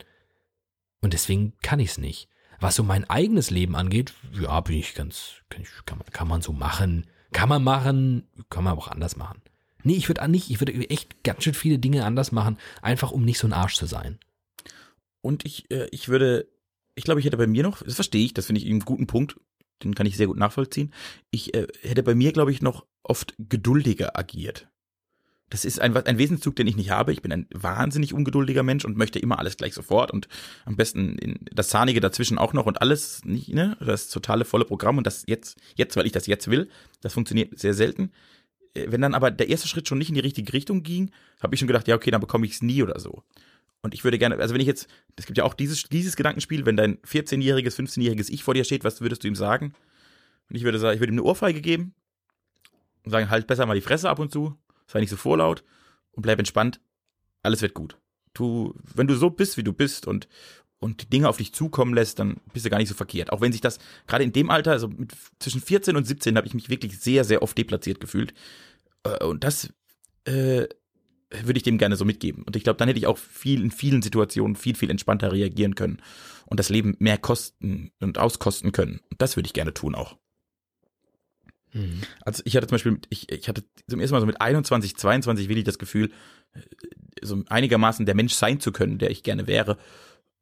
Und 1.02 1.14
deswegen 1.14 1.54
kann 1.62 1.80
ich 1.80 1.92
es 1.92 1.98
nicht. 1.98 2.30
Was 2.60 2.76
so 2.76 2.84
mein 2.84 3.10
eigenes 3.10 3.50
Leben 3.50 3.76
angeht, 3.76 4.14
ja, 4.40 4.60
bin 4.60 4.76
ich 4.76 4.94
ganz, 4.94 5.36
kann, 5.50 5.62
ich, 5.62 5.70
kann, 5.86 5.98
man, 5.98 6.08
kann 6.12 6.28
man 6.28 6.42
so 6.42 6.52
machen. 6.52 7.08
Kann 7.32 7.48
man 7.48 7.64
machen, 7.64 8.28
kann 8.50 8.64
man 8.64 8.78
auch 8.78 8.88
anders 8.88 9.16
machen. 9.16 9.42
Nee, 9.84 9.96
ich 9.96 10.10
würde 10.10 10.28
nicht, 10.28 10.50
ich 10.50 10.60
würde 10.60 10.74
echt 10.90 11.24
ganz 11.24 11.44
schön 11.44 11.54
viele 11.54 11.80
Dinge 11.80 12.06
anders 12.06 12.32
machen, 12.32 12.58
einfach 12.82 13.12
um 13.12 13.24
nicht 13.24 13.40
so 13.40 13.48
ein 13.48 13.54
Arsch 13.54 13.76
zu 13.76 13.86
sein. 13.86 14.20
Und 15.22 15.46
ich, 15.46 15.70
äh, 15.72 15.88
ich 15.92 16.10
würde, 16.10 16.48
ich 16.96 17.04
glaube, 17.04 17.20
ich 17.20 17.26
hätte 17.26 17.38
bei 17.38 17.48
mir 17.48 17.64
noch, 17.64 17.82
das 17.84 17.96
verstehe 17.96 18.26
ich, 18.26 18.34
das 18.34 18.46
finde 18.46 18.62
ich 18.62 18.68
einen 18.68 18.82
guten 18.82 19.08
Punkt, 19.08 19.38
den 19.84 19.96
kann 19.96 20.06
ich 20.06 20.18
sehr 20.18 20.28
gut 20.28 20.38
nachvollziehen. 20.38 20.94
Ich 21.32 21.54
äh, 21.54 21.68
hätte 21.82 22.04
bei 22.04 22.16
mir, 22.16 22.32
glaube 22.34 22.52
ich, 22.52 22.62
noch 22.62 22.86
oft 23.04 23.34
geduldiger 23.38 24.18
agiert. 24.18 24.68
Das 25.50 25.66
ist 25.66 25.82
ein, 25.82 25.96
ein 25.96 26.18
Wesenszug, 26.20 26.56
den 26.56 26.68
ich 26.68 26.76
nicht 26.76 26.92
habe. 26.92 27.12
Ich 27.12 27.24
bin 27.24 27.32
ein 27.32 27.48
wahnsinnig 27.52 28.14
ungeduldiger 28.14 28.62
Mensch 28.62 28.86
und 28.86 28.98
möchte 28.98 29.18
immer 29.18 29.40
alles 29.40 29.58
gleich 29.58 29.74
sofort 29.74 30.12
und 30.12 30.28
am 30.66 30.76
besten 30.76 31.18
in 31.18 31.40
das 31.52 31.70
Zahnige 31.70 32.02
dazwischen 32.02 32.38
auch 32.38 32.54
noch 32.54 32.68
und 32.68 32.82
alles 32.82 33.26
nicht, 33.26 33.50
ne? 33.50 33.76
Das 33.80 34.10
totale 34.10 34.46
volle 34.46 34.66
Programm 34.66 35.00
und 35.00 35.08
das 35.08 35.24
jetzt, 35.26 35.60
jetzt, 35.76 35.96
weil 35.96 36.06
ich 36.06 36.12
das 36.12 36.28
jetzt 36.28 36.52
will, 36.52 36.70
das 37.02 37.14
funktioniert 37.14 37.58
sehr 37.58 37.74
selten. 37.74 38.12
Äh, 38.74 38.88
wenn 38.90 39.02
dann 39.02 39.14
aber 39.14 39.32
der 39.32 39.50
erste 39.50 39.68
Schritt 39.68 39.88
schon 39.88 39.98
nicht 39.98 40.10
in 40.10 40.16
die 40.16 40.22
richtige 40.22 40.54
Richtung 40.54 40.84
ging, 40.84 41.12
habe 41.42 41.56
ich 41.56 41.60
schon 41.60 41.68
gedacht, 41.68 41.88
ja, 41.88 41.96
okay, 41.96 42.12
dann 42.12 42.22
bekomme 42.22 42.46
ich 42.46 42.54
es 42.54 42.62
nie 42.62 42.84
oder 42.84 43.00
so. 43.00 43.24
Und 43.82 43.94
ich 43.94 44.04
würde 44.04 44.18
gerne, 44.18 44.38
also 44.38 44.54
wenn 44.54 44.62
ich 44.62 44.68
jetzt, 44.68 44.88
es 45.16 45.26
gibt 45.26 45.38
ja 45.38 45.46
auch 45.46 45.54
dieses, 45.54 45.84
dieses 45.84 46.16
Gedankenspiel, 46.16 46.66
wenn 46.66 46.76
dein 46.76 46.98
14-jähriges, 47.00 47.78
15-jähriges 47.78 48.30
Ich 48.30 48.44
vor 48.44 48.54
dir 48.54 48.66
steht, 48.66 48.84
was 48.84 49.02
würdest 49.02 49.24
du 49.24 49.28
ihm 49.28 49.36
sagen? 49.36 49.74
Und 50.50 50.56
ich 50.56 50.64
würde 50.64 50.80
sagen, 50.80 50.96
ich 50.96 51.00
würde 51.00 51.14
ihm 51.14 51.20
eine 51.20 51.24
Ohrfeige 51.24 51.62
geben 51.62 51.94
und 53.06 53.12
sagen, 53.12 53.30
halt 53.30 53.48
besser 53.48 53.66
mal 53.66 53.76
die 53.76 53.82
Fresse 53.82 54.10
ab 54.10 54.20
und 54.20 54.32
zu, 54.32 54.58
sei 54.88 55.00
nicht 55.00 55.10
so 55.10 55.16
vorlaut 55.16 55.64
und 56.12 56.24
bleib 56.24 56.40
entspannt, 56.40 56.82
alles 57.42 57.62
wird 57.62 57.74
gut. 57.74 57.98
Du, 58.34 58.76
wenn 58.94 59.08
du 59.08 59.16
so 59.16 59.30
bist, 59.30 59.58
wie 59.58 59.64
du 59.64 59.74
bist 59.74 60.08
und, 60.08 60.28
und 60.80 61.02
die 61.02 61.10
Dinge 61.10 61.28
auf 61.28 61.38
dich 61.38 61.54
zukommen 61.54 61.94
lässt, 61.94 62.20
dann 62.20 62.38
bist 62.54 62.66
du 62.66 62.70
gar 62.70 62.78
nicht 62.78 62.90
so 62.90 62.96
verkehrt. 62.96 63.32
Auch 63.32 63.42
wenn 63.42 63.52
sich 63.52 63.62
das, 63.62 63.80
gerade 64.08 64.24
in 64.24 64.32
dem 64.32 64.50
Alter, 64.50 64.72
also 64.72 64.88
mit, 64.88 65.12
zwischen 65.40 65.62
14 65.62 65.96
und 65.96 66.06
17, 66.06 66.38
habe 66.38 66.48
ich 66.48 66.54
mich 66.54 66.70
wirklich 66.70 67.00
sehr, 67.00 67.24
sehr 67.24 67.42
oft 67.42 67.58
deplatziert 67.58 68.00
gefühlt. 68.00 68.34
Äh, 69.04 69.24
und 69.26 69.44
das 69.44 69.74
äh, 70.26 70.68
würde 71.32 71.58
ich 71.58 71.64
dem 71.64 71.78
gerne 71.78 71.96
so 71.96 72.06
mitgeben. 72.06 72.44
Und 72.44 72.56
ich 72.56 72.64
glaube, 72.64 72.78
dann 72.78 72.88
hätte 72.88 73.00
ich 73.00 73.08
auch 73.08 73.18
viel 73.18 73.62
in 73.62 73.72
vielen 73.72 74.02
Situationen 74.02 74.56
viel, 74.56 74.76
viel 74.76 74.90
entspannter 74.90 75.32
reagieren 75.32 75.76
können 75.76 76.02
und 76.46 76.60
das 76.60 76.70
Leben 76.70 76.96
mehr 77.00 77.18
kosten 77.18 77.92
und 78.00 78.18
auskosten 78.18 78.72
können. 78.72 79.00
Und 79.12 79.22
das 79.22 79.36
würde 79.36 79.48
ich 79.48 79.54
gerne 79.54 79.74
tun 79.74 79.96
auch. 79.96 80.18
Mhm. 81.74 82.02
Also 82.22 82.42
ich 82.46 82.56
hatte 82.56 82.68
zum 82.68 82.76
Beispiel, 82.76 83.00
ich, 83.10 83.32
ich 83.32 83.48
hatte 83.48 83.64
zum 83.88 84.00
ersten 84.00 84.16
Mal 84.16 84.22
so 84.22 84.26
mit 84.26 84.42
21, 84.42 84.98
22 84.98 85.50
wirklich 85.50 85.66
das 85.66 85.78
Gefühl, 85.78 86.12
äh, 86.54 86.62
so 87.22 87.44
einigermaßen 87.48 88.06
der 88.06 88.16
Mensch 88.16 88.34
sein 88.34 88.60
zu 88.60 88.72
können, 88.72 88.98
der 88.98 89.12
ich 89.12 89.24
gerne 89.24 89.46
wäre. 89.46 89.78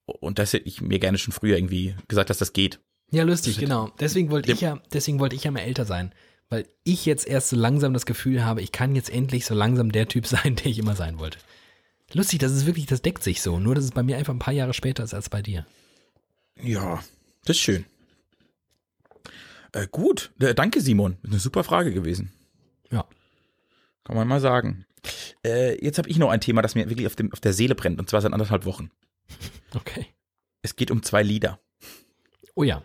Und 0.08 0.40
das 0.40 0.54
hätte 0.54 0.68
ich 0.68 0.82
mir 0.82 1.00
gerne 1.00 1.18
schon 1.18 1.34
früher 1.34 1.58
irgendwie 1.58 1.96
gesagt, 2.08 2.30
dass 2.30 2.40
das 2.40 2.54
geht. 2.54 2.80
Ja, 3.12 3.24
lustig, 3.24 3.60
genau. 3.60 3.92
Deswegen 4.00 4.32
wollte 4.32 4.52
ich 4.52 4.62
ja, 4.62 4.82
deswegen 4.92 5.20
wollte 5.20 5.36
ich 5.36 5.44
ja 5.44 5.52
mal 5.52 5.60
älter 5.60 5.86
sein 5.86 6.14
weil 6.50 6.68
ich 6.84 7.06
jetzt 7.06 7.28
erst 7.28 7.50
so 7.50 7.56
langsam 7.56 7.94
das 7.94 8.06
Gefühl 8.06 8.46
habe, 8.46 8.62
ich 8.62 8.72
kann 8.72 8.96
jetzt 8.96 9.10
endlich 9.10 9.46
so 9.46 9.54
langsam 9.54 9.92
der 9.92 10.08
Typ 10.08 10.28
sein, 10.28 10.56
der 10.56 10.68
ich 10.68 10.80
immer 10.80 10.96
sein 10.96 11.20
wollte. 11.20 11.40
Lustig, 12.14 12.40
das 12.40 12.54
ist 12.54 12.66
wirklich, 12.66 12.86
das 12.86 13.02
deckt 13.02 13.24
sich 13.24 13.42
so, 13.42 13.60
nur 13.60 13.76
dass 13.76 13.84
es 13.84 13.92
bei 13.92 14.04
mir 14.04 14.18
einfach 14.18 14.34
ein 14.34 14.40
paar 14.40 14.54
Jahre 14.54 14.74
später 14.74 15.04
ist 15.04 15.14
als 15.14 15.30
bei 15.30 15.42
dir. 15.42 15.66
Ja, 16.62 17.04
das 17.46 17.58
ist 17.58 17.62
schön. 17.62 17.86
Äh, 19.74 19.88
gut, 19.92 20.32
äh, 20.40 20.56
danke 20.56 20.80
Simon, 20.80 21.18
eine 21.26 21.40
super 21.40 21.66
Frage 21.66 21.94
gewesen. 21.94 22.32
Ja. 22.90 23.06
Kann 24.06 24.16
man 24.16 24.28
mal 24.28 24.40
sagen. 24.40 24.86
Äh, 25.46 25.84
jetzt 25.84 25.98
habe 25.98 26.10
ich 26.10 26.18
noch 26.18 26.30
ein 26.30 26.40
Thema, 26.40 26.62
das 26.62 26.76
mir 26.76 26.90
wirklich 26.90 27.08
auf, 27.08 27.18
dem, 27.18 27.32
auf 27.34 27.42
der 27.42 27.52
Seele 27.52 27.76
brennt, 27.76 28.00
und 28.00 28.10
zwar 28.10 28.22
seit 28.22 28.32
anderthalb 28.32 28.66
Wochen. 28.66 28.90
Okay. 29.74 30.08
Es 30.62 30.76
geht 30.76 30.92
um 30.92 31.04
zwei 31.04 31.24
Lieder. 31.24 31.60
Oh 32.56 32.64
ja. 32.64 32.84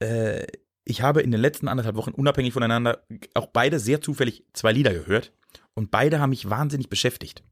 Äh, 0.00 0.46
ich 0.84 1.02
habe 1.02 1.22
in 1.22 1.30
den 1.30 1.40
letzten 1.40 1.68
anderthalb 1.68 1.96
Wochen 1.96 2.12
unabhängig 2.12 2.52
voneinander 2.52 3.04
auch 3.34 3.46
beide 3.46 3.80
sehr 3.80 4.00
zufällig 4.00 4.44
zwei 4.52 4.72
Lieder 4.72 4.92
gehört 4.92 5.32
und 5.74 5.90
beide 5.90 6.20
haben 6.20 6.30
mich 6.30 6.48
wahnsinnig 6.48 6.88
beschäftigt. 6.88 7.42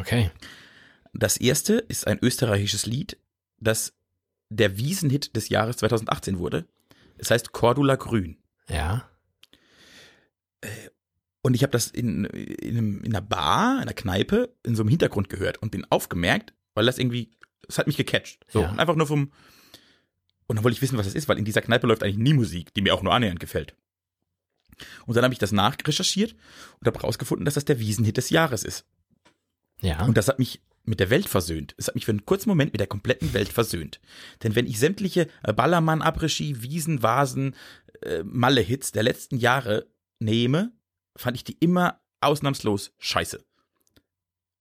Okay. 0.00 0.30
Das 1.12 1.36
erste 1.36 1.74
ist 1.74 2.06
ein 2.06 2.18
österreichisches 2.20 2.86
Lied, 2.86 3.18
das 3.58 3.94
der 4.50 4.76
Wiesenhit 4.76 5.36
des 5.36 5.48
Jahres 5.48 5.76
2018 5.78 6.38
wurde. 6.38 6.66
Es 7.16 7.30
heißt 7.30 7.52
Cordula 7.52 7.96
Grün. 7.96 8.38
Ja. 8.68 9.08
Äh, 10.60 10.68
und 11.42 11.54
ich 11.54 11.62
habe 11.62 11.70
das 11.70 11.88
in, 11.88 12.24
in, 12.24 12.76
einem, 12.76 13.02
in 13.02 13.14
einer 13.14 13.24
Bar, 13.24 13.76
in 13.76 13.82
einer 13.82 13.92
Kneipe, 13.92 14.54
in 14.64 14.74
so 14.74 14.82
einem 14.82 14.90
Hintergrund 14.90 15.28
gehört 15.28 15.58
und 15.58 15.70
bin 15.70 15.86
aufgemerkt, 15.90 16.52
weil 16.78 16.86
das 16.86 16.98
irgendwie, 16.98 17.30
es 17.68 17.76
hat 17.76 17.88
mich 17.88 17.96
gecatcht. 17.96 18.44
So, 18.48 18.62
ja. 18.62 18.72
einfach 18.72 18.94
nur 18.94 19.06
vom, 19.06 19.32
und 20.46 20.56
dann 20.56 20.64
wollte 20.64 20.76
ich 20.76 20.82
wissen, 20.82 20.96
was 20.96 21.06
das 21.06 21.14
ist, 21.14 21.28
weil 21.28 21.38
in 21.38 21.44
dieser 21.44 21.60
Kneipe 21.60 21.86
läuft 21.86 22.02
eigentlich 22.02 22.18
nie 22.18 22.34
Musik, 22.34 22.72
die 22.72 22.80
mir 22.80 22.94
auch 22.94 23.02
nur 23.02 23.12
annähernd 23.12 23.40
gefällt. 23.40 23.74
Und 25.06 25.16
dann 25.16 25.24
habe 25.24 25.34
ich 25.34 25.40
das 25.40 25.52
nachrecherchiert 25.52 26.36
und 26.78 26.86
habe 26.86 27.00
rausgefunden, 27.00 27.44
dass 27.44 27.54
das 27.54 27.64
der 27.64 27.80
Wiesenhit 27.80 28.16
des 28.16 28.30
Jahres 28.30 28.62
ist. 28.62 28.86
Ja. 29.82 30.04
Und 30.04 30.16
das 30.16 30.28
hat 30.28 30.38
mich 30.38 30.62
mit 30.84 31.00
der 31.00 31.10
Welt 31.10 31.28
versöhnt. 31.28 31.74
Es 31.76 31.88
hat 31.88 31.96
mich 31.96 32.04
für 32.04 32.12
einen 32.12 32.24
kurzen 32.24 32.48
Moment 32.48 32.72
mit 32.72 32.80
der 32.80 32.86
kompletten 32.86 33.34
Welt 33.34 33.48
versöhnt. 33.48 34.00
Denn 34.42 34.54
wenn 34.54 34.66
ich 34.66 34.78
sämtliche 34.78 35.28
Ballermann, 35.42 36.00
Abregie, 36.00 36.62
Wiesen, 36.62 37.02
Vasen, 37.02 37.56
äh, 38.02 38.22
Malle-Hits 38.22 38.92
der 38.92 39.02
letzten 39.02 39.36
Jahre 39.36 39.86
nehme, 40.20 40.72
fand 41.16 41.36
ich 41.36 41.44
die 41.44 41.58
immer 41.58 42.00
ausnahmslos 42.20 42.92
scheiße. 42.98 43.44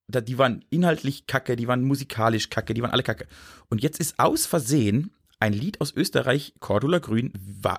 Die 0.07 0.37
waren 0.37 0.63
inhaltlich 0.69 1.27
kacke, 1.27 1.55
die 1.55 1.67
waren 1.67 1.83
musikalisch 1.83 2.49
kacke, 2.49 2.73
die 2.73 2.81
waren 2.81 2.91
alle 2.91 3.03
kacke. 3.03 3.27
Und 3.69 3.83
jetzt 3.83 3.99
ist 3.99 4.19
aus 4.19 4.45
Versehen 4.45 5.11
ein 5.39 5.53
Lied 5.53 5.81
aus 5.81 5.93
Österreich, 5.93 6.53
Cordula 6.59 6.99
Grün, 6.99 7.33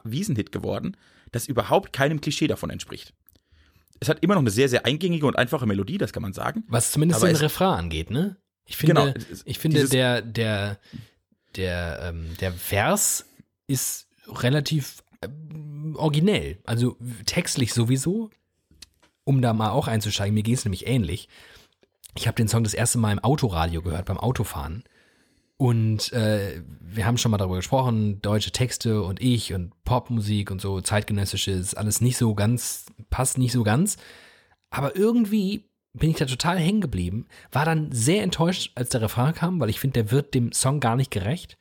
Wiesenhit 0.05 0.53
geworden, 0.53 0.97
das 1.33 1.49
überhaupt 1.49 1.93
keinem 1.93 2.21
Klischee 2.21 2.47
davon 2.47 2.71
entspricht. 2.71 3.15
Es 4.01 4.09
hat 4.09 4.23
immer 4.23 4.35
noch 4.35 4.43
eine 4.43 4.51
sehr, 4.51 4.69
sehr 4.69 4.87
eingängige 4.87 5.27
und 5.27 5.37
einfache 5.37 5.67
Melodie, 5.67 5.99
das 5.99 6.13
kann 6.13 6.23
man 6.23 6.33
sagen. 6.33 6.65
Was 6.69 6.93
zumindest 6.93 7.23
den 7.23 7.35
Refrain 7.35 7.79
angeht, 7.79 8.11
ne? 8.11 8.37
Ich 8.67 8.77
finde, 8.77 8.95
genau, 8.95 9.15
ich 9.45 9.59
finde 9.59 9.89
der, 9.89 10.21
der, 10.21 10.79
der, 11.57 12.01
ähm, 12.03 12.37
der 12.39 12.53
Vers 12.53 13.25
ist 13.67 14.07
relativ 14.27 15.03
äh, 15.23 15.29
originell. 15.95 16.59
Also 16.65 16.97
textlich 17.25 17.73
sowieso, 17.73 18.31
um 19.25 19.41
da 19.41 19.55
mal 19.55 19.71
auch 19.71 19.89
einzusteigen. 19.89 20.35
Mir 20.35 20.43
ging 20.43 20.55
es 20.55 20.65
nämlich 20.67 20.87
ähnlich. 20.87 21.29
Ich 22.19 22.27
habe 22.27 22.35
den 22.35 22.49
Song 22.49 22.65
das 22.65 22.75
erste 22.75 22.99
Mal 22.99 23.13
im 23.13 23.21
Autoradio 23.21 23.81
gehört, 23.81 24.07
beim 24.07 24.19
Autofahren. 24.19 24.83
Und 25.57 26.13
äh, 26.13 26.61
wir 26.81 27.07
haben 27.07 27.17
schon 27.17 27.31
mal 27.31 27.39
darüber 27.39 27.57
gesprochen, 27.57 28.21
deutsche 28.21 28.51
Texte 28.51 29.03
und 29.03 29.21
ich 29.21 29.55
und 29.55 29.73
Popmusik 29.85 30.51
und 30.51 30.61
so, 30.61 30.81
zeitgenössisches, 30.81 31.75
alles 31.75 32.01
nicht 32.01 32.17
so 32.17 32.35
ganz, 32.35 32.87
passt 33.09 33.39
nicht 33.39 33.53
so 33.53 33.63
ganz. 33.63 33.99
Aber 34.69 34.97
irgendwie 34.97 35.69
bin 35.93 36.11
ich 36.11 36.17
da 36.17 36.27
total 36.27 36.59
hängen 36.59 36.81
geblieben, 36.81 37.27
war 37.53 37.65
dann 37.65 37.93
sehr 37.93 38.25
enttäuscht, 38.25 38.73
als 38.75 38.89
der 38.89 39.03
Refrain 39.03 39.35
kam, 39.35 39.61
weil 39.61 39.71
ich 39.71 39.79
finde, 39.79 40.03
der 40.03 40.11
wird 40.11 40.35
dem 40.35 40.51
Song 40.51 40.81
gar 40.81 40.97
nicht 40.97 41.13
gerecht. 41.13 41.57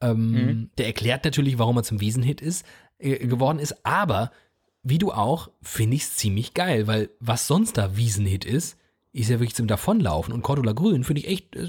Ähm, 0.00 0.30
mhm. 0.30 0.70
Der 0.78 0.86
erklärt 0.86 1.24
natürlich, 1.24 1.58
warum 1.58 1.76
er 1.76 1.84
zum 1.84 2.00
Wiesenhit 2.00 2.40
ist, 2.40 2.64
äh, 2.98 3.26
geworden 3.26 3.58
ist, 3.58 3.84
aber 3.84 4.32
wie 4.82 4.98
du 4.98 5.12
auch, 5.12 5.50
finde 5.60 5.96
ich 5.96 6.02
es 6.02 6.16
ziemlich 6.16 6.54
geil, 6.54 6.86
weil 6.86 7.10
was 7.20 7.46
sonst 7.46 7.76
da 7.76 7.96
Wiesenhit 7.96 8.46
ist, 8.46 8.78
ist 9.12 9.28
ja 9.28 9.38
wirklich 9.40 9.54
zum 9.54 9.66
Davonlaufen. 9.66 10.32
Und 10.32 10.42
Cordula 10.42 10.72
Grün 10.72 11.04
finde 11.04 11.22
ich 11.22 11.28
echt, 11.28 11.56
äh, 11.56 11.68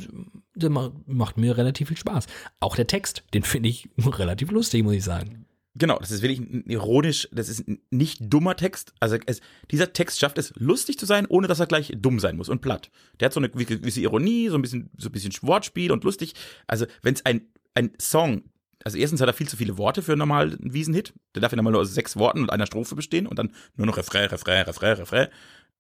der 0.55 0.69
macht 0.69 1.37
mir 1.37 1.57
relativ 1.57 1.89
viel 1.89 1.97
Spaß. 1.97 2.27
Auch 2.59 2.75
der 2.75 2.87
Text, 2.87 3.23
den 3.33 3.43
finde 3.43 3.69
ich 3.69 3.89
relativ 3.97 4.51
lustig, 4.51 4.83
muss 4.83 4.93
ich 4.93 5.03
sagen. 5.03 5.45
Genau, 5.75 5.97
das 5.97 6.11
ist 6.11 6.21
wirklich 6.21 6.67
ironisch, 6.67 7.27
das 7.31 7.49
ist 7.49 7.65
nicht 7.89 8.19
dummer 8.21 8.55
Text. 8.55 8.93
Also 8.99 9.17
es, 9.25 9.41
dieser 9.71 9.91
Text 9.91 10.19
schafft 10.19 10.37
es, 10.37 10.53
lustig 10.55 10.99
zu 10.99 11.07
sein, 11.07 11.25
ohne 11.25 11.47
dass 11.47 11.59
er 11.59 11.65
gleich 11.65 11.91
dumm 11.97 12.19
sein 12.19 12.37
muss 12.37 12.47
und 12.47 12.61
platt. 12.61 12.91
Der 13.19 13.25
hat 13.25 13.33
so 13.33 13.39
eine 13.39 13.49
gewisse 13.49 14.01
Ironie, 14.01 14.49
so 14.49 14.55
ein 14.55 14.61
bisschen, 14.61 14.91
so 14.97 15.09
ein 15.09 15.11
bisschen 15.11 15.33
Wortspiel 15.41 15.91
und 15.91 16.03
lustig. 16.03 16.35
Also 16.67 16.85
wenn 17.01 17.15
es 17.15 17.25
ein, 17.25 17.47
ein 17.73 17.91
Song, 17.99 18.43
also 18.83 18.99
erstens 18.99 19.19
hat 19.19 19.27
er 19.29 19.33
viel 19.33 19.49
zu 19.49 19.57
viele 19.57 19.79
Worte 19.79 20.03
für 20.03 20.11
einen 20.11 20.19
normalen 20.19 20.57
Wiesenhit. 20.61 21.13
Der 21.33 21.41
darf 21.41 21.51
ja 21.51 21.55
normal 21.55 21.73
nur 21.73 21.81
aus 21.81 21.93
sechs 21.93 22.17
Worten 22.17 22.41
und 22.41 22.51
einer 22.51 22.67
Strophe 22.67 22.95
bestehen 22.95 23.25
und 23.25 23.39
dann 23.39 23.51
nur 23.75 23.87
noch 23.87 23.97
Refrain, 23.97 24.29
Refrain, 24.29 24.65
Refrain, 24.65 24.97
Refrain. 24.97 25.27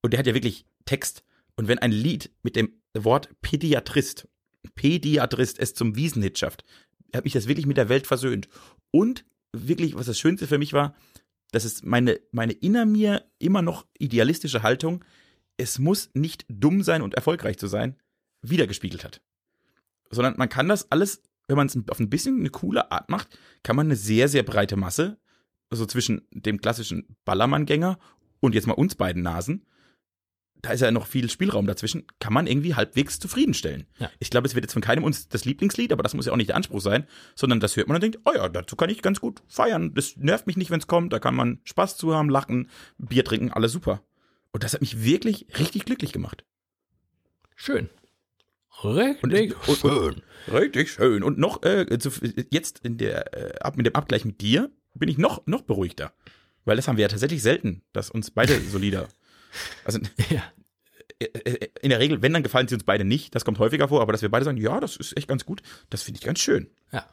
Und 0.01 0.13
der 0.13 0.19
hat 0.19 0.25
ja 0.25 0.33
wirklich 0.33 0.65
Text. 0.85 1.23
Und 1.55 1.67
wenn 1.67 1.79
ein 1.79 1.91
Lied 1.91 2.31
mit 2.41 2.55
dem 2.55 2.73
Wort 2.93 3.29
Pädiatrist, 3.41 4.27
Pädiatrist 4.75 5.59
es 5.59 5.73
zum 5.73 5.95
Wiesenhit 5.95 6.37
schafft, 6.37 6.63
hat 7.13 7.23
mich 7.23 7.33
das 7.33 7.47
wirklich 7.47 7.65
mit 7.65 7.77
der 7.77 7.89
Welt 7.89 8.07
versöhnt. 8.07 8.49
Und 8.91 9.25
wirklich, 9.51 9.95
was 9.95 10.07
das 10.07 10.19
Schönste 10.19 10.47
für 10.47 10.57
mich 10.57 10.73
war, 10.73 10.95
dass 11.51 11.65
es 11.65 11.83
meine, 11.83 12.19
meine 12.31 12.53
inner 12.53 12.85
mir 12.85 13.25
immer 13.37 13.61
noch 13.61 13.85
idealistische 13.97 14.63
Haltung, 14.63 15.05
es 15.57 15.77
muss 15.77 16.09
nicht 16.13 16.45
dumm 16.49 16.81
sein 16.81 17.03
und 17.03 17.13
erfolgreich 17.13 17.57
zu 17.57 17.67
sein, 17.67 17.95
wiedergespiegelt 18.41 19.03
hat. 19.03 19.21
Sondern 20.09 20.35
man 20.37 20.49
kann 20.49 20.67
das 20.67 20.91
alles, 20.91 21.21
wenn 21.47 21.57
man 21.57 21.67
es 21.67 21.77
auf 21.89 21.99
ein 21.99 22.09
bisschen 22.09 22.39
eine 22.39 22.49
coole 22.49 22.91
Art 22.91 23.09
macht, 23.09 23.37
kann 23.61 23.75
man 23.75 23.87
eine 23.87 23.95
sehr, 23.95 24.27
sehr 24.27 24.43
breite 24.43 24.75
Masse, 24.75 25.17
also 25.69 25.85
zwischen 25.85 26.27
dem 26.31 26.59
klassischen 26.59 27.15
Ballermann-Gänger 27.25 27.99
und 28.39 28.55
jetzt 28.55 28.67
mal 28.67 28.73
uns 28.73 28.95
beiden 28.95 29.21
Nasen, 29.21 29.65
da 30.63 30.71
ist 30.71 30.79
ja 30.79 30.91
noch 30.91 31.07
viel 31.07 31.29
Spielraum 31.29 31.67
dazwischen, 31.67 32.05
kann 32.19 32.31
man 32.31 32.47
irgendwie 32.47 32.73
halbwegs 32.73 33.19
zufriedenstellen. 33.19 33.85
Ja. 33.99 34.09
Ich 34.19 34.29
glaube, 34.29 34.47
es 34.47 34.55
wird 34.55 34.63
jetzt 34.63 34.71
von 34.71 34.81
keinem 34.81 35.03
uns 35.03 35.27
das 35.27 35.43
Lieblingslied, 35.43 35.91
aber 35.91 36.03
das 36.03 36.13
muss 36.13 36.25
ja 36.25 36.31
auch 36.31 36.37
nicht 36.37 36.49
der 36.49 36.55
Anspruch 36.55 36.79
sein, 36.79 37.05
sondern 37.35 37.59
das 37.59 37.75
hört 37.75 37.89
man 37.89 37.95
und 37.95 38.01
denkt, 38.01 38.19
oh 38.23 38.31
ja, 38.33 38.47
dazu 38.47 38.77
kann 38.77 38.89
ich 38.89 39.01
ganz 39.01 39.19
gut 39.19 39.43
feiern. 39.49 39.93
Das 39.93 40.15
nervt 40.15 40.47
mich 40.47 40.55
nicht, 40.55 40.71
wenn 40.71 40.79
es 40.79 40.87
kommt, 40.87 41.11
da 41.11 41.19
kann 41.19 41.35
man 41.35 41.59
Spaß 41.65 41.97
zu 41.97 42.15
haben, 42.15 42.29
lachen, 42.29 42.69
Bier 42.97 43.25
trinken, 43.25 43.51
alles 43.51 43.73
super. 43.73 44.03
Und 44.51 44.63
das 44.63 44.73
hat 44.73 44.79
mich 44.79 45.03
wirklich 45.03 45.47
richtig 45.59 45.83
glücklich 45.83 46.13
gemacht. 46.13 46.45
Schön. 47.55 47.89
Richtig 48.85 49.67
und, 49.67 49.77
schön. 49.77 50.21
Und, 50.47 50.53
richtig 50.53 50.91
schön. 50.91 51.23
Und 51.23 51.37
noch, 51.37 51.61
äh, 51.63 51.85
jetzt 52.51 52.79
in 52.79 52.97
der, 52.97 53.65
äh, 53.65 53.71
mit 53.75 53.85
dem 53.85 53.95
Abgleich 53.95 54.23
mit 54.23 54.39
dir, 54.39 54.71
bin 54.93 55.09
ich 55.09 55.17
noch, 55.17 55.45
noch 55.45 55.63
beruhigter. 55.63 56.13
Weil 56.63 56.77
das 56.77 56.87
haben 56.87 56.95
wir 56.95 57.01
ja 57.01 57.09
tatsächlich 57.09 57.41
selten, 57.41 57.83
dass 57.91 58.09
uns 58.09 58.31
beide 58.31 58.57
solider 58.61 59.09
also 59.85 59.99
ja. 60.29 60.43
Äh, 61.19 61.49
äh, 61.49 61.69
in 61.81 61.89
der 61.89 61.99
Regel, 61.99 62.21
wenn, 62.21 62.33
dann 62.33 62.43
gefallen 62.43 62.67
sie 62.67 62.75
uns 62.75 62.83
beide 62.83 63.05
nicht. 63.05 63.35
Das 63.35 63.45
kommt 63.45 63.59
häufiger 63.59 63.87
vor, 63.87 64.01
aber 64.01 64.11
dass 64.11 64.21
wir 64.21 64.29
beide 64.29 64.45
sagen, 64.45 64.57
ja, 64.57 64.79
das 64.79 64.95
ist 64.95 65.15
echt 65.17 65.27
ganz 65.27 65.45
gut, 65.45 65.61
das 65.89 66.01
finde 66.03 66.19
ich 66.19 66.25
ganz 66.25 66.39
schön. 66.39 66.69
Ja. 66.91 67.05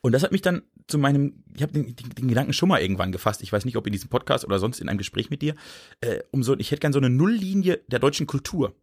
Und 0.00 0.12
das 0.12 0.22
hat 0.22 0.32
mich 0.32 0.42
dann 0.42 0.62
zu 0.88 0.98
meinem, 0.98 1.44
ich 1.54 1.62
habe 1.62 1.72
den, 1.72 1.94
den, 1.94 2.10
den 2.10 2.28
Gedanken 2.28 2.52
schon 2.52 2.68
mal 2.68 2.80
irgendwann 2.80 3.12
gefasst, 3.12 3.42
ich 3.42 3.52
weiß 3.52 3.64
nicht, 3.64 3.76
ob 3.76 3.86
in 3.86 3.92
diesem 3.92 4.08
Podcast 4.08 4.44
oder 4.44 4.58
sonst 4.58 4.80
in 4.80 4.88
einem 4.88 4.98
Gespräch 4.98 5.30
mit 5.30 5.42
dir, 5.42 5.54
äh, 6.00 6.20
um 6.30 6.42
so, 6.42 6.58
ich 6.58 6.70
hätte 6.70 6.80
gern 6.80 6.92
so 6.92 6.98
eine 6.98 7.10
Nulllinie 7.10 7.80
der 7.86 7.98
deutschen 7.98 8.26
Kultur. 8.26 8.74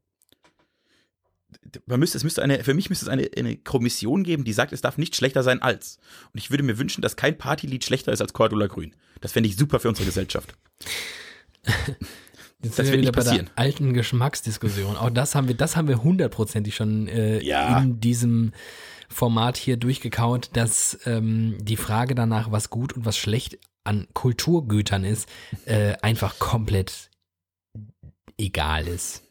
Man 1.85 1.99
müsste, 1.99 2.17
es 2.17 2.23
müsste 2.23 2.41
eine, 2.41 2.63
für 2.63 2.73
mich 2.73 2.89
müsste 2.89 3.05
es 3.05 3.09
eine, 3.09 3.29
eine 3.35 3.57
Kommission 3.57 4.23
geben, 4.23 4.43
die 4.43 4.53
sagt, 4.53 4.71
es 4.71 4.81
darf 4.81 4.97
nicht 4.97 5.15
schlechter 5.15 5.43
sein 5.43 5.61
als. 5.61 5.97
Und 6.33 6.39
ich 6.39 6.51
würde 6.51 6.63
mir 6.63 6.77
wünschen, 6.77 7.01
dass 7.01 7.15
kein 7.15 7.37
Partylied 7.37 7.83
schlechter 7.83 8.13
ist 8.13 8.21
als 8.21 8.33
Cordula 8.33 8.67
Grün. 8.67 8.95
Das 9.19 9.33
fände 9.33 9.49
ich 9.49 9.57
super 9.57 9.79
für 9.79 9.89
unsere 9.89 10.05
Gesellschaft. 10.05 10.55
Jetzt 12.63 12.79
Das 12.79 12.87
sind 12.87 12.87
wir 12.87 12.91
wird 12.93 13.01
wieder 13.01 13.11
nicht 13.11 13.15
bei 13.15 13.23
der 13.23 13.29
passieren. 13.29 13.49
alten 13.55 13.93
Geschmacksdiskussion. 13.93 14.97
Auch 14.97 15.09
das 15.11 15.35
haben 15.35 15.47
wir, 15.47 15.55
das 15.55 15.75
haben 15.75 15.87
wir 15.87 16.03
hundertprozentig 16.03 16.75
schon 16.75 17.07
äh, 17.07 17.39
Ja. 17.43 17.79
in 17.79 17.99
diesem 17.99 18.51
Format 19.09 19.57
hier 19.57 19.77
durchgekaut, 19.77 20.49
dass 20.53 20.97
ähm, 21.05 21.57
die 21.61 21.77
Frage 21.77 22.15
danach, 22.15 22.51
was 22.51 22.69
gut 22.69 22.93
und 22.93 23.05
was 23.05 23.17
schlecht 23.17 23.59
an 23.83 24.07
Kulturgütern 24.13 25.03
ist, 25.05 25.29
äh, 25.65 25.93
einfach 26.01 26.39
komplett 26.39 27.09
egal 28.37 28.87
ist. 28.87 29.23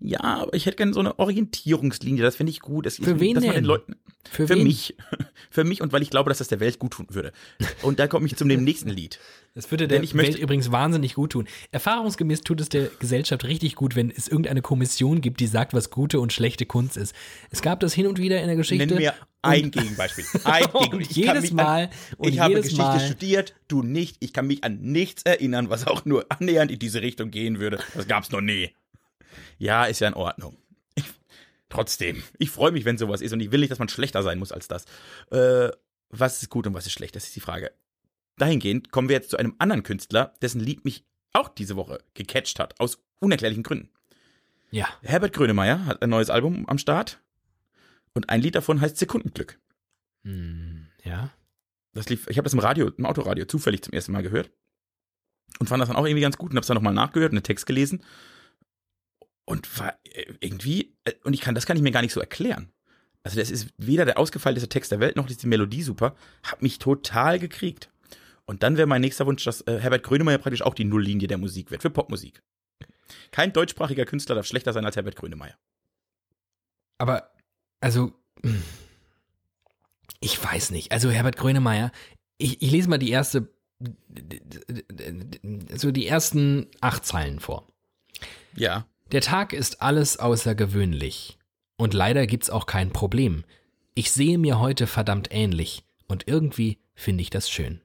Ja, 0.00 0.20
aber 0.20 0.54
ich 0.54 0.66
hätte 0.66 0.76
gerne 0.76 0.92
so 0.94 1.00
eine 1.00 1.18
Orientierungslinie, 1.18 2.22
das 2.22 2.36
finde 2.36 2.50
ich 2.50 2.60
gut. 2.60 2.86
Das, 2.86 2.96
Für 2.96 3.20
wen 3.20 3.34
dass 3.34 3.44
man 3.44 3.54
denn? 3.54 3.62
Den 3.64 3.66
Leuten, 3.68 3.96
Für, 4.30 4.46
für 4.46 4.54
wen? 4.56 4.64
mich. 4.64 4.96
Für 5.50 5.64
mich 5.64 5.80
und 5.80 5.92
weil 5.92 6.02
ich 6.02 6.10
glaube, 6.10 6.28
dass 6.28 6.38
das 6.38 6.48
der 6.48 6.60
Welt 6.60 6.78
gut 6.78 6.92
tun 6.92 7.06
würde. 7.08 7.32
Und 7.80 7.98
da 7.98 8.06
komme 8.06 8.26
ich 8.26 8.36
zum 8.36 8.50
dem 8.50 8.64
nächsten 8.64 8.90
Lied. 8.90 9.18
Das 9.54 9.70
würde 9.70 9.88
der 9.88 9.96
Denn 9.98 10.04
ich 10.04 10.12
möchte- 10.12 10.34
Welt 10.34 10.42
übrigens 10.42 10.70
wahnsinnig 10.70 11.14
gut 11.14 11.32
tun. 11.32 11.48
Erfahrungsgemäß 11.70 12.42
tut 12.42 12.60
es 12.60 12.68
der 12.68 12.88
Gesellschaft 12.98 13.44
richtig 13.44 13.74
gut, 13.74 13.96
wenn 13.96 14.10
es 14.10 14.28
irgendeine 14.28 14.60
Kommission 14.60 15.22
gibt, 15.22 15.40
die 15.40 15.46
sagt, 15.46 15.72
was 15.72 15.88
gute 15.90 16.20
und 16.20 16.34
schlechte 16.34 16.66
Kunst 16.66 16.98
ist. 16.98 17.14
Es 17.50 17.62
gab 17.62 17.80
das 17.80 17.94
hin 17.94 18.06
und 18.06 18.18
wieder 18.18 18.40
in 18.42 18.46
der 18.46 18.56
Geschichte. 18.56 18.86
Nenn 18.86 18.98
mir 18.98 19.14
ein 19.40 19.70
Gegenbeispiel. 19.70 20.24
Ein 20.44 20.64
Gegenbeispiel. 20.64 21.00
Ich 21.00 21.16
jedes 21.16 21.50
Mal- 21.52 21.84
An, 22.18 22.28
ich 22.28 22.38
habe 22.40 22.50
jedes 22.52 22.64
Geschichte 22.66 22.82
Mal- 22.84 23.00
studiert, 23.00 23.54
du 23.68 23.82
nicht. 23.82 24.16
Ich 24.20 24.34
kann 24.34 24.46
mich 24.46 24.64
an 24.64 24.78
nichts 24.82 25.22
erinnern, 25.22 25.70
was 25.70 25.86
auch 25.86 26.04
nur 26.04 26.26
annähernd 26.28 26.70
in 26.70 26.78
diese 26.78 27.00
Richtung 27.00 27.30
gehen 27.30 27.58
würde. 27.58 27.78
Das 27.94 28.06
gab's 28.06 28.30
noch 28.30 28.42
nie. 28.42 28.70
Ja, 29.58 29.84
ist 29.84 30.00
ja 30.00 30.08
in 30.08 30.14
Ordnung. 30.14 30.56
Ich, 30.94 31.04
trotzdem, 31.68 32.22
ich 32.38 32.50
freue 32.50 32.72
mich, 32.72 32.84
wenn 32.84 32.98
sowas 32.98 33.20
ist 33.20 33.32
und 33.32 33.40
ich 33.40 33.52
will 33.52 33.60
nicht, 33.60 33.70
dass 33.70 33.78
man 33.78 33.88
schlechter 33.88 34.22
sein 34.22 34.38
muss 34.38 34.52
als 34.52 34.68
das. 34.68 34.84
Äh, 35.30 35.70
was 36.10 36.42
ist 36.42 36.50
gut 36.50 36.66
und 36.66 36.74
was 36.74 36.86
ist 36.86 36.92
schlecht? 36.92 37.16
Das 37.16 37.24
ist 37.24 37.36
die 37.36 37.40
Frage. 37.40 37.72
Dahingehend 38.36 38.90
kommen 38.92 39.08
wir 39.08 39.16
jetzt 39.16 39.30
zu 39.30 39.36
einem 39.36 39.54
anderen 39.58 39.82
Künstler, 39.82 40.34
dessen 40.40 40.60
Lied 40.60 40.84
mich 40.84 41.04
auch 41.32 41.48
diese 41.48 41.76
Woche 41.76 41.98
gecatcht 42.14 42.58
hat, 42.58 42.78
aus 42.80 43.02
unerklärlichen 43.20 43.62
Gründen. 43.62 43.90
ja. 44.70 44.86
Herbert 45.02 45.32
Grönemeyer 45.32 45.86
hat 45.86 46.02
ein 46.02 46.10
neues 46.10 46.30
Album 46.30 46.68
am 46.68 46.78
Start 46.78 47.20
und 48.14 48.30
ein 48.30 48.40
Lied 48.40 48.54
davon 48.54 48.80
heißt 48.80 48.96
Sekundenglück. 48.96 49.58
Hm, 50.24 50.88
ja. 51.04 51.30
Das 51.94 52.08
lief, 52.08 52.28
ich 52.28 52.38
habe 52.38 52.44
das 52.44 52.52
im 52.52 52.58
Radio, 52.60 52.88
im 52.96 53.06
Autoradio 53.06 53.44
zufällig 53.46 53.82
zum 53.82 53.92
ersten 53.92 54.12
Mal 54.12 54.22
gehört 54.22 54.50
und 55.58 55.68
fand 55.68 55.80
das 55.80 55.88
dann 55.88 55.96
auch 55.96 56.06
irgendwie 56.06 56.22
ganz 56.22 56.38
gut 56.38 56.50
und 56.50 56.56
habe 56.56 56.62
es 56.62 56.68
dann 56.68 56.76
nochmal 56.76 56.94
nachgehört 56.94 57.32
und 57.32 57.36
den 57.36 57.42
Text 57.42 57.66
gelesen 57.66 58.04
und 59.48 59.78
war 59.78 59.98
äh, 60.04 60.34
irgendwie 60.40 60.94
äh, 61.04 61.12
und 61.24 61.32
ich 61.32 61.40
kann 61.40 61.54
das 61.54 61.66
kann 61.66 61.76
ich 61.76 61.82
mir 61.82 61.90
gar 61.90 62.02
nicht 62.02 62.12
so 62.12 62.20
erklären. 62.20 62.70
Also 63.22 63.38
das 63.38 63.50
ist 63.50 63.68
weder 63.78 64.04
der 64.04 64.18
ausgefeilteste 64.18 64.68
Text 64.68 64.92
der 64.92 65.00
Welt 65.00 65.16
noch 65.16 65.28
ist 65.28 65.42
die 65.42 65.46
Melodie 65.46 65.82
super, 65.82 66.14
hat 66.42 66.62
mich 66.62 66.78
total 66.78 67.38
gekriegt. 67.38 67.90
Und 68.44 68.62
dann 68.62 68.76
wäre 68.76 68.86
mein 68.86 69.00
nächster 69.00 69.26
Wunsch, 69.26 69.44
dass 69.44 69.62
äh, 69.62 69.78
Herbert 69.80 70.02
Grönemeyer 70.02 70.38
praktisch 70.38 70.62
auch 70.62 70.74
die 70.74 70.84
Nulllinie 70.84 71.28
der 71.28 71.38
Musik 71.38 71.70
wird 71.70 71.82
für 71.82 71.90
Popmusik. 71.90 72.42
Kein 73.30 73.52
deutschsprachiger 73.52 74.04
Künstler 74.04 74.34
darf 74.34 74.46
schlechter 74.46 74.72
sein 74.72 74.86
als 74.86 74.96
Herbert 74.96 75.16
Grönemeyer. 75.16 75.58
Aber, 76.96 77.30
also, 77.80 78.12
ich 80.20 80.42
weiß 80.42 80.70
nicht. 80.70 80.92
Also 80.92 81.10
Herbert 81.10 81.36
Grönemeyer, 81.36 81.90
ich, 82.38 82.62
ich 82.62 82.70
lese 82.70 82.88
mal 82.88 82.98
die 82.98 83.10
erste, 83.10 83.50
so 85.74 85.90
die 85.90 86.06
ersten 86.06 86.68
acht 86.80 87.04
Zeilen 87.04 87.40
vor. 87.40 87.66
Ja, 88.54 88.86
Der 89.10 89.22
Tag 89.22 89.54
ist 89.54 89.80
alles 89.80 90.18
außergewöhnlich. 90.18 91.38
Und 91.78 91.94
leider 91.94 92.26
gibt's 92.26 92.50
auch 92.50 92.66
kein 92.66 92.92
Problem. 92.92 93.44
Ich 93.94 94.12
sehe 94.12 94.36
mir 94.36 94.60
heute 94.60 94.86
verdammt 94.86 95.28
ähnlich. 95.30 95.82
Und 96.08 96.28
irgendwie 96.28 96.78
finde 96.94 97.22
ich 97.22 97.30
das 97.30 97.48
schön. 97.48 97.80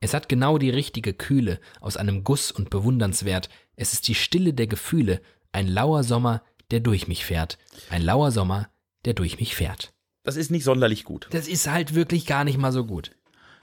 Es 0.00 0.14
hat 0.14 0.28
genau 0.28 0.56
die 0.56 0.70
richtige 0.70 1.12
Kühle 1.12 1.60
aus 1.80 1.98
einem 1.98 2.24
Guss 2.24 2.50
und 2.50 2.70
bewundernswert. 2.70 3.50
Es 3.76 3.92
ist 3.92 4.08
die 4.08 4.14
Stille 4.14 4.54
der 4.54 4.66
Gefühle. 4.66 5.20
Ein 5.52 5.68
lauer 5.68 6.02
Sommer, 6.02 6.42
der 6.70 6.80
durch 6.80 7.08
mich 7.08 7.26
fährt. 7.26 7.58
Ein 7.90 8.02
lauer 8.02 8.30
Sommer, 8.30 8.70
der 9.04 9.12
durch 9.12 9.38
mich 9.38 9.54
fährt. 9.54 9.92
das 10.22 10.36
ist 10.36 10.50
nicht 10.50 10.64
sonderlich 10.64 11.04
gut. 11.04 11.28
Das 11.32 11.46
ist 11.46 11.70
halt 11.70 11.94
wirklich 11.94 12.24
gar 12.24 12.44
nicht 12.44 12.56
mal 12.56 12.72
so 12.72 12.86
gut. 12.86 13.10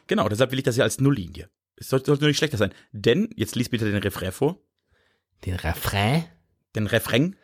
Genau, 0.06 0.30
deshalb 0.30 0.52
will 0.52 0.60
ich 0.60 0.66
das 0.66 0.78
ja 0.78 0.84
als 0.84 1.00
Nulllinie. 1.00 1.50
Es 1.78 1.90
sollte, 1.90 2.08
sollte 2.08 2.24
nur 2.24 2.28
nicht 2.28 2.38
schlechter 2.38 2.58
sein. 2.58 2.74
Denn, 2.92 3.30
jetzt 3.36 3.56
lies 3.56 3.70
bitte 3.70 3.86
den 3.86 4.02
Refrain 4.04 4.32
vor. 4.32 4.60
Den 5.46 5.56
Refrain? 5.56 6.26
Den 6.76 6.88
Refrain. 6.88 7.36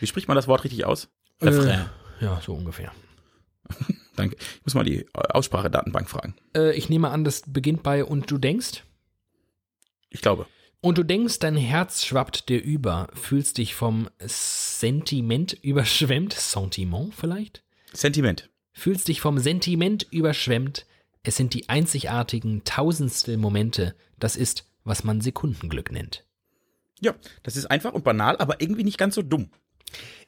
Wie 0.00 0.06
spricht 0.06 0.28
man 0.28 0.34
das 0.34 0.48
Wort 0.48 0.64
richtig 0.64 0.84
aus? 0.84 1.08
Äh, 1.40 1.48
Refrain. 1.48 1.90
ja, 2.20 2.40
so 2.40 2.54
ungefähr. 2.54 2.92
Danke. 4.16 4.36
Ich 4.38 4.64
muss 4.64 4.74
mal 4.74 4.84
die 4.84 5.06
Aussprachedatenbank 5.14 6.08
fragen. 6.08 6.34
Äh, 6.56 6.74
ich 6.74 6.88
nehme 6.88 7.10
an, 7.10 7.24
das 7.24 7.42
beginnt 7.46 7.82
bei 7.82 8.04
und 8.04 8.30
du 8.30 8.38
denkst? 8.38 8.84
Ich 10.10 10.20
glaube. 10.20 10.46
Und 10.80 10.98
du 10.98 11.04
denkst, 11.04 11.38
dein 11.38 11.56
Herz 11.56 12.04
schwappt 12.04 12.48
dir 12.48 12.60
über, 12.60 13.08
fühlst 13.14 13.58
dich 13.58 13.74
vom 13.74 14.10
Sentiment 14.18 15.52
überschwemmt, 15.52 16.32
Sentiment 16.32 17.14
vielleicht? 17.14 17.62
Sentiment. 17.92 18.50
Fühlst 18.72 19.06
dich 19.08 19.20
vom 19.20 19.38
Sentiment 19.38 20.06
überschwemmt, 20.10 20.86
es 21.22 21.36
sind 21.36 21.54
die 21.54 21.68
einzigartigen 21.68 22.64
tausendstel 22.64 23.36
Momente, 23.36 23.94
das 24.18 24.34
ist, 24.34 24.66
was 24.82 25.04
man 25.04 25.20
Sekundenglück 25.20 25.92
nennt. 25.92 26.24
Ja, 27.02 27.14
das 27.42 27.56
ist 27.56 27.66
einfach 27.66 27.92
und 27.92 28.04
banal, 28.04 28.36
aber 28.38 28.60
irgendwie 28.60 28.84
nicht 28.84 28.96
ganz 28.96 29.16
so 29.16 29.22
dumm. 29.22 29.50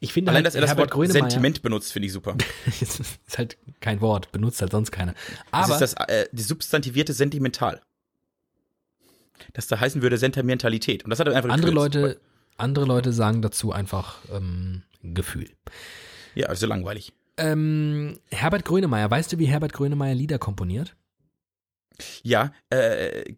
Ich 0.01 0.13
finde 0.13 0.31
Allein, 0.31 0.39
halt, 0.39 0.47
dass 0.47 0.55
er 0.57 0.61
das 0.61 0.71
Herbert 0.71 0.87
Wort 0.87 0.91
Grönemeyer, 0.91 1.31
Sentiment 1.31 1.63
benutzt, 1.63 1.93
finde 1.93 2.07
ich 2.07 2.13
super. 2.13 2.37
ist 2.81 3.01
ist 3.01 3.39
halt 3.39 3.57
kein 3.81 4.01
Wort, 4.01 4.33
benutzt 4.33 4.61
halt 4.61 4.73
sonst 4.73 4.91
keiner. 4.91 5.15
Das 5.53 5.71
Aber 5.71 5.75
ist 5.75 5.81
das, 5.81 6.09
äh, 6.09 6.27
die 6.33 6.43
substantivierte 6.43 7.13
Sentimental. 7.13 7.81
Das 9.53 9.69
da 9.69 9.79
heißen 9.81 10.03
würde 10.03 10.19
Sentimentalität. 10.19 11.05
Und 11.05 11.11
das 11.11 11.21
hat 11.21 11.29
er 11.29 11.37
einfach 11.37 11.51
andere 11.51 11.73
gekürzt. 11.73 11.95
Leute, 11.95 12.21
andere 12.57 12.85
Leute 12.85 13.13
sagen 13.13 13.41
dazu 13.41 13.73
einfach 13.73 14.19
ähm, 14.33 14.83
Gefühl. 15.03 15.49
Ja, 16.35 16.51
ist 16.51 16.61
so 16.61 16.67
langweilig. 16.67 17.13
Ähm, 17.37 18.19
Herbert 18.31 18.65
Grönemeyer, 18.65 19.11
weißt 19.11 19.33
du, 19.33 19.39
wie 19.39 19.47
Herbert 19.47 19.73
Grönemeyer 19.73 20.15
Lieder 20.15 20.39
komponiert? 20.39 20.97
Ja, 22.23 22.53
äh, 22.71 23.33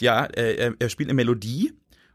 ja, 0.00 0.24
äh, 0.26 0.72
er 0.78 0.88
spielt 0.88 1.08
eine 1.08 1.14
Melodie 1.14 1.72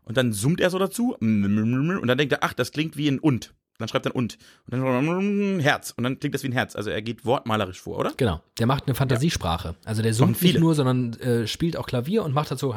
und 0.08 0.18
dann 0.18 0.34
summt 0.34 0.62
er 0.62 0.70
so 0.70 0.80
dazu 0.80 1.16
und 1.20 2.08
dann 2.08 2.18
denkt 2.18 2.34
er, 2.34 2.44
ach, 2.44 2.54
das 2.54 2.72
klingt 2.72 2.98
wie 2.98 3.10
ein 3.10 3.20
und. 3.20 3.54
Dann 3.78 3.88
schreibt 3.88 4.08
er 4.08 4.12
ein 4.12 4.16
und. 4.16 4.38
Und 4.70 4.82
dann 4.82 5.60
Herz. 5.60 5.94
Und 5.96 6.04
dann 6.04 6.20
klingt 6.20 6.34
das 6.34 6.44
wie 6.44 6.48
ein 6.48 6.54
Herz. 6.54 6.76
Also 6.76 6.90
er 6.90 7.02
geht 7.02 7.26
wortmalerisch 7.26 7.80
vor, 7.80 8.00
oder? 8.00 8.14
Genau. 8.18 8.42
Der 8.58 8.66
macht 8.66 8.88
eine 8.88 8.96
Fantasiesprache. 8.96 9.76
Also 9.86 10.02
der 10.02 10.14
summt 10.14 10.42
nicht 10.42 10.60
nur, 10.60 10.74
sondern 10.74 11.14
äh, 11.20 11.46
spielt 11.46 11.78
auch 11.78 11.86
Klavier 11.86 12.24
und 12.24 12.34
macht 12.34 12.50
dazu. 12.50 12.74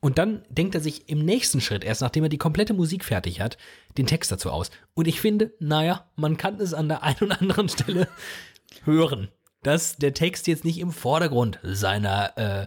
Und 0.00 0.18
dann 0.18 0.42
denkt 0.48 0.74
er 0.76 0.80
sich 0.80 1.08
im 1.08 1.24
nächsten 1.24 1.60
Schritt, 1.60 1.82
erst 1.82 2.02
nachdem 2.02 2.22
er 2.22 2.28
die 2.28 2.38
komplette 2.38 2.74
Musik 2.74 3.04
fertig 3.04 3.40
hat, 3.40 3.58
den 3.98 4.06
Text 4.06 4.30
dazu 4.30 4.50
aus. 4.50 4.70
Und 4.94 5.08
ich 5.08 5.20
finde, 5.20 5.52
naja, 5.58 6.04
man 6.14 6.36
kann 6.36 6.60
es 6.60 6.74
an 6.74 6.88
der 6.88 7.02
einen 7.02 7.18
oder 7.20 7.40
anderen 7.40 7.68
Stelle 7.68 8.06
hören, 8.84 9.28
dass 9.64 9.96
der 9.96 10.14
Text 10.14 10.46
jetzt 10.46 10.64
nicht 10.64 10.78
im 10.78 10.92
Vordergrund 10.92 11.58
seiner 11.64 12.38
äh, 12.38 12.66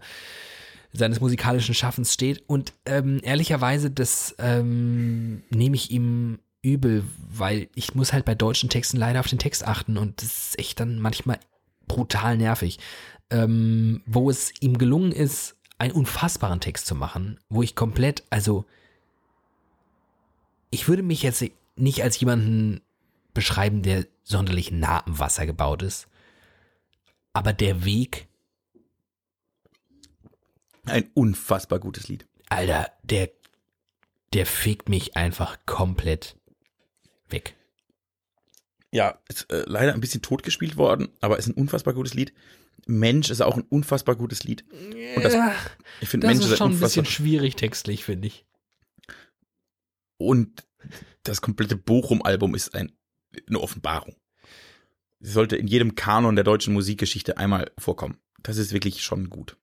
seines 0.93 1.21
musikalischen 1.21 1.75
Schaffens 1.75 2.13
steht. 2.13 2.43
Und 2.47 2.73
ähm, 2.85 3.19
ehrlicherweise, 3.23 3.91
das 3.91 4.35
ähm, 4.39 5.43
nehme 5.49 5.75
ich 5.75 5.91
ihm 5.91 6.39
übel, 6.61 7.03
weil 7.29 7.69
ich 7.75 7.95
muss 7.95 8.13
halt 8.13 8.25
bei 8.25 8.35
deutschen 8.35 8.69
Texten 8.69 8.97
leider 8.97 9.19
auf 9.19 9.27
den 9.27 9.39
Text 9.39 9.65
achten 9.65 9.97
und 9.97 10.21
das 10.21 10.49
ist 10.49 10.59
echt 10.59 10.79
dann 10.79 10.99
manchmal 10.99 11.39
brutal 11.87 12.37
nervig. 12.37 12.79
Ähm, 13.31 14.01
wo 14.05 14.29
es 14.29 14.51
ihm 14.59 14.77
gelungen 14.77 15.11
ist, 15.11 15.55
einen 15.77 15.93
unfassbaren 15.93 16.59
Text 16.59 16.87
zu 16.87 16.95
machen, 16.95 17.39
wo 17.47 17.61
ich 17.61 17.75
komplett, 17.75 18.23
also 18.29 18.65
ich 20.71 20.87
würde 20.87 21.03
mich 21.03 21.21
jetzt 21.23 21.43
nicht 21.75 22.03
als 22.03 22.19
jemanden 22.19 22.81
beschreiben, 23.33 23.83
der 23.83 24.05
sonderlich 24.23 24.71
nah 24.71 25.05
am 25.05 25.19
Wasser 25.19 25.45
gebaut 25.45 25.83
ist, 25.83 26.07
aber 27.33 27.53
der 27.53 27.85
Weg 27.85 28.28
Ein 30.89 31.09
unfassbar 31.13 31.79
gutes 31.79 32.07
Lied. 32.07 32.27
Alter, 32.49 32.91
der, 33.03 33.29
der 34.33 34.45
fegt 34.45 34.89
mich 34.89 35.15
einfach 35.15 35.57
komplett 35.65 36.35
weg. 37.29 37.55
Ja, 38.91 39.19
ist 39.27 39.51
äh, 39.51 39.63
leider 39.67 39.93
ein 39.93 40.01
bisschen 40.01 40.21
totgespielt 40.21 40.77
worden, 40.77 41.09
aber 41.21 41.37
ist 41.37 41.47
ein 41.47 41.53
unfassbar 41.53 41.93
gutes 41.93 42.13
Lied. 42.15 42.33
Mensch 42.87 43.29
ist 43.29 43.41
auch 43.41 43.55
ein 43.55 43.65
unfassbar 43.69 44.15
gutes 44.15 44.43
Lied. 44.43 44.65
Und 45.15 45.23
das, 45.23 45.35
ich 46.01 46.09
finde 46.09 46.27
Mensch 46.27 46.43
ist 46.43 46.51
ist 46.51 46.57
schon 46.57 46.71
ein 46.71 46.79
bisschen 46.79 47.05
schwierig 47.05 47.55
textlich, 47.55 48.03
finde 48.03 48.27
ich. 48.27 48.45
Und 50.17 50.65
das 51.23 51.41
komplette 51.41 51.75
Bochum-Album 51.75 52.55
ist 52.55 52.73
ein, 52.73 52.91
eine 53.47 53.59
Offenbarung. 53.59 54.15
Sie 55.19 55.31
sollte 55.31 55.55
in 55.55 55.67
jedem 55.67 55.95
Kanon 55.95 56.35
der 56.35 56.45
deutschen 56.45 56.73
Musikgeschichte 56.73 57.37
einmal 57.37 57.71
vorkommen. 57.77 58.17
Das 58.41 58.57
ist 58.57 58.73
wirklich 58.73 59.03
schon 59.03 59.29
gut. 59.29 59.57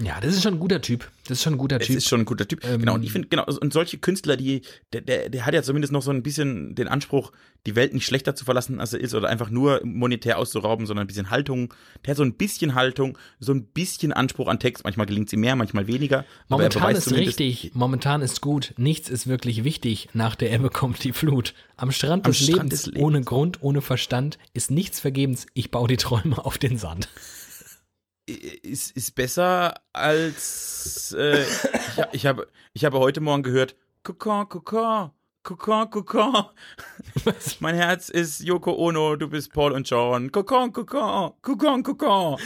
Ja, 0.00 0.20
das 0.20 0.34
ist 0.34 0.42
schon 0.42 0.54
ein 0.54 0.60
guter 0.60 0.80
Typ. 0.80 1.08
Das 1.28 1.38
ist 1.38 1.44
schon 1.44 1.54
ein 1.54 1.58
guter 1.58 1.78
Typ. 1.78 1.96
ist 1.96 2.08
schon 2.08 2.22
ein 2.22 2.24
guter 2.24 2.48
Typ. 2.48 2.64
Ähm, 2.64 2.80
genau, 2.80 2.94
und 2.94 3.04
ich 3.04 3.12
finde, 3.12 3.28
genau, 3.28 3.44
und 3.44 3.72
solche 3.72 3.96
Künstler, 3.98 4.36
die, 4.36 4.62
der, 4.92 5.02
der, 5.02 5.28
der 5.28 5.46
hat 5.46 5.54
ja 5.54 5.62
zumindest 5.62 5.92
noch 5.92 6.02
so 6.02 6.10
ein 6.10 6.24
bisschen 6.24 6.74
den 6.74 6.88
Anspruch, 6.88 7.30
die 7.64 7.76
Welt 7.76 7.94
nicht 7.94 8.04
schlechter 8.04 8.34
zu 8.34 8.44
verlassen, 8.44 8.80
als 8.80 8.92
er 8.92 8.98
ist, 8.98 9.14
oder 9.14 9.28
einfach 9.28 9.50
nur 9.50 9.80
monetär 9.84 10.38
auszurauben, 10.38 10.86
sondern 10.86 11.04
ein 11.04 11.06
bisschen 11.06 11.30
Haltung. 11.30 11.72
Der 12.04 12.10
hat 12.10 12.16
so 12.16 12.24
ein 12.24 12.34
bisschen 12.34 12.74
Haltung, 12.74 13.16
so 13.38 13.52
ein 13.52 13.66
bisschen 13.66 14.12
Anspruch 14.12 14.48
an 14.48 14.58
Text. 14.58 14.82
Manchmal 14.82 15.06
gelingt 15.06 15.30
sie 15.30 15.36
mehr, 15.36 15.54
manchmal 15.54 15.86
weniger. 15.86 16.18
er 16.18 16.24
Momentan 16.48 16.96
ist 16.96 17.12
richtig, 17.12 17.70
momentan 17.74 18.20
ist 18.20 18.40
gut. 18.40 18.74
Nichts 18.76 19.08
ist 19.08 19.28
wirklich 19.28 19.62
wichtig. 19.62 20.08
Nach 20.12 20.34
der 20.34 20.52
Ebbe 20.52 20.70
kommt 20.70 21.04
die 21.04 21.12
Flut. 21.12 21.54
Am 21.76 21.92
Strand, 21.92 22.26
Am 22.26 22.32
des, 22.32 22.40
Strand 22.40 22.56
Lebens, 22.64 22.70
des 22.70 22.86
Lebens. 22.86 23.02
ohne 23.04 23.20
Grund, 23.22 23.62
ohne 23.62 23.80
Verstand, 23.80 24.38
ist 24.54 24.72
nichts 24.72 24.98
vergebens. 24.98 25.46
Ich 25.54 25.70
baue 25.70 25.86
die 25.86 25.96
Träume 25.96 26.44
auf 26.44 26.58
den 26.58 26.78
Sand. 26.78 27.08
Ist, 28.26 28.96
ist 28.96 29.14
besser 29.14 29.74
als 29.92 31.14
äh, 31.18 31.42
ich, 31.42 31.48
ich 32.12 32.26
habe 32.26 32.46
ich 32.72 32.84
habe 32.84 32.98
heute 32.98 33.20
Morgen 33.20 33.42
gehört 33.42 33.76
Kokon, 34.02 34.48
Kokon, 34.48 35.10
Kokon, 35.42 35.90
Kokon. 35.90 36.44
Mein 37.60 37.74
Herz 37.74 38.08
ist 38.08 38.40
Yoko 38.42 38.72
Ono, 38.74 39.16
du 39.16 39.28
bist 39.28 39.52
Paul 39.52 39.72
und 39.72 39.88
John. 39.88 40.30
Kokon, 40.32 40.72
Kokon, 40.72 41.32
Kokon, 41.42 41.82
Kokon. 41.82 42.38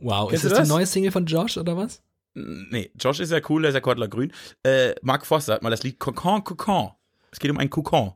Wow, 0.00 0.28
Kennst 0.28 0.44
ist 0.44 0.44
du 0.44 0.48
das 0.50 0.58
die 0.58 0.62
das? 0.62 0.68
neue 0.68 0.86
Single 0.86 1.12
von 1.12 1.26
Josh 1.26 1.56
oder 1.58 1.76
was? 1.76 2.02
Nee, 2.34 2.90
Josh 2.98 3.20
ist 3.20 3.32
ja 3.32 3.40
cool, 3.48 3.62
der 3.62 3.70
ist 3.70 3.74
ja 3.74 3.80
Kordler 3.80 4.08
Grün. 4.08 4.32
Äh, 4.62 4.94
Mark 5.02 5.26
Foster 5.26 5.54
hat 5.54 5.62
mal 5.62 5.70
das 5.70 5.82
Lied 5.82 5.98
Kokon, 5.98 6.44
Kokon. 6.44 6.90
Es 7.30 7.38
geht 7.38 7.50
um 7.50 7.58
einen 7.58 7.70
Kokon. 7.70 8.12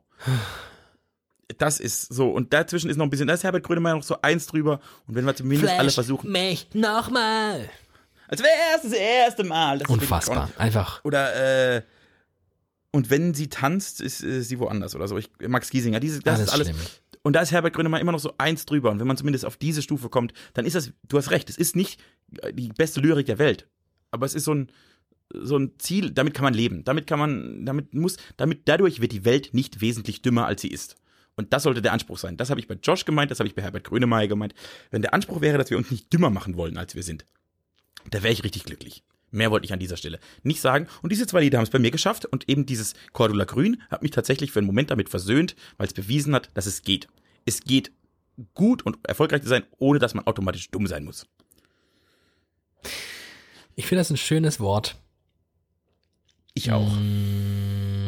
Das 1.57 1.79
ist 1.79 2.13
so. 2.13 2.29
Und 2.29 2.53
dazwischen 2.53 2.89
ist 2.89 2.97
noch 2.97 3.05
ein 3.05 3.09
bisschen, 3.09 3.27
da 3.27 3.33
ist 3.33 3.43
Herbert 3.43 3.63
Grönemeyer 3.63 3.95
noch 3.95 4.03
so 4.03 4.21
eins 4.21 4.45
drüber. 4.47 4.79
Und 5.07 5.15
wenn 5.15 5.25
wir 5.25 5.35
zumindest 5.35 5.73
alle 5.73 5.91
versuchen, 5.91 6.31
mich 6.31 6.67
nochmal. 6.73 7.69
als 8.27 8.41
wäre 8.41 8.51
es 8.75 8.81
das 8.83 8.93
erste 8.93 9.43
Mal. 9.43 9.79
Das 9.79 9.89
Unfassbar. 9.89 10.49
Einfach. 10.57 11.03
Oder, 11.03 11.75
äh, 11.77 11.81
und 12.91 13.09
wenn 13.09 13.33
sie 13.33 13.49
tanzt, 13.49 14.01
ist 14.01 14.23
äh, 14.23 14.41
sie 14.41 14.59
woanders 14.59 14.95
oder 14.95 15.07
so. 15.07 15.17
Ich, 15.17 15.29
Max 15.47 15.69
Giesinger, 15.69 15.99
diese, 15.99 16.19
das 16.19 16.35
Alles 16.35 16.47
ist 16.47 16.53
alles. 16.53 16.67
schlimm. 16.67 16.79
Und 17.23 17.33
da 17.33 17.41
ist 17.41 17.51
Herbert 17.51 17.73
Grönemeyer 17.73 18.01
immer 18.01 18.11
noch 18.11 18.19
so 18.19 18.33
eins 18.37 18.65
drüber. 18.65 18.91
Und 18.91 18.99
wenn 18.99 19.07
man 19.07 19.17
zumindest 19.17 19.45
auf 19.45 19.57
diese 19.57 19.81
Stufe 19.81 20.09
kommt, 20.09 20.33
dann 20.53 20.65
ist 20.65 20.75
das, 20.75 20.91
du 21.07 21.17
hast 21.17 21.31
recht, 21.31 21.49
es 21.49 21.57
ist 21.57 21.75
nicht 21.75 21.99
äh, 22.41 22.53
die 22.53 22.69
beste 22.69 22.99
Lyrik 22.99 23.25
der 23.25 23.39
Welt. 23.39 23.67
Aber 24.11 24.25
es 24.25 24.35
ist 24.35 24.43
so 24.43 24.53
ein, 24.53 24.67
so 25.33 25.57
ein 25.57 25.71
Ziel, 25.79 26.11
damit 26.11 26.33
kann 26.33 26.43
man 26.43 26.53
leben. 26.53 26.83
Damit 26.83 27.07
kann 27.07 27.19
man, 27.19 27.65
damit 27.65 27.93
muss, 27.93 28.17
damit, 28.37 28.63
dadurch 28.65 29.01
wird 29.01 29.11
die 29.11 29.25
Welt 29.25 29.53
nicht 29.53 29.81
wesentlich 29.81 30.21
dümmer, 30.21 30.45
als 30.45 30.61
sie 30.61 30.67
ist. 30.67 30.97
Und 31.35 31.53
das 31.53 31.63
sollte 31.63 31.81
der 31.81 31.93
Anspruch 31.93 32.17
sein. 32.17 32.37
Das 32.37 32.49
habe 32.49 32.59
ich 32.59 32.67
bei 32.67 32.75
Josh 32.75 33.05
gemeint, 33.05 33.31
das 33.31 33.39
habe 33.39 33.47
ich 33.47 33.55
bei 33.55 33.61
Herbert 33.61 33.83
Grönemeyer 33.83 34.27
gemeint. 34.27 34.53
Wenn 34.91 35.01
der 35.01 35.13
Anspruch 35.13 35.41
wäre, 35.41 35.57
dass 35.57 35.69
wir 35.69 35.77
uns 35.77 35.89
nicht 35.89 36.11
dümmer 36.13 36.29
machen 36.29 36.57
wollen, 36.57 36.77
als 36.77 36.95
wir 36.95 37.03
sind, 37.03 37.25
da 38.09 38.21
wäre 38.21 38.33
ich 38.33 38.43
richtig 38.43 38.65
glücklich. 38.65 39.03
Mehr 39.31 39.49
wollte 39.49 39.65
ich 39.65 39.73
an 39.73 39.79
dieser 39.79 39.97
Stelle 39.97 40.19
nicht 40.43 40.61
sagen. 40.61 40.87
Und 41.01 41.11
diese 41.11 41.25
zwei 41.25 41.41
Lieder 41.41 41.57
haben 41.57 41.63
es 41.63 41.71
bei 41.71 41.79
mir 41.79 41.89
geschafft. 41.89 42.25
Und 42.25 42.47
eben 42.47 42.67
dieses 42.67 42.93
Cordula 43.13 43.45
Grün 43.45 43.81
hat 43.89 44.03
mich 44.03 44.11
tatsächlich 44.11 44.51
für 44.51 44.59
einen 44.59 44.67
Moment 44.67 44.91
damit 44.91 45.09
versöhnt, 45.09 45.55
weil 45.77 45.87
es 45.87 45.93
bewiesen 45.93 46.35
hat, 46.35 46.49
dass 46.53 46.67
es 46.67 46.83
geht. 46.83 47.07
Es 47.45 47.61
geht 47.61 47.91
gut 48.53 48.83
und 48.85 48.97
erfolgreich 49.07 49.41
zu 49.41 49.49
sein, 49.49 49.63
ohne 49.79 49.97
dass 49.97 50.13
man 50.13 50.27
automatisch 50.27 50.69
dumm 50.69 50.85
sein 50.85 51.03
muss. 51.03 51.25
Ich 53.75 53.87
finde 53.87 54.01
das 54.01 54.11
ein 54.11 54.17
schönes 54.17 54.59
Wort. 54.59 54.97
Ich 56.53 56.71
auch. 56.71 56.93
Mm, 56.95 58.05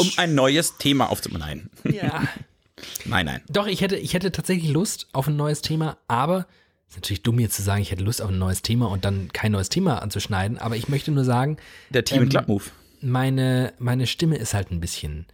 Um 0.00 0.10
ein 0.16 0.34
neues 0.34 0.76
Thema 0.78 1.10
aufzunehmen. 1.10 1.70
Nein. 1.84 1.94
ja. 1.94 2.22
nein, 3.04 3.26
nein. 3.26 3.40
Doch, 3.48 3.66
ich 3.66 3.80
hätte, 3.80 3.96
ich 3.96 4.14
hätte 4.14 4.32
tatsächlich 4.32 4.70
Lust 4.70 5.08
auf 5.12 5.26
ein 5.28 5.36
neues 5.36 5.62
Thema, 5.62 5.98
aber 6.08 6.46
ist 6.88 6.96
natürlich 6.96 7.22
dumm 7.22 7.38
jetzt 7.38 7.54
zu 7.56 7.62
sagen, 7.62 7.82
ich 7.82 7.90
hätte 7.92 8.02
Lust 8.02 8.20
auf 8.20 8.30
ein 8.30 8.38
neues 8.38 8.62
Thema 8.62 8.86
und 8.90 9.04
dann 9.04 9.32
kein 9.32 9.52
neues 9.52 9.68
Thema 9.68 10.02
anzuschneiden, 10.02 10.58
aber 10.58 10.76
ich 10.76 10.88
möchte 10.88 11.12
nur 11.12 11.24
sagen, 11.24 11.56
Der 11.90 12.04
Team 12.04 12.22
Ähm, 12.24 12.28
Club 12.30 12.48
Move. 12.48 12.64
meine, 13.00 13.72
meine 13.78 14.06
Stimme 14.06 14.36
ist 14.36 14.54
halt 14.54 14.70
ein 14.72 14.80
bisschen 14.80 15.26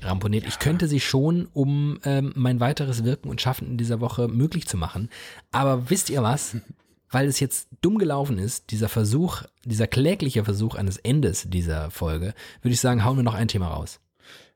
ramponiert. 0.00 0.46
Ich 0.46 0.58
könnte 0.58 0.88
sie 0.88 1.00
schon, 1.00 1.48
um 1.52 1.98
ähm, 2.04 2.32
mein 2.34 2.60
weiteres 2.60 3.04
Wirken 3.04 3.28
und 3.28 3.40
Schaffen 3.40 3.68
in 3.68 3.76
dieser 3.76 4.00
Woche 4.00 4.26
möglich 4.28 4.66
zu 4.66 4.76
machen. 4.76 5.10
Aber 5.50 5.90
wisst 5.90 6.10
ihr 6.10 6.22
was? 6.22 6.56
Weil 7.10 7.26
es 7.28 7.40
jetzt 7.40 7.68
dumm 7.82 7.98
gelaufen 7.98 8.38
ist, 8.38 8.70
dieser 8.70 8.88
Versuch, 8.88 9.42
dieser 9.66 9.86
klägliche 9.86 10.44
Versuch 10.44 10.76
eines 10.76 10.96
Endes 10.96 11.44
dieser 11.46 11.90
Folge, 11.90 12.32
würde 12.62 12.72
ich 12.72 12.80
sagen, 12.80 13.04
hauen 13.04 13.18
wir 13.18 13.22
noch 13.22 13.34
ein 13.34 13.48
Thema 13.48 13.68
raus. 13.68 14.00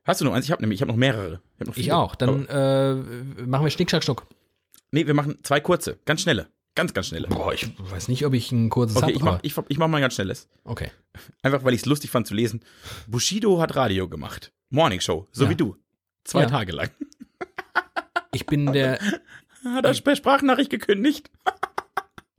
Hast 0.07 0.21
du 0.21 0.25
noch 0.25 0.33
eins? 0.33 0.45
Ich 0.45 0.51
habe 0.51 0.61
nämlich, 0.61 0.77
ich 0.77 0.81
habe 0.81 0.91
noch 0.91 0.97
mehrere. 0.97 1.41
Ich, 1.59 1.67
noch 1.67 1.77
Ich 1.77 1.91
auch. 1.91 2.15
Dann 2.15 2.47
äh, 2.47 2.93
machen 3.45 3.65
wir 3.65 3.69
Schnick, 3.69 3.89
Schnack, 3.89 4.03
Schnuck. 4.03 4.25
Nee, 4.91 5.05
wir 5.05 5.13
machen 5.13 5.37
zwei 5.43 5.59
kurze, 5.59 5.99
ganz 6.05 6.21
schnelle. 6.21 6.47
Ganz, 6.75 6.93
ganz 6.93 7.07
schnelle. 7.07 7.27
Boah, 7.27 7.53
ich 7.53 7.67
weiß 7.77 8.07
nicht, 8.07 8.25
ob 8.25 8.33
ich 8.33 8.51
ein 8.51 8.69
kurzes 8.69 8.95
Okay, 8.97 9.05
habe. 9.07 9.13
ich 9.15 9.21
mach, 9.23 9.39
ich, 9.41 9.57
ich 9.67 9.77
mach 9.79 9.87
mal 9.87 9.97
ein 9.97 10.01
ganz 10.01 10.13
schnelles. 10.13 10.47
Okay. 10.63 10.91
Einfach 11.41 11.63
weil 11.63 11.73
ich 11.73 11.81
es 11.81 11.85
lustig 11.87 12.09
fand 12.11 12.25
zu 12.27 12.35
lesen. 12.35 12.61
Bushido 13.07 13.59
hat 13.59 13.75
Radio 13.75 14.07
gemacht. 14.07 14.51
Morning 14.69 14.99
Show, 15.01 15.27
so 15.31 15.45
Ja. 15.45 15.49
wie 15.49 15.55
du. 15.55 15.75
Zwei 16.23 16.41
Ja. 16.41 16.47
Tage 16.49 16.71
lang. 16.71 16.89
Ich 18.33 18.45
bin 18.45 18.71
der. 18.71 18.99
Hat 19.63 19.85
er 19.85 19.93
per 20.01 20.15
Sprachnachricht 20.15 20.69
gekündigt. 20.69 21.31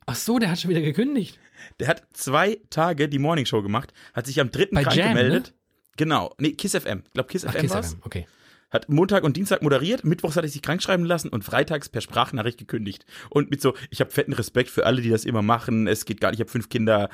Ach 0.06 0.14
so, 0.14 0.38
der 0.38 0.50
hat 0.50 0.60
schon 0.60 0.70
wieder 0.70 0.80
gekündigt. 0.82 1.40
Der 1.80 1.88
hat 1.88 2.04
zwei 2.12 2.60
Tage 2.70 3.08
die 3.08 3.18
Morning 3.18 3.46
Show 3.46 3.62
gemacht, 3.62 3.92
hat 4.14 4.26
sich 4.26 4.40
am 4.40 4.50
dritten 4.52 4.76
Bei 4.76 4.84
krank 4.84 4.96
Jam, 4.96 5.08
gemeldet. 5.08 5.54
Genau. 5.98 6.34
Nee, 6.38 6.52
Kiss 6.52 6.74
FM. 6.74 7.02
Ich 7.04 7.12
glaube, 7.12 7.28
Kiss 7.28 7.44
Ach, 7.44 7.52
FM 7.52 7.60
Kiss 7.60 7.70
war's. 7.70 7.92
FM. 7.92 8.00
Okay. 8.04 8.26
Hat 8.70 8.88
Montag 8.88 9.24
und 9.24 9.36
Dienstag 9.36 9.62
moderiert, 9.62 10.04
Mittwochs 10.04 10.36
hat 10.36 10.44
er 10.44 10.50
sich 10.50 10.60
krank 10.60 10.82
schreiben 10.82 11.04
lassen 11.04 11.28
und 11.28 11.42
freitags 11.42 11.88
per 11.88 12.02
Sprachnachricht 12.02 12.58
gekündigt. 12.58 13.06
Und 13.30 13.50
mit 13.50 13.62
so, 13.62 13.74
ich 13.90 14.00
habe 14.00 14.10
fetten 14.10 14.34
Respekt 14.34 14.68
für 14.70 14.84
alle, 14.84 15.00
die 15.00 15.08
das 15.08 15.24
immer 15.24 15.40
machen. 15.42 15.86
Es 15.86 16.04
geht 16.04 16.20
gar 16.20 16.30
nicht, 16.30 16.38
ich 16.38 16.44
habe 16.44 16.50
fünf 16.50 16.68
Kinder. 16.68 17.08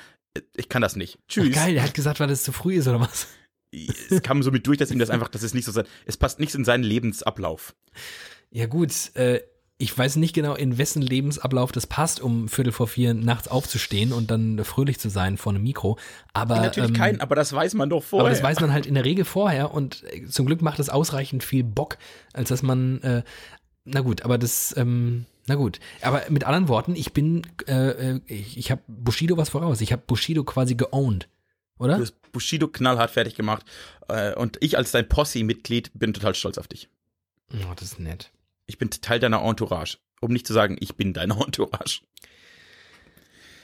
Ich 0.56 0.68
kann 0.68 0.82
das 0.82 0.96
nicht. 0.96 1.18
Ach, 1.20 1.28
Tschüss. 1.28 1.54
geil, 1.54 1.74
der 1.74 1.84
hat 1.84 1.94
gesagt, 1.94 2.18
weil 2.18 2.30
es 2.30 2.42
zu 2.42 2.52
früh 2.52 2.74
ist 2.74 2.88
oder 2.88 3.00
was? 3.00 3.28
es 4.10 4.22
kam 4.22 4.42
so 4.42 4.50
mit 4.50 4.66
durch, 4.66 4.78
dass 4.78 4.90
ihm 4.90 4.98
das 4.98 5.10
einfach, 5.10 5.28
das 5.28 5.42
ist 5.42 5.54
nicht 5.54 5.64
so 5.64 5.72
sein, 5.72 5.86
es 6.06 6.16
passt 6.16 6.38
nichts 6.40 6.54
in 6.54 6.64
seinen 6.64 6.84
Lebensablauf. 6.84 7.74
Ja 8.50 8.66
gut, 8.66 9.14
äh, 9.14 9.40
ich 9.84 9.96
weiß 9.96 10.16
nicht 10.16 10.34
genau, 10.34 10.54
in 10.54 10.78
wessen 10.78 11.02
Lebensablauf 11.02 11.70
das 11.70 11.86
passt, 11.86 12.20
um 12.20 12.48
Viertel 12.48 12.72
vor 12.72 12.88
vier 12.88 13.12
nachts 13.12 13.48
aufzustehen 13.48 14.12
und 14.12 14.30
dann 14.30 14.64
fröhlich 14.64 14.98
zu 14.98 15.10
sein 15.10 15.36
vor 15.36 15.52
einem 15.52 15.62
Mikro. 15.62 15.98
Aber, 16.32 16.56
Natürlich 16.56 16.90
ähm, 16.90 16.96
keinen, 16.96 17.20
aber 17.20 17.34
das 17.34 17.52
weiß 17.52 17.74
man 17.74 17.90
doch 17.90 18.02
vorher. 18.02 18.24
aber 18.24 18.30
das 18.30 18.42
weiß 18.42 18.60
man 18.60 18.72
halt 18.72 18.86
in 18.86 18.94
der 18.94 19.04
Regel 19.04 19.26
vorher 19.26 19.72
und 19.74 20.02
äh, 20.04 20.26
zum 20.26 20.46
Glück 20.46 20.62
macht 20.62 20.78
es 20.78 20.88
ausreichend 20.88 21.44
viel 21.44 21.64
Bock, 21.64 21.98
als 22.32 22.48
dass 22.48 22.62
man, 22.62 23.02
äh, 23.02 23.22
na 23.84 24.00
gut, 24.00 24.22
aber 24.22 24.38
das, 24.38 24.74
ähm, 24.76 25.26
na 25.46 25.54
gut. 25.56 25.80
Aber 26.00 26.22
mit 26.30 26.44
anderen 26.44 26.68
Worten, 26.68 26.96
ich 26.96 27.12
bin, 27.12 27.42
äh, 27.68 28.14
äh, 28.14 28.20
ich, 28.26 28.56
ich 28.56 28.70
habe 28.70 28.80
Bushido 28.88 29.36
was 29.36 29.50
voraus. 29.50 29.82
Ich 29.82 29.92
habe 29.92 30.02
Bushido 30.06 30.44
quasi 30.44 30.74
geowned, 30.74 31.28
oder? 31.78 31.96
Du 31.96 32.02
hast 32.02 32.32
Bushido 32.32 32.68
knallhart 32.68 33.10
fertig 33.10 33.34
gemacht. 33.34 33.66
Äh, 34.08 34.34
und 34.34 34.56
ich 34.60 34.78
als 34.78 34.92
dein 34.92 35.06
Posse-Mitglied 35.06 35.90
bin 35.92 36.14
total 36.14 36.34
stolz 36.34 36.56
auf 36.56 36.68
dich. 36.68 36.88
Oh, 37.52 37.74
das 37.76 37.92
ist 37.92 38.00
nett. 38.00 38.30
Ich 38.66 38.78
bin 38.78 38.90
Teil 38.90 39.20
deiner 39.20 39.42
Entourage. 39.42 39.98
Um 40.20 40.32
nicht 40.32 40.46
zu 40.46 40.52
sagen, 40.52 40.76
ich 40.80 40.96
bin 40.96 41.12
deine 41.12 41.34
Entourage. 41.44 42.00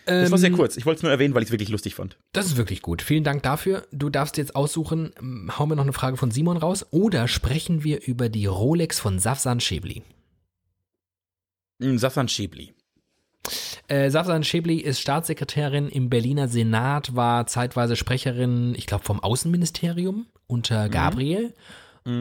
Das 0.07 0.31
war 0.31 0.39
sehr 0.39 0.51
Ähm, 0.51 0.57
kurz. 0.57 0.77
Ich 0.77 0.87
wollte 0.87 0.99
es 0.99 1.03
nur 1.03 1.13
erwähnen, 1.13 1.35
weil 1.35 1.43
ich 1.43 1.49
es 1.49 1.53
wirklich 1.53 1.69
lustig 1.69 1.95
fand. 1.95 2.19
Das 2.33 2.47
ist 2.47 2.57
wirklich 2.57 2.83
gut. 2.83 3.01
Vielen 3.03 3.23
Dank 3.23 3.43
dafür. 3.43 3.87
Du 3.93 4.11
darfst 4.11 4.37
jetzt 4.39 4.57
aussuchen, 4.57 5.13
ähm, 5.21 5.53
hauen 5.59 5.69
wir 5.69 5.77
noch 5.77 5.85
eine 5.85 5.93
Frage 5.93 6.17
von 6.17 6.31
Simon 6.31 6.57
raus 6.57 6.87
oder 6.91 7.29
sprechen 7.29 7.85
wir 7.85 8.03
über 8.07 8.29
die 8.29 8.47
Rolex 8.47 8.99
von 8.99 9.19
Safsan 9.19 9.61
Schäbli. 9.61 10.03
Mm, 11.79 11.97
Safran 11.97 12.29
Schäbli. 12.29 12.75
Äh, 13.89 14.11
Safsan 14.11 14.45
Schäbli 14.45 14.79
ist 14.79 15.01
Staatssekretärin 15.01 15.89
im 15.89 16.11
Berliner 16.11 16.49
Senat, 16.49 17.15
war 17.17 17.47
zeitweise 17.47 17.97
Sprecherin, 17.97 18.75
ich 18.77 18.87
glaube, 18.87 19.05
vom 19.05 19.21
Außenministerium 19.21 20.27
unter 20.47 20.89
Gabriel. 20.89 21.55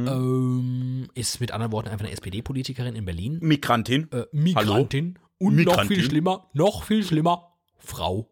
Ähm, 0.08 1.08
ist 1.14 1.40
mit 1.40 1.52
anderen 1.52 1.72
Worten 1.72 1.90
einfach 1.90 2.06
eine 2.06 2.14
SPD-Politikerin 2.14 2.96
in 2.96 3.06
Berlin. 3.06 3.40
Migrantin. 3.42 4.12
Äh, 4.12 4.26
Migrantin. 4.32 5.20
Und 5.38 5.56
noch 5.56 5.66
Migrantin. 5.66 5.96
viel 5.96 6.06
schlimmer, 6.06 6.50
noch 6.54 6.84
viel 6.84 7.04
schlimmer, 7.04 7.56
Frau. 7.78 8.30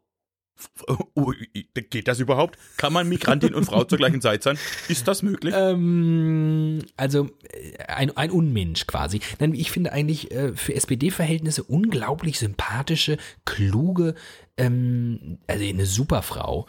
Oh, 1.14 1.34
geht 1.74 2.08
das 2.08 2.20
überhaupt? 2.20 2.58
Kann 2.78 2.92
man 2.92 3.08
Migrantin 3.08 3.54
und 3.54 3.66
Frau 3.66 3.84
zur 3.84 3.98
gleichen 3.98 4.22
Zeit 4.22 4.44
sein? 4.44 4.58
Ist 4.88 5.08
das 5.08 5.22
möglich? 5.22 5.54
Ähm, 5.56 6.84
also 6.96 7.30
äh, 7.52 7.78
ein, 7.84 8.16
ein 8.18 8.32
Unmensch 8.32 8.88
quasi. 8.88 9.20
Nein, 9.40 9.54
ich 9.54 9.72
finde 9.72 9.94
eigentlich 9.94 10.32
äh, 10.32 10.56
für 10.56 10.74
SPD-Verhältnisse 10.74 11.64
unglaublich 11.64 12.40
sympathische, 12.40 13.18
kluge, 13.46 14.16
ähm, 14.58 15.38
also 15.48 15.64
eine 15.64 15.86
super 15.86 16.24
Frau. 16.24 16.68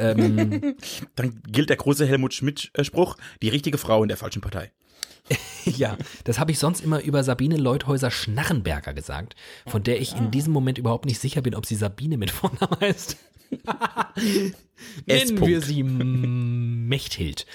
Ähm, 0.00 0.76
Dann 1.16 1.42
gilt 1.46 1.70
der 1.70 1.76
große 1.76 2.06
Helmut 2.06 2.34
Schmidt-Spruch, 2.34 3.16
die 3.42 3.48
richtige 3.48 3.78
Frau 3.78 4.02
in 4.02 4.08
der 4.08 4.16
falschen 4.16 4.40
Partei. 4.40 4.72
ja, 5.64 5.96
das 6.24 6.38
habe 6.38 6.50
ich 6.50 6.58
sonst 6.58 6.80
immer 6.80 7.02
über 7.02 7.22
Sabine 7.22 7.56
Leuthäuser-Schnarrenberger 7.56 8.94
gesagt, 8.94 9.36
von 9.66 9.82
der 9.82 10.00
ich 10.00 10.16
in 10.16 10.30
diesem 10.30 10.52
Moment 10.52 10.78
überhaupt 10.78 11.06
nicht 11.06 11.20
sicher 11.20 11.42
bin, 11.42 11.54
ob 11.54 11.66
sie 11.66 11.76
Sabine 11.76 12.16
mit 12.16 12.30
Vornamen 12.30 12.80
heißt. 12.80 13.16
Nennen 15.06 15.46
wir 15.46 15.60
sie 15.60 15.82
Mechthild. 15.82 17.46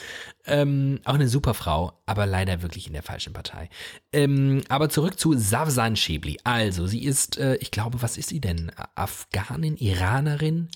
Ähm, 0.46 1.00
auch 1.06 1.16
eine 1.16 1.28
super 1.28 1.54
Frau, 1.54 1.94
aber 2.06 2.26
leider 2.26 2.62
wirklich 2.62 2.88
in 2.88 2.94
der 2.94 3.02
falschen 3.02 3.34
Partei. 3.34 3.70
Ähm, 4.14 4.62
aber 4.70 4.90
zurück 4.90 5.20
zu 5.20 5.34
Savsan 5.34 5.96
Shebli. 5.96 6.38
Also, 6.44 6.86
sie 6.86 7.04
ist, 7.04 7.38
äh, 7.38 7.56
ich 7.56 7.72
glaube, 7.72 8.02
was 8.02 8.18
ist 8.18 8.30
sie 8.30 8.42
denn? 8.42 8.72
Afghanin, 8.96 9.78
Iranerin? 9.78 10.70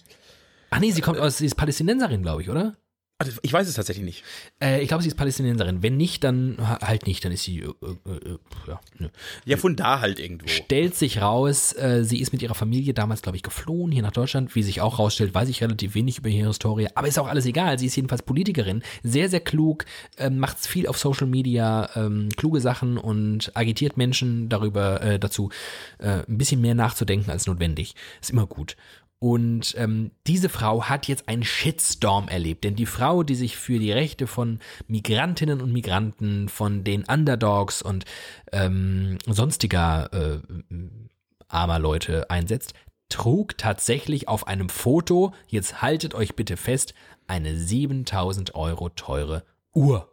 Ach 0.69 0.79
nee, 0.79 0.91
sie 0.91 1.01
kommt 1.01 1.19
aus, 1.19 1.37
sie 1.37 1.45
ist 1.45 1.55
Palästinenserin, 1.55 2.21
glaube 2.21 2.41
ich, 2.41 2.49
oder? 2.49 2.75
Also, 3.21 3.37
ich 3.41 3.51
weiß 3.51 3.67
es 3.67 3.75
tatsächlich 3.75 4.05
nicht. 4.05 4.23
Äh, 4.63 4.81
ich 4.81 4.87
glaube, 4.87 5.03
sie 5.03 5.09
ist 5.09 5.15
Palästinenserin. 5.15 5.83
Wenn 5.83 5.97
nicht, 5.97 6.23
dann 6.23 6.55
halt 6.57 7.05
nicht, 7.05 7.25
dann 7.25 7.33
ist 7.33 7.43
sie, 7.43 7.59
äh, 7.59 7.65
äh, 7.65 8.11
äh, 8.11 8.37
ja, 8.65 8.79
ne. 8.97 9.11
Ja, 9.43 9.57
von 9.57 9.75
da 9.75 9.99
halt 9.99 10.21
irgendwo. 10.21 10.47
Stellt 10.47 10.95
sich 10.95 11.21
raus, 11.21 11.73
äh, 11.73 12.05
sie 12.05 12.21
ist 12.21 12.31
mit 12.31 12.41
ihrer 12.41 12.55
Familie 12.55 12.93
damals, 12.93 13.21
glaube 13.21 13.35
ich, 13.35 13.43
geflohen 13.43 13.91
hier 13.91 14.03
nach 14.03 14.13
Deutschland. 14.13 14.55
Wie 14.55 14.63
sich 14.63 14.79
auch 14.79 14.99
rausstellt, 14.99 15.33
weiß 15.33 15.49
ich 15.49 15.61
relativ 15.61 15.95
wenig 15.95 16.19
über 16.19 16.29
ihre 16.29 16.47
Historie. 16.47 16.87
Aber 16.95 17.09
ist 17.09 17.19
auch 17.19 17.27
alles 17.27 17.45
egal. 17.45 17.77
Sie 17.77 17.87
ist 17.87 17.95
jedenfalls 17.97 18.21
Politikerin. 18.21 18.83
Sehr, 19.03 19.27
sehr 19.27 19.41
klug, 19.41 19.83
ähm, 20.17 20.39
macht 20.39 20.65
viel 20.65 20.87
auf 20.87 20.97
Social 20.97 21.27
Media, 21.27 21.89
ähm, 21.95 22.29
kluge 22.37 22.61
Sachen 22.61 22.97
und 22.97 23.51
agitiert 23.53 23.97
Menschen 23.97 24.47
darüber, 24.47 25.01
äh, 25.01 25.19
dazu, 25.19 25.49
ein 25.99 26.37
bisschen 26.37 26.61
mehr 26.61 26.75
nachzudenken 26.75 27.31
als 27.31 27.45
notwendig. 27.47 27.95
Ist 28.21 28.29
immer 28.29 28.47
gut. 28.47 28.77
Und 29.19 29.75
ähm, 29.77 30.11
diese 30.27 30.47
Frau 30.47 30.85
hat 30.85 31.09
jetzt 31.09 31.27
einen 31.27 31.43
Shitstorm 31.43 32.29
erlebt, 32.29 32.63
denn 32.63 32.75
die 32.75 32.85
Frau, 32.85 33.23
die 33.23 33.35
sich 33.35 33.57
für 33.57 33.77
die 33.77 33.91
Rechte 33.91 34.27
von 34.27 34.59
Migrantinnen 34.87 35.59
und 35.59 35.73
Migranten, 35.73 36.47
von 36.47 36.85
den 36.85 37.03
Underdogs 37.03 37.81
und 37.81 38.05
ähm, 38.53 39.17
sonstiger 39.25 40.09
äh, 40.13 40.39
armer 41.49 41.79
Leute 41.79 42.29
einsetzt, 42.29 42.73
trug 43.09 43.57
tatsächlich 43.57 44.29
auf 44.29 44.47
einem 44.47 44.69
Foto, 44.69 45.33
jetzt 45.47 45.81
haltet 45.81 46.15
euch 46.15 46.35
bitte 46.35 46.55
fest, 46.55 46.93
eine 47.27 47.57
7000 47.57 48.55
Euro 48.55 48.87
teure 48.89 49.43
Uhr. 49.73 50.09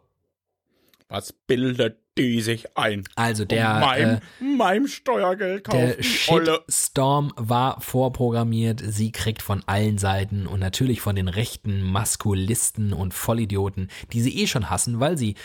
Was 1.07 1.31
bildet 1.31 1.97
die 2.17 2.41
sich 2.41 2.77
ein? 2.77 3.03
Also 3.15 3.45
der 3.45 3.79
mein, 3.79 4.03
äh, 4.03 4.19
meinem 4.43 4.87
Steuergeld 4.87 5.63
kaufen. 5.63 5.93
Der 5.95 6.03
Shitstorm 6.03 7.33
war 7.35 7.79
vorprogrammiert. 7.81 8.81
Sie 8.85 9.11
kriegt 9.11 9.41
von 9.41 9.63
allen 9.65 9.97
Seiten 9.97 10.47
und 10.47 10.59
natürlich 10.59 11.01
von 11.01 11.15
den 11.15 11.27
rechten 11.27 11.81
Maskulisten 11.81 12.93
und 12.93 13.13
Vollidioten, 13.13 13.89
die 14.11 14.21
sie 14.21 14.37
eh 14.41 14.47
schon 14.47 14.69
hassen, 14.69 14.99
weil 14.99 15.17
sie 15.17 15.35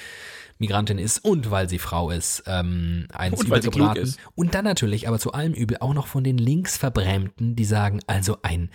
Migrantin 0.59 0.99
ist 0.99 1.24
und 1.24 1.51
weil 1.51 1.69
sie 1.69 1.78
Frau 1.78 2.11
ist, 2.11 2.44
ähm, 2.47 3.09
eins 3.12 3.40
und 3.40 3.47
übergebraten. 3.47 4.15
Und 4.35 4.55
dann 4.55 4.65
natürlich, 4.65 5.09
aber 5.09 5.19
zu 5.19 5.32
allem 5.32 5.53
Übel, 5.55 5.78
auch 5.81 5.93
noch 5.93 6.07
von 6.07 6.24
den 6.24 6.39
Linksverbrämten, 6.39 7.57
die 7.57 7.65
sagen, 7.65 8.01
also 8.07 8.39
ein 8.43 8.70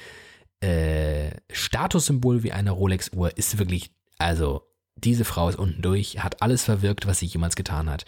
äh, 0.60 1.32
Statussymbol 1.52 2.44
wie 2.44 2.52
eine 2.52 2.72
Rolex-Uhr 2.72 3.38
ist 3.38 3.58
wirklich, 3.58 3.92
also 4.18 4.67
diese 4.98 5.26
Frau 5.26 5.50
ist 5.50 5.58
unten 5.58 5.82
durch, 5.82 6.24
hat 6.24 6.42
alles 6.42 6.64
verwirkt, 6.64 7.08
was 7.08 7.20
sie 7.20 7.26
jemals 7.26 7.56
getan 7.56 7.90
hat. 7.90 8.06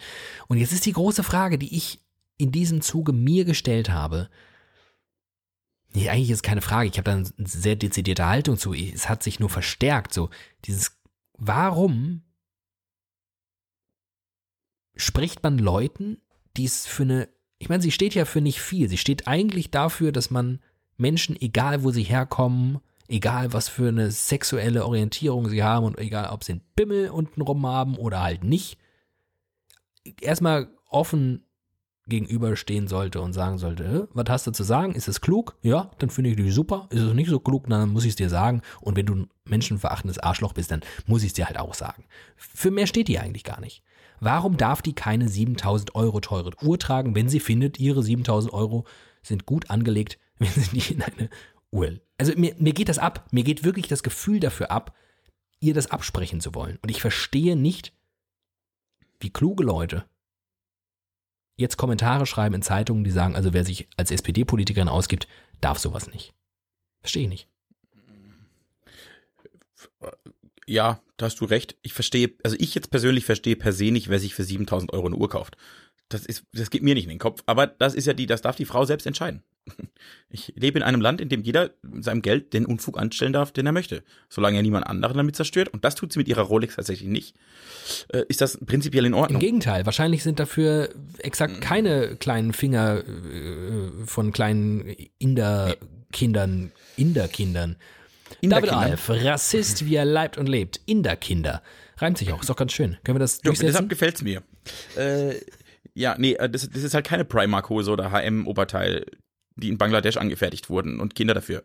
Und 0.48 0.58
jetzt 0.58 0.72
ist 0.72 0.86
die 0.86 0.92
große 0.92 1.22
Frage, 1.22 1.58
die 1.58 1.76
ich 1.76 2.00
in 2.36 2.52
diesem 2.52 2.80
Zuge 2.80 3.12
mir 3.12 3.44
gestellt 3.44 3.90
habe. 3.90 4.28
Nee, 5.92 6.08
eigentlich 6.08 6.30
ist 6.30 6.42
keine 6.42 6.62
Frage. 6.62 6.88
Ich 6.88 6.98
habe 6.98 7.10
da 7.10 7.12
eine 7.12 7.26
sehr 7.38 7.76
dezidierte 7.76 8.26
Haltung 8.26 8.56
zu. 8.56 8.72
Es 8.72 9.08
hat 9.08 9.22
sich 9.22 9.40
nur 9.40 9.50
verstärkt. 9.50 10.14
So, 10.14 10.30
dieses, 10.64 10.98
warum 11.36 12.22
spricht 14.96 15.42
man 15.42 15.58
Leuten, 15.58 16.18
die 16.56 16.64
es 16.64 16.86
für 16.86 17.02
eine, 17.02 17.28
ich 17.58 17.68
meine, 17.68 17.82
sie 17.82 17.90
steht 17.90 18.14
ja 18.14 18.24
für 18.24 18.40
nicht 18.40 18.60
viel. 18.60 18.88
Sie 18.88 18.98
steht 18.98 19.26
eigentlich 19.28 19.70
dafür, 19.70 20.12
dass 20.12 20.30
man 20.30 20.60
Menschen, 20.96 21.40
egal 21.40 21.82
wo 21.82 21.90
sie 21.90 22.02
herkommen, 22.02 22.80
egal 23.10 23.52
was 23.52 23.68
für 23.68 23.88
eine 23.88 24.10
sexuelle 24.10 24.86
Orientierung 24.86 25.48
sie 25.48 25.62
haben 25.62 25.84
und 25.84 25.98
egal 25.98 26.30
ob 26.30 26.44
sie 26.44 26.52
einen 26.52 26.62
Bimmel 26.76 27.10
untenrum 27.10 27.66
haben 27.66 27.96
oder 27.96 28.22
halt 28.22 28.44
nicht, 28.44 28.78
erstmal 30.20 30.68
offen 30.88 31.44
gegenüberstehen 32.06 32.88
sollte 32.88 33.20
und 33.20 33.32
sagen 33.32 33.58
sollte, 33.58 34.08
was 34.12 34.26
hast 34.28 34.46
du 34.46 34.50
zu 34.50 34.64
sagen? 34.64 34.94
Ist 34.94 35.08
es 35.08 35.20
klug? 35.20 35.56
Ja, 35.62 35.90
dann 35.98 36.10
finde 36.10 36.30
ich 36.30 36.36
dich 36.36 36.52
super. 36.52 36.88
Ist 36.90 37.02
es 37.02 37.14
nicht 37.14 37.30
so 37.30 37.38
klug, 37.38 37.68
dann 37.68 37.90
muss 37.90 38.04
ich 38.04 38.10
es 38.10 38.16
dir 38.16 38.28
sagen. 38.28 38.62
Und 38.80 38.96
wenn 38.96 39.06
du 39.06 39.14
ein 39.14 39.30
menschenverachtendes 39.44 40.18
Arschloch 40.18 40.52
bist, 40.52 40.70
dann 40.70 40.80
muss 41.06 41.22
ich 41.22 41.28
es 41.28 41.34
dir 41.34 41.46
halt 41.46 41.58
auch 41.58 41.74
sagen. 41.74 42.04
Für 42.36 42.70
mehr 42.70 42.86
steht 42.86 43.08
die 43.08 43.18
eigentlich 43.18 43.44
gar 43.44 43.60
nicht. 43.60 43.82
Warum 44.18 44.56
darf 44.56 44.82
die 44.82 44.94
keine 44.94 45.28
7000 45.28 45.94
Euro 45.94 46.20
teure 46.20 46.50
Uhr 46.62 46.78
tragen, 46.78 47.14
wenn 47.14 47.28
sie 47.28 47.40
findet, 47.40 47.78
ihre 47.78 48.02
7000 48.02 48.52
Euro 48.52 48.84
sind 49.22 49.46
gut 49.46 49.70
angelegt, 49.70 50.18
wenn 50.38 50.50
sie 50.50 50.78
die 50.78 50.94
in 50.94 51.02
eine 51.02 51.30
Uhr. 51.72 52.00
Also 52.18 52.32
mir, 52.36 52.54
mir 52.58 52.72
geht 52.72 52.88
das 52.88 52.98
ab. 52.98 53.26
Mir 53.30 53.44
geht 53.44 53.64
wirklich 53.64 53.88
das 53.88 54.02
Gefühl 54.02 54.40
dafür 54.40 54.70
ab, 54.70 54.94
ihr 55.60 55.74
das 55.74 55.90
absprechen 55.90 56.40
zu 56.40 56.54
wollen. 56.54 56.78
Und 56.82 56.90
ich 56.90 57.00
verstehe 57.00 57.56
nicht, 57.56 57.92
wie 59.20 59.30
kluge 59.30 59.64
Leute 59.64 60.04
jetzt 61.56 61.76
Kommentare 61.76 62.26
schreiben 62.26 62.54
in 62.54 62.62
Zeitungen, 62.62 63.04
die 63.04 63.10
sagen, 63.10 63.36
also 63.36 63.52
wer 63.52 63.64
sich 63.64 63.88
als 63.96 64.10
SPD-Politikerin 64.10 64.88
ausgibt, 64.88 65.28
darf 65.60 65.78
sowas 65.78 66.08
nicht. 66.08 66.34
Verstehe 67.00 67.24
ich 67.24 67.28
nicht. 67.28 67.48
Ja, 70.66 71.02
da 71.16 71.26
hast 71.26 71.40
du 71.40 71.44
recht. 71.44 71.76
Ich 71.82 71.92
verstehe, 71.92 72.32
also 72.42 72.56
ich 72.58 72.74
jetzt 72.74 72.90
persönlich 72.90 73.24
verstehe 73.24 73.56
per 73.56 73.72
se 73.72 73.90
nicht, 73.90 74.08
wer 74.08 74.18
sich 74.18 74.34
für 74.34 74.44
7000 74.44 74.92
Euro 74.92 75.06
eine 75.06 75.16
Uhr 75.16 75.28
kauft. 75.28 75.56
Das 76.10 76.26
ist, 76.26 76.44
das 76.52 76.70
geht 76.70 76.82
mir 76.82 76.94
nicht 76.94 77.04
in 77.04 77.10
den 77.10 77.18
Kopf. 77.18 77.42
Aber 77.46 77.68
das 77.68 77.94
ist 77.94 78.06
ja 78.06 78.12
die, 78.12 78.26
das 78.26 78.42
darf 78.42 78.56
die 78.56 78.64
Frau 78.64 78.84
selbst 78.84 79.06
entscheiden. 79.06 79.42
Ich 80.32 80.52
lebe 80.54 80.78
in 80.78 80.84
einem 80.84 81.00
Land, 81.00 81.20
in 81.20 81.28
dem 81.28 81.42
jeder 81.42 81.70
seinem 82.00 82.22
Geld 82.22 82.52
den 82.52 82.64
Unfug 82.64 82.96
anstellen 82.98 83.32
darf, 83.32 83.50
den 83.50 83.66
er 83.66 83.72
möchte. 83.72 84.04
Solange 84.28 84.58
er 84.58 84.62
niemand 84.62 84.86
anderen 84.86 85.16
damit 85.16 85.34
zerstört. 85.34 85.68
Und 85.68 85.84
das 85.84 85.96
tut 85.96 86.12
sie 86.12 86.20
mit 86.20 86.28
ihrer 86.28 86.42
Rolex 86.42 86.76
tatsächlich 86.76 87.08
nicht. 87.08 87.34
Äh, 88.12 88.22
ist 88.28 88.40
das 88.40 88.56
prinzipiell 88.64 89.06
in 89.06 89.14
Ordnung? 89.14 89.40
Im 89.40 89.44
Gegenteil. 89.44 89.86
Wahrscheinlich 89.86 90.22
sind 90.22 90.38
dafür 90.38 90.90
exakt 91.18 91.56
mhm. 91.56 91.60
keine 91.60 92.16
kleinen 92.16 92.52
Finger 92.52 93.02
äh, 93.04 94.06
von 94.06 94.32
kleinen 94.32 94.94
Inder-Kindern, 95.18 96.70
Inder-Kindern. 96.96 97.76
David 98.42 98.72
Alf, 98.72 99.10
Rassist, 99.10 99.84
wie 99.86 99.96
er 99.96 100.04
leibt 100.04 100.38
und 100.38 100.48
lebt. 100.48 100.80
Inder-Kinder. 100.86 101.60
Reimt 101.98 102.18
sich 102.18 102.32
auch, 102.32 102.40
ist 102.40 102.48
doch 102.48 102.56
ganz 102.56 102.72
schön. 102.72 102.96
Können 103.04 103.16
wir 103.16 103.20
das 103.20 103.40
durchsetzen? 103.40 103.66
deshalb 103.66 103.88
gefällt's 103.88 104.22
mir. 104.22 104.42
Äh, 104.96 105.34
ja, 106.00 106.16
nee, 106.18 106.32
äh, 106.32 106.48
das, 106.48 106.68
das 106.68 106.82
ist 106.82 106.94
halt 106.94 107.06
keine 107.06 107.24
Primark-Hose 107.24 107.90
oder 107.90 108.10
HM-Oberteil, 108.10 109.06
die 109.56 109.68
in 109.68 109.78
Bangladesch 109.78 110.16
angefertigt 110.16 110.70
wurden 110.70 110.98
und 110.98 111.14
Kinder 111.14 111.34
dafür 111.34 111.64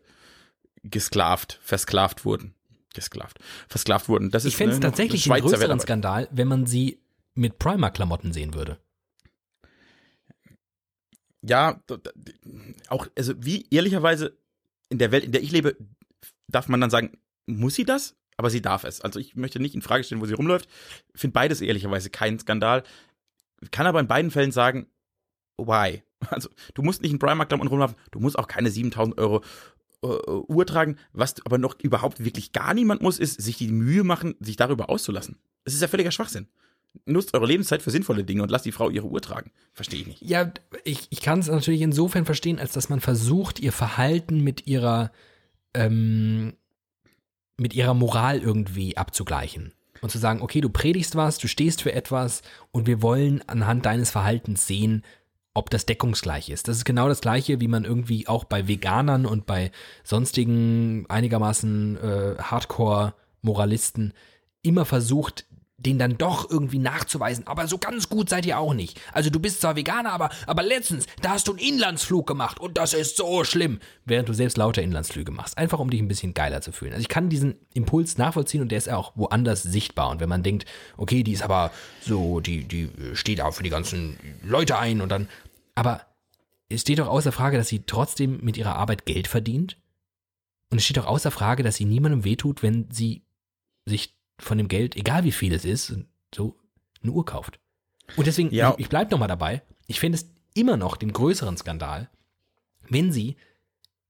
gesklavt, 0.84 1.58
versklavt 1.62 2.24
wurden. 2.24 2.54
Gesklavt, 2.94 3.38
versklavt 3.68 4.08
wurden. 4.08 4.30
Das 4.30 4.44
ist 4.44 4.52
ich 4.52 4.56
fände 4.56 4.74
es 4.74 4.80
tatsächlich 4.80 5.30
einen 5.30 5.42
größeren 5.42 5.80
Skandal, 5.80 6.28
wenn 6.30 6.48
man 6.48 6.66
sie 6.66 7.00
mit 7.34 7.58
Primark-Klamotten 7.58 8.32
sehen 8.32 8.54
würde. 8.54 8.78
Ja, 11.42 11.80
auch, 12.88 13.06
also 13.16 13.34
wie 13.38 13.66
ehrlicherweise 13.70 14.36
in 14.88 14.98
der 14.98 15.12
Welt, 15.12 15.24
in 15.24 15.32
der 15.32 15.42
ich 15.42 15.52
lebe, 15.52 15.76
darf 16.48 16.68
man 16.68 16.80
dann 16.80 16.90
sagen, 16.90 17.18
muss 17.46 17.74
sie 17.74 17.84
das? 17.84 18.16
Aber 18.36 18.50
sie 18.50 18.62
darf 18.62 18.84
es. 18.84 19.00
Also 19.00 19.18
ich 19.18 19.34
möchte 19.34 19.60
nicht 19.60 19.74
in 19.74 19.82
Frage 19.82 20.04
stellen, 20.04 20.20
wo 20.20 20.26
sie 20.26 20.34
rumläuft. 20.34 20.68
Finde 21.14 21.32
beides 21.32 21.60
ehrlicherweise 21.60 22.10
keinen 22.10 22.38
Skandal 22.38 22.82
kann 23.70 23.86
aber 23.86 24.00
in 24.00 24.08
beiden 24.08 24.30
Fällen 24.30 24.52
sagen, 24.52 24.86
why? 25.58 26.02
Also, 26.30 26.48
du 26.72 26.82
musst 26.82 27.02
nicht 27.02 27.12
in 27.12 27.18
Primark-Klamotten 27.18 27.68
rumlaufen, 27.68 27.96
du 28.10 28.20
musst 28.20 28.38
auch 28.38 28.48
keine 28.48 28.70
7000 28.70 29.18
Euro 29.18 29.42
äh, 30.02 30.06
Uhr 30.06 30.66
tragen. 30.66 30.96
Was 31.12 31.34
aber 31.44 31.58
noch 31.58 31.78
überhaupt 31.80 32.24
wirklich 32.24 32.52
gar 32.52 32.74
niemand 32.74 33.02
muss, 33.02 33.18
ist 33.18 33.40
sich 33.40 33.58
die 33.58 33.68
Mühe 33.68 34.02
machen, 34.02 34.34
sich 34.40 34.56
darüber 34.56 34.88
auszulassen. 34.88 35.36
Es 35.64 35.74
ist 35.74 35.82
ja 35.82 35.88
völliger 35.88 36.10
Schwachsinn. 36.10 36.48
Nutzt 37.04 37.34
eure 37.34 37.46
Lebenszeit 37.46 37.82
für 37.82 37.90
sinnvolle 37.90 38.24
Dinge 38.24 38.42
und 38.42 38.50
lasst 38.50 38.64
die 38.64 38.72
Frau 38.72 38.88
ihre 38.88 39.06
Uhr 39.06 39.20
tragen. 39.20 39.52
Verstehe 39.74 40.00
ich 40.00 40.06
nicht. 40.06 40.22
Ja, 40.22 40.50
ich, 40.84 41.06
ich 41.10 41.20
kann 41.20 41.40
es 41.40 41.48
natürlich 41.48 41.82
insofern 41.82 42.24
verstehen, 42.24 42.58
als 42.58 42.72
dass 42.72 42.88
man 42.88 43.00
versucht, 43.00 43.60
ihr 43.60 43.72
Verhalten 43.72 44.40
mit 44.40 44.66
ihrer, 44.66 45.12
ähm, 45.74 46.54
mit 47.58 47.74
ihrer 47.74 47.92
Moral 47.92 48.40
irgendwie 48.40 48.96
abzugleichen 48.96 49.75
und 50.00 50.10
zu 50.10 50.18
sagen, 50.18 50.42
okay, 50.42 50.60
du 50.60 50.68
predigst 50.68 51.16
was, 51.16 51.38
du 51.38 51.48
stehst 51.48 51.82
für 51.82 51.92
etwas 51.92 52.42
und 52.72 52.86
wir 52.86 53.02
wollen 53.02 53.42
anhand 53.48 53.86
deines 53.86 54.10
Verhaltens 54.10 54.66
sehen, 54.66 55.02
ob 55.54 55.70
das 55.70 55.86
deckungsgleich 55.86 56.50
ist. 56.50 56.68
Das 56.68 56.76
ist 56.76 56.84
genau 56.84 57.08
das 57.08 57.22
gleiche, 57.22 57.60
wie 57.60 57.68
man 57.68 57.84
irgendwie 57.84 58.28
auch 58.28 58.44
bei 58.44 58.68
Veganern 58.68 59.24
und 59.24 59.46
bei 59.46 59.72
sonstigen 60.04 61.06
einigermaßen 61.08 61.96
äh, 61.96 62.34
Hardcore-Moralisten 62.38 64.12
immer 64.62 64.84
versucht, 64.84 65.46
den 65.78 65.98
dann 65.98 66.16
doch 66.16 66.50
irgendwie 66.50 66.78
nachzuweisen. 66.78 67.46
Aber 67.46 67.68
so 67.68 67.78
ganz 67.78 68.08
gut 68.08 68.30
seid 68.30 68.46
ihr 68.46 68.58
auch 68.58 68.72
nicht. 68.72 69.00
Also 69.12 69.28
du 69.28 69.38
bist 69.38 69.60
zwar 69.60 69.76
Veganer, 69.76 70.12
aber, 70.12 70.30
aber 70.46 70.62
letztens, 70.62 71.06
da 71.20 71.30
hast 71.30 71.48
du 71.48 71.52
einen 71.52 71.60
Inlandsflug 71.60 72.26
gemacht 72.26 72.58
und 72.58 72.78
das 72.78 72.94
ist 72.94 73.16
so 73.16 73.44
schlimm. 73.44 73.80
Während 74.04 74.28
du 74.28 74.32
selbst 74.32 74.56
lauter 74.56 74.82
Inlandsflüge 74.82 75.32
machst. 75.32 75.58
Einfach 75.58 75.78
um 75.78 75.90
dich 75.90 76.00
ein 76.00 76.08
bisschen 76.08 76.32
geiler 76.32 76.62
zu 76.62 76.72
fühlen. 76.72 76.92
Also 76.92 77.02
ich 77.02 77.08
kann 77.08 77.28
diesen 77.28 77.56
Impuls 77.74 78.16
nachvollziehen 78.16 78.62
und 78.62 78.70
der 78.70 78.78
ist 78.78 78.88
auch 78.88 79.12
woanders 79.16 79.62
sichtbar. 79.62 80.10
Und 80.10 80.20
wenn 80.20 80.30
man 80.30 80.42
denkt, 80.42 80.64
okay, 80.96 81.22
die 81.22 81.32
ist 81.32 81.42
aber 81.42 81.70
so, 82.00 82.40
die, 82.40 82.64
die 82.64 82.88
steht 83.12 83.42
auch 83.42 83.52
für 83.52 83.62
die 83.62 83.70
ganzen 83.70 84.16
Leute 84.42 84.78
ein 84.78 85.02
und 85.02 85.10
dann, 85.10 85.28
aber 85.74 86.06
es 86.68 86.80
steht 86.80 86.98
doch 86.98 87.08
außer 87.08 87.32
Frage, 87.32 87.58
dass 87.58 87.68
sie 87.68 87.84
trotzdem 87.86 88.40
mit 88.42 88.56
ihrer 88.56 88.76
Arbeit 88.76 89.04
Geld 89.04 89.28
verdient. 89.28 89.76
Und 90.70 90.78
es 90.78 90.84
steht 90.84 90.96
doch 90.96 91.06
außer 91.06 91.30
Frage, 91.30 91.62
dass 91.62 91.76
sie 91.76 91.84
niemandem 91.84 92.24
wehtut, 92.24 92.62
wenn 92.62 92.90
sie 92.90 93.22
sich 93.84 94.15
von 94.38 94.58
dem 94.58 94.68
Geld, 94.68 94.96
egal 94.96 95.24
wie 95.24 95.32
viel 95.32 95.52
es 95.54 95.64
ist, 95.64 95.94
so 96.34 96.56
eine 97.02 97.12
Uhr 97.12 97.24
kauft. 97.24 97.58
Und 98.16 98.26
deswegen, 98.26 98.52
Ja. 98.54 98.72
ich, 98.74 98.80
ich 98.80 98.88
bleibe 98.88 99.10
nochmal 99.10 99.28
dabei, 99.28 99.62
ich 99.86 100.00
finde 100.00 100.16
es 100.18 100.30
immer 100.54 100.76
noch 100.76 100.96
den 100.96 101.12
größeren 101.12 101.56
Skandal, 101.56 102.08
wenn 102.88 103.12
sie 103.12 103.36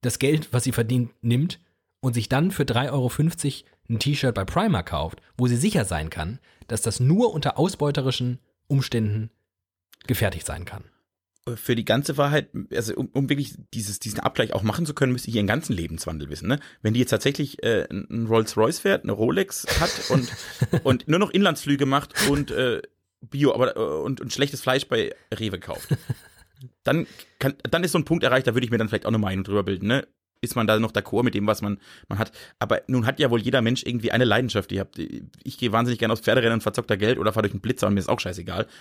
das 0.02 0.18
Geld, 0.18 0.52
was 0.52 0.64
sie 0.64 0.72
verdient, 0.72 1.12
nimmt 1.22 1.60
und 2.00 2.14
sich 2.14 2.28
dann 2.28 2.50
für 2.50 2.64
3,50 2.64 2.92
Euro 2.92 3.10
ein 3.88 3.98
T-Shirt 3.98 4.34
bei 4.34 4.44
Primark 4.44 4.86
kauft, 4.88 5.20
wo 5.36 5.46
sie 5.46 5.56
sicher 5.56 5.84
sein 5.84 6.10
kann, 6.10 6.38
dass 6.66 6.82
das 6.82 7.00
nur 7.00 7.32
unter 7.32 7.58
ausbeuterischen 7.58 8.38
Umständen 8.66 9.30
gefertigt 10.06 10.46
sein 10.46 10.64
kann. 10.64 10.84
Für 11.54 11.76
die 11.76 11.84
ganze 11.84 12.16
Wahrheit, 12.16 12.50
also 12.72 12.94
um, 12.96 13.08
um 13.12 13.28
wirklich 13.28 13.54
dieses, 13.72 14.00
diesen 14.00 14.18
Abgleich 14.18 14.52
auch 14.52 14.62
machen 14.62 14.84
zu 14.84 14.94
können, 14.94 15.12
müsste 15.12 15.30
ich 15.30 15.36
ihren 15.36 15.46
ganzen 15.46 15.74
Lebenswandel 15.74 16.28
wissen. 16.28 16.48
Ne? 16.48 16.58
Wenn 16.82 16.94
die 16.94 17.00
jetzt 17.00 17.10
tatsächlich 17.10 17.62
äh, 17.62 17.86
einen 17.88 18.26
Rolls-Royce 18.26 18.80
fährt, 18.80 19.04
eine 19.04 19.12
Rolex 19.12 19.66
hat 19.80 20.10
und, 20.10 20.32
und 20.84 21.06
nur 21.08 21.20
noch 21.20 21.30
Inlandsflüge 21.30 21.86
macht 21.86 22.14
und 22.28 22.50
äh, 22.50 22.82
Bio, 23.20 23.54
aber 23.54 23.76
äh, 23.76 23.80
und, 23.80 24.20
und 24.20 24.32
schlechtes 24.32 24.60
Fleisch 24.60 24.88
bei 24.88 25.14
Rewe 25.32 25.60
kauft, 25.60 25.96
dann 26.82 27.06
kann, 27.38 27.54
dann 27.70 27.84
ist 27.84 27.92
so 27.92 27.98
ein 27.98 28.04
Punkt 28.04 28.24
erreicht, 28.24 28.46
da 28.46 28.54
würde 28.54 28.64
ich 28.64 28.70
mir 28.70 28.78
dann 28.78 28.88
vielleicht 28.88 29.06
auch 29.06 29.10
eine 29.10 29.18
Meinung 29.18 29.44
drüber 29.44 29.62
bilden. 29.62 29.86
Ne? 29.86 30.06
Ist 30.42 30.54
man 30.54 30.66
da 30.66 30.78
noch 30.78 30.92
d'accord 30.92 31.22
mit 31.24 31.34
dem, 31.34 31.46
was 31.46 31.62
man, 31.62 31.78
man 32.08 32.18
hat? 32.18 32.30
Aber 32.58 32.82
nun 32.88 33.06
hat 33.06 33.18
ja 33.18 33.30
wohl 33.30 33.40
jeder 33.40 33.62
Mensch 33.62 33.82
irgendwie 33.84 34.12
eine 34.12 34.24
Leidenschaft. 34.24 34.70
Ich, 34.70 34.78
hab, 34.78 34.90
ich 34.98 35.58
gehe 35.58 35.72
wahnsinnig 35.72 35.98
gerne 35.98 36.12
aufs 36.12 36.22
Pferderennen 36.22 36.54
und 36.54 36.60
verzock 36.62 36.86
da 36.86 36.96
Geld 36.96 37.18
oder 37.18 37.32
fahre 37.32 37.42
durch 37.44 37.54
einen 37.54 37.60
Blitzer 37.62 37.86
und 37.86 37.94
mir 37.94 38.00
ist 38.00 38.08
auch 38.08 38.20
scheißegal. 38.20 38.66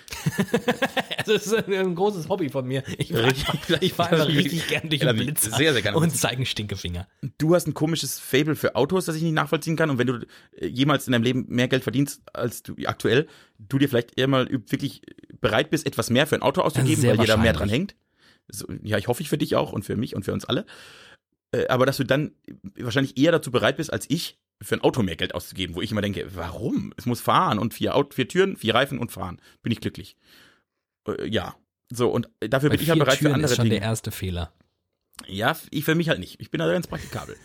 Also 1.18 1.34
das 1.34 1.48
ist 1.48 1.68
ein 1.68 1.96
großes 1.96 2.30
Hobby 2.30 2.50
von 2.50 2.68
mir. 2.68 2.84
Ich 3.00 3.12
fahr 3.12 3.24
einfach- 3.24 3.82
ich 3.82 3.94
fahr 3.94 4.12
einfach 4.12 4.28
richtig 4.28 4.68
gern 4.68 4.90
durch 4.90 5.02
den 5.02 5.16
Blitzer 5.16 5.50
Sehr, 5.56 5.74
sehr 5.74 5.82
gerne. 5.82 5.98
und 5.98 6.12
zeigen 6.16 6.46
Stinkefinger. 6.46 7.08
du 7.40 7.56
hast 7.56 7.68
ein 7.68 7.74
komisches 7.74 8.20
Fable 8.20 8.56
für 8.56 8.76
Autos, 8.76 9.06
das 9.06 9.16
ich 9.16 9.24
nicht 9.24 9.34
nachvollziehen 9.34 9.76
kann. 9.76 9.90
Und 9.90 9.98
wenn 9.98 10.06
du 10.08 10.20
äh, 10.58 10.68
jemals 10.68 11.08
in 11.08 11.14
deinem 11.14 11.24
Leben 11.24 11.46
mehr 11.48 11.68
Geld 11.68 11.82
verdienst 11.84 12.22
als 12.34 12.62
du 12.62 12.76
aktuell, 12.86 13.28
du 13.58 13.80
dir 13.80 13.90
vielleicht 13.90 14.20
eher 14.20 14.28
mal 14.28 14.48
wirklich 14.52 15.02
bereit 15.42 15.72
bist, 15.72 15.88
etwas 15.88 16.10
mehr 16.12 16.28
für 16.28 16.36
ein 16.36 16.42
Auto 16.44 16.62
auszugeben, 16.62 17.02
weil 17.04 17.20
jeder 17.20 17.38
mehr 17.38 17.54
dran 17.54 17.70
hängt. 17.70 17.96
So, 18.48 18.68
ja, 18.84 19.00
ich 19.00 19.08
hoffe 19.08 19.24
ich 19.24 19.30
für 19.30 19.40
dich 19.40 19.56
auch 19.56 19.74
und 19.74 19.84
für 19.84 19.96
mich 19.96 20.16
und 20.16 20.24
für 20.26 20.34
uns 20.34 20.46
alle. 20.46 20.66
Äh, 21.56 21.68
Aber 21.68 21.86
dass 21.86 21.98
du 21.98 22.04
dann 22.04 22.32
wahrscheinlich 22.78 23.18
eher 23.18 23.32
dazu 23.32 23.52
bereit 23.52 23.78
bist, 23.78 23.92
als 23.92 24.10
ich, 24.10 24.38
für 24.62 24.76
ein 24.76 24.82
Auto 24.82 25.04
mehr 25.04 25.18
Geld 25.18 25.36
auszugeben, 25.36 25.76
wo 25.76 25.82
ich 25.82 25.92
immer 25.92 26.02
denke, 26.02 26.28
warum? 26.34 26.94
Es 26.98 27.06
muss 27.06 27.20
fahren 27.20 27.60
und 27.60 27.74
vier, 27.74 27.94
Aut 27.96 28.14
vier 28.14 28.28
Türen, 28.28 28.56
vier 28.56 28.74
Reifen 28.74 29.00
und 29.00 29.12
fahren. 29.12 29.42
Bin 29.62 29.72
ich 29.72 29.82
glücklich. 29.82 30.16
Äh, 31.08 31.28
Ja. 31.28 31.56
So, 31.92 32.10
und 32.10 32.28
dafür 32.40 32.70
Bei 32.70 32.78
bin 32.78 32.82
ich 32.82 32.88
ja 32.88 32.96
bereit 32.96 33.14
für 33.18 33.26
Türen 33.26 33.36
andere 33.36 33.52
ist 33.52 33.58
schon 33.58 33.66
Dinge. 33.66 33.80
der 33.80 33.88
erste 33.88 34.10
Fehler. 34.10 34.52
Ja, 35.28 35.56
ich 35.70 35.86
für 35.86 35.94
mich 35.94 36.10
halt 36.10 36.20
nicht. 36.20 36.42
Ich 36.42 36.50
bin 36.50 36.60
da 36.60 36.72
ganz 36.72 36.88
praktikabel. 36.88 37.36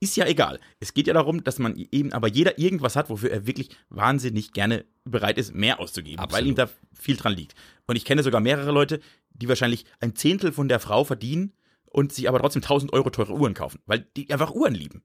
Ist 0.00 0.16
ja 0.16 0.26
egal. 0.26 0.58
Es 0.80 0.94
geht 0.94 1.06
ja 1.06 1.12
darum, 1.12 1.44
dass 1.44 1.58
man 1.58 1.76
eben 1.76 2.14
aber 2.14 2.26
jeder 2.28 2.58
irgendwas 2.58 2.96
hat, 2.96 3.10
wofür 3.10 3.30
er 3.30 3.46
wirklich 3.46 3.68
wahnsinnig 3.90 4.52
gerne 4.52 4.86
bereit 5.04 5.36
ist, 5.36 5.54
mehr 5.54 5.78
auszugeben, 5.80 6.16
weil 6.18 6.24
Absolut. 6.24 6.48
ihm 6.48 6.54
da 6.54 6.70
viel 6.98 7.16
dran 7.16 7.34
liegt. 7.34 7.54
Und 7.86 7.96
ich 7.96 8.06
kenne 8.06 8.22
sogar 8.22 8.40
mehrere 8.40 8.72
Leute, 8.72 9.00
die 9.34 9.48
wahrscheinlich 9.48 9.84
ein 10.00 10.16
Zehntel 10.16 10.52
von 10.52 10.68
der 10.68 10.80
Frau 10.80 11.04
verdienen 11.04 11.52
und 11.90 12.12
sich 12.12 12.28
aber 12.28 12.38
trotzdem 12.38 12.62
1000 12.62 12.92
Euro 12.92 13.10
teure 13.10 13.34
Uhren 13.34 13.54
kaufen, 13.54 13.80
weil 13.86 14.06
die 14.16 14.30
einfach 14.32 14.54
Uhren 14.54 14.74
lieben. 14.74 15.02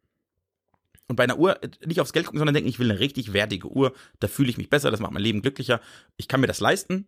Und 1.07 1.18
bei 1.18 1.24
einer 1.24 1.38
Uhr 1.38 1.62
äh, 1.64 1.70
nicht 1.86 1.99
aufs 1.99 2.14
Geld 2.14 2.26
gucken, 2.26 2.40
sondern 2.40 2.53
denken, 2.56 2.70
ich 2.70 2.80
will 2.80 2.90
eine 2.90 2.99
richtig 2.99 3.34
wertige 3.34 3.68
Uhr, 3.68 3.94
da 4.20 4.28
fühle 4.28 4.49
ich 4.49 4.57
mich 4.57 4.70
besser, 4.70 4.90
das 4.91 4.99
macht 4.99 5.12
mein 5.12 5.22
Leben 5.22 5.41
glücklicher. 5.41 5.82
Ich 6.18 6.28
kann 6.28 6.41
mir 6.41 6.48
das 6.48 6.60
leisten. 6.60 7.07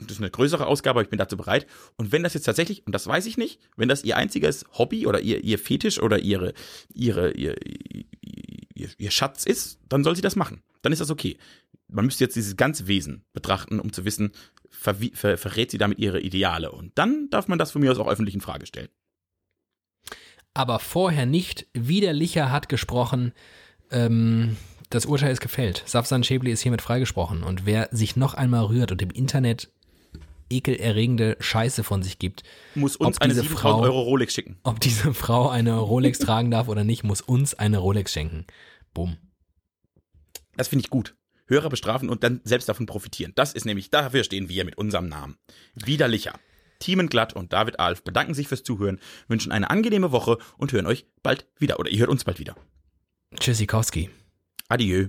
Das 0.00 0.12
ist 0.12 0.18
eine 0.20 0.30
größere 0.30 0.66
Ausgabe, 0.66 0.98
aber 1.00 1.02
ich 1.02 1.08
bin 1.10 1.18
dazu 1.18 1.36
bereit. 1.36 1.66
Und 1.96 2.12
wenn 2.12 2.22
das 2.22 2.32
jetzt 2.34 2.44
tatsächlich, 2.44 2.86
und 2.86 2.92
das 2.94 3.06
weiß 3.08 3.26
ich 3.26 3.36
nicht, 3.36 3.58
wenn 3.76 3.88
das 3.88 4.04
ihr 4.04 4.16
einziges 4.16 4.64
Hobby 4.76 5.06
oder 5.06 5.20
ihr, 5.20 5.42
ihr 5.42 5.58
Fetisch 5.58 5.98
oder 6.00 6.20
ihre, 6.20 6.52
ihre, 6.94 7.32
ihr, 7.32 7.56
ihr, 8.74 8.88
ihr 8.96 9.10
Schatz 9.10 9.44
ist, 9.44 9.80
dann 9.88 10.04
soll 10.04 10.14
sie 10.14 10.22
das 10.22 10.36
machen. 10.36 10.62
Dann 10.82 10.92
ist 10.92 11.00
das 11.00 11.10
okay. 11.10 11.36
Man 11.88 12.04
müsste 12.04 12.22
jetzt 12.24 12.36
dieses 12.36 12.56
ganze 12.56 12.86
Wesen 12.86 13.24
betrachten, 13.32 13.80
um 13.80 13.92
zu 13.92 14.04
wissen, 14.04 14.30
verwi- 14.70 15.16
ver, 15.16 15.36
verrät 15.36 15.70
sie 15.72 15.78
damit 15.78 15.98
ihre 15.98 16.20
Ideale. 16.20 16.70
Und 16.70 16.96
dann 16.96 17.28
darf 17.30 17.48
man 17.48 17.58
das 17.58 17.72
von 17.72 17.80
mir 17.80 17.90
aus 17.90 17.98
auch 17.98 18.08
öffentlich 18.08 18.34
in 18.36 18.40
Frage 18.40 18.66
stellen. 18.66 18.90
Aber 20.58 20.80
vorher 20.80 21.24
nicht. 21.24 21.66
Widerlicher 21.72 22.50
hat 22.50 22.68
gesprochen. 22.68 23.32
Ähm, 23.92 24.56
das 24.90 25.06
Urteil 25.06 25.30
ist 25.30 25.40
gefällt. 25.40 25.84
Safsan 25.86 26.24
Schäbli 26.24 26.50
ist 26.50 26.62
hiermit 26.62 26.82
freigesprochen. 26.82 27.44
Und 27.44 27.64
wer 27.64 27.88
sich 27.92 28.16
noch 28.16 28.34
einmal 28.34 28.64
rührt 28.64 28.90
und 28.90 29.00
im 29.00 29.10
Internet 29.10 29.70
ekelerregende 30.50 31.36
Scheiße 31.38 31.84
von 31.84 32.02
sich 32.02 32.18
gibt, 32.18 32.42
Muss 32.74 32.96
uns 32.96 33.20
eine 33.20 33.34
diese 33.34 33.42
7000 33.42 33.60
Frau- 33.60 33.80
Euro 33.82 34.00
Rolex 34.02 34.34
schicken. 34.34 34.56
ob 34.64 34.80
diese 34.80 35.14
Frau 35.14 35.48
eine 35.48 35.76
Rolex 35.76 36.18
tragen 36.20 36.50
darf 36.50 36.66
oder 36.68 36.82
nicht, 36.82 37.04
muss 37.04 37.20
uns 37.20 37.54
eine 37.54 37.78
Rolex 37.78 38.12
schenken. 38.12 38.44
Bumm. 38.94 39.16
Das 40.56 40.66
finde 40.68 40.84
ich 40.84 40.90
gut. 40.90 41.14
Hörer 41.46 41.68
bestrafen 41.68 42.08
und 42.10 42.24
dann 42.24 42.40
selbst 42.44 42.68
davon 42.68 42.86
profitieren. 42.86 43.32
Das 43.36 43.52
ist 43.52 43.64
nämlich, 43.64 43.90
dafür 43.90 44.24
stehen 44.24 44.48
wir 44.48 44.64
mit 44.64 44.76
unserem 44.76 45.08
Namen. 45.08 45.36
Widerlicher. 45.74 46.34
Teamen 46.78 47.08
Glatt 47.08 47.32
und 47.32 47.52
David 47.52 47.80
Alf 47.80 48.02
bedanken 48.02 48.34
sich 48.34 48.48
fürs 48.48 48.62
Zuhören, 48.62 49.00
wünschen 49.26 49.52
eine 49.52 49.70
angenehme 49.70 50.12
Woche 50.12 50.38
und 50.56 50.72
hören 50.72 50.86
euch 50.86 51.06
bald 51.22 51.46
wieder. 51.58 51.78
Oder 51.78 51.90
ihr 51.90 52.00
hört 52.00 52.10
uns 52.10 52.24
bald 52.24 52.38
wieder. 52.38 52.56
Tschüssikowski. 53.38 54.10
Adieu. 54.68 55.08